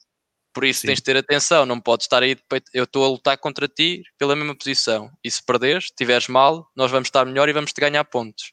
Por 0.55 0.65
isso 0.65 0.81
Sim. 0.81 0.87
tens 0.87 0.97
de 0.97 1.03
ter 1.03 1.19
atenção, 1.19 1.67
não 1.67 1.79
podes 1.79 2.07
estar 2.07 2.23
aí 2.23 2.35
de 2.35 2.43
peito, 2.49 2.71
eu 2.73 2.85
estou 2.85 3.05
a 3.05 3.09
lutar 3.09 3.37
contra 3.37 3.69
ti 3.69 4.03
pela 4.17 4.35
mesma 4.35 4.57
posição. 4.57 5.11
E 5.23 5.31
se 5.31 5.45
perderes, 5.45 5.85
estiveres 5.85 6.27
mal, 6.27 6.67
nós 6.75 6.91
vamos 6.91 7.09
estar 7.09 7.27
melhor 7.27 7.51
e 7.51 7.53
vamos 7.53 7.75
te 7.75 7.83
ganhar 7.83 8.03
pontos. 8.05 8.45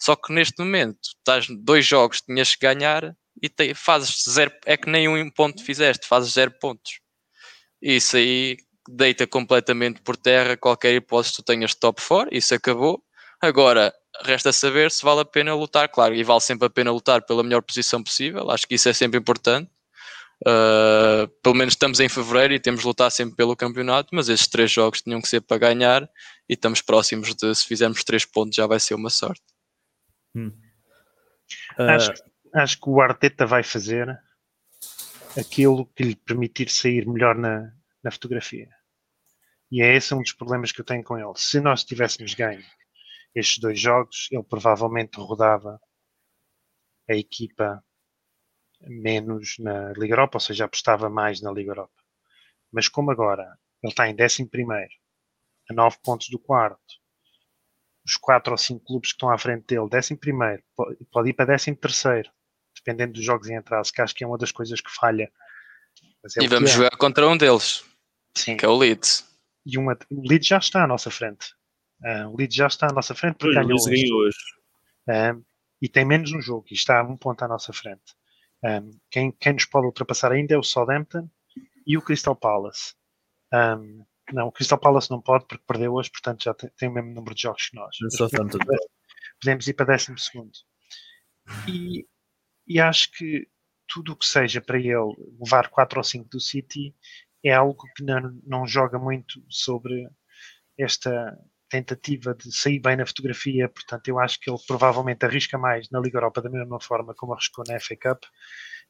Só 0.00 0.14
que 0.14 0.32
neste 0.32 0.62
momento, 0.62 1.00
estás 1.18 1.48
dois 1.48 1.84
jogos, 1.84 2.20
tinhas 2.20 2.54
que 2.54 2.64
ganhar 2.64 3.12
e 3.42 3.48
te- 3.48 3.74
fazes 3.74 4.22
zero, 4.28 4.52
é 4.64 4.76
que 4.76 4.88
nem 4.88 5.08
um 5.08 5.30
ponto 5.30 5.62
fizeste, 5.64 6.06
fazes 6.06 6.32
zero 6.32 6.52
pontos. 6.60 7.00
Isso 7.80 8.16
aí 8.16 8.56
deita 8.88 9.26
completamente 9.26 10.00
por 10.02 10.16
terra 10.16 10.56
qualquer 10.56 10.94
hipótese 10.94 11.32
que 11.32 11.42
tu 11.42 11.44
tenhas 11.44 11.70
de 11.72 11.78
top 11.78 12.00
4, 12.00 12.28
isso 12.34 12.54
acabou. 12.54 13.02
Agora, 13.40 13.92
resta 14.22 14.52
saber 14.52 14.90
se 14.90 15.04
vale 15.04 15.20
a 15.20 15.24
pena 15.24 15.54
lutar, 15.54 15.88
claro, 15.88 16.14
e 16.14 16.22
vale 16.22 16.40
sempre 16.40 16.66
a 16.66 16.70
pena 16.70 16.92
lutar 16.92 17.22
pela 17.22 17.42
melhor 17.42 17.62
posição 17.62 18.02
possível, 18.02 18.48
acho 18.50 18.66
que 18.66 18.76
isso 18.76 18.88
é 18.88 18.92
sempre 18.92 19.18
importante. 19.18 19.68
Uh, 20.44 21.28
pelo 21.40 21.54
menos 21.54 21.74
estamos 21.74 22.00
em 22.00 22.08
fevereiro 22.08 22.52
e 22.52 22.58
temos 22.58 22.80
de 22.80 22.86
lutar 22.86 23.10
sempre 23.12 23.36
pelo 23.36 23.54
campeonato, 23.56 24.08
mas 24.12 24.28
esses 24.28 24.48
três 24.48 24.70
jogos 24.72 25.00
tinham 25.00 25.20
que 25.20 25.28
ser 25.28 25.40
para 25.40 25.56
ganhar 25.56 26.02
e 26.48 26.54
estamos 26.54 26.80
próximos 26.80 27.32
de, 27.34 27.54
se 27.54 27.64
fizermos 27.64 28.02
três 28.02 28.24
pontos, 28.24 28.56
já 28.56 28.66
vai 28.66 28.80
ser 28.80 28.94
uma 28.94 29.10
sorte. 29.10 29.42
Ah, 31.78 31.94
Acho, 31.94 32.12
acho 32.54 32.80
que 32.80 32.88
o 32.88 33.00
Arteta 33.00 33.46
vai 33.46 33.62
fazer 33.62 34.08
aquilo 35.38 35.86
que 35.86 36.02
lhe 36.02 36.16
permitir 36.16 36.68
sair 36.68 37.06
melhor 37.06 37.36
na, 37.36 37.72
na 38.02 38.10
fotografia. 38.10 38.68
E 39.70 39.82
é 39.82 39.94
esse 39.94 40.14
um 40.14 40.20
dos 40.20 40.32
problemas 40.32 40.70
que 40.70 40.80
eu 40.80 40.84
tenho 40.84 41.02
com 41.02 41.18
ele. 41.18 41.32
Se 41.36 41.60
nós 41.60 41.82
tivéssemos 41.82 42.34
ganho 42.34 42.62
estes 43.34 43.58
dois 43.58 43.80
jogos, 43.80 44.28
ele 44.30 44.42
provavelmente 44.42 45.18
rodava 45.18 45.80
a 47.08 47.14
equipa 47.14 47.82
menos 48.82 49.56
na 49.58 49.92
Liga 49.92 50.14
Europa, 50.14 50.36
ou 50.36 50.40
seja, 50.40 50.66
apostava 50.66 51.08
mais 51.08 51.40
na 51.40 51.50
Liga 51.50 51.70
Europa. 51.70 51.94
Mas 52.70 52.88
como 52.88 53.10
agora 53.10 53.58
ele 53.82 53.92
está 53.92 54.08
em 54.08 54.14
11 54.14 54.46
primeiro, 54.48 54.92
a 55.70 55.74
9 55.74 55.98
pontos 56.02 56.28
do 56.28 56.38
quarto, 56.38 57.00
os 58.04 58.16
4 58.16 58.52
ou 58.52 58.58
5 58.58 58.84
clubes 58.84 59.10
que 59.10 59.16
estão 59.16 59.30
à 59.30 59.38
frente 59.38 59.66
dele, 59.66 59.88
11 59.92 60.16
primeiro, 60.16 60.62
pode 61.10 61.30
ir 61.30 61.32
para 61.32 61.46
13 61.46 61.76
terceiro, 61.76 62.30
dependendo 62.84 63.14
dos 63.14 63.24
jogos 63.24 63.48
em 63.48 63.56
atraso, 63.56 63.92
que 63.92 64.00
acho 64.00 64.14
que 64.14 64.24
é 64.24 64.26
uma 64.26 64.38
das 64.38 64.52
coisas 64.52 64.80
que 64.80 64.90
falha. 64.90 65.30
É 66.36 66.44
e 66.44 66.48
vamos 66.48 66.70
é. 66.70 66.74
jogar 66.74 66.96
contra 66.96 67.28
um 67.28 67.36
deles, 67.36 67.84
Sim. 68.36 68.56
que 68.56 68.64
é 68.64 68.68
o 68.68 68.76
Leeds. 68.76 69.28
E 69.64 69.78
uma, 69.78 69.96
o 70.10 70.28
Leeds 70.28 70.46
já 70.46 70.58
está 70.58 70.84
à 70.84 70.86
nossa 70.86 71.10
frente. 71.10 71.54
Uh, 72.02 72.28
o 72.28 72.36
Leeds 72.36 72.56
já 72.56 72.66
está 72.66 72.88
à 72.88 72.92
nossa 72.92 73.14
frente 73.14 73.36
porque 73.36 73.54
ganhou 73.54 73.78
hoje. 73.78 74.12
hoje. 74.12 74.38
Uh, 75.08 75.44
e 75.80 75.88
tem 75.88 76.04
menos 76.04 76.32
um 76.32 76.40
jogo 76.40 76.66
e 76.70 76.74
está 76.74 77.00
a 77.00 77.02
um 77.02 77.16
ponto 77.16 77.42
à 77.44 77.48
nossa 77.48 77.72
frente. 77.72 78.14
Um, 78.64 78.90
quem, 79.10 79.32
quem 79.32 79.54
nos 79.54 79.64
pode 79.64 79.86
ultrapassar 79.86 80.30
ainda 80.30 80.54
é 80.54 80.58
o 80.58 80.62
Southampton 80.62 81.28
e 81.84 81.98
o 81.98 82.02
Crystal 82.02 82.36
Palace. 82.36 82.94
Um, 83.52 84.04
não, 84.32 84.46
o 84.46 84.52
Crystal 84.52 84.78
Palace 84.78 85.10
não 85.10 85.20
pode 85.20 85.46
porque 85.46 85.64
perdeu 85.66 85.94
hoje, 85.94 86.10
portanto 86.10 86.44
já 86.44 86.54
tem, 86.54 86.70
tem 86.76 86.88
o 86.88 86.92
mesmo 86.92 87.12
número 87.12 87.34
de 87.34 87.42
jogos 87.42 87.68
que 87.68 87.76
nós. 87.76 87.96
Podemos, 88.16 88.56
podemos 89.40 89.66
ir 89.66 89.74
para 89.74 89.96
12 89.96 90.14
segundo. 90.18 90.52
E, 91.68 92.06
e 92.66 92.80
acho 92.80 93.10
que 93.12 93.46
tudo 93.88 94.12
o 94.12 94.16
que 94.16 94.26
seja 94.26 94.60
para 94.60 94.78
ele 94.78 94.94
levar 95.40 95.68
4 95.68 95.98
ou 95.98 96.04
5 96.04 96.28
do 96.28 96.40
City 96.40 96.94
é 97.44 97.52
algo 97.52 97.84
que 97.96 98.04
não, 98.04 98.40
não 98.44 98.66
joga 98.66 98.98
muito 98.98 99.42
sobre 99.48 100.08
esta 100.78 101.36
tentativa 101.68 102.34
de 102.34 102.54
sair 102.54 102.80
bem 102.80 102.96
na 102.96 103.06
fotografia, 103.06 103.68
portanto 103.68 104.08
eu 104.08 104.18
acho 104.18 104.38
que 104.40 104.50
ele 104.50 104.58
provavelmente 104.66 105.24
arrisca 105.24 105.56
mais 105.58 105.88
na 105.90 106.00
Liga 106.00 106.18
Europa 106.18 106.42
da 106.42 106.50
mesma 106.50 106.80
forma 106.80 107.14
como 107.14 107.32
arriscou 107.32 107.64
na 107.66 107.80
FA 107.80 107.96
Cup, 107.96 108.24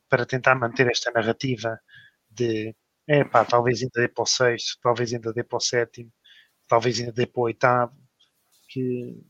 para 0.09 0.27
tentar 0.27 0.55
manter 0.57 0.89
esta 0.89 1.11
narrativa 1.13 1.79
de 2.31 2.75
é 3.09 3.25
pá, 3.25 3.45
talvez 3.45 3.83
ainda 3.83 4.01
dê 4.01 4.09
para 4.09 4.23
o 4.23 4.27
sexto, 4.27 4.79
talvez 4.83 5.13
ainda 5.13 5.33
dê 5.33 5.43
para 5.43 5.57
o 5.57 5.61
sétimo, 5.61 6.13
talvez 6.69 7.01
ainda 7.01 7.13
dê 7.13 7.27
para 7.27 7.41
o 7.41 7.45
oitavo, 7.45 7.97
que, 8.69 9.21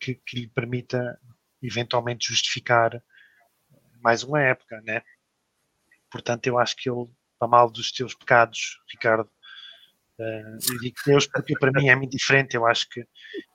que, 0.00 0.14
que 0.16 0.40
lhe 0.40 0.48
permita 0.48 1.18
eventualmente 1.62 2.28
justificar 2.28 3.02
mais 4.02 4.22
uma 4.22 4.40
época, 4.42 4.80
né? 4.82 5.02
Portanto, 6.10 6.46
eu 6.46 6.58
acho 6.58 6.76
que 6.76 6.90
ele, 6.90 7.08
para 7.38 7.48
mal 7.48 7.70
dos 7.70 7.90
teus 7.92 8.14
pecados, 8.14 8.78
Ricardo, 8.92 9.30
Uh, 10.18 10.58
eu 10.70 10.78
digo 10.80 10.96
Deus 11.06 11.26
porque 11.26 11.58
para 11.58 11.72
mim 11.72 11.88
é 11.88 11.96
muito 11.96 12.12
diferente. 12.12 12.54
Eu 12.54 12.66
acho 12.66 12.88
que, 12.88 13.04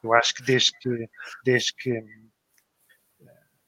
eu 0.04 0.14
acho 0.14 0.34
que 0.34 0.44
desde 0.44 0.72
que, 0.80 1.10
desde 1.44 1.74
que, 1.74 2.04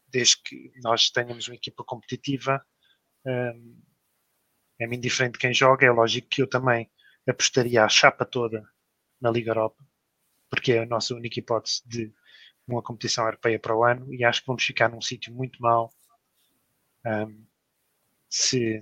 desde 0.07 0.41
que 0.43 0.71
nós 0.83 1.09
tenhamos 1.09 1.47
uma 1.47 1.55
equipa 1.55 1.83
competitiva, 1.83 2.65
um, 3.25 3.81
é 4.79 4.87
muito 4.87 5.01
diferente 5.01 5.37
quem 5.37 5.53
joga. 5.53 5.85
É 5.85 5.91
lógico 5.91 6.27
que 6.27 6.41
eu 6.41 6.47
também 6.47 6.89
apostaria 7.27 7.83
a 7.83 7.89
chapa 7.89 8.25
toda 8.25 8.67
na 9.21 9.29
Liga 9.29 9.51
Europa, 9.51 9.83
porque 10.49 10.73
é 10.73 10.83
a 10.83 10.85
nossa 10.85 11.13
única 11.13 11.39
hipótese 11.39 11.81
de 11.85 12.13
uma 12.67 12.81
competição 12.81 13.25
europeia 13.25 13.59
para 13.59 13.75
o 13.75 13.83
ano 13.83 14.13
e 14.13 14.23
acho 14.23 14.41
que 14.41 14.47
vamos 14.47 14.63
ficar 14.63 14.89
num 14.89 15.01
sítio 15.01 15.33
muito 15.33 15.61
mau 15.61 15.91
um, 17.05 17.45
se 18.29 18.79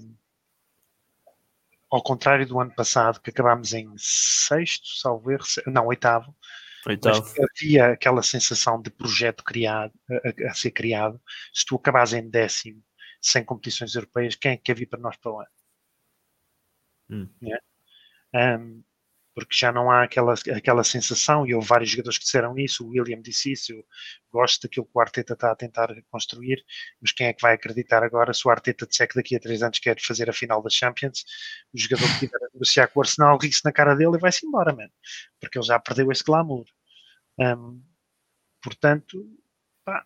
ao 1.90 2.04
contrário 2.04 2.46
do 2.46 2.60
ano 2.60 2.74
passado, 2.76 3.22
que 3.22 3.30
acabámos 3.30 3.74
em 3.74 3.94
sexto, 3.98 4.88
salvo 4.88 5.32
erro, 5.32 5.46
não, 5.68 5.88
oitavo, 5.88 6.36
oitavo. 6.86 7.24
Havia 7.58 7.94
aquela 7.94 8.22
sensação 8.22 8.82
de 8.82 8.90
projeto 8.90 9.44
criado, 9.44 9.94
a, 10.10 10.50
a, 10.50 10.54
ser 10.54 10.72
criado. 10.72 11.22
Se 11.54 11.66
tu 11.66 11.76
acabas 11.76 12.14
em 12.14 12.30
décimo, 12.30 12.84
sem 13.22 13.44
competições 13.44 13.96
europeias, 13.96 14.36
quem 14.36 14.52
é 14.52 14.58
que 14.58 14.64
quer 14.64 14.76
vir 14.76 14.88
para 14.88 15.00
nós 15.00 15.16
para 15.18 15.32
o 15.32 15.40
ano? 15.40 15.50
Hum. 17.10 17.30
É? 18.34 18.58
Um, 18.58 18.84
porque 19.38 19.56
já 19.56 19.72
não 19.72 19.92
há 19.92 20.02
aquela, 20.02 20.34
aquela 20.34 20.84
sensação, 20.84 21.46
e 21.46 21.54
houve 21.54 21.68
vários 21.68 21.92
jogadores 21.92 22.18
que 22.18 22.24
disseram 22.24 22.58
isso, 22.58 22.84
o 22.84 22.90
William 22.90 23.22
disse 23.22 23.52
isso, 23.52 23.72
eu 23.72 23.86
gosto 24.32 24.64
daquilo 24.64 24.88
que 24.88 24.92
o 24.96 25.00
Arteta 25.00 25.34
está 25.34 25.52
a 25.52 25.56
tentar 25.56 25.90
construir, 26.10 26.66
mas 27.00 27.12
quem 27.12 27.28
é 27.28 27.34
que 27.34 27.44
vai 27.44 27.54
acreditar 27.54 28.02
agora 28.02 28.34
se 28.34 28.48
o 28.48 28.50
Arteta 28.50 28.88
disser 28.88 29.08
que 29.08 29.14
daqui 29.14 29.36
a 29.36 29.40
três 29.40 29.62
anos 29.62 29.78
quer 29.78 29.96
fazer 30.02 30.28
a 30.28 30.34
final 30.34 30.60
da 30.64 30.72
Champions, 30.72 31.24
o 31.72 31.78
jogador 31.78 32.08
que 32.14 32.20
tiver 32.26 32.38
a 32.38 32.50
negociar 32.52 32.88
com 32.88 33.00
o 33.00 33.04
Arsenal 33.04 33.38
ri-se 33.38 33.64
na 33.64 33.72
cara 33.72 33.94
dele 33.94 34.16
e 34.16 34.20
vai-se 34.20 34.44
embora, 34.44 34.74
mano, 34.74 34.92
porque 35.40 35.60
ele 35.60 35.66
já 35.68 35.80
perdeu 35.80 36.12
esse 36.12 36.24
glamour. 36.24 36.66
Um, 37.40 37.80
portanto, 38.60 39.24
pá, 39.86 40.04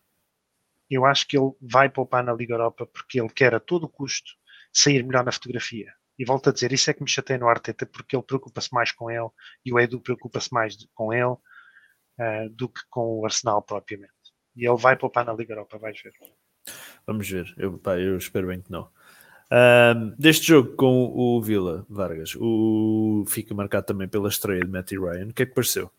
eu 0.89 1.05
acho 1.05 1.25
que 1.25 1.37
ele 1.37 1.53
vai 1.61 1.87
poupar 1.87 2.21
na 2.21 2.33
Liga 2.33 2.55
Europa 2.55 2.85
porque 2.85 3.21
ele 3.21 3.29
quer 3.29 3.55
a 3.55 3.61
todo 3.61 3.87
custo 3.87 4.33
sair 4.73 5.05
melhor 5.05 5.23
na 5.23 5.31
fotografia 5.31 5.93
e 6.21 6.25
volto 6.25 6.49
a 6.49 6.53
dizer, 6.53 6.71
isso 6.71 6.91
é 6.91 6.93
que 6.93 7.01
me 7.01 7.09
chateia 7.09 7.39
no 7.39 7.49
Arteta, 7.49 7.83
porque 7.83 8.15
ele 8.15 8.21
preocupa-se 8.21 8.71
mais 8.71 8.91
com 8.91 9.09
ele 9.09 9.27
e 9.65 9.73
o 9.73 9.79
Edu 9.79 9.99
preocupa-se 9.99 10.53
mais 10.53 10.77
com 10.93 11.11
ele 11.11 11.25
uh, 11.25 12.49
do 12.51 12.69
que 12.69 12.81
com 12.91 13.19
o 13.19 13.25
Arsenal 13.25 13.63
propriamente. 13.63 14.13
E 14.55 14.69
ele 14.69 14.77
vai 14.77 14.95
poupar 14.95 15.25
na 15.25 15.33
Liga 15.33 15.53
Europa, 15.53 15.79
vais 15.79 15.99
ver. 15.99 16.13
Vamos 17.07 17.27
ver, 17.27 17.51
eu, 17.57 17.75
pá, 17.79 17.97
eu 17.97 18.19
espero 18.19 18.45
bem 18.45 18.61
que 18.61 18.71
não. 18.71 18.87
Um, 19.51 20.15
deste 20.15 20.45
jogo 20.45 20.75
com 20.75 21.11
o 21.11 21.41
Vila 21.41 21.87
Vargas, 21.89 22.35
o 22.39 23.25
fica 23.27 23.55
marcado 23.55 23.87
também 23.87 24.07
pela 24.07 24.29
estreia 24.29 24.63
de 24.63 24.69
Matty 24.69 24.99
Ryan. 24.99 25.29
O 25.29 25.33
que 25.33 25.41
é 25.41 25.45
que 25.47 25.55
pareceu? 25.55 25.91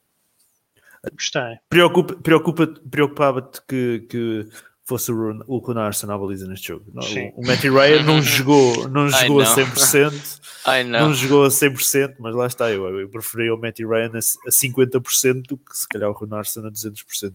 Gostei. 1.15 1.59
Preocupa, 1.69 2.15
preocupa, 2.15 2.69
preocupava-te 2.89 3.61
que, 3.67 4.07
que 4.09 4.49
fosse 4.85 5.13
o, 5.13 5.45
o 5.47 5.75
na 5.75 6.19
baliza 6.19 6.47
neste 6.47 6.69
jogo. 6.69 6.91
Não, 6.93 7.03
o, 7.03 7.41
o 7.41 7.47
Matty 7.47 7.69
Ryan 7.69 8.03
não 8.03 8.21
jogou, 8.21 8.89
não 8.89 9.09
jogou 9.09 9.41
a 9.41 9.45
100%, 9.45 10.87
não 10.87 11.15
jogou 11.15 11.45
a 11.45 11.49
100%, 11.49 12.17
mas 12.19 12.35
lá 12.35 12.47
está, 12.47 12.71
eu, 12.71 13.01
eu 13.01 13.09
preferia 13.09 13.55
o 13.55 13.59
Matty 13.59 13.87
Ryan 13.87 14.13
a, 14.15 14.19
a 14.19 14.51
50% 14.51 15.43
do 15.43 15.57
que 15.57 15.77
se 15.77 15.89
calhar 15.89 16.11
o 16.11 16.15
Gunnarsson 16.15 16.67
a 16.67 16.71
200%. 16.71 17.35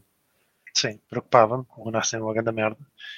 Sim, 0.73 0.99
preocupava-me, 1.09 1.65
o 1.75 1.83
Gunnarsson 1.85 2.17
é 2.17 2.21
uma 2.21 2.33
grande 2.33 2.51
merda, 2.51 2.77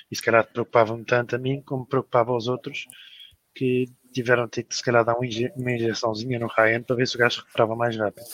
e 0.09 0.15
se 0.15 0.21
calhar 0.21 0.47
preocupava-me 0.47 1.03
tanto 1.03 1.35
a 1.35 1.39
mim 1.39 1.61
como 1.61 1.85
preocupava 1.85 2.31
aos 2.31 2.47
outros 2.47 2.85
que 3.53 3.87
tiveram 4.13 4.45
de 4.45 4.51
ter 4.51 4.63
que 4.63 4.75
se 4.75 4.83
calhar 4.83 5.03
dar 5.03 5.15
uma 5.15 5.71
injeçãozinha 5.71 6.39
no 6.39 6.47
Ryan 6.47 6.83
para 6.83 6.95
ver 6.95 7.07
se 7.07 7.15
o 7.15 7.19
gajo 7.19 7.41
recuperava 7.41 7.75
mais 7.75 7.97
rápido. 7.97 8.25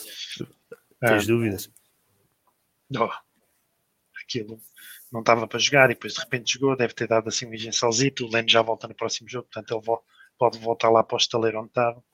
Tens 1.00 1.24
ah, 1.24 1.26
dúvidas? 1.26 1.70
Oh, 2.96 3.10
aquilo 4.22 4.60
não 5.16 5.20
estava 5.22 5.48
para 5.48 5.58
jogar 5.58 5.90
e 5.90 5.94
depois 5.94 6.12
de 6.12 6.20
repente 6.20 6.52
jogou, 6.52 6.76
deve 6.76 6.92
ter 6.92 7.08
dado 7.08 7.28
assim 7.28 7.46
um 7.46 7.54
injeçãozito, 7.54 8.26
o 8.26 8.30
Leno 8.30 8.48
já 8.48 8.60
volta 8.60 8.86
no 8.86 8.94
próximo 8.94 9.28
jogo, 9.28 9.48
portanto 9.50 9.74
ele 9.74 9.84
vo 9.84 10.04
pode 10.38 10.58
voltar 10.58 10.90
lá 10.90 11.02
para 11.02 11.14
o 11.14 11.18
estaleiro 11.18 11.58
onde 11.58 11.68
estava 11.68 12.04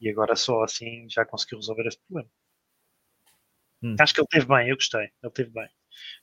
e 0.00 0.08
agora 0.08 0.36
só 0.36 0.62
assim 0.62 1.08
já 1.10 1.24
conseguiu 1.24 1.58
resolver 1.58 1.88
esse 1.88 1.98
problema. 1.98 2.30
Hum. 3.82 3.96
Acho 3.98 4.14
que 4.14 4.20
ele 4.20 4.28
teve 4.28 4.46
bem, 4.46 4.68
eu 4.68 4.76
gostei, 4.76 5.10
ele 5.22 5.32
teve 5.32 5.50
bem. 5.50 5.68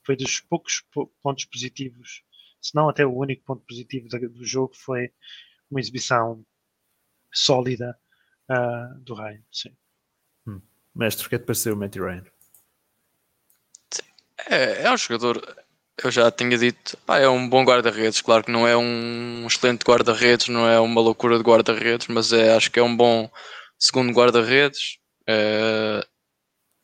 Foi 0.04 0.16
dos 0.16 0.40
poucos 0.40 0.86
pontos 1.22 1.44
positivos, 1.46 2.24
se 2.62 2.74
não 2.74 2.88
até 2.88 3.06
o 3.06 3.14
único 3.14 3.44
ponto 3.44 3.66
positivo 3.66 4.08
do 4.08 4.46
jogo 4.46 4.74
foi 4.74 5.12
uma 5.70 5.82
exibição 5.82 6.46
sólida 7.34 8.00
uh, 8.50 8.98
do 9.02 9.14
Ryan. 9.14 9.44
Sim. 9.52 9.76
Hum. 10.48 10.62
Mestre, 10.96 11.26
o 11.26 11.30
que 11.30 11.36
é 11.36 11.40
que 11.40 11.46
pareceu 11.46 11.74
o 11.74 11.78
Matty 11.78 12.00
Ryan? 12.00 12.24
É, 14.50 14.84
é 14.84 14.92
um 14.92 14.98
jogador 14.98 15.67
eu 16.04 16.12
já 16.12 16.32
tinha 16.32 16.58
dito, 16.58 16.98
pá, 17.06 17.20
é 17.20 17.28
um 17.28 17.48
bom 17.50 17.64
guarda-redes. 17.64 18.22
Claro 18.22 18.44
que 18.44 18.52
não 18.52 18.68
é 18.68 18.78
um 18.78 19.46
excelente 19.48 19.84
guarda-redes, 19.84 20.48
não 20.48 20.68
é 20.68 20.80
uma 20.80 21.02
loucura 21.02 21.38
de 21.38 21.44
guarda-redes, 21.44 22.08
mas 22.08 22.32
é, 22.34 22.56
acho 22.56 22.72
que 22.72 22.80
é 22.80 22.84
um 22.84 22.96
bom 22.96 23.30
segundo 23.80 24.14
guarda-redes. 24.14 25.00
É, 25.28 26.06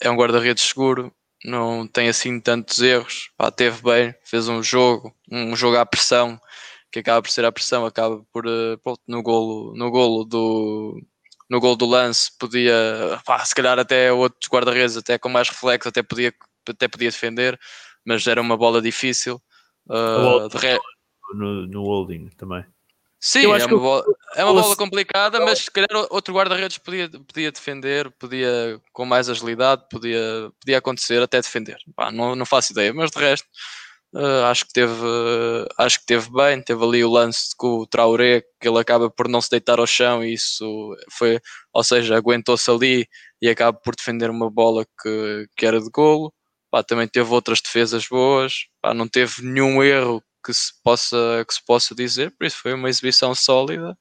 é 0.01 0.09
um 0.09 0.15
guarda-redes 0.17 0.63
seguro, 0.63 1.13
não 1.45 1.87
tem 1.87 2.09
assim 2.09 2.39
tantos 2.39 2.81
erros. 2.81 3.31
Pá, 3.37 3.51
teve 3.51 3.81
bem, 3.83 4.15
fez 4.23 4.47
um 4.49 4.63
jogo, 4.63 5.15
um 5.31 5.55
jogo 5.55 5.77
à 5.77 5.85
pressão, 5.85 6.39
que 6.91 6.99
acaba 6.99 7.21
por 7.21 7.31
ser 7.31 7.45
a 7.45 7.51
pressão, 7.51 7.85
acaba 7.85 8.23
por 8.31 8.45
eh, 8.47 8.77
pronto, 8.83 9.01
no 9.07 9.23
golo, 9.23 9.75
no 9.75 9.91
golo 9.91 10.25
do 10.25 11.01
no 11.49 11.59
gol 11.59 11.75
do 11.75 11.85
lance 11.85 12.31
podia, 12.39 12.73
pá, 13.25 13.43
se 13.45 13.53
calhar 13.55 13.77
até 13.79 14.11
outros 14.11 14.49
guarda-redes, 14.49 14.97
até 14.97 15.17
com 15.19 15.29
mais 15.29 15.49
reflexo, 15.49 15.89
até 15.89 16.01
podia, 16.03 16.33
até 16.69 16.87
podia 16.87 17.09
defender 17.11 17.59
mas 18.05 18.25
era 18.27 18.41
uma 18.41 18.57
bola 18.57 18.81
difícil. 18.81 19.41
Uh, 19.87 20.47
re... 20.57 20.79
no, 21.33 21.67
no 21.67 21.83
holding 21.83 22.29
também. 22.37 22.65
Sim, 23.19 23.45
é 23.45 23.65
uma, 23.65 23.79
bola, 23.79 24.03
é 24.35 24.43
uma 24.43 24.61
bola 24.61 24.75
complicada, 24.75 25.39
mas 25.39 25.59
se 25.59 25.71
calhar 25.71 25.87
outro 26.09 26.33
guarda-redes 26.33 26.77
podia, 26.77 27.09
podia 27.09 27.51
defender, 27.53 28.11
podia 28.19 28.81
com 28.91 29.05
mais 29.05 29.29
agilidade, 29.29 29.83
podia, 29.89 30.51
podia 30.59 30.77
acontecer 30.77 31.21
até 31.21 31.41
defender. 31.41 31.77
Pá, 31.95 32.11
não, 32.11 32.35
não 32.35 32.45
faço 32.45 32.73
ideia, 32.73 32.93
mas 32.93 33.11
de 33.11 33.19
resto 33.19 33.47
Uh, 34.15 34.45
acho 34.45 34.67
que 34.67 34.73
teve 34.73 34.93
uh, 34.93 35.67
acho 35.75 35.99
que 35.99 36.05
teve 36.05 36.29
bem, 36.31 36.61
teve 36.61 36.83
ali 36.83 37.03
o 37.03 37.09
lance 37.09 37.49
com 37.57 37.79
o 37.79 37.87
Traoré 37.87 38.43
que 38.61 38.67
ele 38.67 38.77
acaba 38.77 39.09
por 39.09 39.27
não 39.27 39.41
se 39.41 39.49
deitar 39.49 39.79
ao 39.79 39.87
chão 39.87 40.23
e 40.23 40.35
isso 40.35 40.95
foi, 41.09 41.39
ou 41.73 41.83
seja, 41.83 42.15
aguentou-se 42.15 42.69
ali 42.69 43.07
e 43.41 43.49
acaba 43.49 43.75
por 43.75 43.95
defender 43.95 44.29
uma 44.29 44.51
bola 44.51 44.85
que, 45.01 45.47
que 45.57 45.65
era 45.65 45.81
de 45.81 45.89
golo. 45.89 46.31
Pá, 46.73 46.81
também 46.83 47.07
teve 47.07 47.31
outras 47.31 47.61
defesas 47.61 48.07
boas, 48.07 48.65
Pá, 48.81 48.95
não 48.95 49.07
teve 49.07 49.43
nenhum 49.43 49.83
erro 49.83 50.23
que 50.43 50.51
se 50.51 50.73
possa 50.83 51.45
que 51.47 51.53
se 51.53 51.63
possa 51.63 51.93
dizer, 51.93 52.31
por 52.31 52.47
isso 52.47 52.57
foi 52.57 52.73
uma 52.73 52.89
exibição 52.89 53.35
sólida 53.35 53.95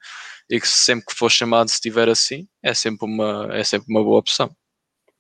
e 0.49 0.59
que 0.59 0.66
sempre 0.66 1.05
que 1.05 1.14
for 1.14 1.31
chamado 1.31 1.68
se 1.68 1.75
estiver 1.75 2.09
assim, 2.09 2.49
é 2.62 2.73
sempre 2.73 3.05
uma 3.07 3.47
é 3.53 3.62
sempre 3.62 3.93
uma 3.93 4.03
boa 4.03 4.18
opção. 4.18 4.51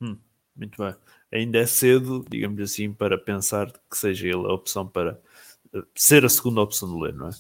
Hum, 0.00 0.18
muito 0.56 0.82
bem 0.82 0.94
ainda 1.30 1.58
é 1.58 1.66
cedo, 1.66 2.24
digamos 2.26 2.58
assim, 2.60 2.90
para 2.90 3.18
pensar 3.18 3.70
que 3.90 3.98
seja 3.98 4.28
ele 4.28 4.46
a 4.46 4.52
opção 4.54 4.86
para 4.86 5.18
eh, 5.74 5.82
ser 5.94 6.24
a 6.24 6.30
segunda 6.30 6.62
opção 6.62 6.88
do 6.88 6.98
Leno, 6.98 7.18
não 7.18 7.28
é? 7.28 7.32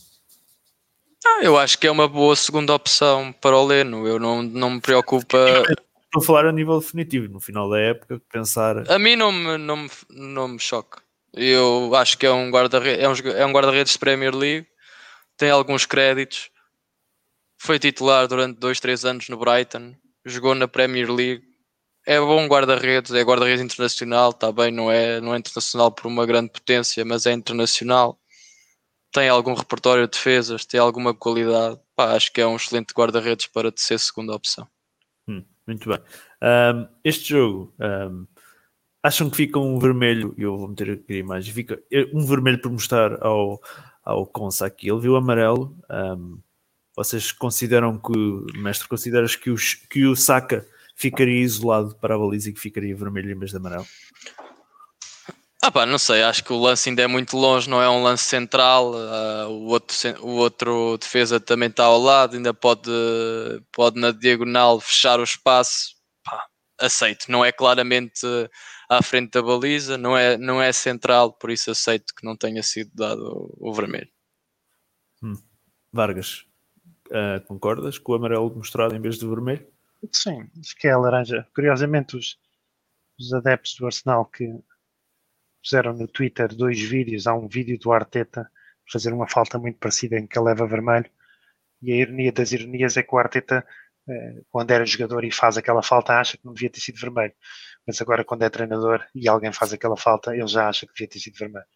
Ah, 1.24 1.40
eu 1.42 1.56
acho 1.56 1.78
que 1.78 1.86
é 1.86 1.90
uma 1.90 2.08
boa 2.08 2.34
segunda 2.34 2.74
opção 2.74 3.32
para 3.32 3.56
o 3.56 3.64
Leno. 3.64 4.08
Eu 4.08 4.18
não, 4.18 4.42
não 4.42 4.70
me 4.70 4.80
preocupa. 4.80 5.38
Estou 6.14 6.22
a 6.22 6.26
falar 6.26 6.44
a 6.44 6.52
nível 6.52 6.78
definitivo, 6.78 7.26
no 7.32 7.40
final 7.40 7.70
da 7.70 7.80
época, 7.80 8.20
pensar. 8.30 8.90
A 8.90 8.98
mim 8.98 9.16
não 9.16 9.32
me, 9.32 9.56
não 9.56 9.76
me, 9.78 9.90
não 10.10 10.48
me 10.48 10.58
choca. 10.58 11.02
Eu 11.32 11.94
acho 11.94 12.18
que 12.18 12.26
é 12.26 12.30
um 12.30 12.50
guarda-redes 12.50 13.02
é 13.02 13.08
um, 13.08 13.32
é 13.32 13.46
um 13.46 13.50
guarda 13.50 13.82
de 13.82 13.98
Premier 13.98 14.34
League, 14.36 14.68
tem 15.38 15.48
alguns 15.48 15.86
créditos, 15.86 16.50
foi 17.56 17.78
titular 17.78 18.28
durante 18.28 18.58
2, 18.58 18.78
3 18.78 19.06
anos 19.06 19.28
no 19.30 19.38
Brighton, 19.38 19.94
jogou 20.26 20.54
na 20.54 20.68
Premier 20.68 21.10
League, 21.10 21.42
é 22.06 22.20
bom 22.20 22.46
guarda-redes, 22.46 23.14
é 23.14 23.22
guarda-redes 23.22 23.64
internacional, 23.64 24.32
está 24.32 24.52
bem, 24.52 24.70
não 24.70 24.92
é, 24.92 25.18
não 25.18 25.34
é 25.34 25.38
internacional 25.38 25.90
por 25.90 26.08
uma 26.08 26.26
grande 26.26 26.50
potência, 26.50 27.02
mas 27.06 27.24
é 27.24 27.32
internacional. 27.32 28.20
Tem 29.10 29.30
algum 29.30 29.54
repertório 29.54 30.04
de 30.06 30.10
defesas, 30.10 30.66
tem 30.66 30.78
alguma 30.78 31.14
qualidade. 31.14 31.80
Pá, 31.96 32.14
acho 32.14 32.30
que 32.30 32.40
é 32.42 32.46
um 32.46 32.56
excelente 32.56 32.92
guarda-redes 32.92 33.46
para 33.46 33.72
ser 33.74 33.98
segunda 33.98 34.34
opção. 34.34 34.68
Muito 35.66 35.88
bem. 35.88 35.98
Um, 36.42 36.88
este 37.04 37.30
jogo, 37.30 37.72
um, 37.78 38.26
acham 39.02 39.30
que 39.30 39.36
fica 39.36 39.58
um 39.58 39.78
vermelho? 39.78 40.34
Eu 40.36 40.56
vou 40.56 40.68
meter 40.68 40.90
aqui 40.90 41.14
a 41.14 41.18
imagem. 41.18 41.54
Fica 41.54 41.82
um 42.12 42.26
vermelho 42.26 42.60
por 42.60 42.72
mostrar 42.72 43.22
ao, 43.22 43.60
ao 44.04 44.26
Consa 44.26 44.66
aqui. 44.66 44.90
Ele 44.90 45.00
viu 45.00 45.16
amarelo. 45.16 45.76
Um, 45.90 46.38
vocês 46.94 47.32
consideram 47.32 47.98
que, 47.98 48.58
mestre, 48.58 48.88
consideras 48.88 49.36
que, 49.36 49.50
os, 49.50 49.74
que 49.74 50.04
o 50.04 50.14
Saka 50.14 50.66
ficaria 50.94 51.40
isolado 51.40 51.96
para 51.96 52.14
a 52.14 52.18
baliza 52.18 52.50
e 52.50 52.52
que 52.52 52.60
ficaria 52.60 52.94
vermelho 52.94 53.30
em 53.30 53.38
vez 53.38 53.50
de 53.50 53.56
amarelo? 53.56 53.86
Ah 55.64 55.70
pá, 55.70 55.86
não 55.86 55.96
sei, 55.96 56.24
acho 56.24 56.42
que 56.42 56.52
o 56.52 56.58
lance 56.58 56.88
ainda 56.88 57.02
é 57.02 57.06
muito 57.06 57.36
longe, 57.36 57.70
não 57.70 57.80
é 57.80 57.88
um 57.88 58.02
lance 58.02 58.24
central, 58.24 58.94
uh, 58.94 59.48
o, 59.48 59.68
outro, 59.68 59.96
o 60.20 60.30
outro 60.30 60.98
defesa 60.98 61.38
também 61.38 61.68
está 61.68 61.84
ao 61.84 62.00
lado, 62.00 62.34
ainda 62.34 62.52
pode, 62.52 62.90
pode 63.70 64.00
na 64.00 64.10
diagonal 64.10 64.80
fechar 64.80 65.20
o 65.20 65.22
espaço, 65.22 65.94
pá, 66.24 66.48
aceito, 66.80 67.30
não 67.30 67.44
é 67.44 67.52
claramente 67.52 68.26
à 68.88 69.00
frente 69.04 69.30
da 69.30 69.40
baliza, 69.40 69.96
não 69.96 70.18
é, 70.18 70.36
não 70.36 70.60
é 70.60 70.72
central, 70.72 71.32
por 71.32 71.48
isso 71.48 71.70
aceito 71.70 72.12
que 72.12 72.26
não 72.26 72.36
tenha 72.36 72.62
sido 72.64 72.90
dado 72.92 73.22
o, 73.22 73.70
o 73.70 73.72
vermelho. 73.72 74.10
Hum. 75.22 75.40
Vargas, 75.92 76.44
uh, 77.06 77.40
concordas 77.46 77.98
com 77.98 78.10
o 78.10 78.14
amarelo 78.16 78.52
mostrado 78.52 78.96
em 78.96 79.00
vez 79.00 79.16
do 79.16 79.30
vermelho? 79.30 79.64
Sim, 80.10 80.50
acho 80.58 80.74
que 80.74 80.88
é 80.88 80.90
a 80.90 80.98
laranja. 80.98 81.46
Curiosamente, 81.54 82.16
os, 82.16 82.36
os 83.16 83.32
adeptos 83.32 83.76
do 83.76 83.86
Arsenal 83.86 84.24
que 84.24 84.52
puseram 85.62 85.92
no 85.92 86.08
Twitter 86.08 86.48
dois 86.54 86.80
vídeos. 86.80 87.26
Há 87.26 87.34
um 87.34 87.48
vídeo 87.48 87.78
do 87.78 87.92
Arteta 87.92 88.50
fazer 88.90 89.12
uma 89.12 89.28
falta 89.28 89.58
muito 89.58 89.78
parecida 89.78 90.18
em 90.18 90.26
que 90.26 90.38
ele 90.38 90.46
leva 90.46 90.66
vermelho. 90.66 91.10
E 91.80 91.92
a 91.92 91.96
ironia 91.96 92.32
das 92.32 92.52
ironias 92.52 92.96
é 92.96 93.02
que 93.02 93.14
o 93.14 93.18
Arteta, 93.18 93.66
eh, 94.08 94.42
quando 94.50 94.70
era 94.70 94.84
jogador 94.84 95.24
e 95.24 95.32
faz 95.32 95.56
aquela 95.56 95.82
falta, 95.82 96.18
acha 96.18 96.36
que 96.36 96.44
não 96.44 96.52
devia 96.52 96.70
ter 96.70 96.80
sido 96.80 97.00
vermelho. 97.00 97.34
Mas 97.86 98.00
agora, 98.00 98.24
quando 98.24 98.42
é 98.42 98.50
treinador 98.50 99.04
e 99.14 99.28
alguém 99.28 99.52
faz 99.52 99.72
aquela 99.72 99.96
falta, 99.96 100.34
ele 100.36 100.46
já 100.46 100.68
acha 100.68 100.86
que 100.86 100.92
devia 100.92 101.08
ter 101.08 101.18
sido 101.18 101.38
vermelho. 101.38 101.66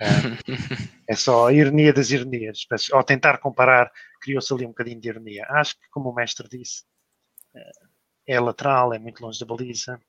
É, 0.00 0.06
é 1.12 1.14
só 1.16 1.48
a 1.48 1.52
ironia 1.52 1.92
das 1.92 2.10
ironias. 2.10 2.66
Ao 2.92 3.04
tentar 3.04 3.38
comparar, 3.38 3.92
criou-se 4.20 4.52
ali 4.52 4.64
um 4.64 4.70
bocadinho 4.70 5.00
de 5.00 5.08
ironia. 5.08 5.46
Acho 5.50 5.74
que, 5.74 5.88
como 5.90 6.10
o 6.10 6.14
mestre 6.14 6.48
disse, 6.48 6.84
é 8.26 8.38
lateral, 8.38 8.92
é 8.92 8.98
muito 8.98 9.22
longe 9.22 9.40
da 9.40 9.46
baliza, 9.46 10.00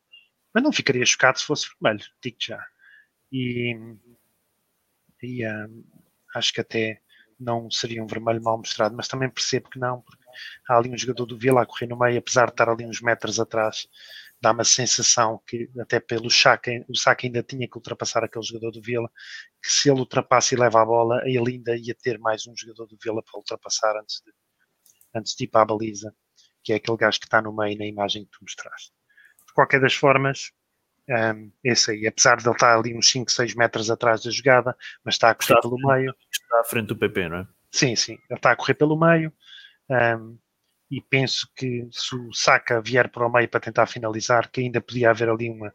mas 0.53 0.63
não 0.63 0.71
ficaria 0.71 1.05
chocado 1.05 1.39
se 1.39 1.45
fosse 1.45 1.67
vermelho, 1.81 2.05
digo 2.21 2.37
já. 2.39 2.63
E, 3.31 3.75
e 5.21 5.47
um, 5.47 5.83
acho 6.35 6.53
que 6.53 6.61
até 6.61 7.01
não 7.39 7.69
seria 7.71 8.03
um 8.03 8.07
vermelho 8.07 8.41
mal 8.43 8.57
mostrado, 8.57 8.95
mas 8.95 9.07
também 9.07 9.29
percebo 9.29 9.69
que 9.69 9.79
não, 9.79 10.01
porque 10.01 10.23
há 10.67 10.77
ali 10.77 10.89
um 10.89 10.97
jogador 10.97 11.25
do 11.25 11.37
Vila 11.37 11.61
a 11.61 11.65
correr 11.65 11.87
no 11.87 11.97
meio, 11.97 12.19
apesar 12.19 12.45
de 12.47 12.51
estar 12.51 12.69
ali 12.69 12.85
uns 12.85 13.01
metros 13.01 13.39
atrás, 13.39 13.87
dá 14.41 14.51
uma 14.51 14.63
sensação 14.65 15.41
que 15.47 15.69
até 15.79 15.99
pelo 15.99 16.29
Saka, 16.29 16.71
o 16.89 16.95
Saka 16.95 17.27
ainda 17.27 17.43
tinha 17.43 17.67
que 17.67 17.77
ultrapassar 17.77 18.23
aquele 18.23 18.45
jogador 18.45 18.71
do 18.71 18.81
Vila, 18.81 19.09
que 19.61 19.71
se 19.71 19.89
ele 19.89 19.99
ultrapassa 19.99 20.53
e 20.55 20.57
leva 20.57 20.81
a 20.81 20.85
bola, 20.85 21.21
ele 21.25 21.53
ainda 21.53 21.75
ia 21.77 21.95
ter 21.95 22.19
mais 22.19 22.45
um 22.47 22.53
jogador 22.55 22.87
do 22.87 22.97
Vila 23.01 23.23
para 23.23 23.37
ultrapassar 23.37 23.95
antes 23.97 24.21
de, 24.25 24.33
antes 25.15 25.35
de 25.35 25.45
ir 25.45 25.47
para 25.47 25.61
a 25.61 25.65
baliza 25.65 26.13
que 26.63 26.73
é 26.73 26.75
aquele 26.75 26.97
gajo 26.97 27.19
que 27.19 27.25
está 27.25 27.41
no 27.41 27.55
meio 27.55 27.77
na 27.77 27.85
imagem 27.85 28.25
que 28.25 28.31
tu 28.31 28.39
mostraste. 28.41 28.91
De 29.47 29.53
qualquer 29.53 29.81
das 29.81 29.93
formas, 29.93 30.51
um, 31.09 31.51
esse 31.63 31.91
aí, 31.91 32.07
apesar 32.07 32.37
de 32.37 32.47
ele 32.47 32.53
estar 32.53 32.77
ali 32.77 32.95
uns 32.95 33.09
5, 33.09 33.31
6 33.31 33.55
metros 33.55 33.89
atrás 33.89 34.23
da 34.23 34.29
jogada, 34.29 34.75
mas 35.03 35.15
está 35.15 35.31
a 35.31 35.35
correr 35.35 35.55
está 35.55 35.61
pelo 35.61 35.77
meio. 35.77 36.15
Está 36.31 36.61
à 36.61 36.63
frente 36.63 36.87
do 36.87 36.97
PP, 36.97 37.29
não 37.29 37.37
é? 37.37 37.47
Sim, 37.71 37.95
sim, 37.95 38.13
ele 38.13 38.37
está 38.37 38.51
a 38.51 38.55
correr 38.55 38.75
pelo 38.75 38.99
meio. 38.99 39.33
Um, 39.89 40.37
e 40.91 41.01
penso 41.01 41.47
que 41.55 41.87
se 41.91 42.15
o 42.15 42.33
Saka 42.33 42.81
vier 42.81 43.09
para 43.09 43.25
o 43.25 43.31
meio 43.31 43.47
para 43.49 43.59
tentar 43.59 43.85
finalizar, 43.87 44.49
que 44.51 44.61
ainda 44.61 44.81
podia 44.81 45.09
haver 45.09 45.29
ali 45.29 45.49
uma, 45.49 45.73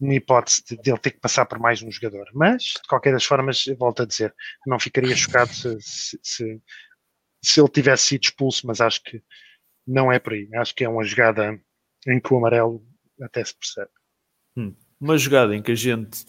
uma 0.00 0.14
hipótese 0.14 0.64
de, 0.64 0.76
de 0.76 0.90
ele 0.90 0.98
ter 0.98 1.12
que 1.12 1.20
passar 1.20 1.46
por 1.46 1.58
mais 1.58 1.82
um 1.82 1.90
jogador. 1.90 2.26
Mas, 2.32 2.62
de 2.62 2.88
qualquer 2.88 3.12
das 3.12 3.24
formas, 3.24 3.64
volto 3.78 4.02
a 4.02 4.06
dizer, 4.06 4.34
não 4.66 4.78
ficaria 4.78 5.14
chocado 5.14 5.52
se, 5.52 5.76
se, 5.80 6.18
se, 6.22 6.62
se 7.42 7.60
ele 7.60 7.68
tivesse 7.68 8.04
sido 8.04 8.24
expulso, 8.24 8.66
mas 8.66 8.80
acho 8.80 9.02
que 9.02 9.22
não 9.86 10.10
é 10.10 10.18
por 10.18 10.32
aí. 10.32 10.48
Acho 10.54 10.74
que 10.74 10.84
é 10.84 10.88
uma 10.88 11.04
jogada 11.04 11.60
em 12.06 12.20
que 12.20 12.32
o 12.32 12.38
amarelo 12.38 12.84
até 13.22 13.44
se 13.44 13.56
percebe. 13.56 13.90
Hum, 14.56 14.74
uma 15.00 15.18
jogada 15.18 15.54
em 15.54 15.62
que 15.62 15.72
a 15.72 15.74
gente 15.74 16.24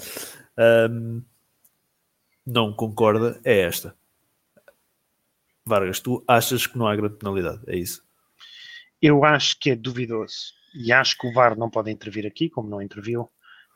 um, 0.89 1.23
não 2.45 2.73
concorda 2.73 3.39
é 3.43 3.59
esta. 3.61 3.95
Vargas, 5.65 5.99
tu 5.99 6.23
achas 6.27 6.67
que 6.67 6.77
não 6.77 6.87
há 6.87 6.95
grande 6.95 7.17
penalidade, 7.17 7.61
é 7.67 7.75
isso? 7.75 8.03
Eu 9.01 9.23
acho 9.23 9.59
que 9.59 9.71
é 9.71 9.75
duvidoso. 9.75 10.53
E 10.73 10.91
acho 10.91 11.17
que 11.17 11.27
o 11.27 11.33
VAR 11.33 11.57
não 11.57 11.69
pode 11.69 11.91
intervir 11.91 12.25
aqui, 12.25 12.49
como 12.49 12.69
não 12.69 12.81
interviu. 12.81 13.29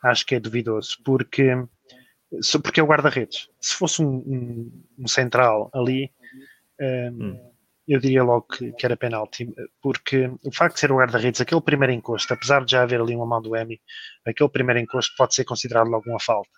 Acho 0.04 0.26
que 0.26 0.36
é 0.36 0.40
duvidoso, 0.40 0.98
porque, 1.04 1.52
porque 2.62 2.80
é 2.80 2.84
o 2.84 2.88
guarda-redes. 2.88 3.50
Se 3.60 3.76
fosse 3.76 4.02
um, 4.02 4.18
um, 4.18 4.84
um 5.00 5.08
central 5.08 5.70
ali, 5.74 6.12
um, 6.80 7.24
hum 7.24 7.50
eu 7.90 8.00
diria 8.00 8.24
logo 8.24 8.44
que, 8.44 8.72
que 8.74 8.86
era 8.86 8.96
penalti, 8.96 9.52
porque 9.82 10.32
o 10.44 10.54
facto 10.54 10.76
de 10.76 10.80
ser 10.80 10.92
o 10.92 10.98
guarda-redes, 10.98 11.42
aquele 11.42 11.60
primeiro 11.60 11.92
encosto, 11.92 12.32
apesar 12.32 12.64
de 12.64 12.72
já 12.72 12.84
haver 12.84 13.02
ali 13.02 13.16
uma 13.16 13.26
mão 13.26 13.42
do 13.42 13.56
Emi, 13.56 13.82
aquele 14.24 14.50
primeiro 14.50 14.80
encosto 14.80 15.12
pode 15.18 15.34
ser 15.34 15.44
considerado 15.44 15.90
logo 15.90 16.08
uma 16.08 16.20
falta 16.20 16.52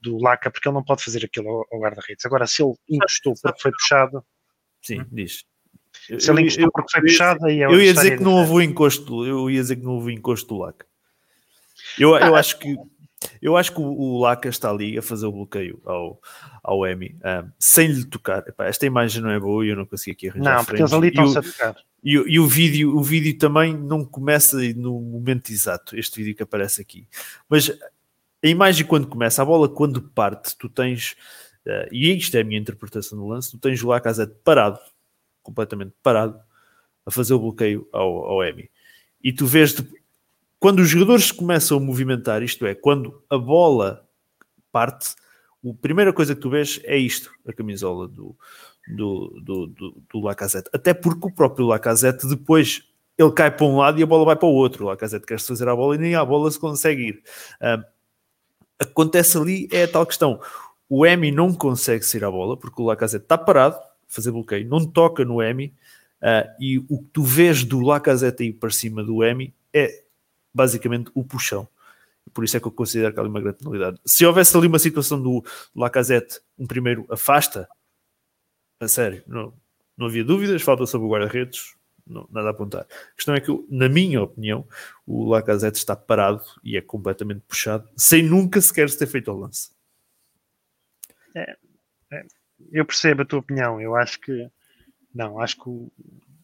do 0.00 0.18
Laca, 0.20 0.50
porque 0.50 0.68
ele 0.68 0.74
não 0.74 0.82
pode 0.82 1.04
fazer 1.04 1.24
aquilo 1.24 1.48
ao, 1.48 1.66
ao 1.72 1.80
guarda-redes. 1.80 2.26
Agora, 2.26 2.46
se 2.46 2.60
ele 2.60 2.74
encostou 2.90 3.34
porque 3.40 3.62
foi 3.62 3.70
puxado. 3.70 4.24
Sim, 4.82 5.00
hum. 5.00 5.06
diz. 5.12 5.44
Se 6.18 6.30
ele 6.30 6.42
encostou 6.42 6.70
porque 6.72 6.90
foi 6.90 7.00
puxado, 7.02 7.46
aí 7.46 7.62
é 7.62 7.66
Eu 7.66 7.80
ia 7.80 7.94
dizer 7.94 8.18
que 8.18 8.24
não 8.24 8.34
houve 8.34 8.52
o 8.52 8.60
encosto, 8.60 9.24
eu 9.24 9.48
ia 9.48 9.60
dizer 9.62 9.76
que 9.76 9.84
não 9.84 9.92
houve 9.92 10.12
encosto 10.12 10.48
do 10.48 10.58
Laca. 10.58 10.84
Eu, 11.96 12.16
eu 12.16 12.34
ah, 12.34 12.40
acho 12.40 12.58
que 12.58 12.76
eu 13.40 13.56
acho 13.56 13.72
que 13.72 13.80
o, 13.80 13.84
o 13.84 14.20
Laca 14.20 14.48
está 14.48 14.70
ali 14.70 14.98
a 14.98 15.02
fazer 15.02 15.26
o 15.26 15.32
bloqueio 15.32 15.80
ao, 15.84 16.20
ao 16.62 16.86
Emi 16.86 17.16
um, 17.24 17.50
sem 17.58 17.88
lhe 17.88 18.04
tocar. 18.04 18.46
Epá, 18.46 18.66
esta 18.66 18.86
imagem 18.86 19.22
não 19.22 19.30
é 19.30 19.38
boa 19.38 19.64
e 19.64 19.70
eu 19.70 19.76
não 19.76 19.86
consegui 19.86 20.12
aqui 20.12 20.28
arranjar. 20.28 20.56
Não, 20.56 20.64
porque 20.64 20.82
eles 20.82 20.92
ali 20.92 21.08
estão-se 21.08 21.38
a 21.38 21.42
tocar. 21.42 21.76
E, 22.02 22.12
e, 22.12 22.38
o, 22.38 22.46
vídeo, 22.46 22.94
o 22.94 23.02
vídeo 23.02 23.36
também 23.38 23.74
não 23.74 24.04
começa 24.04 24.58
no 24.74 25.00
momento 25.00 25.50
exato, 25.50 25.96
este 25.96 26.18
vídeo 26.18 26.34
que 26.34 26.42
aparece 26.42 26.82
aqui. 26.82 27.08
Mas 27.48 27.70
a 28.44 28.46
imagem 28.46 28.86
quando 28.86 29.06
começa, 29.06 29.40
a 29.40 29.44
bola 29.44 29.68
quando 29.70 30.02
parte, 30.02 30.54
tu 30.58 30.68
tens, 30.68 31.16
uh, 31.66 31.88
e 31.90 32.14
isto 32.14 32.36
é 32.36 32.42
a 32.42 32.44
minha 32.44 32.60
interpretação 32.60 33.18
do 33.18 33.26
lance, 33.26 33.50
tu 33.50 33.58
tens 33.58 33.82
o 33.82 33.88
Lacazette 33.88 34.34
parado, 34.44 34.78
completamente 35.42 35.94
parado, 36.02 36.38
a 37.06 37.10
fazer 37.10 37.32
o 37.32 37.38
bloqueio 37.38 37.88
ao, 37.90 38.26
ao 38.26 38.44
Emi. 38.44 38.70
E 39.22 39.32
tu 39.32 39.46
vês, 39.46 39.74
quando 40.64 40.78
os 40.78 40.88
jogadores 40.88 41.30
começam 41.30 41.76
a 41.76 41.80
movimentar, 41.80 42.42
isto 42.42 42.64
é, 42.64 42.74
quando 42.74 43.22
a 43.28 43.36
bola 43.36 44.08
parte, 44.72 45.14
a 45.62 45.74
primeira 45.78 46.10
coisa 46.10 46.34
que 46.34 46.40
tu 46.40 46.48
vês 46.48 46.80
é 46.84 46.96
isto, 46.96 47.30
a 47.46 47.52
camisola 47.52 48.08
do, 48.08 48.34
do, 48.88 49.42
do, 49.44 49.66
do, 49.66 50.02
do 50.10 50.20
Lacazette. 50.20 50.70
Até 50.72 50.94
porque 50.94 51.26
o 51.26 51.30
próprio 51.30 51.66
Lacazette 51.66 52.26
depois 52.26 52.82
ele 53.18 53.30
cai 53.32 53.54
para 53.54 53.66
um 53.66 53.76
lado 53.76 54.00
e 54.00 54.02
a 54.02 54.06
bola 54.06 54.24
vai 54.24 54.36
para 54.36 54.48
o 54.48 54.54
outro. 54.54 54.86
O 54.86 54.88
Lacazette 54.88 55.26
quer-se 55.26 55.48
fazer 55.48 55.68
a 55.68 55.76
bola 55.76 55.96
e 55.96 55.98
nem 55.98 56.14
a 56.14 56.24
bola 56.24 56.50
se 56.50 56.58
consegue 56.58 57.08
ir. 57.08 57.22
acontece 58.78 59.36
ali 59.36 59.68
é 59.70 59.82
a 59.82 59.88
tal 59.88 60.06
questão. 60.06 60.40
o 60.88 61.04
Emi 61.04 61.30
não 61.30 61.52
consegue 61.52 62.06
sair 62.06 62.24
a 62.24 62.30
bola 62.30 62.56
porque 62.56 62.80
o 62.80 62.86
Lacazette 62.86 63.26
está 63.26 63.36
parado, 63.36 63.78
fazer 64.08 64.30
bloqueio, 64.30 64.66
não 64.66 64.86
toca 64.86 65.26
no 65.26 65.42
Emi 65.42 65.74
uh, 66.22 66.48
e 66.58 66.78
o 66.78 67.02
que 67.02 67.10
tu 67.12 67.22
vês 67.22 67.64
do 67.64 67.80
Lacazette 67.80 68.44
aí 68.44 68.50
para 68.50 68.70
cima 68.70 69.04
do 69.04 69.22
Emi 69.22 69.52
é 69.70 70.03
basicamente 70.54 71.10
o 71.14 71.24
puxão. 71.24 71.68
Por 72.32 72.44
isso 72.44 72.56
é 72.56 72.60
que 72.60 72.66
eu 72.66 72.72
considero 72.72 73.12
que 73.12 73.18
há 73.18 73.22
ali 73.22 73.30
uma 73.30 73.40
grande 73.40 73.58
penalidade. 73.58 74.00
Se 74.06 74.24
houvesse 74.24 74.56
ali 74.56 74.66
uma 74.66 74.78
situação 74.78 75.20
do 75.20 75.44
Lacazette, 75.74 76.40
um 76.58 76.66
primeiro 76.66 77.06
afasta, 77.10 77.68
a 78.80 78.88
sério, 78.88 79.22
não, 79.26 79.52
não 79.96 80.06
havia 80.06 80.24
dúvidas, 80.24 80.62
falta 80.62 80.86
sobre 80.86 81.06
o 81.06 81.10
guarda-redes, 81.10 81.74
nada 82.06 82.48
a 82.48 82.50
apontar. 82.50 82.82
A 82.82 83.14
questão 83.14 83.34
é 83.34 83.40
que, 83.40 83.50
na 83.68 83.88
minha 83.88 84.22
opinião, 84.22 84.66
o 85.06 85.28
Lacazette 85.28 85.78
está 85.78 85.94
parado 85.94 86.42
e 86.62 86.76
é 86.76 86.80
completamente 86.80 87.40
puxado, 87.46 87.88
sem 87.96 88.22
nunca 88.22 88.60
sequer 88.60 88.88
se 88.88 88.98
ter 88.98 89.06
feito 89.06 89.30
o 89.30 89.38
lance. 89.38 89.70
É, 91.34 91.56
é, 92.12 92.26
eu 92.72 92.84
percebo 92.84 93.22
a 93.22 93.24
tua 93.24 93.40
opinião. 93.40 93.80
Eu 93.80 93.96
acho 93.96 94.20
que 94.20 94.48
não, 95.14 95.40
acho 95.40 95.56
que 95.56 95.68
o, 95.68 95.92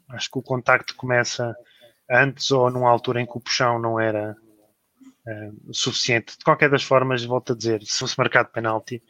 acho 0.08 0.30
que 0.30 0.38
o 0.38 0.42
contacto 0.42 0.94
começa 0.94 1.56
antes 2.10 2.50
ou 2.50 2.70
numa 2.70 2.90
altura 2.90 3.20
em 3.20 3.26
que 3.26 3.36
o 3.36 3.40
puxão 3.40 3.78
não 3.78 4.00
era 4.00 4.36
é, 5.26 5.50
suficiente. 5.72 6.36
De 6.38 6.44
qualquer 6.44 6.70
das 6.70 6.82
formas, 6.82 7.24
volto 7.24 7.52
a 7.52 7.56
dizer, 7.56 7.82
se 7.82 7.98
fosse 7.98 8.18
marcado 8.18 8.50
penalti, 8.50 9.02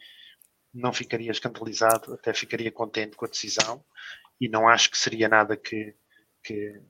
não 0.73 0.93
ficaria 0.93 1.31
escandalizado, 1.31 2.13
até 2.13 2.33
ficaria 2.33 2.71
contente 2.71 3.15
com 3.15 3.25
a 3.25 3.29
decisão 3.29 3.83
e 4.39 4.47
não 4.47 4.67
acho 4.67 4.89
que 4.89 4.97
seria 4.97 5.27
nada 5.27 5.57
que, 5.57 5.95
que 6.43 6.81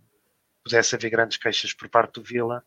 pudesse 0.63 0.95
haver 0.95 1.09
grandes 1.09 1.37
queixas 1.37 1.73
por 1.73 1.89
parte 1.89 2.15
do 2.15 2.23
Vila 2.23 2.63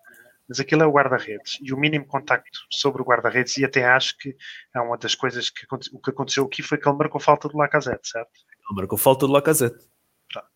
mas 0.49 0.61
aquilo 0.61 0.83
é 0.83 0.87
o 0.87 0.93
guarda-redes 0.93 1.59
e 1.62 1.73
o 1.73 1.77
mínimo 1.77 2.07
contacto 2.07 2.59
sobre 2.71 3.01
o 3.01 3.05
guarda-redes 3.05 3.57
e 3.57 3.65
até 3.65 3.85
acho 3.85 4.16
que 4.19 4.37
é 4.75 4.81
uma 4.81 4.99
das 4.99 5.15
coisas 5.15 5.49
que 5.51 5.66
o 5.93 5.99
que 5.99 6.11
aconteceu 6.11 6.45
aqui 6.45 6.62
foi 6.62 6.79
que 6.79 6.89
ele 6.89 6.99
marcou 6.99 7.21
falta 7.21 7.49
do 7.49 7.57
Lacazette, 7.57 8.09
certo? 8.09 8.31
Ele 8.69 8.77
marcou 8.77 8.99
falta 8.99 9.27
do 9.27 9.33
Lacazette. 9.33 9.89
Pronto. 10.31 10.49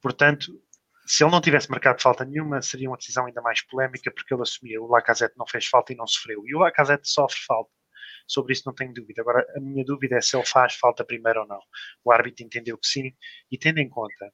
Portanto, 0.00 0.62
se 1.10 1.24
ele 1.24 1.32
não 1.32 1.40
tivesse 1.40 1.68
marcado 1.68 2.00
falta 2.00 2.24
nenhuma, 2.24 2.62
seria 2.62 2.88
uma 2.88 2.96
decisão 2.96 3.26
ainda 3.26 3.42
mais 3.42 3.60
polémica 3.66 4.12
porque 4.12 4.32
ele 4.32 4.42
assumia 4.42 4.80
o 4.80 4.86
Lacazette 4.86 5.34
não 5.36 5.44
fez 5.44 5.66
falta 5.66 5.92
e 5.92 5.96
não 5.96 6.06
sofreu. 6.06 6.40
E 6.46 6.54
o 6.54 6.60
Lacazette 6.60 7.08
sofre 7.10 7.40
falta. 7.48 7.70
Sobre 8.28 8.52
isso 8.52 8.62
não 8.64 8.72
tenho 8.72 8.94
dúvida. 8.94 9.20
Agora, 9.20 9.44
a 9.56 9.60
minha 9.60 9.84
dúvida 9.84 10.16
é 10.16 10.20
se 10.20 10.36
ele 10.36 10.46
faz 10.46 10.76
falta 10.76 11.04
primeiro 11.04 11.40
ou 11.40 11.48
não. 11.48 11.58
O 12.04 12.12
árbitro 12.12 12.44
entendeu 12.46 12.78
que 12.78 12.86
sim 12.86 13.12
e 13.50 13.58
tendo 13.58 13.78
em 13.78 13.88
conta 13.88 14.32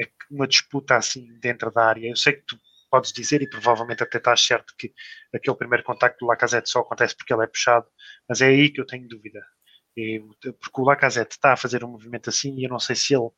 é 0.00 0.10
uma 0.28 0.48
disputa 0.48 0.96
assim 0.96 1.24
dentro 1.38 1.70
da 1.70 1.84
área, 1.86 2.08
eu 2.08 2.16
sei 2.16 2.32
que 2.32 2.42
tu 2.46 2.58
podes 2.90 3.12
dizer, 3.12 3.40
e 3.42 3.48
provavelmente 3.48 4.02
até 4.02 4.18
estás 4.18 4.40
certo 4.40 4.74
que 4.76 4.92
aquele 5.32 5.56
primeiro 5.56 5.84
contacto 5.84 6.18
do 6.18 6.26
Lacazette 6.26 6.68
só 6.68 6.80
acontece 6.80 7.16
porque 7.16 7.32
ele 7.32 7.44
é 7.44 7.46
puxado, 7.46 7.86
mas 8.28 8.40
é 8.40 8.46
aí 8.46 8.70
que 8.70 8.80
eu 8.80 8.86
tenho 8.86 9.06
dúvida. 9.06 9.40
E, 9.96 10.20
porque 10.40 10.80
o 10.80 10.84
Lacazette 10.84 11.36
está 11.36 11.52
a 11.52 11.56
fazer 11.56 11.84
um 11.84 11.88
movimento 11.92 12.28
assim 12.28 12.56
e 12.58 12.64
eu 12.64 12.70
não 12.70 12.80
sei 12.80 12.96
se 12.96 13.14
ele, 13.14 13.30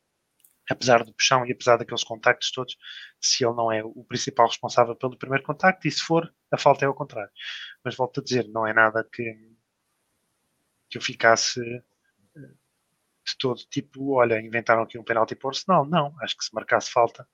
apesar 0.70 1.04
do 1.04 1.12
puxão 1.14 1.46
e 1.46 1.52
apesar 1.52 1.76
daqueles 1.76 2.04
contactos 2.04 2.50
todos, 2.50 2.76
se 3.20 3.44
ele 3.44 3.54
não 3.54 3.72
é 3.72 3.82
o 3.82 4.04
principal 4.04 4.46
responsável 4.46 4.94
pelo 4.94 5.16
primeiro 5.16 5.44
contacto 5.44 5.86
e 5.88 5.90
se 5.90 6.02
for, 6.02 6.32
a 6.50 6.58
falta 6.58 6.84
é 6.84 6.88
ao 6.88 6.94
contrário. 6.94 7.30
Mas 7.84 7.96
volto 7.96 8.20
a 8.20 8.22
dizer, 8.22 8.48
não 8.48 8.66
é 8.66 8.72
nada 8.72 9.06
que, 9.10 9.22
que 10.90 10.98
eu 10.98 11.02
ficasse 11.02 11.60
eh, 11.60 12.52
de 13.26 13.36
todo 13.38 13.60
tipo, 13.70 14.14
olha, 14.14 14.40
inventaram 14.40 14.82
aqui 14.82 14.98
um 14.98 15.04
penalti 15.04 15.34
por 15.34 15.48
Arsenal. 15.48 15.86
Não, 15.86 16.14
acho 16.20 16.36
que 16.36 16.44
se 16.44 16.54
marcasse 16.54 16.90
falta 16.90 17.28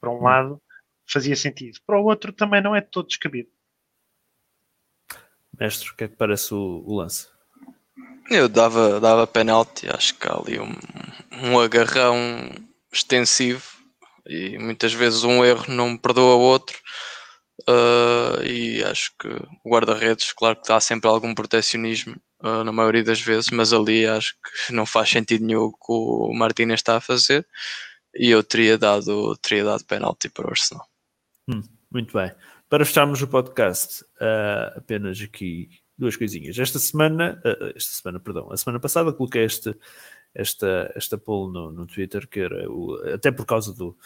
para 0.00 0.10
um 0.10 0.18
hum. 0.18 0.22
lado, 0.22 0.62
fazia 1.06 1.36
sentido. 1.36 1.78
Para 1.86 2.00
o 2.00 2.04
outro 2.04 2.32
também 2.32 2.62
não 2.62 2.74
é 2.74 2.80
todo 2.80 3.08
descabido. 3.08 3.50
Mestre, 5.58 5.90
o 5.90 5.96
que 5.96 6.04
é 6.04 6.08
que 6.08 6.16
parece 6.16 6.54
o, 6.54 6.82
o 6.86 6.96
lance? 6.96 7.28
Eu 8.30 8.48
dava, 8.48 9.00
dava 9.00 9.26
penalti, 9.26 9.88
acho 9.90 10.14
que 10.14 10.28
há 10.28 10.36
ali 10.36 10.60
um, 10.60 10.72
um 11.42 11.58
agarrão 11.58 12.16
extensivo 12.92 13.64
e 14.24 14.56
muitas 14.56 14.92
vezes 14.92 15.24
um 15.24 15.44
erro 15.44 15.64
não 15.68 15.96
perdoa 15.96 16.36
o 16.36 16.40
outro. 16.40 16.78
Uh, 17.68 18.42
e 18.44 18.84
acho 18.84 19.12
que 19.18 19.26
o 19.28 19.70
guarda-redes, 19.70 20.32
claro 20.32 20.60
que 20.62 20.72
há 20.72 20.80
sempre 20.80 21.10
algum 21.10 21.34
protecionismo 21.34 22.14
uh, 22.40 22.62
na 22.62 22.72
maioria 22.72 23.02
das 23.02 23.20
vezes, 23.20 23.50
mas 23.50 23.72
ali 23.72 24.06
acho 24.06 24.34
que 24.34 24.72
não 24.72 24.86
faz 24.86 25.10
sentido 25.10 25.44
nenhum 25.44 25.64
o 25.64 25.72
que 25.72 25.88
o 25.88 26.32
Martínez 26.32 26.78
está 26.78 26.96
a 26.96 27.00
fazer 27.00 27.44
e 28.14 28.30
eu 28.30 28.44
teria 28.44 28.78
dado, 28.78 29.36
teria 29.38 29.64
dado 29.64 29.84
penalti 29.84 30.28
para 30.28 30.46
o 30.46 30.50
Arsenal. 30.50 30.86
Hum, 31.48 31.62
muito 31.90 32.16
bem. 32.16 32.30
Para 32.68 32.84
fecharmos 32.84 33.20
o 33.20 33.26
podcast, 33.26 34.04
uh, 34.04 34.78
apenas 34.78 35.20
aqui 35.20 35.68
duas 36.00 36.16
coisinhas. 36.16 36.58
Esta 36.58 36.78
semana, 36.78 37.40
uh, 37.44 37.72
esta 37.76 37.92
semana, 37.92 38.18
perdão, 38.18 38.50
a 38.50 38.56
semana 38.56 38.80
passada 38.80 39.12
coloquei 39.12 39.44
este, 39.44 39.76
esta, 40.34 40.90
esta 40.96 41.18
poll 41.18 41.52
no, 41.52 41.70
no 41.70 41.86
Twitter, 41.86 42.26
que 42.26 42.40
era 42.40 42.68
o, 42.70 42.96
até 43.14 43.30
por 43.30 43.44
causa 43.46 43.72
do, 43.72 43.96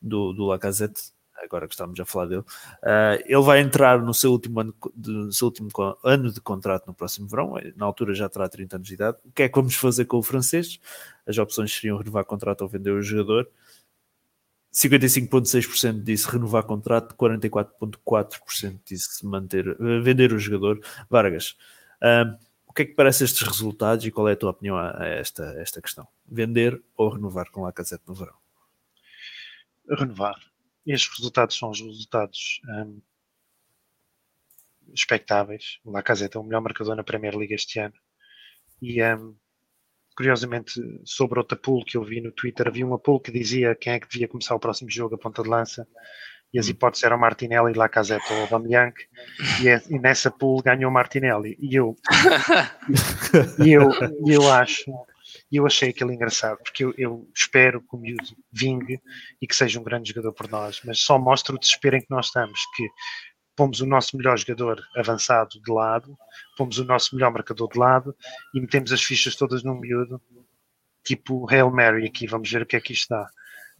do, 0.00 0.32
do 0.32 0.44
Lacazette, 0.44 1.12
agora 1.42 1.66
que 1.66 1.72
estamos 1.72 1.98
a 1.98 2.04
falar 2.04 2.26
dele, 2.26 2.42
uh, 2.42 3.22
ele 3.24 3.42
vai 3.42 3.60
entrar 3.60 4.02
no 4.02 4.12
seu 4.12 4.30
último 4.30 4.60
ano 4.60 4.74
de, 4.94 5.34
seu 5.34 5.46
último 5.46 5.70
ano 6.04 6.30
de 6.30 6.40
contrato 6.40 6.86
no 6.86 6.94
próximo 6.94 7.26
verão, 7.26 7.54
na 7.74 7.86
altura 7.86 8.14
já 8.14 8.28
terá 8.28 8.48
30 8.48 8.76
anos 8.76 8.88
de 8.88 8.94
idade. 8.94 9.18
O 9.24 9.32
que 9.32 9.44
é 9.44 9.48
que 9.48 9.54
vamos 9.56 9.74
fazer 9.74 10.04
com 10.04 10.18
o 10.18 10.22
francês? 10.22 10.78
As 11.26 11.38
opções 11.38 11.72
seriam 11.72 11.96
renovar 11.96 12.24
contrato 12.26 12.60
ou 12.60 12.68
vender 12.68 12.90
o 12.90 13.02
jogador. 13.02 13.48
55,6% 14.72 16.02
disse 16.02 16.28
renovar 16.30 16.62
contrato, 16.64 17.14
44,4% 17.16 18.80
disse 18.84 19.26
manter, 19.26 19.68
uh, 19.68 20.02
vender 20.02 20.32
o 20.32 20.38
jogador. 20.38 20.80
Vargas, 21.08 21.56
uh, 22.02 22.38
o 22.66 22.72
que 22.72 22.82
é 22.82 22.84
que 22.84 22.94
parece 22.94 23.24
estes 23.24 23.42
resultados 23.42 24.04
e 24.06 24.12
qual 24.12 24.28
é 24.28 24.32
a 24.32 24.36
tua 24.36 24.50
opinião 24.50 24.76
a, 24.76 25.04
esta, 25.04 25.50
a 25.50 25.60
esta 25.60 25.82
questão? 25.82 26.06
Vender 26.24 26.80
ou 26.96 27.08
renovar 27.08 27.50
com 27.50 27.62
Lacazette 27.62 28.04
no 28.06 28.14
verão? 28.14 28.36
Renovar. 29.88 30.38
Estes 30.86 31.18
resultados 31.18 31.58
são 31.58 31.70
os 31.70 31.80
resultados 31.80 32.60
um, 32.68 33.00
expectáveis. 34.94 35.80
O 35.84 35.90
Lacazette 35.90 36.36
é 36.36 36.40
o 36.40 36.44
melhor 36.44 36.60
marcador 36.60 36.94
na 36.94 37.02
Premier 37.02 37.36
League 37.36 37.54
este 37.54 37.80
ano. 37.80 37.94
E 38.80 39.02
um, 39.02 39.34
curiosamente, 40.20 40.74
sobre 41.02 41.38
outra 41.38 41.56
pool 41.56 41.82
que 41.82 41.96
eu 41.96 42.04
vi 42.04 42.20
no 42.20 42.30
Twitter, 42.30 42.68
havia 42.68 42.84
uma 42.84 42.98
pool 42.98 43.18
que 43.18 43.32
dizia 43.32 43.74
quem 43.74 43.94
é 43.94 43.98
que 43.98 44.06
devia 44.06 44.28
começar 44.28 44.54
o 44.54 44.60
próximo 44.60 44.90
jogo 44.90 45.14
a 45.14 45.18
ponta 45.18 45.42
de 45.42 45.48
lança, 45.48 45.88
e 46.52 46.58
as 46.58 46.66
hum. 46.66 46.72
hipóteses 46.72 47.04
eram 47.04 47.16
Martinelli, 47.16 47.72
Lacazette 47.72 48.30
ou 48.30 48.42
Aubameyang, 48.42 48.92
e, 49.62 49.68
é, 49.70 49.80
e 49.88 49.98
nessa 49.98 50.30
pool 50.30 50.60
ganhou 50.62 50.90
Martinelli. 50.90 51.56
E 51.58 51.74
eu, 51.74 51.96
e 53.64 53.72
eu, 53.72 53.88
eu 54.26 54.52
acho, 54.52 54.92
eu 55.50 55.64
achei 55.64 55.88
aquilo 55.88 56.12
engraçado, 56.12 56.58
porque 56.62 56.84
eu, 56.84 56.92
eu 56.98 57.26
espero 57.34 57.80
que 57.80 57.96
o 57.96 57.98
miúdo 57.98 58.36
vingue 58.52 59.00
e 59.40 59.46
que 59.46 59.56
seja 59.56 59.80
um 59.80 59.84
grande 59.84 60.10
jogador 60.10 60.34
por 60.34 60.50
nós, 60.50 60.82
mas 60.84 60.98
só 61.00 61.18
mostra 61.18 61.56
o 61.56 61.58
desespero 61.58 61.96
em 61.96 62.02
que 62.02 62.10
nós 62.10 62.26
estamos, 62.26 62.60
que 62.76 62.86
pomos 63.60 63.82
o 63.82 63.86
nosso 63.86 64.16
melhor 64.16 64.38
jogador 64.38 64.82
avançado 64.96 65.60
de 65.60 65.70
lado, 65.70 66.16
pomos 66.56 66.78
o 66.78 66.84
nosso 66.86 67.14
melhor 67.14 67.30
marcador 67.30 67.68
de 67.70 67.78
lado 67.78 68.16
e 68.54 68.60
metemos 68.60 68.90
as 68.90 69.02
fichas 69.02 69.36
todas 69.36 69.62
num 69.62 69.78
miúdo, 69.78 70.18
tipo 71.04 71.46
Hail 71.50 71.70
Mary 71.70 72.06
aqui, 72.06 72.26
vamos 72.26 72.50
ver 72.50 72.62
o 72.62 72.66
que 72.66 72.76
é 72.76 72.80
que 72.80 72.94
isto 72.94 73.10
dá. 73.10 73.28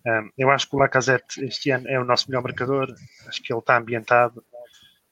Um, 0.06 0.30
eu 0.36 0.50
acho 0.50 0.68
que 0.68 0.76
o 0.76 0.78
Lacazette 0.78 1.42
este 1.42 1.70
ano 1.70 1.88
é 1.88 1.98
o 1.98 2.04
nosso 2.04 2.28
melhor 2.28 2.42
marcador, 2.42 2.94
acho 3.26 3.42
que 3.42 3.50
ele 3.50 3.60
está 3.60 3.78
ambientado, 3.78 4.44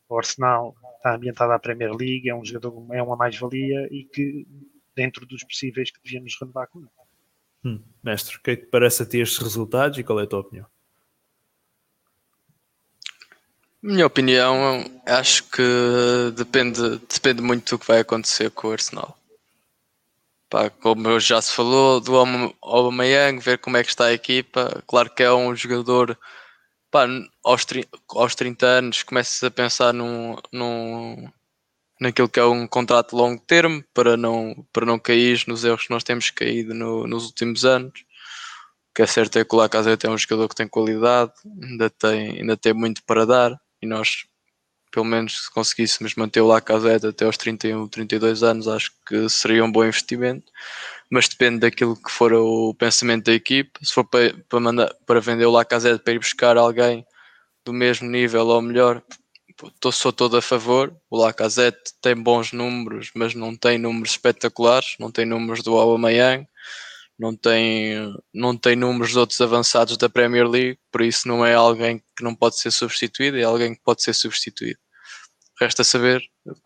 o 0.07 0.19
Arsenal 0.19 0.77
está 0.99 1.15
ambientado 1.15 1.53
à 1.53 1.59
Premier 1.59 1.95
League, 1.95 2.29
é 2.29 2.35
um 2.35 2.45
jogador, 2.45 2.89
é 2.93 3.03
uma 3.03 3.17
mais-valia 3.17 3.89
e 3.91 4.05
que 4.05 4.47
dentro 4.95 5.25
dos 5.25 5.45
possíveis 5.45 5.91
que 5.91 6.03
devíamos 6.05 6.37
renovar 6.39 6.69
com 6.69 6.81
ele. 6.81 6.91
Hum, 7.65 7.83
mestre, 8.05 8.37
o 8.37 8.43
que 8.43 8.51
é 8.51 8.57
que 8.57 8.67
parece 8.67 9.03
a 9.03 9.07
ti 9.07 9.19
estes 9.19 9.39
resultados 9.39 9.99
e 9.99 10.05
qual 10.05 10.21
é 10.21 10.25
a 10.25 10.27
tua 10.27 10.41
opinião? 10.41 10.67
Minha 13.81 14.07
opinião, 14.07 14.85
acho 15.07 15.45
que 15.51 15.63
depende, 16.35 16.99
depende 17.09 17.41
muito 17.41 17.71
do 17.71 17.79
que 17.79 17.87
vai 17.87 18.01
acontecer 18.01 18.51
com 18.51 18.69
o 18.69 18.73
Arsenal. 18.73 19.17
Pá, 20.51 20.69
como 20.69 21.21
já 21.21 21.41
se 21.41 21.53
falou, 21.53 22.01
do 22.01 22.17
Aubameyang, 22.61 23.39
ver 23.39 23.59
como 23.59 23.77
é 23.77 23.85
que 23.85 23.91
está 23.91 24.07
a 24.07 24.13
equipa. 24.13 24.83
Claro 24.87 25.11
que 25.15 25.23
é 25.23 25.33
um 25.33 25.55
jogador, 25.55 26.19
pá, 26.91 27.07
aos, 27.45 27.65
aos 28.17 28.35
30 28.35 28.67
anos, 28.67 29.03
começas 29.05 29.43
a 29.45 29.51
pensar 29.51 29.93
num, 29.95 30.37
num, 30.53 31.31
naquilo 32.01 32.29
que 32.29 32.41
é 32.41 32.45
um 32.45 32.67
contrato 32.67 33.11
de 33.11 33.17
longo 33.17 33.41
termo, 33.43 33.85
para 33.95 34.17
não, 34.17 34.67
para 34.73 34.87
não 34.87 34.99
cair 34.99 35.45
nos 35.47 35.65
erros 35.65 35.85
que 35.87 35.91
nós 35.91 36.03
temos 36.05 36.31
caído 36.31 36.75
no, 36.75 37.07
nos 37.07 37.27
últimos 37.27 37.65
anos. 37.65 38.05
Que 38.95 39.03
é 39.03 39.07
certo 39.07 39.39
é 39.39 39.45
que 39.45 39.55
o 39.55 39.59
Lacazette 39.59 40.07
é 40.07 40.11
um 40.11 40.19
jogador 40.19 40.49
que 40.49 40.57
tem 40.57 40.69
qualidade, 40.69 41.33
ainda 41.63 41.91
tem, 41.91 42.41
ainda 42.41 42.57
tem 42.57 42.75
muito 42.75 43.05
para 43.05 43.25
dar 43.25 43.61
e 43.81 43.87
nós, 43.87 44.25
pelo 44.91 45.05
menos, 45.05 45.45
se 45.45 45.51
conseguíssemos 45.51 46.15
manter 46.15 46.41
o 46.41 46.47
Lacazette 46.47 47.07
até 47.07 47.25
aos 47.25 47.37
31, 47.37 47.89
32 47.89 48.43
anos, 48.43 48.69
acho 48.69 48.93
que 49.07 49.29
seria 49.29 49.65
um 49.65 49.71
bom 49.71 49.85
investimento. 49.85 50.51
Mas 51.11 51.29
depende 51.29 51.61
daquilo 51.61 51.97
que 51.97 52.11
for 52.11 52.33
o 52.33 52.75
pensamento 52.75 53.27
da 53.27 53.33
equipe. 53.33 53.71
Se 53.83 53.93
for 53.93 54.05
para, 54.05 54.35
para, 54.49 54.61
mandar, 54.61 54.95
para 55.07 55.21
vender 55.21 55.47
o 55.47 55.51
Lacazette 55.51 56.03
para 56.03 56.15
ir 56.15 56.19
buscar 56.19 56.57
alguém 56.57 57.07
do 57.65 57.73
mesmo 57.73 58.09
nível 58.09 58.47
ou 58.47 58.63
melhor, 58.63 59.03
tô, 59.81 59.91
sou 59.91 60.13
todo 60.13 60.37
a 60.37 60.43
favor. 60.43 60.95
O 61.11 61.19
Lacazette 61.19 61.95
tem 62.01 62.15
bons 62.15 62.53
números, 62.53 63.11
mas 63.15 63.35
não 63.35 63.57
tem 63.57 63.79
números 63.79 64.13
espetaculares, 64.13 64.97
não 64.99 65.11
tem 65.11 65.25
números 65.25 65.63
do 65.63 65.77
Aubameyang, 65.77 66.47
não 67.19 67.35
tem, 67.37 68.15
não 68.33 68.57
tem 68.57 68.77
números 68.77 69.11
de 69.11 69.19
outros 69.19 69.41
avançados 69.41 69.97
da 69.97 70.09
Premier 70.09 70.49
League, 70.49 70.79
por 70.93 71.03
isso 71.03 71.27
não 71.27 71.45
é 71.45 71.55
alguém 71.55 71.99
que 71.99 72.23
não 72.23 72.35
pode 72.35 72.59
ser 72.59 72.71
substituído, 72.71 73.37
é 73.37 73.43
alguém 73.43 73.75
que 73.75 73.83
pode 73.83 74.03
ser 74.03 74.15
substituído. 74.15 74.79
Resta 75.61 75.83
saber, 75.83 76.23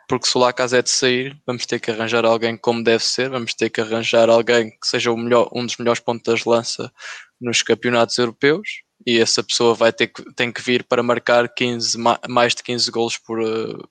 porque 0.07 0.27
se 0.27 0.37
o 0.37 0.41
Lacazette 0.41 0.91
sair, 0.91 1.41
vamos 1.47 1.65
ter 1.65 1.81
que 1.81 1.91
arranjar 1.91 2.27
alguém 2.27 2.59
como 2.59 2.85
deve 2.85 3.03
ser, 3.03 3.31
vamos 3.31 3.55
ter 3.55 3.71
que 3.71 3.81
arranjar 3.81 4.29
alguém 4.29 4.71
que 4.71 4.87
seja 4.87 5.11
o 5.11 5.17
melhor, 5.17 5.49
um 5.55 5.65
dos 5.65 5.79
melhores 5.79 6.01
pontos 6.01 6.41
de 6.41 6.49
lança 6.49 6.93
nos 7.41 7.63
campeonatos 7.63 8.19
europeus, 8.19 8.69
e 9.07 9.19
essa 9.19 9.43
pessoa 9.43 9.75
vai 9.75 9.93
ter 9.93 10.09
que, 10.09 10.23
tem 10.35 10.53
que 10.53 10.61
vir 10.61 10.85
para 10.85 11.03
marcar 11.03 11.49
15, 11.49 11.97
mais 12.29 12.55
de 12.55 12.63
15 12.63 12.91
golos 12.91 13.17
por, 13.17 13.41
uh, 13.41 13.89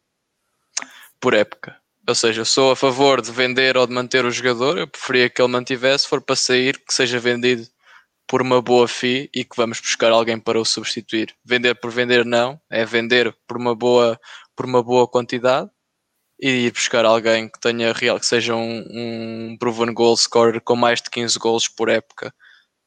por 1.20 1.34
época. 1.34 1.81
Ou 2.12 2.16
seja, 2.16 2.44
sou 2.44 2.72
a 2.72 2.76
favor 2.76 3.22
de 3.22 3.32
vender 3.32 3.78
ou 3.78 3.88
de 3.88 3.94
manter 3.94 4.26
o 4.26 4.32
jogador, 4.32 4.78
eu 4.78 4.86
preferia 4.86 5.30
que 5.30 5.42
ele 5.42 5.50
mantivesse, 5.50 6.04
se 6.04 6.10
for 6.10 6.22
para 6.22 6.36
sair, 6.36 6.78
que 6.78 6.94
seja 6.94 7.18
vendido 7.18 7.66
por 8.28 8.42
uma 8.42 8.62
boa 8.62 8.86
fee 8.86 9.30
e 9.34 9.46
que 9.46 9.56
vamos 9.56 9.80
buscar 9.80 10.12
alguém 10.12 10.38
para 10.38 10.60
o 10.60 10.66
substituir. 10.66 11.34
Vender 11.46 11.74
por 11.76 11.90
vender 11.90 12.26
não, 12.26 12.60
é 12.70 12.84
vender 12.84 13.34
por 13.48 13.56
uma 13.56 13.74
boa, 13.74 14.20
por 14.58 14.66
uma 14.66 14.84
boa 14.84 15.08
quantidade 15.08 15.70
e 16.38 16.50
ir 16.66 16.74
buscar 16.74 17.06
alguém 17.06 17.48
que 17.48 17.62
tenha 17.62 17.94
real, 17.94 18.20
que 18.20 18.26
seja 18.26 18.56
um, 18.56 18.84
um 18.92 19.58
proven 19.58 19.94
goal 19.94 20.18
scorer 20.18 20.60
com 20.60 20.76
mais 20.76 21.02
de 21.02 21.10
15 21.10 21.40
gols 21.40 21.70
por 21.70 21.88
época. 21.88 22.36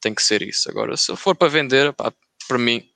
Tem 0.02 0.14
que 0.14 0.22
ser 0.22 0.42
isso. 0.42 0.70
Agora, 0.70 0.98
se 0.98 1.16
for 1.16 1.34
para 1.34 1.48
vender, 1.48 1.94
pá, 1.94 2.12
para 2.46 2.58
mim 2.58 2.86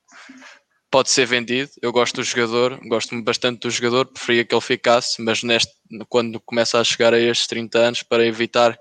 pode 0.90 1.10
ser 1.10 1.26
vendido. 1.26 1.70
Eu 1.82 1.92
gosto 1.92 2.16
do 2.16 2.24
jogador, 2.24 2.78
gosto 2.88 3.20
bastante 3.22 3.60
do 3.60 3.70
jogador, 3.70 4.06
preferia 4.06 4.44
que 4.44 4.54
ele 4.54 4.60
ficasse, 4.60 5.20
mas 5.22 5.42
neste, 5.42 5.72
quando 6.08 6.40
começa 6.40 6.80
a 6.80 6.84
chegar 6.84 7.14
a 7.14 7.18
estes 7.18 7.46
30 7.46 7.78
anos, 7.78 8.02
para 8.02 8.26
evitar 8.26 8.78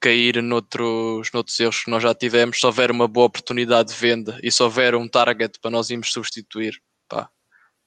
cair 0.00 0.42
noutros, 0.42 1.30
noutros 1.32 1.58
erros 1.60 1.84
que 1.84 1.90
nós 1.90 2.02
já 2.02 2.14
tivemos, 2.14 2.58
se 2.58 2.66
houver 2.66 2.90
uma 2.90 3.06
boa 3.06 3.26
oportunidade 3.26 3.90
de 3.90 3.94
venda 3.94 4.38
e 4.42 4.50
se 4.50 4.62
houver 4.62 4.94
um 4.94 5.08
target 5.08 5.58
para 5.60 5.70
nós 5.70 5.90
irmos 5.90 6.12
substituir, 6.12 6.80
pá, 7.08 7.30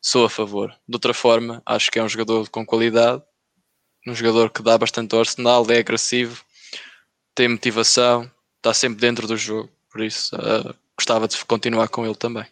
sou 0.01 0.25
a 0.25 0.29
favor. 0.29 0.69
De 0.87 0.95
outra 0.95 1.13
forma, 1.13 1.61
acho 1.65 1.91
que 1.91 1.99
é 1.99 2.03
um 2.03 2.09
jogador 2.09 2.49
com 2.49 2.65
qualidade, 2.65 3.21
um 4.07 4.15
jogador 4.15 4.49
que 4.49 4.63
dá 4.63 4.77
bastante 4.77 5.13
ao 5.13 5.19
arsenal, 5.19 5.65
é 5.69 5.79
agressivo, 5.79 6.43
tem 7.33 7.49
motivação, 7.49 8.31
está 8.57 8.73
sempre 8.73 9.01
dentro 9.01 9.27
do 9.27 9.35
jogo, 9.35 9.69
por 9.91 10.01
isso 10.01 10.33
uh, 10.37 10.73
gostava 10.97 11.27
de 11.27 11.43
continuar 11.43 11.89
com 11.89 12.05
ele 12.05 12.15
também. 12.15 12.45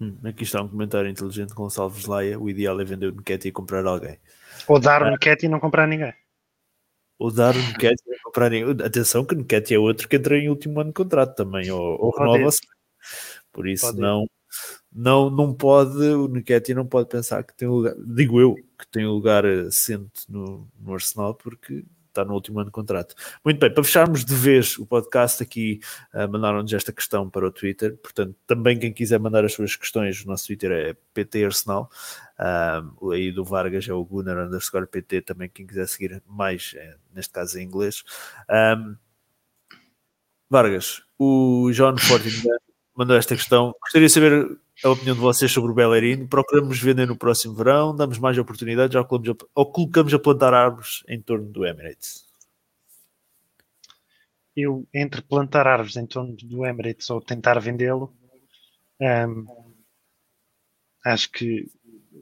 Hum, 0.00 0.18
aqui 0.24 0.42
está 0.42 0.62
um 0.62 0.68
comentário 0.68 1.08
inteligente 1.08 1.54
com 1.54 1.62
Gonçalves 1.64 2.04
Laia. 2.04 2.38
O 2.38 2.50
ideal 2.50 2.78
é 2.80 2.84
vender 2.84 3.06
o 3.06 3.14
Nketi 3.14 3.48
e 3.48 3.52
comprar 3.52 3.84
alguém. 3.86 4.18
Ou 4.68 4.78
dar 4.78 5.02
o 5.02 5.10
Nketi 5.10 5.46
e 5.46 5.48
não 5.48 5.58
comprar 5.58 5.86
ninguém. 5.86 6.12
Ou 7.18 7.32
dar 7.32 7.54
o 7.54 7.58
Nketi 7.58 8.02
e 8.06 8.10
não 8.10 8.18
comprar 8.24 8.50
ninguém. 8.50 8.86
Atenção 8.86 9.24
que 9.24 9.34
o 9.34 9.38
Nketi 9.38 9.74
é 9.74 9.78
outro 9.78 10.06
que 10.08 10.16
entra 10.16 10.36
em 10.36 10.50
último 10.50 10.80
ano 10.80 10.90
de 10.90 10.94
contrato 10.94 11.34
também. 11.34 11.70
Ou, 11.70 11.98
ou 11.98 12.10
renova-se. 12.10 12.60
Por 13.50 13.66
isso 13.66 13.86
pode 13.86 13.98
não, 13.98 14.26
não, 14.92 15.30
não 15.30 15.54
pode, 15.54 15.98
o 15.98 16.28
Nketi 16.28 16.74
não 16.74 16.86
pode 16.86 17.08
pensar 17.08 17.42
que 17.42 17.54
tem 17.54 17.68
lugar, 17.68 17.94
digo 17.98 18.40
eu, 18.40 18.54
que 18.54 18.86
tem 18.90 19.06
lugar 19.06 19.46
assente 19.46 20.24
no, 20.28 20.68
no 20.78 20.94
Arsenal, 20.94 21.34
porque 21.34 21.84
está 22.16 22.24
no 22.24 22.34
último 22.34 22.58
ano 22.58 22.66
de 22.66 22.72
contrato. 22.72 23.14
Muito 23.44 23.60
bem, 23.60 23.72
para 23.72 23.84
fecharmos 23.84 24.24
de 24.24 24.34
vez 24.34 24.78
o 24.78 24.86
podcast 24.86 25.42
aqui, 25.42 25.80
uh, 26.14 26.28
mandaram-nos 26.28 26.72
esta 26.72 26.92
questão 26.92 27.28
para 27.28 27.46
o 27.46 27.50
Twitter, 27.50 27.96
portanto, 27.98 28.34
também 28.46 28.78
quem 28.78 28.92
quiser 28.92 29.20
mandar 29.20 29.44
as 29.44 29.52
suas 29.52 29.76
questões, 29.76 30.24
o 30.24 30.28
nosso 30.28 30.46
Twitter 30.46 30.72
é 30.72 30.96
PT 31.12 31.44
Arsenal, 31.44 31.90
uh, 32.38 33.10
aí 33.12 33.30
do 33.30 33.44
Vargas 33.44 33.88
é 33.88 33.92
o 33.92 34.04
Gunnar 34.04 34.46
underscore 34.46 34.86
PT, 34.86 35.22
também 35.22 35.48
quem 35.48 35.66
quiser 35.66 35.86
seguir 35.86 36.22
mais, 36.26 36.74
é, 36.76 36.96
neste 37.14 37.32
caso 37.32 37.58
em 37.58 37.64
inglês. 37.64 38.02
Um, 38.50 38.96
Vargas, 40.48 41.02
o 41.18 41.70
John 41.72 41.96
Fortin 41.98 42.30
mandou 42.94 43.16
esta 43.16 43.34
questão, 43.34 43.74
gostaria 43.82 44.06
de 44.06 44.12
saber 44.12 44.58
a 44.84 44.90
opinião 44.90 45.14
de 45.14 45.20
vocês 45.20 45.50
sobre 45.50 45.72
o 45.72 45.74
Bellerin. 45.74 46.26
Procuramos 46.26 46.80
vender 46.80 47.06
no 47.06 47.16
próximo 47.16 47.54
verão, 47.54 47.94
damos 47.94 48.18
mais 48.18 48.36
oportunidades 48.38 48.94
ou 48.94 49.04
colocamos 49.04 49.42
a, 49.42 49.46
ou 49.54 49.72
colocamos 49.72 50.14
a 50.14 50.18
plantar 50.18 50.54
árvores 50.54 51.02
em 51.08 51.20
torno 51.20 51.46
do 51.46 51.64
Emirates? 51.66 52.24
Eu, 54.54 54.86
entre 54.92 55.20
plantar 55.22 55.66
árvores 55.66 55.96
em 55.96 56.06
torno 56.06 56.34
do 56.36 56.64
Emirates 56.64 57.10
ou 57.10 57.20
tentar 57.20 57.58
vendê-lo, 57.60 58.14
um, 59.00 59.46
acho 61.04 61.30
que 61.30 61.70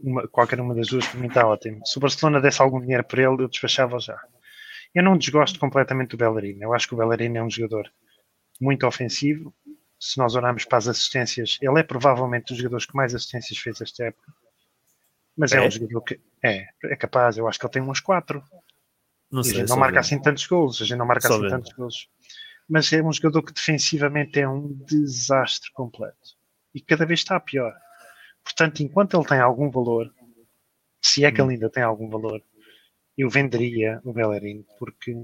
uma, 0.02 0.26
qualquer 0.28 0.60
uma 0.60 0.74
das 0.74 0.89
duas 0.89 1.06
para 1.06 1.47
ótimo. 1.47 1.86
Se 1.86 1.97
o 1.97 2.01
Barcelona 2.01 2.40
desse 2.40 2.60
algum 2.60 2.81
dinheiro 2.81 3.05
para 3.05 3.22
ele, 3.22 3.43
eu 3.43 3.48
despachava 3.48 3.98
já. 3.98 4.20
Eu 4.94 5.02
não 5.02 5.16
desgosto 5.16 5.59
completamente 5.59 6.10
do 6.10 6.16
Bellerin. 6.16 6.59
Eu 6.60 6.72
acho 6.72 6.86
que 6.89 6.94
o 6.94 6.97
Bellerin 6.97 7.36
é 7.36 7.43
um 7.43 7.51
jogador 7.51 7.90
muito 8.60 8.86
ofensivo, 8.86 9.52
se 10.05 10.18
nós 10.18 10.35
olharmos 10.35 10.66
para 10.66 10.76
as 10.76 10.86
assistências, 10.86 11.56
ele 11.62 11.81
é 11.81 11.82
provavelmente 11.82 12.52
um 12.52 12.55
dos 12.55 12.59
jogadores 12.59 12.85
que 12.85 12.94
mais 12.94 13.14
assistências 13.14 13.59
fez 13.59 13.81
esta 13.81 14.05
época. 14.05 14.35
Mas 15.35 15.52
é, 15.52 15.56
é 15.56 15.66
um 15.66 15.70
jogador 15.70 16.02
que 16.02 16.20
é, 16.43 16.66
é 16.85 16.94
capaz, 16.94 17.39
eu 17.39 17.48
acho 17.48 17.59
que 17.59 17.64
ele 17.64 17.72
tem 17.72 17.82
uns 17.82 18.01
4. 18.01 18.44
Não 19.32 19.43
sei, 19.43 19.52
a 19.52 19.56
gente 19.60 19.70
não 19.70 19.78
marca 19.78 20.01
assim 20.01 20.20
tantos 20.20 20.47
gols, 20.47 20.82
a 20.82 20.85
gente 20.85 20.98
não 20.98 21.06
marca 21.06 21.26
só 21.26 21.32
assim 21.32 21.43
vendo. 21.43 21.51
tantos 21.52 21.72
gols. 21.72 22.10
Mas 22.68 22.93
é 22.93 23.02
um 23.02 23.10
jogador 23.10 23.43
que 23.43 23.55
defensivamente 23.55 24.39
é 24.39 24.47
um 24.47 24.74
desastre 24.86 25.72
completo. 25.72 26.36
E 26.74 26.82
cada 26.82 27.06
vez 27.06 27.20
está 27.20 27.40
pior. 27.40 27.74
Portanto, 28.44 28.82
enquanto 28.82 29.16
ele 29.16 29.26
tem 29.26 29.40
algum 29.40 29.70
valor, 29.70 30.12
se 31.01 31.24
é 31.24 31.32
que 31.32 31.40
ele 31.40 31.48
hum. 31.48 31.51
ainda 31.52 31.70
tem 31.70 31.82
algum 31.82 32.10
valor, 32.10 32.43
eu 33.16 33.31
venderia 33.31 34.02
o 34.05 34.12
Bellerin, 34.12 34.66
porque 34.78 35.14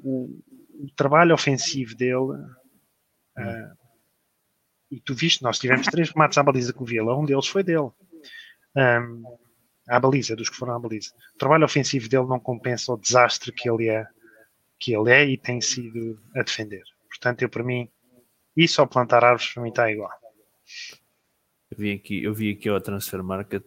o, 0.00 0.38
o 0.74 0.90
trabalho 0.94 1.34
ofensivo 1.34 1.94
dele 1.94 2.14
uh, 2.14 3.81
e 4.92 5.00
tu 5.00 5.14
viste, 5.14 5.42
nós 5.42 5.58
tivemos 5.58 5.86
três 5.86 6.10
remates 6.10 6.36
à 6.36 6.42
baliza 6.42 6.70
com 6.70 6.84
o 6.84 6.86
Vila, 6.86 7.18
um 7.18 7.24
deles 7.24 7.46
foi 7.46 7.64
dele. 7.64 7.90
Um, 8.76 9.22
à 9.88 9.98
baliza, 9.98 10.36
dos 10.36 10.50
que 10.50 10.56
foram 10.56 10.76
à 10.76 10.78
baliza. 10.78 11.12
O 11.34 11.38
trabalho 11.38 11.64
ofensivo 11.64 12.10
dele 12.10 12.26
não 12.26 12.38
compensa 12.38 12.92
o 12.92 12.98
desastre 12.98 13.50
que 13.52 13.70
ele 13.70 13.88
é, 13.88 14.06
que 14.78 14.94
ele 14.94 15.10
é 15.10 15.24
e 15.26 15.38
tem 15.38 15.62
sido 15.62 16.20
a 16.36 16.42
defender. 16.42 16.82
Portanto, 17.08 17.40
eu 17.40 17.48
para 17.48 17.64
mim, 17.64 17.88
isso 18.54 18.82
ao 18.82 18.86
plantar 18.86 19.24
árvores 19.24 19.54
para 19.54 19.62
mim 19.62 19.70
está 19.70 19.90
igual. 19.90 20.12
Eu 21.70 21.78
vi 21.78 21.92
aqui, 21.92 22.22
eu 22.22 22.34
vi 22.34 22.50
aqui 22.52 22.68
ao 22.68 22.80
Transfer 22.80 23.22
Market 23.22 23.64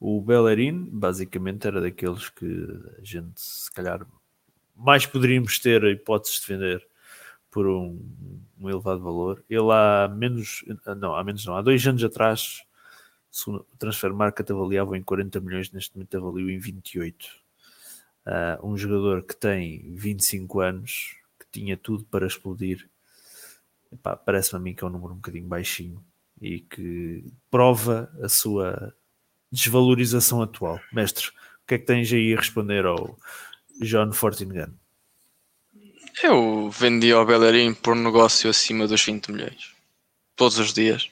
o 0.00 0.20
Bellerin, 0.20 0.88
basicamente 0.90 1.68
era 1.68 1.80
daqueles 1.80 2.28
que 2.28 2.66
a 2.98 3.04
gente 3.04 3.40
se 3.40 3.72
calhar 3.72 4.04
mais 4.74 5.06
poderíamos 5.06 5.60
ter 5.60 5.84
a 5.84 5.90
hipótese 5.90 6.40
de 6.40 6.46
vender 6.48 6.93
por 7.54 7.68
um, 7.68 8.04
um, 8.58 8.68
elevado 8.68 9.00
valor. 9.00 9.44
Ele 9.48 9.70
há 9.70 10.08
menos, 10.08 10.64
não, 10.98 11.14
há 11.14 11.22
menos 11.22 11.46
não, 11.46 11.56
há 11.56 11.62
dois 11.62 11.86
anos 11.86 12.02
atrás, 12.02 12.64
o 13.46 13.60
Transfer 13.78 14.12
Market 14.12 14.50
avaliava 14.50 14.98
em 14.98 15.02
40 15.04 15.40
milhões, 15.40 15.70
neste 15.70 15.94
momento 15.94 16.16
avaliou 16.16 16.50
em 16.50 16.58
28. 16.58 17.24
Uh, 17.24 17.28
ah, 18.26 18.58
um 18.60 18.76
jogador 18.76 19.22
que 19.22 19.36
tem 19.36 19.94
25 19.94 20.60
anos, 20.60 21.14
que 21.38 21.46
tinha 21.60 21.76
tudo 21.76 22.04
para 22.06 22.26
explodir, 22.26 22.90
parece-me 24.24 24.58
a 24.58 24.60
mim 24.60 24.74
que 24.74 24.82
é 24.82 24.88
um 24.88 24.90
número 24.90 25.12
um 25.12 25.16
bocadinho 25.16 25.46
baixinho 25.46 26.04
e 26.40 26.58
que 26.58 27.24
prova 27.48 28.10
a 28.20 28.28
sua 28.28 28.92
desvalorização 29.52 30.42
atual. 30.42 30.80
Mestre, 30.92 31.28
o 31.28 31.66
que 31.68 31.74
é 31.74 31.78
que 31.78 31.86
tens 31.86 32.12
aí 32.12 32.34
a 32.34 32.36
responder 32.36 32.84
ao 32.84 33.16
John 33.80 34.10
Fortingan? 34.10 34.74
Eu 36.22 36.70
vendi 36.70 37.12
ao 37.12 37.26
Bellerin 37.26 37.74
por 37.74 37.96
negócio 37.96 38.48
acima 38.48 38.86
dos 38.86 39.04
20 39.04 39.32
milhões. 39.32 39.74
Todos 40.36 40.58
os 40.58 40.72
dias. 40.72 41.10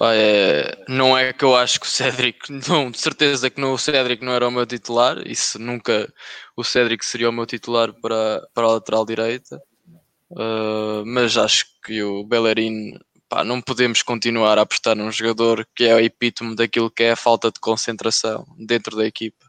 É, 0.00 0.84
não 0.88 1.18
é 1.18 1.32
que 1.32 1.44
eu 1.44 1.56
acho 1.56 1.80
que 1.80 1.86
o 1.86 1.90
Cédric, 1.90 2.38
não, 2.68 2.90
de 2.90 2.98
certeza 3.00 3.50
que 3.50 3.60
não, 3.60 3.72
o 3.72 3.78
Cédric 3.78 4.24
não 4.24 4.32
era 4.32 4.46
o 4.46 4.50
meu 4.50 4.64
titular, 4.64 5.26
isso 5.26 5.58
nunca 5.58 6.12
o 6.56 6.62
Cédric 6.62 7.04
seria 7.04 7.28
o 7.28 7.32
meu 7.32 7.46
titular 7.46 7.92
para, 7.92 8.46
para 8.54 8.64
a 8.64 8.72
lateral 8.74 9.04
direita, 9.04 9.60
uh, 10.30 11.04
mas 11.04 11.36
acho 11.36 11.66
que 11.84 12.00
o 12.00 12.22
Bellerin, 12.22 12.96
pá, 13.28 13.42
não 13.42 13.60
podemos 13.60 14.02
continuar 14.02 14.56
a 14.58 14.62
apostar 14.62 14.94
num 14.94 15.10
jogador 15.10 15.66
que 15.74 15.84
é 15.84 15.96
o 15.96 16.00
epítome 16.00 16.54
daquilo 16.54 16.90
que 16.92 17.02
é 17.02 17.10
a 17.12 17.16
falta 17.16 17.50
de 17.50 17.58
concentração 17.58 18.46
dentro 18.56 18.96
da 18.96 19.04
equipa 19.04 19.47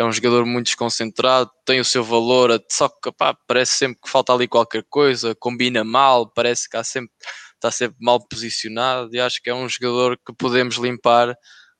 é 0.00 0.04
um 0.04 0.12
jogador 0.12 0.46
muito 0.46 0.66
desconcentrado, 0.66 1.50
tem 1.66 1.78
o 1.78 1.84
seu 1.84 2.02
valor, 2.02 2.58
só 2.70 2.88
que 2.88 3.12
pá, 3.12 3.36
parece 3.46 3.72
sempre 3.76 4.00
que 4.02 4.08
falta 4.08 4.32
ali 4.32 4.48
qualquer 4.48 4.82
coisa, 4.88 5.34
combina 5.34 5.84
mal, 5.84 6.26
parece 6.32 6.68
que 6.68 6.82
sempre, 6.84 7.12
está 7.54 7.70
sempre 7.70 7.98
mal 8.00 8.18
posicionado 8.26 9.14
e 9.14 9.20
acho 9.20 9.42
que 9.42 9.50
é 9.50 9.54
um 9.54 9.68
jogador 9.68 10.18
que 10.26 10.32
podemos 10.32 10.76
limpar 10.76 11.36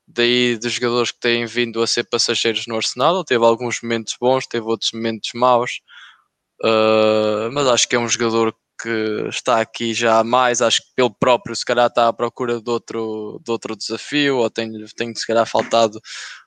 daí 0.07 0.55
dos 0.57 0.73
jogadores 0.73 1.11
que 1.11 1.19
têm 1.19 1.45
vindo 1.45 1.81
a 1.81 1.87
ser 1.87 2.03
passageiros 2.03 2.67
no 2.67 2.75
Arsenal. 2.75 3.23
Teve 3.23 3.43
alguns 3.43 3.81
momentos 3.81 4.15
bons, 4.19 4.45
teve 4.45 4.65
outros 4.65 4.91
momentos 4.91 5.31
maus, 5.33 5.81
uh, 6.63 7.51
mas 7.51 7.67
acho 7.67 7.87
que 7.89 7.95
é 7.95 7.99
um 7.99 8.07
jogador 8.07 8.53
que 8.81 9.27
está 9.29 9.61
aqui 9.61 9.93
já 9.93 10.19
há 10.19 10.23
mais, 10.23 10.61
acho 10.61 10.81
que 10.81 11.01
ele 11.01 11.13
próprio 11.19 11.55
se 11.55 11.65
calhar 11.65 11.87
está 11.87 12.07
à 12.07 12.13
procura 12.13 12.61
de 12.61 12.69
outro, 12.69 13.39
de 13.43 13.51
outro 13.51 13.75
desafio, 13.75 14.37
ou 14.37 14.49
tem, 14.49 14.71
tem 14.95 15.13
se 15.13 15.27
calhar 15.27 15.45
faltado 15.45 15.99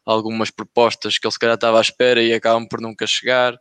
algumas 0.05 0.51
propostas 0.51 1.19
que 1.19 1.27
ele 1.27 1.33
se 1.33 1.39
calhar 1.39 1.55
estava 1.55 1.79
à 1.79 1.81
espera 1.81 2.23
e 2.23 2.33
acabam 2.33 2.67
por 2.69 2.81
nunca 2.81 3.07
chegar, 3.07 3.57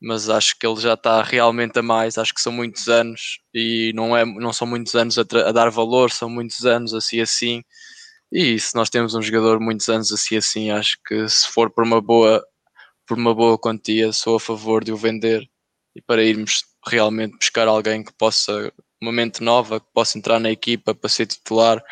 mas 0.00 0.28
acho 0.30 0.56
que 0.58 0.66
ele 0.66 0.80
já 0.80 0.94
está 0.94 1.22
realmente 1.22 1.78
a 1.78 1.82
mais, 1.82 2.18
acho 2.18 2.34
que 2.34 2.40
são 2.40 2.52
muitos 2.52 2.88
anos 2.88 3.40
e 3.54 3.92
não, 3.94 4.16
é, 4.16 4.24
não 4.24 4.52
são 4.52 4.66
muitos 4.66 4.94
anos 4.94 5.18
a, 5.18 5.22
a 5.22 5.52
dar 5.52 5.70
valor, 5.70 6.10
são 6.10 6.28
muitos 6.28 6.64
anos 6.66 6.94
assim 6.94 7.20
assim, 7.20 7.62
e 8.32 8.58
se 8.58 8.74
nós 8.76 8.90
temos 8.90 9.14
um 9.14 9.22
jogador 9.22 9.60
muitos 9.60 9.88
anos 9.88 10.12
assim 10.12 10.36
assim, 10.36 10.70
acho 10.70 10.98
que 11.06 11.28
se 11.28 11.48
for 11.48 11.70
por 11.70 11.84
uma 11.84 12.00
boa 12.00 12.44
por 13.06 13.18
uma 13.18 13.34
boa 13.34 13.58
quantia, 13.58 14.12
sou 14.12 14.36
a 14.36 14.40
favor 14.40 14.84
de 14.84 14.92
o 14.92 14.96
vender 14.96 15.42
e 15.96 16.02
para 16.02 16.22
irmos 16.22 16.62
realmente 16.86 17.36
buscar 17.36 17.68
alguém 17.68 18.02
que 18.02 18.12
possa, 18.12 18.72
uma 19.00 19.12
mente 19.12 19.42
nova, 19.42 19.80
que 19.80 19.86
possa 19.92 20.18
entrar 20.18 20.38
na 20.38 20.50
equipa 20.50 20.94
para 20.94 21.08
ser 21.08 21.26
titular, 21.26 21.82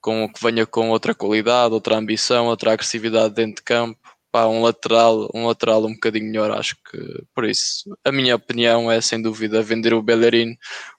com 0.00 0.28
que 0.28 0.42
venha 0.42 0.66
com 0.66 0.90
outra 0.90 1.14
qualidade, 1.14 1.74
outra 1.74 1.96
ambição, 1.96 2.46
outra 2.46 2.72
agressividade 2.72 3.34
dentro 3.34 3.56
de 3.56 3.62
campo. 3.62 3.98
Pá, 4.30 4.46
um 4.46 4.60
lateral, 4.62 5.30
um 5.34 5.46
lateral 5.46 5.84
um 5.86 5.94
bocadinho 5.94 6.26
melhor, 6.26 6.50
acho 6.50 6.76
que 6.90 7.24
por 7.34 7.44
isso. 7.44 7.96
A 8.04 8.12
minha 8.12 8.36
opinião 8.36 8.90
é 8.92 9.00
sem 9.00 9.20
dúvida 9.20 9.62
vender 9.62 9.94
o 9.94 10.02
Bellerin 10.02 10.56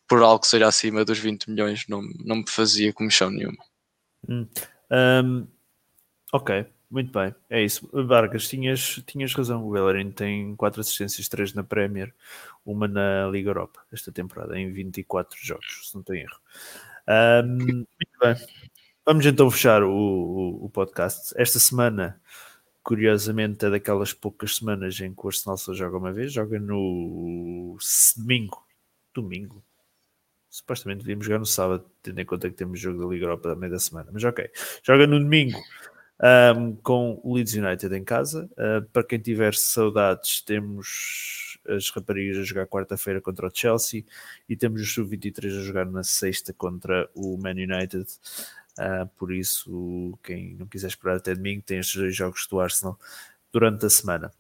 por 0.08 0.24
algo 0.24 0.40
que 0.40 0.48
seja 0.48 0.68
acima 0.68 1.06
dos 1.06 1.20
20 1.20 1.50
milhões, 1.52 1.86
não, 1.88 2.02
não 2.26 2.38
me 2.38 2.50
fazia 2.50 2.92
comissão 2.92 3.30
nenhuma. 3.30 3.64
Hum. 4.28 4.48
Um, 4.92 5.48
ok, 6.34 6.66
muito 6.90 7.12
bem, 7.12 7.36
é 7.50 7.62
isso. 7.62 7.88
Vargas, 7.94 8.48
tinhas, 8.48 9.02
tinhas 9.06 9.34
razão. 9.34 9.68
O 9.68 9.72
Bellerin 9.72 10.12
tem 10.12 10.56
4 10.56 10.82
assistências, 10.82 11.30
3 11.30 11.54
na 11.54 11.64
Premier, 11.64 12.14
uma 12.66 12.88
na 12.88 13.28
Liga 13.28 13.52
Europa 13.52 13.80
esta 13.92 14.12
temporada, 14.12 14.58
em 14.60 14.72
24 14.72 15.38
jogos, 15.40 15.90
se 15.90 15.96
não 15.96 16.02
tenho 16.02 16.22
erro. 16.22 16.40
Um, 17.08 17.48
muito 17.58 18.20
bem. 18.22 18.36
Vamos 19.06 19.26
então 19.26 19.50
fechar 19.52 19.84
o, 19.84 19.92
o, 19.92 20.66
o, 20.66 20.70
podcast. 20.70 21.34
Esta 21.36 21.60
semana, 21.60 22.20
curiosamente, 22.84 23.66
é 23.66 23.70
daquelas 23.70 24.14
poucas 24.14 24.56
semanas 24.56 25.00
em 25.00 25.14
que 25.14 25.22
o 25.24 25.28
Arsenal 25.28 25.58
só 25.58 25.74
joga 25.74 25.98
uma 25.98 26.12
vez. 26.12 26.34
Joga 26.34 26.60
no 26.60 27.78
domingo. 28.18 28.64
Domingo. 29.14 29.64
Supostamente 30.50 31.00
devíamos 31.00 31.26
jogar 31.26 31.40
no 31.40 31.46
sábado, 31.46 31.86
tendo 32.02 32.20
em 32.20 32.26
conta 32.26 32.50
que 32.50 32.56
temos 32.56 32.80
jogo 32.80 33.00
da 33.00 33.08
Liga 33.08 33.26
Europa 33.26 33.50
da 33.50 33.56
meia 33.56 33.72
da 33.72 33.80
semana. 33.80 34.10
Mas 34.12 34.24
ok. 34.24 34.50
Joga 34.84 35.06
no 35.06 35.20
domingo 35.20 35.60
um, 36.22 36.76
com 36.76 37.20
o 37.24 37.34
Leeds 37.34 37.54
United 37.54 37.96
em 37.96 38.04
casa. 38.04 38.50
Uh, 38.54 38.86
para 38.92 39.04
quem 39.04 39.20
tiver 39.20 39.54
saudades, 39.56 40.42
temos 40.42 41.58
as 41.68 41.90
raparigas 41.90 42.38
a 42.38 42.44
jogar 42.44 42.68
quarta-feira 42.68 43.22
contra 43.22 43.48
o 43.48 43.52
Chelsea 43.54 44.04
e 44.48 44.56
temos 44.56 44.82
o 44.82 44.86
Sub-23 44.86 45.60
a 45.60 45.64
jogar 45.64 45.86
na 45.86 46.04
sexta 46.04 46.54
contra 46.54 47.10
o 47.14 47.38
Man 47.38 47.52
United. 47.52 48.06
Uh, 48.78 49.08
por 49.18 49.34
isso, 49.34 50.18
quem 50.24 50.56
não 50.56 50.66
quiser 50.66 50.88
esperar 50.88 51.18
até 51.18 51.34
domingo, 51.36 51.62
tem 51.62 51.80
estes 51.80 51.96
dois 51.96 52.16
jogos 52.16 52.48
do 52.48 52.60
Arsenal 52.60 52.98
durante 53.52 53.86
a 53.86 53.90
semana. 53.90 54.32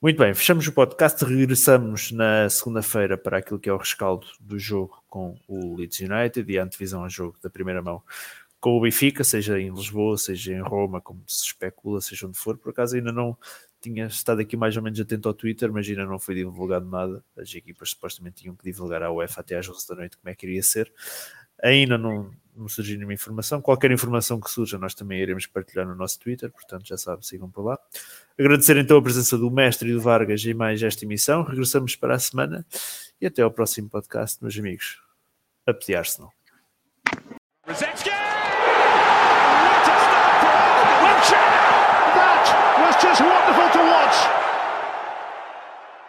Muito 0.00 0.18
bem, 0.18 0.34
fechamos 0.34 0.66
o 0.66 0.72
podcast, 0.72 1.24
regressamos 1.24 2.10
na 2.10 2.50
segunda-feira 2.50 3.16
para 3.16 3.38
aquilo 3.38 3.60
que 3.60 3.68
é 3.68 3.72
o 3.72 3.76
rescaldo 3.76 4.26
do 4.40 4.58
jogo 4.58 5.00
com 5.08 5.38
o 5.46 5.76
Leeds 5.76 6.00
United 6.00 6.50
e 6.50 6.58
a 6.58 6.64
antevisão 6.64 7.04
ao 7.04 7.08
jogo 7.08 7.36
da 7.40 7.48
primeira 7.48 7.80
mão 7.80 8.02
com 8.62 8.78
o 8.78 8.80
Benfica, 8.80 9.24
seja 9.24 9.58
em 9.60 9.74
Lisboa, 9.74 10.16
seja 10.16 10.52
em 10.54 10.60
Roma, 10.60 11.00
como 11.00 11.20
se 11.26 11.46
especula, 11.46 12.00
seja 12.00 12.28
onde 12.28 12.38
for. 12.38 12.56
Por 12.56 12.70
acaso 12.70 12.94
ainda 12.94 13.10
não 13.10 13.36
tinha 13.80 14.06
estado 14.06 14.40
aqui 14.40 14.56
mais 14.56 14.76
ou 14.76 14.82
menos 14.84 15.00
atento 15.00 15.26
ao 15.26 15.34
Twitter, 15.34 15.72
mas 15.72 15.88
ainda 15.88 16.06
não 16.06 16.16
foi 16.16 16.36
divulgado 16.36 16.88
nada. 16.88 17.24
As 17.36 17.52
equipas 17.52 17.90
supostamente 17.90 18.42
tinham 18.42 18.54
que 18.54 18.62
divulgar 18.62 19.02
à 19.02 19.10
UEFA 19.10 19.40
até 19.40 19.58
às 19.58 19.68
11 19.68 19.88
da 19.88 19.94
noite 19.96 20.16
como 20.16 20.30
é 20.30 20.34
que 20.36 20.46
iria 20.46 20.62
ser. 20.62 20.92
Ainda 21.60 21.98
não, 21.98 22.30
não 22.54 22.68
surgiu 22.68 22.94
nenhuma 22.94 23.12
informação. 23.12 23.60
Qualquer 23.60 23.90
informação 23.90 24.40
que 24.40 24.48
surja, 24.48 24.78
nós 24.78 24.94
também 24.94 25.18
iremos 25.18 25.44
partilhar 25.44 25.84
no 25.84 25.96
nosso 25.96 26.20
Twitter, 26.20 26.48
portanto 26.48 26.86
já 26.86 26.96
sabem, 26.96 27.22
sigam 27.22 27.50
por 27.50 27.64
lá. 27.64 27.76
Agradecer 28.38 28.76
então 28.76 28.96
a 28.96 29.02
presença 29.02 29.36
do 29.36 29.50
Mestre 29.50 29.90
e 29.90 29.92
do 29.92 30.00
Vargas 30.00 30.44
em 30.46 30.54
mais 30.54 30.80
esta 30.80 31.04
emissão. 31.04 31.42
Regressamos 31.42 31.96
para 31.96 32.14
a 32.14 32.18
semana 32.20 32.64
e 33.20 33.26
até 33.26 33.42
ao 33.42 33.50
próximo 33.50 33.90
podcast, 33.90 34.40
meus 34.40 34.56
amigos. 34.56 35.02
A 35.66 35.74
pedir 35.74 35.96
Arsenal. 35.96 36.32
Which 43.02 43.10
is 43.14 43.20
wonderful. 43.20 43.61